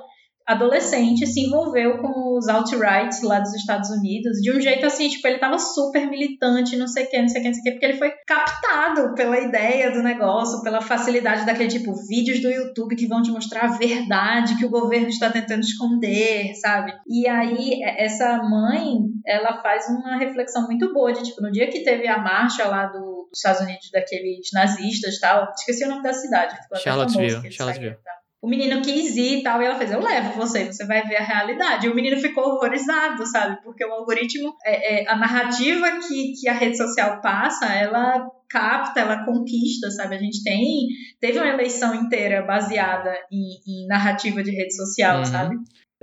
adolescente 0.47 1.27
se 1.27 1.41
envolveu 1.41 1.97
com 1.97 2.37
os 2.37 2.47
alt-rights 2.47 3.21
lá 3.21 3.39
dos 3.41 3.53
Estados 3.53 3.89
Unidos 3.89 4.37
de 4.41 4.49
um 4.49 4.61
jeito 4.61 4.85
assim, 4.85 5.09
tipo, 5.09 5.27
ele 5.27 5.39
tava 5.39 5.59
super 5.59 6.09
militante, 6.09 6.77
não 6.77 6.87
sei 6.87 7.03
o 7.03 7.09
que, 7.09 7.21
não 7.21 7.27
sei 7.27 7.41
o 7.41 7.43
que, 7.43 7.47
não 7.49 7.53
sei 7.53 7.61
o 7.61 7.63
que, 7.65 7.71
porque 7.71 7.85
ele 7.85 7.97
foi 7.97 8.11
captado 8.25 9.13
pela 9.13 9.37
ideia 9.41 9.91
do 9.91 10.01
negócio, 10.01 10.63
pela 10.63 10.79
facilidade 10.79 11.45
daquele 11.45 11.67
tipo, 11.67 11.93
vídeos 12.07 12.41
do 12.41 12.49
YouTube 12.49 12.95
que 12.95 13.07
vão 13.07 13.21
te 13.21 13.29
mostrar 13.29 13.65
a 13.65 13.77
verdade 13.77 14.57
que 14.57 14.65
o 14.65 14.69
governo 14.69 15.09
está 15.09 15.29
tentando 15.29 15.63
esconder, 15.63 16.55
sabe? 16.55 16.93
E 17.05 17.27
aí, 17.27 17.81
essa 17.83 18.37
mãe, 18.37 18.99
ela 19.27 19.61
faz 19.61 19.85
uma 19.89 20.17
reflexão 20.17 20.65
muito 20.65 20.93
boa 20.93 21.11
de, 21.11 21.21
tipo, 21.23 21.41
no 21.41 21.51
dia 21.51 21.69
que 21.69 21.83
teve 21.83 22.07
a 22.07 22.17
marcha 22.17 22.65
lá 22.65 22.85
do, 22.85 23.27
dos 23.29 23.37
Estados 23.37 23.61
Unidos 23.61 23.89
daqueles 23.91 24.47
nazistas 24.53 25.19
tal, 25.19 25.51
esqueci 25.53 25.83
o 25.83 25.89
nome 25.89 26.01
da 26.01 26.13
cidade, 26.13 26.55
Charlottesville, 26.81 27.51
Charlottesville. 27.51 27.97
O 28.39 28.47
menino 28.47 28.81
quis 28.83 29.17
ir 29.17 29.39
e 29.39 29.43
tal, 29.43 29.61
e 29.61 29.65
ela 29.65 29.75
fez, 29.75 29.91
eu 29.91 29.99
levo 29.99 30.33
você, 30.33 30.65
você 30.65 30.85
vai 30.85 31.01
ver 31.05 31.17
a 31.17 31.23
realidade. 31.23 31.87
E 31.87 31.89
o 31.89 31.95
menino 31.95 32.21
ficou 32.21 32.43
horrorizado, 32.43 33.25
sabe? 33.25 33.61
Porque 33.63 33.83
o 33.83 33.91
algoritmo, 33.91 34.55
é, 34.63 35.01
é, 35.01 35.09
a 35.09 35.15
narrativa 35.15 35.99
que, 36.07 36.33
que 36.39 36.47
a 36.47 36.53
rede 36.53 36.77
social 36.77 37.19
passa, 37.19 37.65
ela 37.65 38.29
capta, 38.47 38.99
ela 38.99 39.25
conquista, 39.25 39.89
sabe? 39.89 40.15
A 40.15 40.19
gente 40.19 40.43
tem, 40.43 40.87
teve 41.19 41.39
uma 41.39 41.49
eleição 41.49 41.95
inteira 41.95 42.43
baseada 42.43 43.11
em, 43.31 43.57
em 43.67 43.87
narrativa 43.87 44.43
de 44.43 44.51
rede 44.51 44.75
social, 44.75 45.17
uhum. 45.17 45.25
sabe? 45.25 45.55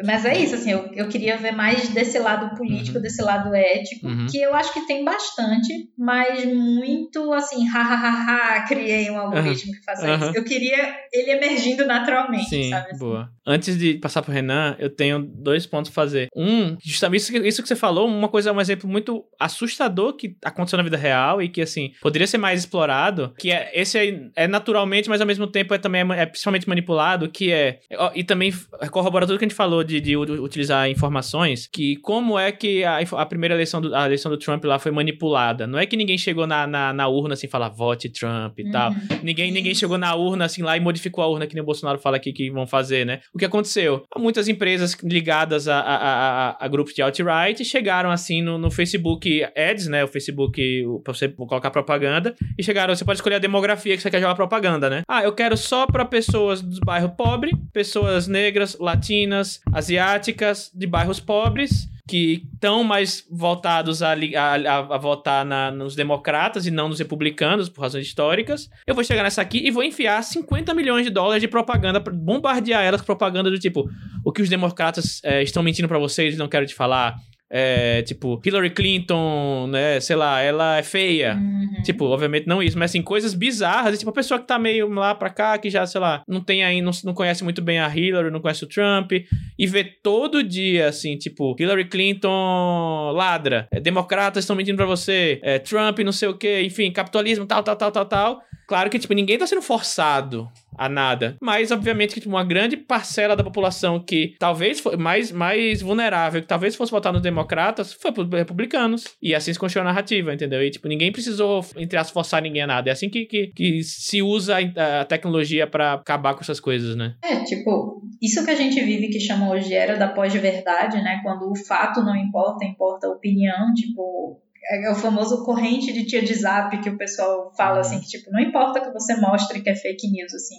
Mas 0.02 0.24
é 0.24 0.36
isso, 0.36 0.56
assim, 0.56 0.72
eu, 0.72 0.90
eu 0.92 1.08
queria 1.08 1.36
ver 1.36 1.52
mais 1.52 1.88
desse 1.90 2.18
lado 2.18 2.56
político, 2.56 2.96
uhum. 2.96 3.02
desse 3.02 3.22
lado 3.22 3.54
ético, 3.54 4.08
uhum. 4.08 4.26
que 4.26 4.40
eu 4.40 4.54
acho 4.54 4.72
que 4.72 4.86
tem 4.86 5.04
bastante, 5.04 5.88
mas 5.96 6.44
muito 6.44 7.32
assim, 7.32 7.64
hahaha, 7.68 8.66
criei 8.66 9.08
um 9.10 9.18
algoritmo 9.18 9.72
uhum. 9.72 9.78
que 9.78 9.84
faça 9.84 10.14
isso. 10.14 10.36
Eu 10.36 10.44
queria 10.44 10.96
ele 11.12 11.30
emergindo 11.30 11.86
naturalmente, 11.86 12.48
Sim, 12.48 12.70
sabe? 12.70 12.88
Assim? 12.90 12.98
boa. 12.98 13.30
Antes 13.46 13.78
de 13.78 13.94
passar 13.94 14.22
pro 14.22 14.32
Renan, 14.32 14.74
eu 14.78 14.90
tenho 14.90 15.20
dois 15.20 15.66
pontos 15.66 15.90
a 15.90 15.94
fazer. 15.94 16.28
Um, 16.34 16.76
justamente 16.82 17.20
isso, 17.20 17.36
isso 17.36 17.62
que 17.62 17.68
você 17.68 17.76
falou, 17.76 18.08
uma 18.08 18.28
coisa, 18.28 18.52
um 18.52 18.60
exemplo 18.60 18.88
muito 18.88 19.24
assustador 19.38 20.14
que 20.14 20.36
aconteceu 20.44 20.76
na 20.76 20.82
vida 20.82 20.96
real 20.96 21.40
e 21.40 21.48
que, 21.48 21.60
assim, 21.60 21.92
poderia 22.00 22.26
ser 22.26 22.38
mais 22.38 22.60
explorado, 22.60 23.32
que 23.38 23.52
é, 23.52 23.70
esse 23.74 23.96
aí 23.96 24.30
é 24.34 24.48
naturalmente, 24.48 25.08
mas 25.08 25.20
ao 25.20 25.26
mesmo 25.26 25.46
tempo 25.46 25.74
é 25.74 25.78
também 25.78 26.00
é, 26.00 26.22
é 26.22 26.26
principalmente 26.26 26.68
manipulado, 26.68 27.28
que 27.28 27.52
é, 27.52 27.80
e 28.14 28.24
também 28.24 28.52
corrobora 28.90 29.26
tudo 29.26 29.38
que 29.38 29.44
a 29.44 29.48
gente 29.48 29.56
falou 29.56 29.83
de, 29.84 30.00
de 30.00 30.16
utilizar 30.16 30.88
informações, 30.90 31.66
que 31.66 31.96
como 31.96 32.38
é 32.38 32.50
que 32.50 32.84
a, 32.84 32.98
a 33.00 33.26
primeira 33.26 33.54
eleição 33.54 33.80
do, 33.80 33.94
a 33.94 34.06
eleição 34.06 34.30
do 34.30 34.38
Trump 34.38 34.64
lá 34.64 34.78
foi 34.78 34.90
manipulada. 34.90 35.66
Não 35.66 35.78
é 35.78 35.86
que 35.86 35.96
ninguém 35.96 36.18
chegou 36.18 36.46
na, 36.46 36.66
na, 36.66 36.92
na 36.92 37.08
urna 37.08 37.34
assim, 37.34 37.48
falar 37.48 37.68
vote 37.68 38.08
Trump 38.08 38.58
e 38.58 38.64
uhum. 38.64 38.70
tal. 38.70 38.92
Ninguém, 39.22 39.50
ninguém 39.50 39.74
chegou 39.74 39.98
na 39.98 40.14
urna 40.14 40.44
assim 40.44 40.62
lá 40.62 40.76
e 40.76 40.80
modificou 40.80 41.22
a 41.22 41.28
urna 41.28 41.46
que 41.46 41.54
nem 41.54 41.62
o 41.62 41.66
Bolsonaro 41.66 41.98
fala 41.98 42.16
aqui 42.16 42.32
que 42.32 42.50
vão 42.50 42.66
fazer, 42.66 43.04
né? 43.04 43.20
O 43.32 43.38
que 43.38 43.44
aconteceu? 43.44 44.04
Muitas 44.16 44.48
empresas 44.48 44.96
ligadas 45.02 45.68
a, 45.68 45.78
a, 45.78 45.96
a, 45.96 46.64
a 46.64 46.68
grupos 46.68 46.94
de 46.94 47.02
alt-right 47.02 47.64
chegaram 47.64 48.10
assim 48.10 48.42
no, 48.42 48.58
no, 48.58 48.70
Facebook 48.70 49.44
Ads, 49.56 49.88
né? 49.88 50.04
O 50.04 50.08
Facebook, 50.08 50.60
pra 51.02 51.12
você 51.12 51.28
colocar 51.28 51.70
propaganda, 51.70 52.34
e 52.58 52.62
chegaram, 52.62 52.94
você 52.94 53.04
pode 53.04 53.18
escolher 53.18 53.36
a 53.36 53.40
demografia 53.40 53.96
que 53.96 54.02
você 54.02 54.10
quer 54.10 54.20
jogar 54.20 54.34
propaganda, 54.34 54.88
né? 54.90 55.02
Ah, 55.08 55.22
eu 55.22 55.32
quero 55.32 55.56
só 55.56 55.86
para 55.86 56.04
pessoas 56.04 56.60
dos 56.60 56.78
bairros 56.78 57.12
pobres, 57.16 57.54
pessoas 57.72 58.28
negras, 58.28 58.76
latinas, 58.78 59.60
asiáticas, 59.74 60.70
de 60.72 60.86
bairros 60.86 61.20
pobres, 61.20 61.88
que 62.06 62.46
estão 62.52 62.84
mais 62.84 63.24
voltados 63.30 64.02
a, 64.02 64.12
a, 64.12 64.78
a 64.78 64.98
votar 64.98 65.44
na, 65.44 65.70
nos 65.70 65.96
democratas 65.96 66.66
e 66.66 66.70
não 66.70 66.88
nos 66.88 66.98
republicanos, 66.98 67.68
por 67.68 67.80
razões 67.80 68.06
históricas. 68.06 68.68
Eu 68.86 68.94
vou 68.94 69.02
chegar 69.02 69.22
nessa 69.22 69.40
aqui 69.40 69.66
e 69.66 69.70
vou 69.70 69.82
enfiar 69.82 70.22
50 70.22 70.74
milhões 70.74 71.04
de 71.04 71.10
dólares 71.10 71.40
de 71.40 71.48
propaganda, 71.48 72.00
bombardear 72.00 72.84
elas 72.84 73.00
com 73.00 73.06
propaganda 73.06 73.50
do 73.50 73.58
tipo: 73.58 73.88
o 74.22 74.30
que 74.30 74.42
os 74.42 74.48
democratas 74.48 75.20
é, 75.24 75.42
estão 75.42 75.62
mentindo 75.62 75.88
para 75.88 75.98
vocês, 75.98 76.36
não 76.36 76.48
quero 76.48 76.66
te 76.66 76.74
falar. 76.74 77.16
É, 77.56 78.02
tipo, 78.02 78.42
Hillary 78.44 78.70
Clinton, 78.70 79.68
né, 79.68 80.00
sei 80.00 80.16
lá, 80.16 80.40
ela 80.40 80.78
é 80.78 80.82
feia. 80.82 81.36
Uhum. 81.36 81.82
Tipo, 81.84 82.06
obviamente 82.06 82.48
não 82.48 82.60
isso, 82.60 82.76
mas 82.76 82.90
assim, 82.90 83.00
coisas 83.00 83.32
bizarras. 83.32 83.96
Tipo, 83.96 84.10
a 84.10 84.14
pessoa 84.14 84.40
que 84.40 84.46
tá 84.48 84.58
meio 84.58 84.88
lá 84.88 85.14
pra 85.14 85.30
cá, 85.30 85.56
que 85.56 85.70
já, 85.70 85.86
sei 85.86 86.00
lá, 86.00 86.24
não 86.26 86.40
tem 86.40 86.64
aí, 86.64 86.82
não, 86.82 86.90
não 87.04 87.14
conhece 87.14 87.44
muito 87.44 87.62
bem 87.62 87.78
a 87.78 87.86
Hillary, 87.86 88.28
não 88.32 88.40
conhece 88.40 88.64
o 88.64 88.66
Trump, 88.66 89.12
e 89.56 89.66
vê 89.68 89.84
todo 89.84 90.42
dia, 90.42 90.88
assim, 90.88 91.16
tipo, 91.16 91.54
Hillary 91.56 91.84
Clinton 91.84 93.12
ladra, 93.12 93.68
é, 93.70 93.78
democratas 93.78 94.42
estão 94.42 94.56
mentindo 94.56 94.76
pra 94.76 94.86
você, 94.86 95.38
é, 95.40 95.60
Trump 95.60 96.00
não 96.00 96.10
sei 96.10 96.28
o 96.28 96.34
que, 96.34 96.60
enfim, 96.62 96.90
capitalismo, 96.90 97.46
tal, 97.46 97.62
tal, 97.62 97.76
tal, 97.76 97.92
tal, 97.92 98.06
tal. 98.06 98.42
Claro 98.66 98.90
que, 98.90 98.98
tipo, 98.98 99.14
ninguém 99.14 99.38
tá 99.38 99.46
sendo 99.46 99.62
forçado 99.62 100.48
a 100.76 100.88
nada. 100.88 101.36
Mas, 101.40 101.70
obviamente, 101.70 102.14
que 102.14 102.20
tipo, 102.20 102.34
uma 102.34 102.44
grande 102.44 102.76
parcela 102.76 103.36
da 103.36 103.44
população 103.44 104.00
que 104.00 104.34
talvez 104.38 104.80
foi 104.80 104.96
mais, 104.96 105.30
mais 105.30 105.82
vulnerável, 105.82 106.40
que 106.40 106.48
talvez 106.48 106.74
fosse 106.74 106.90
votar 106.90 107.12
nos 107.12 107.22
democratas, 107.22 107.92
foi 107.92 108.12
para 108.12 108.38
republicanos. 108.38 109.04
E 109.22 109.34
assim 109.34 109.52
se 109.52 109.58
construiu 109.58 109.82
a 109.82 109.90
narrativa, 109.90 110.34
entendeu? 110.34 110.62
E, 110.62 110.70
tipo, 110.70 110.88
ninguém 110.88 111.12
precisou, 111.12 111.64
entre 111.76 111.98
as 111.98 112.10
forçar 112.10 112.42
ninguém 112.42 112.62
a 112.62 112.66
nada. 112.66 112.90
É 112.90 112.92
assim 112.92 113.08
que, 113.08 113.24
que, 113.26 113.48
que 113.48 113.82
se 113.82 114.22
usa 114.22 114.56
a 115.00 115.04
tecnologia 115.04 115.66
para 115.66 115.94
acabar 115.94 116.34
com 116.34 116.40
essas 116.40 116.60
coisas, 116.60 116.96
né? 116.96 117.14
É, 117.22 117.44
tipo, 117.44 118.02
isso 118.20 118.44
que 118.44 118.50
a 118.50 118.56
gente 118.56 118.80
vive 118.80 119.08
que 119.08 119.20
chama 119.20 119.50
hoje 119.50 119.74
era 119.74 119.96
da 119.96 120.08
pós-verdade, 120.08 121.02
né? 121.02 121.20
Quando 121.22 121.50
o 121.50 121.56
fato 121.66 122.02
não 122.02 122.16
importa, 122.16 122.64
importa 122.64 123.06
a 123.06 123.10
opinião, 123.10 123.72
tipo, 123.74 124.40
é, 124.66 124.86
é 124.86 124.90
o 124.90 124.94
famoso 124.94 125.44
corrente 125.44 125.92
de 125.92 126.06
tia 126.06 126.22
de 126.22 126.34
zap 126.34 126.76
que 126.80 126.90
o 126.90 126.96
pessoal 126.96 127.52
fala 127.56 127.80
assim, 127.80 128.00
que 128.00 128.06
tipo, 128.06 128.30
não 128.30 128.40
importa 128.40 128.80
que 128.80 128.92
você 128.92 129.16
mostre 129.16 129.60
que 129.60 129.70
é 129.70 129.74
fake 129.74 130.10
news, 130.10 130.32
assim, 130.34 130.56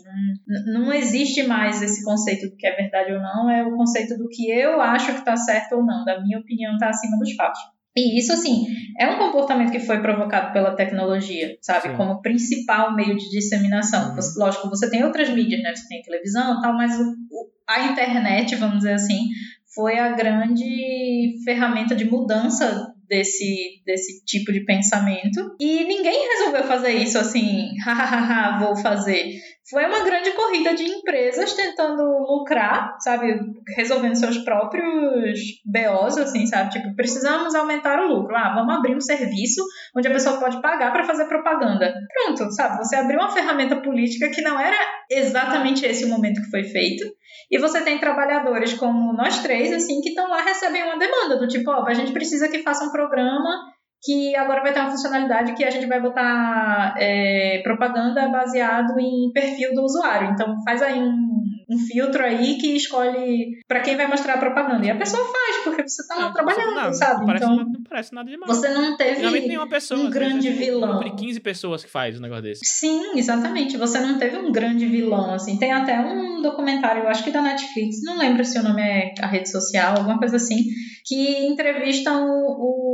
não, 0.48 0.84
não 0.84 0.94
existe 0.94 1.44
mais 1.44 1.82
esse 1.82 2.04
conceito 2.04 2.50
do 2.50 2.56
que 2.56 2.68
é 2.68 2.76
verdade 2.76 3.14
ou 3.14 3.20
não, 3.20 3.50
é 3.50 3.66
o 3.66 3.76
conceito 3.76 4.18
do 4.18 4.28
que 4.28 4.50
eu 4.50 4.82
acho 4.82 5.14
que 5.16 5.26
tá 5.26 5.36
certo 5.36 5.76
ou 5.76 5.86
não, 5.86 6.06
da 6.06 6.22
minha 6.22 6.40
opinião 6.40 6.78
tá 6.78 6.90
acima 6.90 7.18
dos 7.18 7.34
fatos. 7.34 7.60
E 7.98 8.20
isso, 8.20 8.34
assim, 8.34 8.66
é 9.00 9.08
um 9.08 9.18
comportamento 9.18 9.72
que 9.72 9.80
foi 9.80 10.02
provocado 10.02 10.52
pela 10.52 10.76
tecnologia, 10.76 11.58
sabe? 11.62 11.90
Sim. 11.90 11.96
Como 11.96 12.22
principal 12.22 12.94
meio 12.94 13.16
de 13.16 13.30
disseminação. 13.30 14.10
Uhum. 14.10 14.16
Você, 14.16 14.38
lógico, 14.38 14.70
você 14.70 14.90
tem 14.90 15.06
outras 15.06 15.30
mídias, 15.30 15.64
né? 15.64 15.74
Você 15.74 15.88
tem 15.88 16.02
televisão 16.02 16.60
e 16.60 16.62
tal, 16.62 16.74
mas 16.74 17.00
o, 17.00 17.04
o, 17.04 17.48
a 17.66 17.86
internet, 17.86 18.54
vamos 18.58 18.80
dizer 18.80 18.96
assim, 18.96 19.30
foi 19.74 19.98
a 19.98 20.10
grande 20.10 21.36
ferramenta 21.46 21.96
de 21.96 22.04
mudança 22.04 22.94
desse, 23.08 23.82
desse 23.86 24.24
tipo 24.26 24.52
de 24.52 24.66
pensamento. 24.66 25.56
E 25.60 25.84
ninguém 25.84 26.28
resolveu 26.38 26.64
fazer 26.64 26.94
isso 26.94 27.18
assim, 27.18 27.70
hahaha, 27.84 28.60
vou 28.60 28.76
fazer. 28.76 29.34
Foi 29.68 29.84
uma 29.84 30.04
grande 30.04 30.32
corrida 30.34 30.76
de 30.76 30.84
empresas 30.84 31.54
tentando 31.54 32.04
lucrar, 32.04 32.98
sabe? 33.00 33.36
Resolvendo 33.76 34.16
seus 34.16 34.38
próprios 34.38 35.40
BOs, 35.66 36.18
assim, 36.20 36.46
sabe? 36.46 36.70
Tipo, 36.70 36.96
precisamos 36.96 37.56
aumentar 37.56 38.00
o 38.00 38.08
lucro. 38.08 38.36
Ah, 38.36 38.54
vamos 38.54 38.76
abrir 38.76 38.96
um 38.96 39.02
serviço 39.02 39.64
onde 39.96 40.08
a 40.08 40.12
pessoa 40.12 40.40
pode 40.40 40.62
pagar 40.62 40.94
para 40.94 41.04
fazer 41.04 41.26
propaganda. 41.26 41.96
Pronto, 42.14 42.52
sabe? 42.54 42.78
Você 42.78 42.96
abriu 42.96 43.18
uma 43.18 43.32
ferramenta 43.32 43.78
política 43.78 44.30
que 44.30 44.42
não 44.42 44.60
era 44.60 44.78
exatamente 45.10 45.84
esse 45.84 46.06
o 46.06 46.10
momento 46.10 46.42
que 46.44 46.52
foi 46.52 46.64
feito. 46.64 47.04
E 47.52 47.60
você 47.60 47.82
tem 47.82 48.00
trabalhadores 48.00 48.74
como 48.74 49.14
nós 49.14 49.40
três, 49.40 49.72
assim, 49.72 50.02
que 50.02 50.10
estão 50.10 50.30
lá 50.30 50.42
recebem 50.42 50.84
uma 50.84 50.98
demanda 50.98 51.38
do 51.38 51.48
tipo, 51.48 51.70
ó, 51.72 51.84
oh, 51.84 51.88
a 51.88 51.94
gente 51.94 52.12
precisa 52.12 52.48
que 52.48 52.64
faça 52.64 52.86
um 52.86 52.92
programa 52.92 53.50
que 54.04 54.36
agora 54.36 54.62
vai 54.62 54.72
ter 54.72 54.80
uma 54.80 54.92
funcionalidade 54.92 55.56
que 55.56 55.64
a 55.64 55.70
gente 55.72 55.88
vai 55.88 56.00
botar 56.00 56.94
é, 56.98 57.62
propaganda 57.64 58.28
baseado 58.28 59.00
em 59.00 59.32
perfil 59.34 59.74
do 59.74 59.84
usuário. 59.84 60.32
Então 60.32 60.56
faz 60.64 60.82
aí 60.82 61.00
um, 61.02 61.25
um 61.70 61.78
filtro 61.78 62.24
aí 62.24 62.58
que 62.58 62.76
escolhe 62.76 63.60
para 63.68 63.82
quem 63.82 63.96
vai 63.96 64.08
mostrar 64.08 64.36
a 64.36 64.38
propaganda. 64.38 64.86
E 64.86 64.90
a 64.90 64.96
pessoa 64.96 65.24
faz, 65.24 65.64
porque 65.64 65.88
você 65.88 66.02
está 66.02 66.16
lá 66.16 66.30
é, 66.30 66.34
trabalhando, 66.34 66.76
nada, 66.76 66.94
sabe? 66.94 67.20
Não 67.20 67.26
parece, 67.26 67.46
então, 67.46 67.56
não 67.56 67.84
parece 67.90 68.14
nada 68.14 68.30
demais. 68.30 68.58
Você 68.58 68.70
não 68.70 68.98
teve 68.98 69.48
nenhuma 69.48 69.68
pessoa, 69.68 70.00
um 70.00 70.10
grande 70.10 70.50
vilão. 70.52 70.98
Entre 70.98 71.16
15 71.16 71.40
pessoas 71.40 71.84
que 71.84 71.90
faz 71.90 72.18
um 72.18 72.22
negócio 72.22 72.44
desse. 72.44 72.62
Sim, 72.64 73.18
exatamente. 73.18 73.78
Você 73.78 74.00
não 74.00 74.18
teve 74.18 74.38
um 74.38 74.52
grande 74.52 74.86
vilão, 74.86 75.34
assim. 75.34 75.58
Tem 75.58 75.72
até 75.72 76.00
um 76.00 76.42
documentário, 76.42 77.04
eu 77.04 77.08
acho 77.08 77.24
que 77.24 77.32
da 77.32 77.42
Netflix, 77.42 78.02
não 78.04 78.18
lembro 78.18 78.44
se 78.46 78.60
o 78.60 78.64
nome 78.64 78.82
é 78.82 79.14
a 79.20 79.28
rede 79.28 79.50
social, 79.50 79.98
alguma 79.98 80.20
coisa 80.20 80.36
assim, 80.38 80.66
que 81.04 81.46
entrevista 81.46 82.12
o, 82.14 82.24
o 82.24 82.85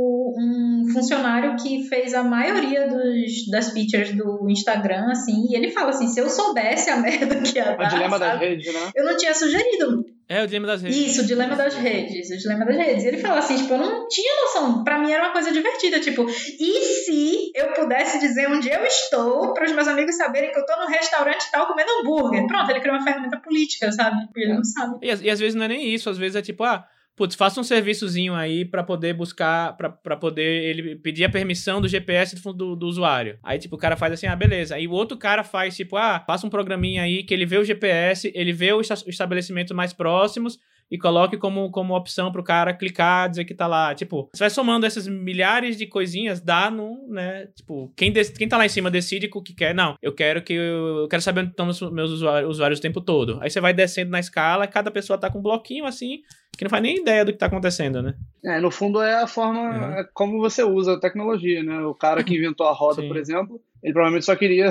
funcionário 0.92 1.56
que 1.56 1.88
fez 1.88 2.14
a 2.14 2.22
maioria 2.22 2.88
dos, 2.88 3.48
das 3.50 3.72
features 3.72 4.14
do 4.14 4.48
Instagram, 4.48 5.10
assim, 5.10 5.46
e 5.50 5.56
ele 5.56 5.70
fala 5.70 5.90
assim, 5.90 6.08
se 6.08 6.20
eu 6.20 6.28
soubesse 6.28 6.90
a 6.90 6.96
merda 7.00 7.40
que 7.40 7.58
ia 7.58 7.76
dar, 7.76 7.86
O 7.86 7.88
dilema 7.88 8.18
sabe, 8.18 8.30
das 8.32 8.40
redes, 8.40 8.74
né? 8.74 8.90
Eu 8.94 9.04
não 9.04 9.16
tinha 9.16 9.34
sugerido. 9.34 10.04
É, 10.28 10.42
o 10.42 10.46
dilema 10.46 10.66
das 10.66 10.80
redes. 10.80 10.96
Isso, 10.98 11.22
o 11.22 11.26
dilema 11.26 11.56
das 11.56 11.74
redes, 11.74 12.30
o 12.30 12.38
dilema 12.38 12.64
das 12.64 12.76
redes. 12.76 13.04
E 13.04 13.08
ele 13.08 13.18
fala 13.18 13.40
assim, 13.40 13.56
tipo, 13.56 13.74
eu 13.74 13.78
não 13.78 14.08
tinha 14.08 14.32
noção, 14.42 14.82
pra 14.82 14.98
mim 14.98 15.12
era 15.12 15.24
uma 15.24 15.32
coisa 15.32 15.52
divertida, 15.52 16.00
tipo, 16.00 16.24
e 16.24 16.80
se 17.04 17.52
eu 17.54 17.72
pudesse 17.72 18.18
dizer 18.18 18.48
onde 18.48 18.70
eu 18.70 18.82
estou, 18.84 19.52
para 19.52 19.64
os 19.66 19.72
meus 19.72 19.88
amigos 19.88 20.16
saberem 20.16 20.50
que 20.50 20.58
eu 20.58 20.64
tô 20.64 20.74
no 20.76 20.86
restaurante 20.86 21.50
tal 21.50 21.66
comendo 21.66 21.90
hambúrguer? 22.00 22.46
Pronto, 22.46 22.70
ele 22.70 22.80
criou 22.80 22.96
uma 22.96 23.04
ferramenta 23.04 23.38
política, 23.38 23.92
sabe? 23.92 24.16
Ele 24.34 24.54
não 24.54 24.64
sabe. 24.64 24.98
E, 25.02 25.08
e 25.08 25.30
às 25.30 25.38
vezes 25.38 25.54
não 25.54 25.64
é 25.64 25.68
nem 25.68 25.92
isso, 25.92 26.08
às 26.08 26.16
vezes 26.16 26.36
é 26.36 26.42
tipo, 26.42 26.64
ah, 26.64 26.86
putz, 27.16 27.34
faça 27.34 27.60
um 27.60 27.64
serviçozinho 27.64 28.34
aí 28.34 28.64
para 28.64 28.82
poder 28.82 29.14
buscar, 29.14 29.76
para 29.76 30.16
poder 30.16 30.64
ele 30.64 30.96
pedir 30.96 31.24
a 31.24 31.28
permissão 31.28 31.80
do 31.80 31.88
GPS 31.88 32.34
do, 32.34 32.52
do, 32.52 32.76
do, 32.76 32.86
usuário. 32.86 33.38
Aí, 33.42 33.58
tipo, 33.58 33.76
o 33.76 33.78
cara 33.78 33.96
faz 33.96 34.12
assim, 34.12 34.26
ah, 34.26 34.36
beleza. 34.36 34.74
Aí 34.74 34.88
o 34.88 34.92
outro 34.92 35.16
cara 35.16 35.44
faz, 35.44 35.76
tipo, 35.76 35.96
ah, 35.96 36.22
faça 36.26 36.46
um 36.46 36.50
programinha 36.50 37.02
aí 37.02 37.22
que 37.22 37.32
ele 37.32 37.46
vê 37.46 37.58
o 37.58 37.64
GPS, 37.64 38.30
ele 38.34 38.52
vê 38.52 38.72
os 38.72 38.88
estabelecimentos 39.06 39.74
mais 39.74 39.92
próximos 39.92 40.58
e 40.92 40.98
coloque 40.98 41.38
como, 41.38 41.70
como 41.70 41.96
opção 41.96 42.30
pro 42.30 42.44
cara 42.44 42.74
clicar, 42.74 43.30
dizer 43.30 43.46
que 43.46 43.54
tá 43.54 43.66
lá. 43.66 43.94
Tipo, 43.94 44.28
você 44.30 44.44
vai 44.44 44.50
somando 44.50 44.84
essas 44.84 45.08
milhares 45.08 45.78
de 45.78 45.86
coisinhas, 45.86 46.38
dá 46.38 46.70
no, 46.70 47.08
né? 47.08 47.46
Tipo, 47.56 47.90
quem, 47.96 48.12
quem 48.12 48.46
tá 48.46 48.58
lá 48.58 48.66
em 48.66 48.68
cima 48.68 48.90
decide 48.90 49.30
o 49.32 49.42
que 49.42 49.54
quer. 49.54 49.74
Não, 49.74 49.94
eu 50.02 50.14
quero 50.14 50.42
que 50.42 50.52
eu, 50.52 50.98
eu 50.98 51.08
quero 51.08 51.22
saber 51.22 51.40
onde 51.40 51.50
estão 51.52 51.66
os 51.66 51.80
meus 51.90 52.10
usuários, 52.10 52.50
usuários 52.50 52.78
o 52.78 52.82
tempo 52.82 53.00
todo. 53.00 53.38
Aí 53.40 53.48
você 53.48 53.58
vai 53.58 53.72
descendo 53.72 54.10
na 54.10 54.20
escala, 54.20 54.66
cada 54.66 54.90
pessoa 54.90 55.18
tá 55.18 55.30
com 55.30 55.38
um 55.38 55.42
bloquinho 55.42 55.86
assim, 55.86 56.18
que 56.58 56.62
não 56.62 56.68
faz 56.70 56.82
nem 56.82 56.98
ideia 56.98 57.24
do 57.24 57.32
que 57.32 57.38
tá 57.38 57.46
acontecendo, 57.46 58.02
né? 58.02 58.12
É, 58.44 58.60
no 58.60 58.70
fundo 58.70 59.00
é 59.00 59.22
a 59.22 59.26
forma 59.26 59.60
uhum. 59.60 59.92
é 59.94 60.06
como 60.12 60.40
você 60.40 60.62
usa 60.62 60.92
a 60.92 61.00
tecnologia, 61.00 61.62
né? 61.62 61.80
O 61.86 61.94
cara 61.94 62.22
que 62.22 62.36
inventou 62.36 62.66
a 62.66 62.72
roda, 62.74 63.00
Sim. 63.00 63.08
por 63.08 63.16
exemplo, 63.16 63.58
ele 63.82 63.94
provavelmente 63.94 64.26
só 64.26 64.36
queria 64.36 64.70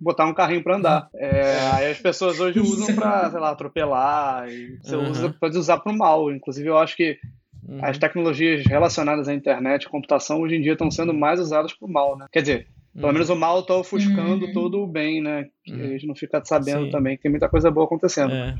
botar 0.00 0.26
um 0.26 0.34
carrinho 0.34 0.62
para 0.62 0.76
andar. 0.76 1.08
É, 1.14 1.58
aí 1.74 1.90
as 1.90 1.98
pessoas 1.98 2.40
hoje 2.40 2.58
usam 2.60 2.94
para, 2.94 3.30
sei 3.30 3.40
lá, 3.40 3.50
atropelar. 3.50 4.48
E 4.48 4.78
você 4.82 4.96
uhum. 4.96 5.10
usa, 5.10 5.34
pode 5.38 5.58
usar 5.58 5.78
para 5.78 5.92
o 5.92 5.96
mal. 5.96 6.32
Inclusive, 6.32 6.68
eu 6.68 6.78
acho 6.78 6.96
que 6.96 7.18
uhum. 7.68 7.84
as 7.84 7.98
tecnologias 7.98 8.64
relacionadas 8.66 9.28
à 9.28 9.34
internet 9.34 9.84
e 9.84 9.88
computação 9.88 10.40
hoje 10.40 10.56
em 10.56 10.62
dia 10.62 10.72
estão 10.72 10.90
sendo 10.90 11.12
mais 11.12 11.38
usadas 11.38 11.72
para 11.74 11.86
o 11.86 11.92
mal, 11.92 12.16
né? 12.16 12.26
Quer 12.32 12.40
dizer, 12.40 12.66
pelo 12.94 13.08
uhum. 13.08 13.12
menos 13.12 13.30
o 13.30 13.36
mal 13.36 13.60
está 13.60 13.74
ofuscando 13.76 14.46
uhum. 14.46 14.52
todo 14.52 14.82
o 14.82 14.86
bem, 14.86 15.22
né? 15.22 15.46
Que 15.64 15.72
a 15.72 15.86
gente 15.88 16.06
não 16.06 16.14
fica 16.14 16.42
sabendo 16.44 16.86
Sim. 16.86 16.90
também 16.90 17.16
que 17.16 17.22
tem 17.22 17.30
muita 17.30 17.48
coisa 17.48 17.70
boa 17.70 17.86
acontecendo. 17.86 18.32
É. 18.32 18.56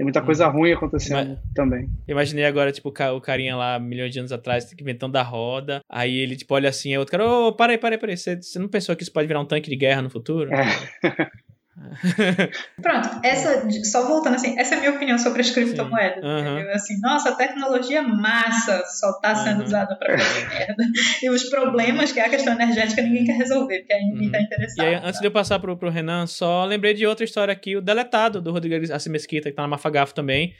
Tem 0.00 0.04
muita 0.06 0.22
coisa 0.22 0.46
uhum. 0.46 0.60
ruim 0.60 0.72
acontecendo 0.72 1.38
também. 1.54 1.86
Imaginei 2.08 2.46
agora, 2.46 2.72
tipo, 2.72 2.88
o 2.88 3.20
carinha 3.20 3.54
lá, 3.54 3.78
milhões 3.78 4.10
de 4.10 4.18
anos 4.18 4.32
atrás, 4.32 4.66
inventando 4.80 5.14
a 5.16 5.22
roda. 5.22 5.82
Aí 5.86 6.16
ele, 6.16 6.36
tipo, 6.36 6.54
olha 6.54 6.70
assim, 6.70 6.94
é 6.94 6.98
outro 6.98 7.12
cara, 7.12 7.28
ô, 7.28 7.48
oh, 7.48 7.52
para 7.52 7.72
aí, 7.72 7.78
para 7.78 7.96
aí, 7.96 7.98
para 7.98 8.10
aí. 8.10 8.16
Você, 8.16 8.34
você 8.34 8.58
não 8.58 8.66
pensou 8.66 8.96
que 8.96 9.02
isso 9.02 9.12
pode 9.12 9.28
virar 9.28 9.40
um 9.40 9.44
tanque 9.44 9.68
de 9.68 9.76
guerra 9.76 10.00
no 10.00 10.08
futuro? 10.08 10.48
É. 10.54 10.64
Pronto, 12.82 13.20
essa, 13.22 13.68
só 13.84 14.06
voltando 14.06 14.34
assim, 14.34 14.58
essa 14.58 14.74
é 14.74 14.78
a 14.78 14.80
minha 14.80 14.92
opinião 14.92 15.18
sobre 15.18 15.40
as 15.40 15.50
criptomoedas. 15.50 16.22
Uhum. 16.22 16.70
Assim, 16.72 17.00
nossa, 17.00 17.30
a 17.30 17.34
tecnologia 17.34 18.02
massa 18.02 18.84
só 18.86 19.10
está 19.12 19.34
sendo 19.34 19.60
uhum. 19.60 19.64
usada 19.64 19.96
para 19.96 20.18
fazer 20.18 20.48
merda. 20.50 20.84
E 21.22 21.30
os 21.30 21.44
problemas, 21.44 22.12
que 22.12 22.20
é 22.20 22.26
a 22.26 22.28
questão 22.28 22.54
energética, 22.54 23.02
ninguém 23.02 23.24
quer 23.24 23.36
resolver, 23.36 23.78
porque 23.78 23.92
aí 23.92 24.04
ninguém 24.04 24.26
está 24.26 24.38
uhum. 24.38 24.44
interessado. 24.44 24.86
E 24.86 24.88
aí, 24.88 25.00
antes 25.02 25.20
de 25.20 25.26
eu 25.26 25.30
passar 25.30 25.58
pro, 25.58 25.76
pro 25.76 25.90
Renan, 25.90 26.26
só 26.26 26.64
lembrei 26.64 26.92
de 26.92 27.06
outra 27.06 27.24
história 27.24 27.52
aqui, 27.52 27.76
o 27.76 27.80
Deletado, 27.80 28.40
do 28.40 28.52
Rodrigo 28.52 28.92
Assi 28.92 29.08
Mesquita, 29.08 29.50
que 29.50 29.56
tá 29.56 29.62
na 29.62 29.68
Mafagafo 29.68 30.14
também 30.14 30.54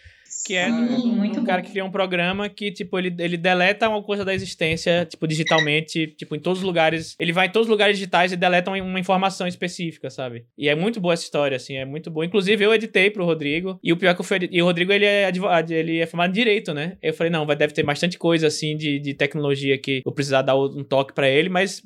que 0.44 0.54
é 0.54 0.70
um, 0.70 1.44
cara 1.44 1.62
que 1.62 1.70
cria 1.70 1.84
um 1.84 1.90
programa 1.90 2.48
que, 2.48 2.70
tipo, 2.70 2.98
ele, 2.98 3.14
ele 3.18 3.36
deleta 3.36 3.88
uma 3.88 4.02
coisa 4.02 4.24
da 4.24 4.32
existência, 4.32 5.04
tipo, 5.04 5.26
digitalmente, 5.26 6.06
tipo, 6.16 6.34
em 6.36 6.38
todos 6.38 6.60
os 6.60 6.64
lugares. 6.64 7.16
Ele 7.18 7.32
vai 7.32 7.46
em 7.46 7.50
todos 7.50 7.66
os 7.66 7.70
lugares 7.70 7.98
digitais 7.98 8.32
e 8.32 8.36
deleta 8.36 8.70
uma, 8.70 8.82
uma 8.82 9.00
informação 9.00 9.46
específica, 9.46 10.08
sabe? 10.08 10.46
E 10.56 10.68
é 10.68 10.74
muito 10.74 11.00
boa 11.00 11.14
essa 11.14 11.24
história, 11.24 11.56
assim, 11.56 11.76
é 11.76 11.84
muito 11.84 12.10
boa. 12.10 12.24
Inclusive, 12.24 12.64
eu 12.64 12.72
editei 12.72 13.10
pro 13.10 13.24
Rodrigo, 13.24 13.78
e 13.82 13.92
o 13.92 13.96
pior 13.96 14.10
é 14.10 14.14
que 14.14 14.20
eu 14.20 14.24
fui. 14.24 14.48
E 14.50 14.62
o 14.62 14.64
Rodrigo, 14.64 14.92
ele 14.92 15.04
é 15.04 15.26
advogado, 15.26 15.70
ele 15.70 15.98
é 15.98 16.06
formado 16.06 16.30
em 16.30 16.34
direito, 16.34 16.72
né? 16.72 16.96
Eu 17.02 17.12
falei, 17.12 17.30
não, 17.30 17.44
vai, 17.44 17.56
deve 17.56 17.72
ter 17.72 17.82
bastante 17.82 18.18
coisa, 18.18 18.46
assim, 18.46 18.76
de, 18.76 18.98
de 18.98 19.14
tecnologia 19.14 19.76
que 19.76 20.02
eu 20.04 20.12
precisar 20.12 20.42
dar 20.42 20.56
um 20.56 20.84
toque 20.84 21.12
para 21.12 21.28
ele, 21.28 21.48
mas 21.48 21.82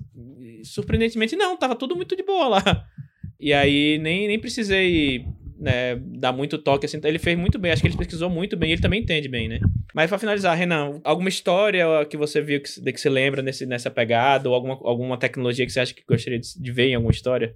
surpreendentemente 0.62 1.36
não, 1.36 1.56
tava 1.56 1.74
tudo 1.74 1.96
muito 1.96 2.16
de 2.16 2.22
boa 2.22 2.48
lá. 2.48 2.62
E 3.40 3.52
aí 3.52 3.98
nem, 3.98 4.28
nem 4.28 4.38
precisei 4.38 5.26
né, 5.64 5.96
muito 6.32 6.58
toque, 6.58 6.86
assim. 6.86 7.00
Ele 7.02 7.18
fez 7.18 7.36
muito 7.36 7.58
bem, 7.58 7.72
acho 7.72 7.82
que 7.82 7.88
ele 7.88 7.96
pesquisou 7.96 8.30
muito 8.30 8.56
bem 8.56 8.72
ele 8.72 8.82
também 8.82 9.00
entende 9.00 9.28
bem, 9.28 9.48
né? 9.48 9.60
Mas 9.94 10.08
para 10.08 10.18
finalizar, 10.18 10.56
Renan, 10.56 11.00
alguma 11.04 11.28
história 11.28 11.86
que 12.04 12.16
você 12.16 12.40
viu 12.40 12.60
que, 12.60 12.80
de 12.80 12.92
que 12.92 13.00
você 13.00 13.08
lembra 13.08 13.42
nesse, 13.42 13.64
nessa 13.64 13.90
pegada, 13.90 14.48
ou 14.48 14.54
alguma, 14.54 14.74
alguma 14.82 15.18
tecnologia 15.18 15.64
que 15.64 15.72
você 15.72 15.80
acha 15.80 15.94
que 15.94 16.04
gostaria 16.06 16.38
de, 16.38 16.60
de 16.60 16.72
ver 16.72 16.88
em 16.88 16.94
alguma 16.94 17.12
história? 17.12 17.54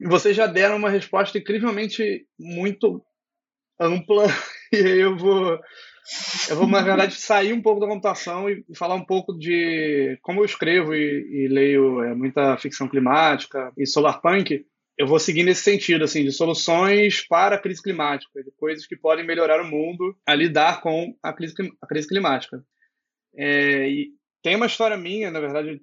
Vocês 0.00 0.36
já 0.36 0.46
deram 0.46 0.76
uma 0.76 0.90
resposta 0.90 1.38
incrivelmente 1.38 2.26
muito 2.38 3.02
ampla, 3.80 4.24
e 4.72 4.76
aí 4.76 5.00
eu 5.00 5.16
vou. 5.16 5.58
Eu 6.48 6.56
vou, 6.56 6.68
na 6.68 6.82
verdade, 6.82 7.14
sair 7.14 7.52
um 7.52 7.60
pouco 7.60 7.80
da 7.80 7.88
computação 7.88 8.48
e 8.48 8.64
falar 8.76 8.94
um 8.94 9.04
pouco 9.04 9.36
de 9.36 10.16
como 10.22 10.40
eu 10.40 10.44
escrevo 10.44 10.94
e, 10.94 11.46
e 11.46 11.48
leio 11.48 12.00
é, 12.00 12.14
muita 12.14 12.56
ficção 12.58 12.88
climática 12.88 13.72
e 13.76 13.84
solarpunk 13.84 14.64
eu 14.98 15.06
vou 15.06 15.18
seguir 15.18 15.42
nesse 15.42 15.62
sentido, 15.62 16.04
assim, 16.04 16.24
de 16.24 16.32
soluções 16.32 17.26
para 17.26 17.56
a 17.56 17.58
crise 17.58 17.82
climática, 17.82 18.42
de 18.42 18.50
coisas 18.52 18.86
que 18.86 18.96
podem 18.96 19.26
melhorar 19.26 19.60
o 19.60 19.70
mundo 19.70 20.16
a 20.26 20.34
lidar 20.34 20.80
com 20.80 21.14
a 21.22 21.32
crise, 21.32 21.54
a 21.82 21.86
crise 21.86 22.08
climática. 22.08 22.62
É, 23.36 23.88
e 23.88 24.10
tem 24.42 24.56
uma 24.56 24.66
história 24.66 24.96
minha, 24.96 25.30
na 25.30 25.40
verdade, 25.40 25.80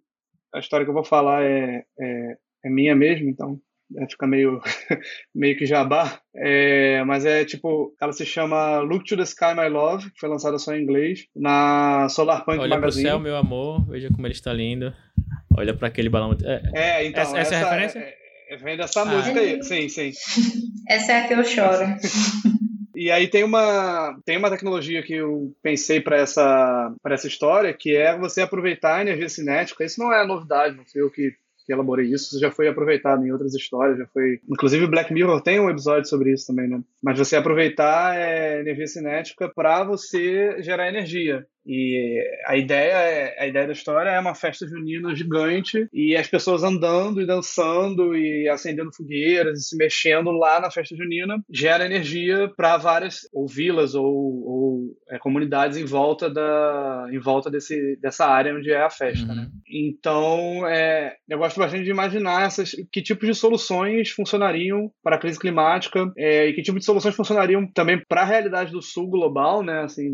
a 0.53 0.59
história 0.59 0.85
que 0.85 0.89
eu 0.89 0.95
vou 0.95 1.03
falar 1.03 1.43
é, 1.43 1.83
é, 1.99 2.37
é 2.65 2.69
minha 2.69 2.95
mesmo, 2.95 3.29
então 3.29 3.59
é, 3.97 4.09
fica 4.09 4.25
meio, 4.25 4.59
meio 5.35 5.55
que 5.55 5.67
jabá, 5.67 6.19
é, 6.35 7.03
mas 7.03 7.23
é 7.23 7.45
tipo, 7.45 7.95
ela 8.01 8.13
se 8.13 8.25
chama 8.25 8.79
Look 8.79 9.05
to 9.05 9.15
the 9.15 9.23
Sky 9.23 9.53
My 9.55 9.69
Love, 9.69 10.09
que 10.09 10.19
foi 10.19 10.29
lançada 10.29 10.57
só 10.57 10.73
em 10.73 10.81
inglês, 10.81 11.27
na 11.35 12.09
Solar 12.09 12.43
Punk 12.43 12.57
Olha 12.57 12.75
Magazine. 12.75 13.05
Olha 13.05 13.13
pro 13.13 13.23
céu, 13.23 13.31
meu 13.31 13.37
amor, 13.37 13.87
veja 13.87 14.09
como 14.09 14.25
ele 14.25 14.33
está 14.33 14.51
lindo. 14.51 14.91
Olha 15.55 15.75
para 15.75 15.87
aquele 15.87 16.09
balão. 16.09 16.35
É, 16.43 17.01
é 17.01 17.05
então. 17.05 17.21
Essa, 17.21 17.37
essa, 17.37 17.55
essa 17.55 17.55
é 17.55 17.57
a 17.57 17.69
referência? 17.69 18.22
É, 18.53 18.57
Vem 18.57 18.77
dessa 18.77 19.01
ah, 19.01 19.05
música 19.05 19.39
aí, 19.39 19.63
sim, 19.63 19.89
sim. 19.89 20.11
Essa 20.87 21.13
é 21.13 21.19
a 21.21 21.27
que 21.27 21.33
eu 21.33 21.43
choro. 21.43 21.85
E 22.95 23.09
aí 23.09 23.27
tem 23.27 23.43
uma, 23.43 24.15
tem 24.23 24.37
uma 24.37 24.51
tecnologia 24.51 25.01
que 25.01 25.15
eu 25.15 25.51
pensei 25.63 25.99
para 25.99 26.15
essa, 26.15 26.93
essa 27.07 27.27
história, 27.27 27.73
que 27.73 27.95
é 27.95 28.15
você 28.17 28.41
aproveitar 28.41 28.97
a 28.97 29.01
energia 29.01 29.27
cinética. 29.27 29.83
Isso 29.83 29.99
não 29.99 30.13
é 30.13 30.25
novidade, 30.25 30.77
não 30.77 30.85
sei 30.85 31.01
eu 31.01 31.09
que, 31.09 31.31
que 31.65 31.73
elaborei 31.73 32.05
isso, 32.05 32.27
isso 32.27 32.39
já 32.39 32.51
foi 32.51 32.67
aproveitado 32.67 33.25
em 33.25 33.31
outras 33.31 33.55
histórias, 33.55 33.97
já 33.97 34.05
foi... 34.13 34.39
Inclusive 34.47 34.85
o 34.85 34.89
Black 34.89 35.11
Mirror 35.11 35.41
tem 35.41 35.59
um 35.59 35.71
episódio 35.71 36.07
sobre 36.07 36.33
isso 36.33 36.45
também, 36.45 36.69
né? 36.69 36.81
Mas 37.01 37.17
você 37.17 37.35
aproveitar 37.35 38.15
é, 38.15 38.59
energia 38.59 38.85
cinética 38.85 39.49
para 39.49 39.83
você 39.83 40.61
gerar 40.61 40.87
energia. 40.87 41.47
E 41.65 42.21
a 42.45 42.57
ideia, 42.57 42.93
é, 42.93 43.43
a 43.43 43.47
ideia 43.47 43.67
da 43.67 43.73
história 43.73 44.09
é 44.09 44.19
uma 44.19 44.35
festa 44.35 44.67
junina 44.67 45.15
gigante 45.15 45.87
e 45.93 46.15
as 46.15 46.27
pessoas 46.27 46.63
andando 46.63 47.21
e 47.21 47.25
dançando 47.25 48.15
e 48.15 48.49
acendendo 48.49 48.93
fogueiras 48.93 49.59
e 49.59 49.63
se 49.63 49.77
mexendo 49.77 50.31
lá 50.31 50.59
na 50.59 50.71
festa 50.71 50.95
junina 50.95 51.43
gera 51.49 51.85
energia 51.85 52.51
para 52.55 52.77
várias 52.77 53.27
ou 53.31 53.47
vilas 53.47 53.95
ou, 53.95 54.05
ou 54.05 54.97
é, 55.09 55.17
comunidades 55.17 55.77
em 55.77 55.85
volta 55.85 56.29
da 56.29 57.07
em 57.11 57.19
volta 57.19 57.49
desse, 57.49 57.97
dessa 57.97 58.25
área 58.25 58.55
onde 58.55 58.71
é 58.71 58.81
a 58.81 58.89
festa. 58.89 59.27
Uhum. 59.27 59.35
Né? 59.35 59.47
Então, 59.69 60.67
é, 60.67 61.15
eu 61.27 61.37
gosto 61.37 61.59
bastante 61.59 61.83
de 61.83 61.91
imaginar 61.91 62.43
essas, 62.43 62.71
que 62.91 63.01
tipos 63.01 63.27
de 63.27 63.35
soluções 63.35 64.09
funcionariam 64.09 64.91
para 65.01 65.15
a 65.15 65.19
crise 65.19 65.39
climática 65.39 66.11
é, 66.17 66.47
e 66.47 66.53
que 66.53 66.61
tipo 66.61 66.79
de 66.79 66.85
soluções 66.85 67.15
funcionariam 67.15 67.65
também 67.67 68.01
para 68.07 68.21
a 68.21 68.25
realidade 68.25 68.71
do 68.71 68.81
sul 68.81 69.09
global, 69.09 69.63
né, 69.63 69.81
assim, 69.81 70.11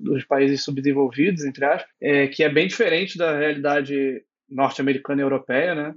dos 0.00 0.24
países 0.24 0.64
subdesenvolvidos, 0.70 1.44
entre 1.44 1.64
aspas, 1.64 1.90
é, 2.00 2.28
que 2.28 2.42
é 2.42 2.48
bem 2.48 2.66
diferente 2.66 3.18
da 3.18 3.36
realidade 3.36 4.22
norte-americana 4.48 5.20
e 5.20 5.24
europeia, 5.24 5.74
né? 5.74 5.94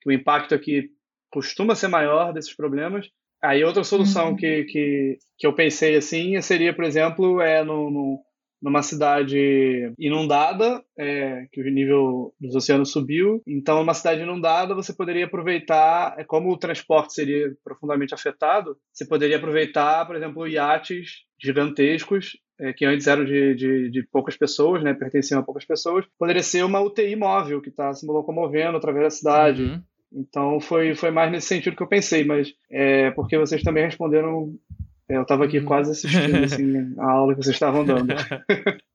Que 0.00 0.10
o 0.10 0.12
impacto 0.12 0.54
aqui 0.54 0.90
costuma 1.30 1.74
ser 1.74 1.88
maior 1.88 2.32
desses 2.32 2.54
problemas. 2.54 3.08
Aí 3.42 3.62
outra 3.64 3.84
solução 3.84 4.30
uhum. 4.30 4.36
que, 4.36 4.64
que, 4.64 5.18
que 5.38 5.46
eu 5.46 5.54
pensei 5.54 5.96
assim 5.96 6.40
seria, 6.40 6.74
por 6.74 6.84
exemplo, 6.84 7.40
é 7.40 7.62
no, 7.62 7.90
no 7.90 8.20
numa 8.60 8.82
cidade 8.82 9.92
inundada, 9.98 10.82
é, 10.98 11.46
que 11.52 11.60
o 11.60 11.70
nível 11.70 12.34
dos 12.40 12.56
oceanos 12.56 12.90
subiu. 12.90 13.40
Então, 13.46 13.78
numa 13.78 13.94
cidade 13.94 14.22
inundada, 14.22 14.74
você 14.74 14.92
poderia 14.92 15.26
aproveitar, 15.26 16.14
é, 16.18 16.24
como 16.24 16.50
o 16.50 16.58
transporte 16.58 17.14
seria 17.14 17.52
profundamente 17.62 18.14
afetado, 18.14 18.76
você 18.92 19.06
poderia 19.06 19.36
aproveitar, 19.36 20.04
por 20.06 20.16
exemplo, 20.16 20.46
iates 20.46 21.24
gigantescos 21.40 22.36
que 22.76 22.84
antes 22.84 23.06
eram 23.06 23.24
de, 23.24 23.54
de, 23.54 23.90
de, 23.90 24.02
poucas 24.02 24.36
pessoas, 24.36 24.82
né, 24.82 24.92
pertenciam 24.92 25.40
a 25.40 25.42
poucas 25.42 25.64
pessoas, 25.64 26.04
poderia 26.18 26.42
ser 26.42 26.64
uma 26.64 26.80
UTI 26.80 27.14
móvel 27.14 27.60
que 27.60 27.68
está 27.68 27.92
se 27.94 28.06
locomovendo 28.06 28.76
através 28.76 29.04
da 29.04 29.10
cidade. 29.10 29.62
Uhum. 29.62 29.82
Então 30.12 30.60
foi, 30.60 30.94
foi 30.94 31.10
mais 31.10 31.30
nesse 31.30 31.46
sentido 31.48 31.76
que 31.76 31.82
eu 31.82 31.88
pensei, 31.88 32.24
mas 32.24 32.52
é 32.70 33.10
porque 33.12 33.38
vocês 33.38 33.62
também 33.62 33.84
responderam 33.84 34.52
eu 35.08 35.22
estava 35.22 35.46
aqui 35.46 35.58
uhum. 35.58 35.64
quase 35.64 35.92
assistindo 35.92 36.44
assim, 36.44 36.94
a 36.98 37.10
aula 37.10 37.34
que 37.34 37.42
vocês 37.42 37.56
estavam 37.56 37.84
dando. 37.84 38.14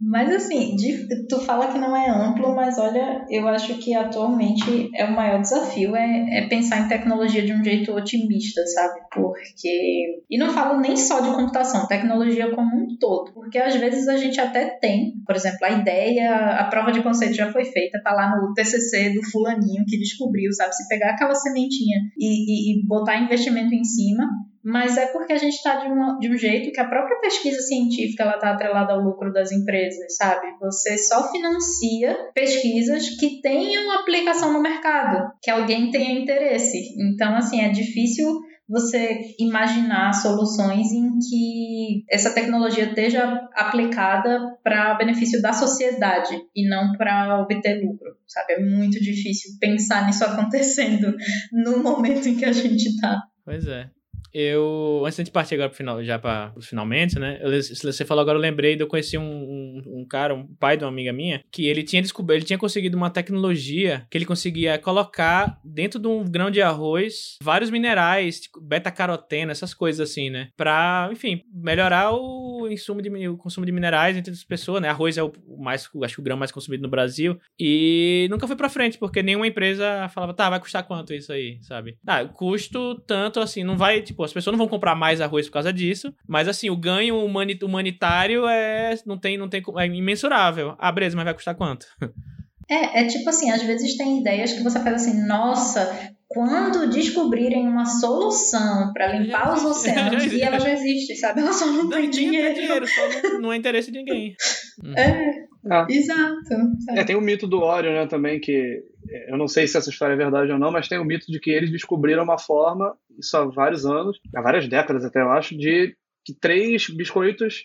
Mas 0.00 0.30
assim, 0.30 0.76
de, 0.76 1.26
tu 1.26 1.40
fala 1.40 1.72
que 1.72 1.78
não 1.78 1.96
é 1.96 2.10
amplo, 2.10 2.54
mas 2.54 2.78
olha, 2.78 3.24
eu 3.30 3.48
acho 3.48 3.78
que 3.78 3.94
atualmente 3.94 4.90
é 4.94 5.06
o 5.06 5.16
maior 5.16 5.40
desafio 5.40 5.96
é, 5.96 6.38
é, 6.38 6.48
pensar 6.48 6.80
em 6.80 6.88
tecnologia 6.88 7.44
de 7.44 7.52
um 7.52 7.64
jeito 7.64 7.92
otimista, 7.92 8.64
sabe? 8.66 9.00
Porque. 9.12 10.22
E 10.28 10.38
não 10.38 10.52
falo 10.52 10.80
nem 10.80 10.96
só 10.96 11.20
de 11.20 11.34
computação, 11.34 11.86
tecnologia 11.86 12.54
como 12.54 12.76
um 12.76 12.96
todo. 12.98 13.32
Porque 13.32 13.58
às 13.58 13.74
vezes 13.76 14.06
a 14.06 14.18
gente 14.18 14.38
até 14.38 14.78
tem, 14.78 15.14
por 15.26 15.34
exemplo, 15.34 15.58
a 15.62 15.70
ideia, 15.70 16.36
a 16.58 16.64
prova 16.64 16.92
de 16.92 17.02
conceito 17.02 17.34
já 17.34 17.50
foi 17.50 17.64
feita, 17.64 18.00
tá 18.02 18.12
lá 18.12 18.36
no 18.36 18.52
TCC 18.52 19.14
do 19.14 19.22
fulaninho 19.30 19.84
que 19.86 19.98
descobriu, 19.98 20.52
sabe? 20.52 20.74
Se 20.74 20.86
pegar 20.88 21.12
aquela 21.12 21.34
sementinha 21.34 21.98
e, 22.18 22.26
e, 22.26 22.82
e 22.82 22.86
botar 22.86 23.18
investimento 23.18 23.74
em 23.74 23.84
cima, 23.84 24.28
mas 24.66 24.96
é 24.96 25.06
porque 25.12 25.32
a 25.32 25.38
gente 25.38 25.54
está 25.54 25.76
de, 25.76 25.88
de, 26.18 26.28
um 26.28 26.36
jeito 26.36 26.72
que 26.72 26.80
a 26.80 26.88
própria 26.88 27.20
pesquisa 27.20 27.60
científica 27.60 28.24
ela 28.24 28.34
está 28.34 28.50
atrelada 28.50 28.94
ao 28.94 29.00
lucro 29.00 29.32
das 29.32 29.52
empresas, 29.52 30.16
sabe? 30.16 30.48
Você 30.60 30.98
só 30.98 31.30
financia 31.30 32.16
pesquisas 32.34 33.10
que 33.10 33.40
tenham 33.40 33.92
aplicação 33.92 34.52
no 34.52 34.60
mercado, 34.60 35.30
que 35.40 35.52
alguém 35.52 35.92
tenha 35.92 36.20
interesse. 36.20 36.96
Então, 36.98 37.36
assim, 37.36 37.60
é 37.60 37.68
difícil 37.68 38.26
você 38.68 39.36
imaginar 39.38 40.12
soluções 40.12 40.90
em 40.90 41.16
que 41.20 42.04
essa 42.10 42.30
tecnologia 42.30 42.86
esteja 42.86 43.48
aplicada 43.54 44.58
para 44.64 44.94
benefício 44.94 45.40
da 45.40 45.52
sociedade 45.52 46.36
e 46.56 46.68
não 46.68 46.90
para 46.96 47.40
obter 47.40 47.84
lucro, 47.84 48.16
sabe? 48.26 48.54
É 48.54 48.60
muito 48.60 48.98
difícil 49.00 49.52
pensar 49.60 50.06
nisso 50.06 50.24
acontecendo 50.26 51.14
no 51.52 51.84
momento 51.84 52.28
em 52.28 52.36
que 52.36 52.44
a 52.44 52.52
gente 52.52 52.86
está. 52.86 53.22
Pois 53.44 53.64
é 53.68 53.88
eu. 54.32 55.02
Antes 55.04 55.24
de 55.24 55.30
partir 55.30 55.54
agora 55.54 55.68
pro 55.68 55.76
final, 55.76 56.04
já 56.04 56.18
para 56.18 56.52
os 56.56 56.66
finalmente, 56.66 57.18
né? 57.18 57.38
Eu, 57.40 57.50
você 57.50 58.04
falou 58.04 58.22
agora, 58.22 58.38
eu 58.38 58.42
lembrei 58.42 58.76
de 58.76 58.82
eu 58.82 58.86
conheci 58.86 59.18
um, 59.18 59.22
um, 59.22 59.82
um, 60.00 60.06
cara, 60.06 60.34
um 60.34 60.46
pai 60.58 60.76
de 60.76 60.84
uma 60.84 60.90
amiga 60.90 61.12
minha, 61.12 61.42
que 61.50 61.66
ele 61.66 61.82
tinha 61.82 62.02
descoberto, 62.02 62.38
ele 62.38 62.46
tinha 62.46 62.58
conseguido 62.58 62.96
uma 62.96 63.10
tecnologia 63.10 64.06
que 64.10 64.16
ele 64.16 64.24
conseguia 64.24 64.78
colocar 64.78 65.58
dentro 65.64 65.98
de 65.98 66.08
um 66.08 66.24
grão 66.24 66.50
de 66.50 66.62
arroz 66.62 67.36
vários 67.42 67.70
minerais, 67.70 68.40
tipo 68.40 68.60
beta-caroteno, 68.60 69.50
essas 69.50 69.74
coisas 69.74 70.08
assim, 70.10 70.30
né? 70.30 70.48
Pra, 70.56 71.08
enfim, 71.12 71.42
melhorar 71.52 72.12
o 72.12 72.55
o 72.66 72.72
insumo 72.72 73.02
de, 73.02 73.28
o 73.28 73.36
consumo 73.36 73.66
de 73.66 73.72
minerais 73.72 74.16
entre 74.16 74.32
as 74.32 74.44
pessoas, 74.44 74.82
né? 74.82 74.88
Arroz 74.88 75.16
é 75.16 75.22
o 75.22 75.32
mais, 75.58 75.88
acho 76.02 76.14
que 76.14 76.20
o 76.20 76.24
grão 76.24 76.36
mais 76.36 76.52
consumido 76.52 76.82
no 76.82 76.88
Brasil. 76.88 77.38
E 77.58 78.26
nunca 78.30 78.46
foi 78.46 78.56
pra 78.56 78.68
frente, 78.68 78.98
porque 78.98 79.22
nenhuma 79.22 79.46
empresa 79.46 80.08
falava, 80.08 80.34
tá, 80.34 80.50
vai 80.50 80.60
custar 80.60 80.84
quanto 80.84 81.14
isso 81.14 81.32
aí, 81.32 81.58
sabe? 81.62 81.96
Ah, 82.06 82.24
custo 82.24 82.94
tanto 83.06 83.40
assim, 83.40 83.64
não 83.64 83.76
vai, 83.76 84.02
tipo, 84.02 84.22
as 84.22 84.32
pessoas 84.32 84.52
não 84.52 84.58
vão 84.58 84.68
comprar 84.68 84.94
mais 84.94 85.20
arroz 85.20 85.46
por 85.46 85.54
causa 85.54 85.72
disso, 85.72 86.14
mas 86.26 86.48
assim, 86.48 86.70
o 86.70 86.76
ganho 86.76 87.16
humanitário 87.24 88.46
é, 88.46 88.94
não 89.06 89.18
tem, 89.18 89.36
não 89.38 89.48
tem, 89.48 89.62
é 89.78 89.86
imensurável. 89.86 90.74
Ah, 90.78 90.92
beleza, 90.92 91.16
mas 91.16 91.24
vai 91.24 91.34
custar 91.34 91.54
quanto? 91.54 91.86
É, 92.68 93.02
é 93.02 93.06
tipo 93.06 93.28
assim, 93.28 93.50
às 93.52 93.62
vezes 93.62 93.96
tem 93.96 94.18
ideias 94.18 94.52
que 94.52 94.62
você 94.62 94.80
faz 94.80 94.96
assim, 94.96 95.24
nossa, 95.24 96.15
quando 96.36 96.90
descobrirem 96.90 97.66
uma 97.66 97.86
solução 97.86 98.92
para 98.92 99.06
limpar 99.06 99.54
os 99.54 99.64
oceanos, 99.64 100.22
e 100.30 100.42
ela 100.42 100.60
já 100.60 100.70
existe, 100.70 101.16
sabe? 101.16 101.40
Ela 101.40 101.54
só 101.54 101.64
não, 101.64 101.84
não 101.84 101.88
tem 101.88 102.10
dinheiro. 102.10 102.54
dinheiro 102.54 102.86
só 102.86 103.08
não, 103.08 103.40
não, 103.40 103.52
é 103.54 103.56
interesse 103.56 103.90
de 103.90 103.98
ninguém. 103.98 104.36
É, 104.94 105.46
ah. 105.72 105.86
exato. 105.88 106.54
É, 106.90 107.02
tem 107.02 107.16
o 107.16 107.20
mito 107.20 107.46
do 107.46 107.60
óleo, 107.60 107.90
né, 107.90 108.06
também, 108.06 108.38
que 108.38 108.82
é, 109.08 109.32
eu 109.32 109.38
não 109.38 109.48
sei 109.48 109.66
se 109.66 109.78
essa 109.78 109.88
história 109.88 110.12
é 110.12 110.16
verdade 110.16 110.52
ou 110.52 110.58
não, 110.58 110.70
mas 110.70 110.86
tem 110.86 110.98
o 110.98 111.04
mito 111.04 111.32
de 111.32 111.40
que 111.40 111.50
eles 111.50 111.70
descobriram 111.70 112.22
uma 112.22 112.38
forma, 112.38 112.94
isso 113.18 113.34
há 113.38 113.46
vários 113.46 113.86
anos, 113.86 114.20
há 114.36 114.42
várias 114.42 114.68
décadas 114.68 115.02
até, 115.02 115.22
eu 115.22 115.30
acho, 115.30 115.56
de 115.56 115.96
que 116.26 116.34
três 116.38 116.90
biscoitos 116.90 117.64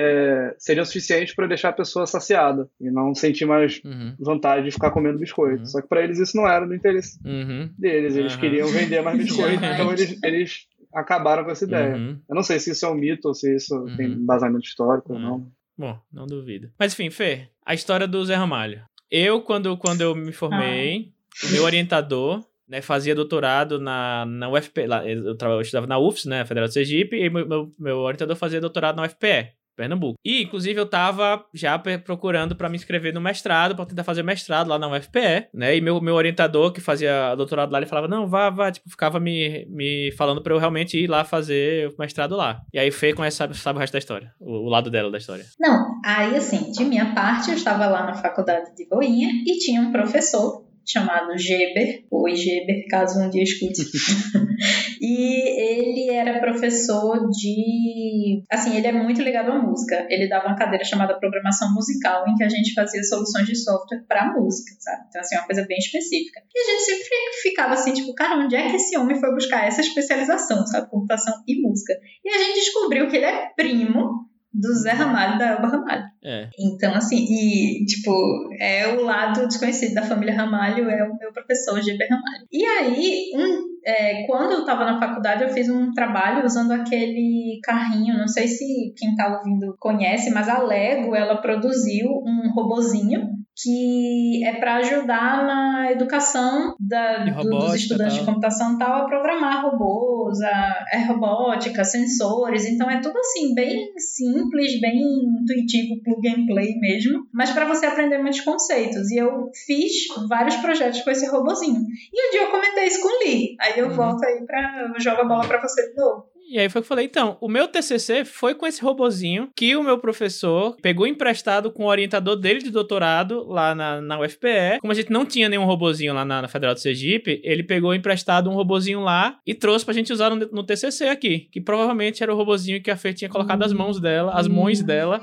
é, 0.00 0.54
seriam 0.58 0.84
suficientes 0.84 1.34
para 1.34 1.48
deixar 1.48 1.70
a 1.70 1.72
pessoa 1.72 2.06
saciada 2.06 2.70
e 2.80 2.88
não 2.88 3.12
sentir 3.16 3.44
mais 3.44 3.80
uhum. 3.84 4.14
vontade 4.20 4.64
de 4.64 4.70
ficar 4.70 4.92
comendo 4.92 5.18
biscoito. 5.18 5.58
Uhum. 5.58 5.66
Só 5.66 5.82
que 5.82 5.88
para 5.88 6.04
eles 6.04 6.20
isso 6.20 6.36
não 6.36 6.46
era 6.46 6.64
do 6.64 6.72
interesse 6.72 7.18
uhum. 7.24 7.68
deles. 7.76 8.14
Eles 8.14 8.36
queriam 8.36 8.68
vender 8.68 9.02
mais 9.02 9.18
biscoito, 9.18 9.64
então 9.64 9.92
eles, 9.92 10.16
eles 10.22 10.66
acabaram 10.94 11.44
com 11.44 11.50
essa 11.50 11.64
ideia. 11.64 11.96
Uhum. 11.96 12.16
Eu 12.28 12.34
não 12.36 12.44
sei 12.44 12.60
se 12.60 12.70
isso 12.70 12.86
é 12.86 12.88
um 12.88 12.94
mito 12.94 13.26
ou 13.26 13.34
se 13.34 13.52
isso 13.56 13.74
uhum. 13.74 13.96
tem 13.96 14.06
embasamento 14.06 14.66
histórico 14.66 15.14
ou 15.14 15.18
não. 15.18 15.50
Bom, 15.76 15.98
não 16.12 16.26
duvido. 16.26 16.70
Mas 16.78 16.92
enfim, 16.92 17.10
Fê, 17.10 17.48
a 17.66 17.74
história 17.74 18.06
do 18.06 18.24
Zé 18.24 18.36
Ramalho. 18.36 18.82
Eu, 19.10 19.42
quando, 19.42 19.76
quando 19.78 20.02
eu 20.02 20.14
me 20.14 20.32
formei, 20.32 21.12
ah. 21.44 21.50
meu 21.50 21.64
orientador 21.64 22.44
né, 22.68 22.82
fazia 22.82 23.14
doutorado 23.14 23.80
na, 23.80 24.26
na 24.26 24.48
UFP, 24.48 24.86
lá, 24.86 25.04
eu, 25.08 25.34
eu 25.36 25.60
estudava 25.60 25.86
na 25.86 25.98
UFS, 25.98 26.26
né, 26.26 26.44
Federal 26.44 26.68
de 26.68 26.74
Sergipe, 26.74 27.16
e 27.16 27.30
meu, 27.30 27.48
meu, 27.48 27.74
meu 27.78 27.96
orientador 27.98 28.36
fazia 28.36 28.60
doutorado 28.60 28.96
na 28.96 29.06
UFPE, 29.06 29.57
Pernambuco. 29.78 30.18
E, 30.24 30.42
inclusive, 30.42 30.78
eu 30.78 30.86
tava 30.86 31.44
já 31.54 31.78
procurando 32.04 32.56
para 32.56 32.68
me 32.68 32.76
inscrever 32.76 33.14
no 33.14 33.20
mestrado, 33.20 33.76
para 33.76 33.86
tentar 33.86 34.02
fazer 34.02 34.24
mestrado 34.24 34.66
lá 34.66 34.76
na 34.76 34.88
UFPE, 34.88 35.48
né? 35.54 35.76
E 35.76 35.80
meu, 35.80 36.00
meu 36.00 36.16
orientador, 36.16 36.72
que 36.72 36.80
fazia 36.80 37.34
doutorado 37.36 37.70
lá, 37.70 37.78
ele 37.78 37.86
falava, 37.86 38.08
não, 38.08 38.26
vá, 38.26 38.50
vá, 38.50 38.72
tipo, 38.72 38.90
ficava 38.90 39.20
me, 39.20 39.64
me 39.70 40.12
falando 40.18 40.42
para 40.42 40.52
eu 40.52 40.58
realmente 40.58 40.98
ir 40.98 41.06
lá 41.06 41.24
fazer 41.24 41.88
o 41.88 41.94
mestrado 41.96 42.34
lá. 42.34 42.60
E 42.74 42.78
aí 42.78 42.90
Fê 42.90 43.14
conhece, 43.14 43.36
sabe, 43.36 43.56
sabe 43.56 43.78
o 43.78 43.80
resto 43.80 43.92
da 43.92 44.00
história, 44.00 44.32
o, 44.40 44.66
o, 44.66 44.68
lado 44.68 44.90
dela 44.90 45.10
da 45.10 45.18
história. 45.18 45.44
Não, 45.60 46.00
aí 46.04 46.36
assim, 46.36 46.72
de 46.72 46.84
minha 46.84 47.14
parte, 47.14 47.50
eu 47.50 47.54
estava 47.54 47.86
lá 47.86 48.04
na 48.04 48.14
faculdade 48.14 48.74
de 48.74 48.84
Goiânia 48.86 49.28
e 49.46 49.58
tinha 49.58 49.80
um 49.80 49.92
professor 49.92 50.67
chamado 50.90 51.36
Geber, 51.36 52.04
oi 52.10 52.34
Geber, 52.34 52.86
caso 52.88 53.20
um 53.20 53.28
dia 53.28 53.42
escute. 53.42 53.82
e 55.00 55.60
ele 55.60 56.10
era 56.10 56.40
professor 56.40 57.28
de. 57.28 58.42
Assim, 58.50 58.76
ele 58.76 58.86
é 58.86 58.92
muito 58.92 59.20
ligado 59.20 59.52
à 59.52 59.62
música. 59.62 60.06
Ele 60.08 60.28
dava 60.28 60.46
uma 60.46 60.56
cadeira 60.56 60.84
chamada 60.84 61.18
Programação 61.18 61.72
Musical, 61.74 62.24
em 62.28 62.34
que 62.34 62.44
a 62.44 62.48
gente 62.48 62.72
fazia 62.72 63.02
soluções 63.02 63.46
de 63.46 63.56
software 63.56 64.04
para 64.08 64.32
música, 64.32 64.74
sabe? 64.78 65.04
Então, 65.08 65.20
assim, 65.20 65.34
é 65.34 65.38
uma 65.38 65.46
coisa 65.46 65.66
bem 65.66 65.78
específica. 65.78 66.40
E 66.54 66.58
a 66.58 66.64
gente 66.64 66.82
sempre 66.84 67.08
ficava 67.42 67.74
assim, 67.74 67.92
tipo, 67.92 68.14
cara, 68.14 68.38
onde 68.38 68.56
é 68.56 68.70
que 68.70 68.76
esse 68.76 68.96
homem 68.96 69.20
foi 69.20 69.32
buscar 69.34 69.66
essa 69.66 69.82
especialização, 69.82 70.66
sabe? 70.66 70.90
Computação 70.90 71.34
e 71.46 71.60
música. 71.60 71.92
E 72.24 72.30
a 72.30 72.38
gente 72.38 72.54
descobriu 72.54 73.08
que 73.08 73.16
ele 73.16 73.26
é 73.26 73.50
primo 73.54 74.26
do 74.52 74.74
Zé 74.74 74.92
Ramalho 74.92 75.38
da 75.38 75.46
Elba 75.50 75.68
Ramalho. 75.68 76.04
É. 76.24 76.48
Então, 76.58 76.94
assim, 76.94 77.16
e, 77.16 77.84
tipo, 77.84 78.10
é 78.58 78.88
o 78.88 79.02
lado 79.02 79.46
desconhecido 79.46 79.94
da 79.94 80.02
família 80.02 80.34
Ramalho, 80.34 80.88
é 80.90 81.04
o 81.04 81.16
meu 81.16 81.32
professor, 81.32 81.80
Geber 81.80 82.08
Ramalho. 82.08 82.46
E 82.50 82.64
aí, 82.64 83.30
um, 83.34 83.78
é, 83.86 84.26
quando 84.26 84.52
eu 84.52 84.60
estava 84.60 84.84
na 84.84 84.98
faculdade, 84.98 85.44
eu 85.44 85.50
fiz 85.50 85.68
um 85.68 85.92
trabalho 85.92 86.44
usando 86.44 86.72
aquele 86.72 87.60
carrinho, 87.62 88.18
não 88.18 88.28
sei 88.28 88.48
se 88.48 88.92
quem 88.96 89.10
está 89.10 89.38
ouvindo 89.38 89.76
conhece, 89.78 90.30
mas 90.30 90.48
a 90.48 90.62
Lego, 90.62 91.14
ela 91.14 91.40
produziu 91.40 92.08
um 92.08 92.50
robozinho 92.52 93.37
que 93.60 94.44
é 94.44 94.52
para 94.52 94.76
ajudar 94.76 95.44
na 95.44 95.90
educação 95.90 96.76
da, 96.78 97.24
robótica, 97.24 97.48
dos 97.48 97.74
estudantes 97.74 98.14
tal. 98.14 98.24
de 98.24 98.30
computação 98.30 98.78
tal 98.78 99.02
a 99.02 99.06
programar 99.06 99.64
robôs, 99.64 100.40
a, 100.40 100.84
a 100.92 101.06
robótica, 101.08 101.84
sensores. 101.84 102.66
Então 102.66 102.88
é 102.88 103.00
tudo 103.00 103.18
assim, 103.18 103.54
bem 103.54 103.92
simples, 103.98 104.80
bem 104.80 105.02
intuitivo, 105.42 106.00
plug 106.04 106.28
and 106.28 106.46
play 106.46 106.78
mesmo, 106.78 107.26
mas 107.32 107.50
para 107.50 107.66
você 107.66 107.86
aprender 107.86 108.18
muitos 108.18 108.40
conceitos. 108.40 109.10
E 109.10 109.16
eu 109.16 109.50
fiz 109.66 109.92
vários 110.28 110.56
projetos 110.56 111.02
com 111.02 111.10
esse 111.10 111.28
robozinho. 111.28 111.80
E 112.12 112.28
um 112.28 112.30
dia 112.30 112.42
eu 112.42 112.50
comentei 112.50 112.84
isso 112.84 113.00
com 113.00 113.08
o 113.08 113.24
Lee. 113.24 113.56
Aí 113.60 113.78
eu 113.78 113.88
uhum. 113.88 113.94
volto 113.94 114.24
aí 114.24 114.44
para 114.46 114.92
jogar 114.98 115.22
a 115.22 115.28
bola 115.28 115.46
para 115.46 115.60
você 115.60 115.90
de 115.90 115.96
novo. 115.96 116.26
E 116.50 116.58
aí 116.58 116.68
foi 116.70 116.80
que 116.80 116.86
eu 116.86 116.88
falei, 116.88 117.04
então, 117.04 117.36
o 117.42 117.48
meu 117.48 117.68
TCC 117.68 118.24
foi 118.24 118.54
com 118.54 118.66
esse 118.66 118.80
robozinho 118.80 119.50
que 119.54 119.76
o 119.76 119.82
meu 119.82 119.98
professor 119.98 120.76
pegou 120.80 121.06
emprestado 121.06 121.70
com 121.70 121.84
o 121.84 121.88
orientador 121.88 122.36
dele 122.36 122.60
de 122.60 122.70
doutorado 122.70 123.44
lá 123.46 123.74
na, 123.74 124.00
na 124.00 124.18
UFPE. 124.18 124.80
Como 124.80 124.90
a 124.90 124.96
gente 124.96 125.10
não 125.10 125.26
tinha 125.26 125.46
nenhum 125.46 125.66
robozinho 125.66 126.14
lá 126.14 126.24
na, 126.24 126.40
na 126.40 126.48
Federal 126.48 126.74
do 126.74 126.80
Sergipe, 126.80 127.40
ele 127.44 127.62
pegou 127.62 127.94
emprestado 127.94 128.48
um 128.48 128.54
robozinho 128.54 129.00
lá 129.00 129.36
e 129.46 129.54
trouxe 129.54 129.84
pra 129.84 129.92
gente 129.92 130.10
usar 130.10 130.30
no, 130.30 130.36
no 130.36 130.64
TCC 130.64 131.08
aqui, 131.08 131.48
que 131.52 131.60
provavelmente 131.60 132.22
era 132.22 132.32
o 132.32 132.36
robozinho 132.36 132.82
que 132.82 132.90
a 132.90 132.96
Fê 132.96 133.12
tinha 133.12 133.28
colocado 133.28 133.62
as 133.62 133.72
mãos 133.72 134.00
dela, 134.00 134.32
as 134.32 134.48
mãos 134.48 134.82
dela. 134.82 135.16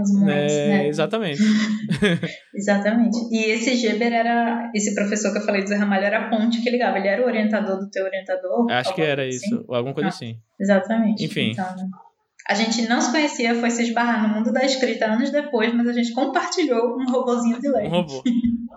As 0.00 0.12
mãos, 0.12 0.30
é, 0.30 0.68
né? 0.68 0.88
Exatamente. 0.88 1.42
exatamente. 2.54 3.18
E 3.32 3.50
esse 3.50 3.74
Geber 3.74 4.12
era, 4.12 4.70
esse 4.72 4.94
professor 4.94 5.32
que 5.32 5.38
eu 5.38 5.42
falei 5.42 5.62
do 5.62 5.68
Zé 5.68 5.74
Ramalho 5.74 6.04
era 6.04 6.26
a 6.26 6.30
ponte 6.30 6.62
que 6.62 6.70
ligava, 6.70 6.96
ele 6.96 7.08
era 7.08 7.22
o 7.22 7.26
orientador 7.26 7.76
do 7.78 7.90
teu 7.90 8.04
orientador? 8.04 8.70
Acho 8.70 8.94
que 8.94 9.02
era 9.02 9.26
assim? 9.26 9.36
isso, 9.36 9.64
alguma 9.68 9.94
coisa 9.94 10.08
ah. 10.08 10.10
assim. 10.10 10.38
Exatamente. 10.60 11.24
Enfim. 11.24 11.52
Então, 11.52 11.66
a 12.48 12.54
gente 12.54 12.82
não 12.88 13.00
se 13.00 13.10
conhecia, 13.10 13.54
foi 13.54 13.70
se 13.70 13.82
esbarrar 13.84 14.28
no 14.28 14.34
mundo 14.34 14.52
da 14.52 14.64
escrita 14.64 15.06
anos 15.06 15.30
depois, 15.30 15.72
mas 15.72 15.88
a 15.88 15.92
gente 15.92 16.12
compartilhou 16.12 16.98
um 16.98 17.10
robozinho 17.10 17.60
de 17.60 17.68
lei. 17.68 17.86
Um 17.86 17.90
robô. 17.90 18.22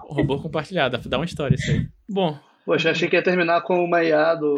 Um 0.09 0.13
robô 0.13 0.39
compartilhado. 0.39 0.97
Dá 1.09 1.17
uma 1.17 1.25
história 1.25 1.55
isso 1.55 1.71
aí. 1.71 1.87
Bom. 2.09 2.37
Poxa, 2.65 2.91
achei 2.91 3.09
que 3.09 3.15
ia 3.15 3.23
terminar 3.23 3.61
com 3.61 3.83
uma 3.83 4.03
IA 4.03 4.35
do 4.35 4.55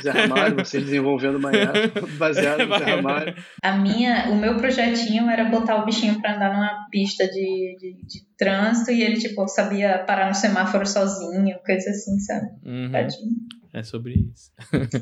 Zé 0.00 0.10
Ramalho, 0.12 0.56
você 0.56 0.80
desenvolvendo 0.80 1.36
uma 1.36 1.50
IA 1.52 1.72
baseada 2.16 2.64
no 2.64 2.78
Zé 2.78 2.84
Ramalho. 2.84 3.34
A 3.60 3.72
minha, 3.72 4.30
o 4.30 4.36
meu 4.36 4.56
projetinho 4.58 5.28
era 5.28 5.46
botar 5.46 5.76
o 5.76 5.84
bichinho 5.84 6.20
para 6.20 6.36
andar 6.36 6.52
numa 6.52 6.86
pista 6.88 7.26
de, 7.26 7.76
de, 7.80 8.06
de, 8.06 8.36
trânsito 8.38 8.92
e 8.92 9.02
ele, 9.02 9.16
tipo, 9.16 9.48
sabia 9.48 10.04
parar 10.06 10.28
no 10.28 10.34
semáforo 10.34 10.86
sozinho, 10.86 11.56
coisa 11.66 11.90
assim, 11.90 12.18
sabe? 12.20 12.46
Uhum. 12.64 12.92
Tadinho. 12.92 13.32
É 13.74 13.82
sobre 13.82 14.14
isso. 14.14 14.50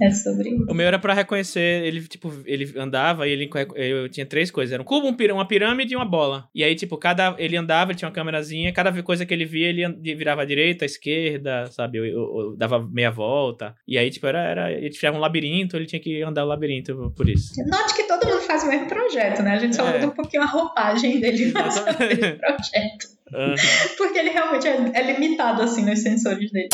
É 0.01 0.11
sobre 0.13 0.49
isso. 0.55 0.67
o 0.71 0.75
meu 0.75 0.87
era 0.87 0.99
pra 0.99 1.13
reconhecer, 1.13 1.85
ele, 1.85 2.07
tipo, 2.07 2.33
ele 2.47 2.73
andava 2.79 3.27
e 3.27 3.33
ele 3.33 3.51
eu 3.75 4.09
tinha 4.09 4.25
três 4.25 4.51
coisas. 4.51 4.73
Era 4.73 4.81
um 4.81 4.85
cubo, 4.85 5.09
um 5.09 5.35
uma 5.35 5.47
pirâmide 5.47 5.93
e 5.93 5.97
uma 5.97 6.05
bola. 6.05 6.49
E 6.55 6.63
aí, 6.63 6.75
tipo, 6.77 6.97
cada. 6.97 7.35
Ele 7.39 7.57
andava, 7.57 7.91
ele 7.91 7.99
tinha 7.99 8.09
uma 8.09 8.15
câmerazinha, 8.15 8.73
cada 8.73 9.03
coisa 9.03 9.27
que 9.27 9.35
ele 9.35 9.45
via, 9.45 9.69
ele 9.69 10.15
virava 10.15 10.43
à 10.43 10.45
direita, 10.45 10.85
à 10.85 10.87
esquerda, 10.87 11.67
sabe? 11.67 11.99
Eu, 11.99 12.05
eu, 12.05 12.13
eu 12.13 12.57
dava 12.57 12.79
meia 12.81 13.11
volta. 13.11 13.75
E 13.89 13.99
aí, 13.99 14.09
tipo, 14.09 14.27
era, 14.27 14.41
era. 14.41 14.73
Ele 14.73 14.91
tirava 14.91 15.17
um 15.17 15.21
labirinto, 15.21 15.77
ele 15.77 15.87
tinha 15.87 16.01
que 16.01 16.23
andar 16.23 16.45
o 16.45 16.49
labirinto 16.49 17.13
por 17.17 17.29
isso. 17.29 17.53
Note 17.67 17.95
que 17.95 18.05
todo 18.05 18.25
mundo 18.25 18.41
faz 18.43 18.63
o 18.63 18.69
mesmo 18.69 18.87
projeto, 18.87 19.43
né? 19.43 19.55
A 19.55 19.59
gente 19.59 19.75
só 19.75 19.87
é. 19.89 19.95
muda 19.95 20.07
um 20.07 20.15
pouquinho 20.15 20.45
a 20.45 20.47
roupagem 20.47 21.21
dele 21.21 21.47
no 21.47 21.53
projeto. 21.53 23.21
Uhum. 23.33 23.55
Porque 23.97 24.19
ele 24.19 24.31
realmente 24.31 24.67
é, 24.67 24.91
é 24.95 25.13
limitado, 25.13 25.63
assim, 25.63 25.85
nos 25.85 26.01
sensores 26.01 26.51
dele. 26.51 26.69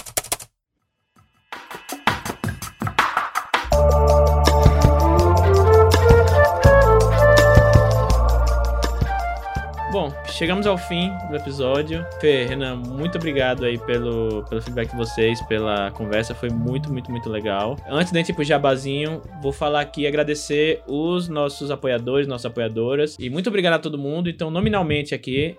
Bom, 9.96 10.12
chegamos 10.26 10.66
ao 10.66 10.76
fim 10.76 11.10
do 11.30 11.36
episódio. 11.36 12.04
Fê, 12.20 12.44
Renan, 12.44 12.76
muito 12.76 13.16
obrigado 13.16 13.64
aí 13.64 13.78
pelo, 13.78 14.44
pelo 14.44 14.60
feedback 14.60 14.90
de 14.90 14.96
vocês, 14.98 15.40
pela 15.46 15.90
conversa. 15.90 16.34
Foi 16.34 16.50
muito, 16.50 16.92
muito, 16.92 17.10
muito 17.10 17.30
legal. 17.30 17.78
Antes 17.88 18.12
da 18.12 18.18
gente 18.18 18.28
ir 18.28 18.34
pro 18.34 18.44
jabazinho, 18.44 19.22
vou 19.40 19.52
falar 19.52 19.80
aqui 19.80 20.06
agradecer 20.06 20.82
os 20.86 21.30
nossos 21.30 21.70
apoiadores, 21.70 22.28
nossas 22.28 22.44
apoiadoras. 22.44 23.16
E 23.18 23.30
muito 23.30 23.48
obrigado 23.48 23.72
a 23.72 23.78
todo 23.78 23.96
mundo. 23.96 24.28
Então, 24.28 24.50
nominalmente 24.50 25.14
aqui, 25.14 25.56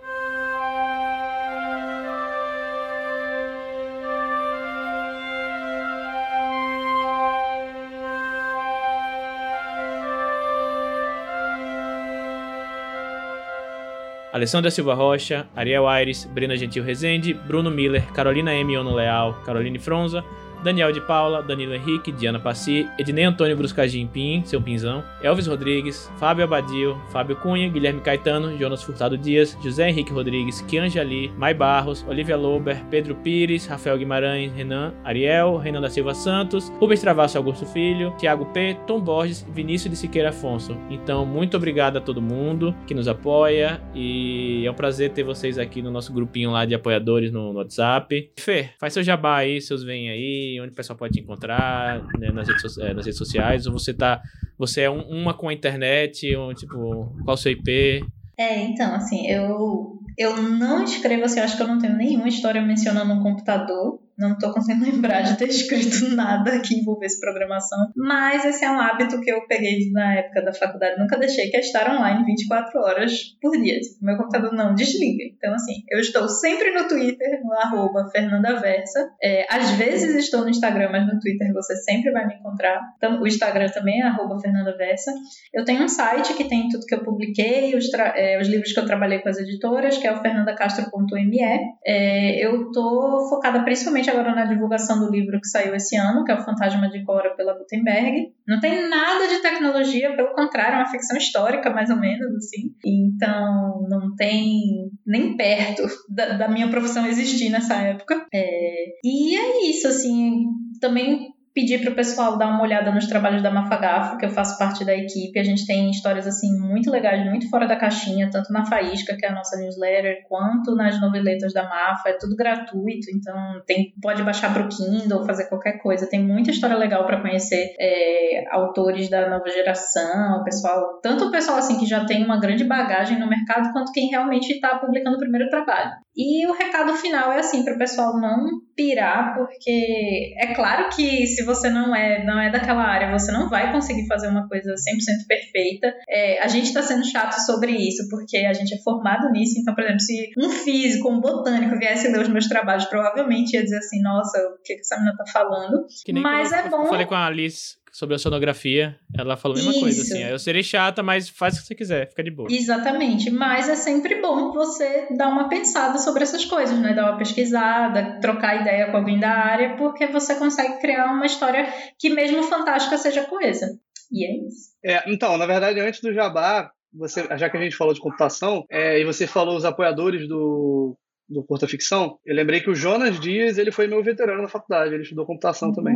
Alessandra 14.38 14.70
Silva 14.70 14.94
Rocha, 14.94 15.48
Ariel 15.56 15.88
Aires, 15.88 16.26
Brena 16.26 16.56
Gentil 16.56 16.84
Rezende, 16.84 17.34
Bruno 17.34 17.72
Miller, 17.72 18.06
Carolina 18.14 18.54
M. 18.54 18.78
Ono 18.78 18.94
Leal, 18.94 19.34
Caroline 19.44 19.80
Fronza, 19.80 20.24
Daniel 20.64 20.92
de 20.92 21.02
Paula, 21.02 21.42
Danilo 21.42 21.74
Henrique, 21.74 22.12
Diana 22.12 22.40
Passi, 22.40 22.88
Ednei 22.98 23.26
Antônio 23.26 23.56
Bruscagim 23.56 24.08
Pim, 24.08 24.44
seu 24.46 24.62
pinzão, 24.62 25.04
Elvis 25.22 25.48
Rodrigues, 25.48 26.12
Fábio 26.18 26.44
Abadio, 26.44 26.98
Fábio 27.12 27.36
Cunha, 27.38 27.70
Guilherme 27.70 28.02
Caetano, 28.02 28.58
Jonas 28.58 28.84
Furtado 28.84 29.18
Dias, 29.18 29.58
José 29.64 29.90
Henrique 29.90 30.12
Rodrigues, 30.12 30.62
Kianja 30.62 31.02
Ali, 31.02 31.32
Mai 31.38 31.54
Barros, 31.54 32.06
Olivia 32.08 32.38
Lober, 32.38 32.84
Pedro 32.90 33.16
Pires, 33.16 33.66
Rafael 33.66 33.98
Guimarães, 33.98 34.52
Renan 34.54 34.94
Ariel, 35.04 35.58
Renan 35.58 35.82
da 35.82 35.90
Silva 35.90 36.14
Santos, 36.14 36.70
Rubens 36.80 37.02
Travasso 37.02 37.38
Augusto 37.38 37.66
Filho, 37.66 38.14
Thiago 38.18 38.46
P, 38.48 38.78
Tom 38.86 39.00
Borges, 39.00 39.46
Vinícius 39.54 39.92
de 39.92 39.98
Siqueira 39.98 40.30
Afonso. 40.30 40.78
Então, 40.90 41.26
muito 41.26 41.58
obrigado 41.58 41.98
a 41.98 42.02
todo 42.02 42.22
mundo 42.22 42.76
que 42.86 42.94
nos 42.94 43.08
apoia 43.08 43.82
e 43.94 44.66
é 44.66 44.72
um 44.72 44.74
prazer 44.74 45.12
ter 45.12 45.24
vocês 45.24 45.58
aqui 45.58 45.82
no 45.82 45.92
nosso 45.92 46.14
grupinho 46.14 46.52
lá 46.52 46.66
de 46.66 46.76
apoiadores 46.76 47.32
no, 47.32 47.54
no 47.54 47.60
WhatsApp. 47.60 48.32
Fê, 48.38 48.70
faz 48.80 48.94
seu 48.94 49.04
jabá 49.04 49.38
aí, 49.38 49.62
seus 49.62 49.84
vem 49.84 50.10
aí, 50.10 50.47
onde 50.62 50.72
o 50.72 50.76
pessoal 50.76 50.98
pode 50.98 51.14
te 51.14 51.20
encontrar 51.20 52.04
né, 52.18 52.32
nas, 52.32 52.48
redes, 52.48 52.78
é, 52.78 52.94
nas, 52.94 53.06
redes, 53.06 53.18
sociais, 53.18 53.66
ou 53.66 53.74
você 53.74 53.94
tá. 53.94 54.22
Você 54.58 54.82
é 54.82 54.90
um, 54.90 55.02
uma 55.02 55.34
com 55.34 55.50
a 55.50 55.54
internet, 55.54 56.36
ou 56.36 56.54
tipo, 56.54 57.16
qual 57.24 57.36
o 57.36 57.38
seu 57.38 57.52
IP? 57.52 58.04
É, 58.38 58.64
então, 58.64 58.94
assim, 58.94 59.28
eu, 59.28 60.00
eu 60.18 60.42
não 60.42 60.84
escrevo 60.84 61.26
assim, 61.26 61.40
eu 61.40 61.46
acho 61.46 61.58
que 61.58 61.64
eu 61.64 61.68
não 61.68 61.80
tenho 61.80 61.96
nenhuma 61.96 62.28
história 62.28 62.62
mencionando 62.62 63.14
um 63.14 63.24
computador. 63.24 64.00
Não 64.18 64.34
estou 64.34 64.52
conseguindo 64.52 64.86
lembrar 64.90 65.22
de 65.22 65.38
ter 65.38 65.50
escrito 65.50 66.16
nada 66.16 66.60
que 66.60 66.76
envolvesse 66.76 67.20
programação, 67.20 67.92
mas 67.96 68.46
esse 68.46 68.66
é 68.66 68.72
um 68.72 68.80
hábito 68.80 69.20
que 69.22 69.32
eu 69.32 69.46
peguei 69.48 69.92
na 69.92 70.16
época 70.16 70.42
da 70.42 70.54
faculdade, 70.54 71.00
nunca 71.00 71.18
deixei, 71.18 71.50
que 71.50 71.58
é 71.58 71.60
estar 71.60 71.90
online 71.94 72.26
24 72.26 72.80
horas 72.80 73.36
por 73.42 73.52
dia. 73.52 73.80
Tipo, 73.80 74.06
meu 74.06 74.18
computador 74.18 74.54
não 74.54 74.74
desliga. 74.74 75.24
Então, 75.36 75.54
assim, 75.54 75.84
eu 75.90 76.00
estou 76.00 76.28
sempre 76.28 76.72
no 76.72 76.88
Twitter, 76.88 77.42
no 77.44 77.54
arroba 77.54 78.10
FernandaVersa. 78.10 79.10
É, 79.22 79.46
às 79.50 79.72
vezes 79.72 80.16
estou 80.16 80.42
no 80.42 80.50
Instagram, 80.50 80.90
mas 80.92 81.06
no 81.06 81.20
Twitter 81.20 81.54
você 81.54 81.76
sempre 81.76 82.12
vai 82.12 82.26
me 82.26 82.36
encontrar. 82.36 82.82
Então, 82.98 83.22
o 83.22 83.28
Instagram 83.28 83.70
também 83.70 84.02
é 84.02 84.06
arroba 84.06 84.40
FernandaVersa. 84.40 85.12
Eu 85.54 85.64
tenho 85.64 85.84
um 85.84 85.88
site 85.88 86.34
que 86.34 86.46
tem 86.46 86.70
tudo 86.70 86.86
que 86.86 86.96
eu 86.96 87.04
publiquei, 87.04 87.76
os, 87.76 87.86
é, 87.94 88.40
os 88.42 88.48
livros 88.48 88.74
que 88.74 88.80
eu 88.80 88.86
trabalhei 88.86 89.20
com 89.20 89.30
as 89.30 89.38
editoras, 89.38 89.98
que 89.98 90.08
é 90.08 90.12
o 90.12 90.22
fernandacastro.me. 90.22 91.40
É, 91.86 92.46
eu 92.46 92.68
estou 92.68 93.30
focada 93.30 93.64
principalmente 93.64 94.07
agora 94.10 94.34
na 94.34 94.46
divulgação 94.46 95.00
do 95.00 95.12
livro 95.12 95.40
que 95.40 95.48
saiu 95.48 95.76
esse 95.76 95.96
ano, 95.96 96.24
que 96.24 96.32
é 96.32 96.36
O 96.36 96.44
Fantasma 96.44 96.90
de 96.90 97.04
Cora 97.04 97.36
pela 97.36 97.58
Gutenberg. 97.58 98.34
Não 98.48 98.60
tem 98.60 98.90
nada 98.90 99.28
de 99.28 99.42
tecnologia, 99.42 100.16
pelo 100.16 100.34
contrário, 100.34 100.76
é 100.76 100.78
uma 100.80 100.92
ficção 100.92 101.18
histórica, 101.18 101.70
mais 101.70 101.90
ou 101.90 101.98
menos, 101.98 102.36
assim. 102.36 102.74
Então, 102.86 103.86
não 103.90 104.16
tem 104.16 104.92
nem 105.06 105.36
perto 105.36 105.84
da, 106.10 106.38
da 106.38 106.48
minha 106.48 106.70
profissão 106.70 107.06
existir 107.06 107.50
nessa 107.50 107.76
época. 107.76 108.26
É, 108.34 108.86
e 109.04 109.36
é 109.36 109.70
isso, 109.70 109.88
assim. 109.88 110.46
Também 110.80 111.37
pedir 111.58 111.82
para 111.82 111.90
o 111.90 111.96
pessoal 111.96 112.38
dar 112.38 112.50
uma 112.50 112.62
olhada 112.62 112.92
nos 112.92 113.08
trabalhos 113.08 113.42
da 113.42 113.50
Mafagafo, 113.50 114.16
que 114.20 114.26
eu 114.26 114.30
faço 114.30 114.60
parte 114.60 114.86
da 114.86 114.94
equipe. 114.94 115.40
A 115.40 115.44
gente 115.44 115.66
tem 115.66 115.90
histórias 115.90 116.28
assim 116.28 116.56
muito 116.56 116.92
legais, 116.92 117.26
muito 117.26 117.50
fora 117.50 117.66
da 117.66 117.76
caixinha, 117.76 118.30
tanto 118.32 118.54
na 118.54 118.64
Faísca, 118.64 119.18
que 119.18 119.26
é 119.26 119.30
a 119.30 119.34
nossa 119.34 119.58
newsletter, 119.58 120.22
quanto 120.30 120.76
nas 120.76 121.02
noveletas 121.02 121.54
da 121.54 121.64
Mafa. 121.64 122.10
É 122.10 122.14
tudo 122.14 122.36
gratuito, 122.36 123.08
então 123.12 123.34
tem, 123.66 123.92
pode 124.00 124.22
baixar 124.22 124.54
para 124.54 124.62
o 124.62 124.70
Kindle, 124.70 125.26
fazer 125.26 125.50
qualquer 125.50 125.80
coisa. 125.80 126.08
Tem 126.08 126.24
muita 126.24 126.52
história 126.52 126.78
legal 126.78 127.08
para 127.08 127.22
conhecer 127.22 127.74
é, 127.80 128.46
autores 128.52 129.10
da 129.10 129.28
nova 129.28 129.50
geração, 129.50 130.44
pessoal, 130.44 131.00
tanto 131.02 131.26
o 131.26 131.32
pessoal 131.32 131.58
assim 131.58 131.80
que 131.80 131.88
já 131.88 132.06
tem 132.06 132.24
uma 132.24 132.40
grande 132.40 132.66
bagagem 132.66 133.18
no 133.18 133.28
mercado, 133.28 133.74
quanto 133.74 133.92
quem 133.92 134.10
realmente 134.10 134.52
está 134.52 134.78
publicando 134.78 135.16
o 135.16 135.20
primeiro 135.20 135.50
trabalho. 135.50 135.90
E 136.18 136.48
o 136.48 136.54
recado 136.54 136.96
final 136.96 137.32
é 137.32 137.40
assim 137.40 137.64
para 137.64 137.76
o 137.76 137.78
pessoal 137.78 138.20
não 138.20 138.60
pirar, 138.76 139.36
porque 139.36 140.34
é 140.38 140.54
claro 140.56 140.90
que 140.90 141.28
se 141.28 141.44
você 141.44 141.70
não 141.70 141.96
é 141.96 142.24
não 142.26 142.40
é 142.40 142.50
daquela 142.50 142.84
área, 142.84 143.12
você 143.12 143.32
não 143.32 143.48
vai 143.48 143.72
conseguir 143.72 144.08
fazer 144.08 144.28
uma 144.28 144.48
coisa 144.48 144.74
100% 144.74 145.28
perfeita. 145.28 145.94
É, 146.10 146.42
a 146.42 146.48
gente 146.48 146.66
está 146.66 146.82
sendo 146.82 147.06
chato 147.06 147.34
sobre 147.46 147.72
isso, 147.72 148.10
porque 148.10 148.38
a 148.38 148.54
gente 148.54 148.74
é 148.74 148.82
formado 148.82 149.30
nisso. 149.32 149.60
Então, 149.60 149.76
por 149.76 149.84
exemplo, 149.84 150.02
se 150.02 150.32
um 150.38 150.50
físico, 150.50 151.08
um 151.08 151.22
botânico 151.22 151.78
viesse 151.78 152.08
ler 152.08 152.22
os 152.22 152.30
meus 152.30 152.48
trabalhos, 152.48 152.86
provavelmente 152.86 153.54
ia 153.54 153.64
dizer 153.64 153.78
assim: 153.78 154.02
nossa, 154.02 154.40
o 154.40 154.64
que, 154.64 154.74
que 154.74 154.82
essa 154.82 154.96
menina 154.98 155.16
tá 155.16 155.26
falando? 155.32 155.86
Mas 156.14 156.52
é 156.52 156.68
bom. 156.68 156.82
Eu 156.82 156.90
falei 156.90 157.06
com 157.06 157.16
a 157.16 157.28
Alice 157.28 157.78
sobre 157.98 158.14
a 158.14 158.20
sonografia, 158.20 158.96
ela 159.18 159.36
falou 159.36 159.56
a 159.56 159.58
mesma 159.58 159.72
Isso. 159.72 159.82
coisa, 159.82 160.02
assim. 160.04 160.22
Eu 160.22 160.38
serei 160.38 160.62
chata, 160.62 161.02
mas 161.02 161.30
faz 161.30 161.56
o 161.56 161.62
que 161.62 161.66
você 161.66 161.74
quiser, 161.74 162.08
fica 162.08 162.24
de 162.24 162.30
boa. 162.30 162.48
Exatamente, 162.52 163.32
mas 163.32 163.68
é 163.68 163.76
sempre 163.76 164.22
bom 164.22 164.54
você 164.54 165.08
dar 165.18 165.30
uma 165.30 165.50
pensada 165.50 165.98
sobre 165.98 166.22
essas 166.22 166.46
coisas, 166.46 166.78
né? 166.78 166.94
Dar 166.94 167.10
uma 167.10 167.18
pesquisada, 167.18 168.20
trocar 168.22 168.62
ideia 168.62 168.92
com 168.92 168.98
alguém 168.98 169.20
da 169.20 169.32
área, 169.32 169.76
porque 169.78 170.06
você 170.06 170.36
consegue 170.36 170.80
criar 170.80 171.12
uma 171.12 171.26
história 171.26 171.74
que 171.98 172.12
mesmo 172.12 172.44
fantástica 172.44 173.00
seja 173.00 173.24
coesa. 173.24 173.80
E 174.12 174.24
é 174.28 174.46
isso. 174.46 174.70
É, 174.86 175.12
então, 175.12 175.36
na 175.36 175.48
verdade, 175.48 175.80
antes 175.80 176.00
do 176.00 176.14
Jabá, 176.14 176.70
você, 176.94 177.28
já 177.36 177.50
que 177.50 177.58
a 177.58 177.62
gente 177.62 177.76
falou 177.76 177.96
de 177.96 178.00
computação, 178.00 178.64
é, 178.70 179.00
e 179.02 179.06
você 179.06 179.26
falou 179.26 179.58
os 179.58 179.66
apoiadores 179.66 180.28
do, 180.28 180.96
do 181.28 181.44
Curta 181.44 181.68
Ficção, 181.68 182.20
eu 182.24 182.36
lembrei 182.36 182.60
que 182.62 182.70
o 182.70 182.76
Jonas 182.76 183.20
Dias, 183.20 183.58
ele 183.58 183.72
foi 183.72 183.88
meu 183.88 184.04
veterano 184.04 184.44
na 184.44 184.48
faculdade, 184.48 184.94
ele 184.94 185.02
estudou 185.02 185.26
computação 185.26 185.70
uhum. 185.70 185.74
também. 185.74 185.96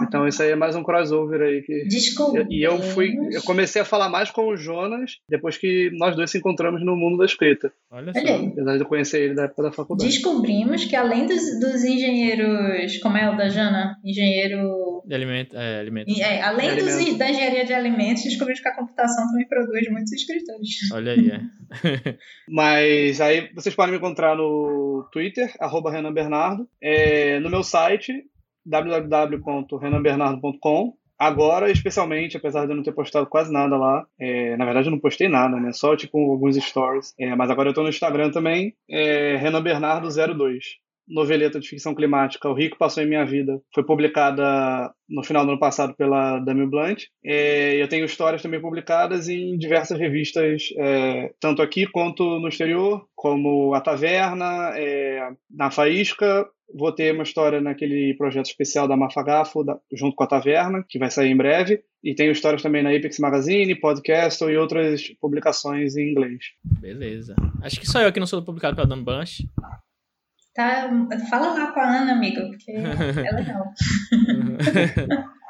Então 0.00 0.26
isso 0.26 0.42
aí 0.42 0.50
é 0.50 0.56
mais 0.56 0.74
um 0.74 0.82
crossover 0.82 1.40
aí 1.40 1.62
que. 1.62 1.84
Desculpa. 1.84 2.46
E 2.48 2.62
eu 2.62 2.78
fui. 2.80 3.14
Eu 3.30 3.42
comecei 3.42 3.82
a 3.82 3.84
falar 3.84 4.08
mais 4.08 4.30
com 4.30 4.48
o 4.48 4.56
Jonas 4.56 5.18
depois 5.28 5.56
que 5.56 5.90
nós 5.92 6.16
dois 6.16 6.30
se 6.30 6.38
encontramos 6.38 6.84
no 6.84 6.96
mundo 6.96 7.18
da 7.18 7.24
escrita. 7.24 7.72
Olha 7.90 8.12
só. 8.12 8.36
Apesar 8.46 8.76
de 8.76 8.82
eu 8.82 8.86
conhecer 8.86 9.22
ele 9.22 9.34
da 9.34 9.44
época 9.44 9.62
da 9.64 9.72
faculdade. 9.72 10.10
Descobrimos 10.10 10.84
que 10.84 10.96
além 10.96 11.26
dos, 11.26 11.60
dos 11.60 11.84
engenheiros. 11.84 12.98
Como 12.98 13.16
é 13.16 13.30
o 13.30 13.36
da 13.36 13.48
Jana? 13.48 13.96
Engenheiro. 14.04 15.02
De 15.06 15.14
alimento, 15.14 15.56
é, 15.56 15.80
alimentos. 15.80 16.18
É, 16.18 16.40
além 16.42 16.74
dos, 16.76 16.88
alimentos. 16.88 17.18
da 17.18 17.30
engenharia 17.30 17.64
de 17.64 17.74
alimentos, 17.74 18.22
descobrimos 18.22 18.60
que 18.60 18.68
a 18.68 18.76
computação 18.76 19.26
também 19.28 19.46
produz 19.46 19.90
muitos 19.90 20.12
escritores. 20.12 20.68
Olha 20.92 21.12
aí, 21.12 21.30
é. 21.30 21.42
Mas 22.48 23.20
aí 23.20 23.50
vocês 23.54 23.74
podem 23.74 23.92
me 23.92 23.98
encontrar 23.98 24.36
no 24.36 25.08
Twitter, 25.12 25.52
arroba 25.58 25.90
Renan 25.90 26.12
Bernardo. 26.12 26.68
É, 26.80 27.40
no 27.40 27.50
meu 27.50 27.62
site, 27.62 28.24
www.renanbernardo.com. 28.64 30.94
Agora, 31.18 31.70
especialmente, 31.70 32.36
apesar 32.36 32.66
de 32.66 32.72
eu 32.72 32.76
não 32.76 32.82
ter 32.82 32.92
postado 32.92 33.26
quase 33.26 33.52
nada 33.52 33.76
lá, 33.76 34.04
é, 34.18 34.56
na 34.56 34.64
verdade 34.64 34.88
eu 34.88 34.90
não 34.90 34.98
postei 34.98 35.28
nada, 35.28 35.60
né? 35.60 35.72
Só 35.72 35.94
tipo 35.94 36.18
alguns 36.18 36.56
stories. 36.56 37.14
É, 37.18 37.36
mas 37.36 37.48
agora 37.48 37.70
eu 37.70 37.74
tô 37.74 37.82
no 37.82 37.88
Instagram 37.88 38.32
também, 38.32 38.74
é, 38.90 39.36
Renan 39.36 39.62
Bernardo02. 39.62 40.58
Noveleta 41.08 41.60
de 41.60 41.68
ficção 41.68 41.94
climática, 41.94 42.48
O 42.48 42.54
Rico 42.54 42.78
Passou 42.78 43.02
em 43.02 43.08
Minha 43.08 43.24
Vida, 43.24 43.60
foi 43.74 43.84
publicada 43.84 44.92
no 45.08 45.22
final 45.22 45.44
do 45.44 45.52
ano 45.52 45.60
passado 45.60 45.94
pela 45.94 46.38
Dami 46.40 46.66
Blunt. 46.66 47.04
É, 47.24 47.82
eu 47.82 47.88
tenho 47.88 48.04
histórias 48.04 48.42
também 48.42 48.60
publicadas 48.60 49.28
em 49.28 49.56
diversas 49.58 49.98
revistas, 49.98 50.68
é, 50.78 51.32
tanto 51.40 51.62
aqui 51.62 51.86
quanto 51.86 52.38
no 52.38 52.48
exterior, 52.48 53.06
como 53.14 53.74
A 53.74 53.80
Taverna, 53.80 54.72
é, 54.74 55.30
na 55.50 55.70
Faísca, 55.70 56.46
Vou 56.74 56.90
ter 56.90 57.12
uma 57.12 57.22
história 57.22 57.60
naquele 57.60 58.14
projeto 58.14 58.46
especial 58.46 58.88
da 58.88 58.96
Mafagafo, 58.96 59.62
da, 59.62 59.78
junto 59.92 60.16
com 60.16 60.24
a 60.24 60.26
Taverna, 60.26 60.84
que 60.88 60.98
vai 60.98 61.10
sair 61.10 61.30
em 61.30 61.36
breve. 61.36 61.82
E 62.02 62.14
tenho 62.14 62.32
histórias 62.32 62.62
também 62.62 62.82
na 62.82 62.90
Apex 62.90 63.18
Magazine, 63.18 63.78
Podcast 63.78 64.42
e 64.44 64.56
outras 64.56 65.02
publicações 65.20 65.96
em 65.96 66.10
inglês. 66.10 66.38
Beleza. 66.64 67.34
Acho 67.62 67.78
que 67.78 67.86
só 67.86 68.00
eu 68.00 68.12
que 68.12 68.18
não 68.18 68.26
sou 68.26 68.42
publicado 68.42 68.74
pela 68.74 68.88
Dan 68.88 69.02
Bunch. 69.02 69.46
Tá, 70.54 70.90
fala 71.30 71.54
lá 71.54 71.72
com 71.72 71.80
a 71.80 71.96
Ana, 71.96 72.12
amigo, 72.12 72.40
porque 72.48 72.72
é 72.76 73.32
legal. 73.32 73.64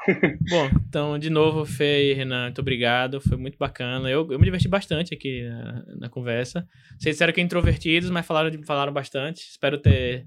Bom, 0.49 0.69
então, 0.87 1.17
de 1.17 1.29
novo, 1.29 1.65
Fê 1.65 2.11
e 2.11 2.13
Renan, 2.13 2.43
muito 2.45 2.59
obrigado. 2.59 3.21
Foi 3.21 3.37
muito 3.37 3.57
bacana. 3.57 4.09
Eu, 4.09 4.29
eu 4.31 4.37
me 4.37 4.45
diverti 4.45 4.67
bastante 4.67 5.13
aqui 5.13 5.47
na, 5.47 5.83
na 6.01 6.09
conversa. 6.09 6.67
Vocês 6.99 7.15
disseram 7.15 7.31
que 7.31 7.39
é 7.39 7.43
introvertidos, 7.43 8.09
mas 8.09 8.25
falaram, 8.25 8.51
falaram 8.63 8.91
bastante. 8.91 9.47
Espero 9.49 9.77
ter 9.77 10.25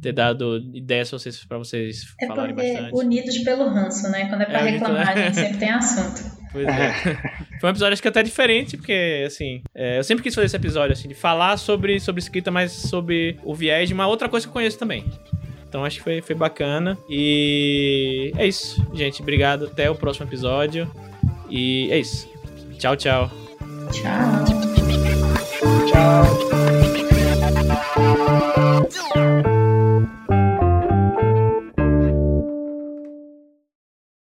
ter 0.00 0.12
dado 0.12 0.58
ideias 0.74 1.10
pra 1.10 1.18
vocês, 1.18 1.44
pra 1.44 1.58
vocês 1.58 2.14
é 2.20 2.26
falarem 2.26 2.54
bastante. 2.54 2.94
unidos 2.94 3.38
pelo 3.38 3.68
ranço, 3.68 4.10
né? 4.10 4.28
Quando 4.28 4.42
é 4.42 4.46
pra 4.46 4.66
é, 4.66 4.70
reclamar, 4.70 5.08
a 5.10 5.16
gente 5.16 5.36
sempre 5.36 5.58
tem 5.58 5.70
assunto. 5.70 6.43
Pois 6.54 6.68
é. 6.68 6.92
Foi 7.60 7.68
um 7.68 7.72
episódio 7.72 7.94
acho 7.94 8.00
que 8.00 8.06
até 8.06 8.22
diferente, 8.22 8.76
porque, 8.76 9.24
assim, 9.26 9.60
é, 9.74 9.98
eu 9.98 10.04
sempre 10.04 10.22
quis 10.22 10.32
fazer 10.32 10.46
esse 10.46 10.56
episódio, 10.56 10.92
assim, 10.92 11.08
de 11.08 11.14
falar 11.14 11.56
sobre, 11.56 11.98
sobre 11.98 12.20
escrita, 12.20 12.48
mas 12.48 12.70
sobre 12.70 13.36
o 13.42 13.52
viés 13.52 13.88
de 13.88 13.94
uma 13.94 14.06
outra 14.06 14.28
coisa 14.28 14.46
que 14.46 14.50
eu 14.50 14.52
conheço 14.52 14.78
também. 14.78 15.04
Então 15.68 15.84
acho 15.84 15.96
que 15.96 16.04
foi, 16.04 16.22
foi 16.22 16.36
bacana. 16.36 16.96
E 17.10 18.32
é 18.38 18.46
isso, 18.46 18.86
gente. 18.94 19.20
Obrigado. 19.20 19.64
Até 19.64 19.90
o 19.90 19.94
próximo 19.96 20.24
episódio. 20.24 20.88
E 21.50 21.88
é 21.90 21.98
isso. 21.98 22.30
Tchau, 22.78 22.94
tchau. 22.94 23.28
Tchau. 23.90 24.44
Tchau. 25.88 26.83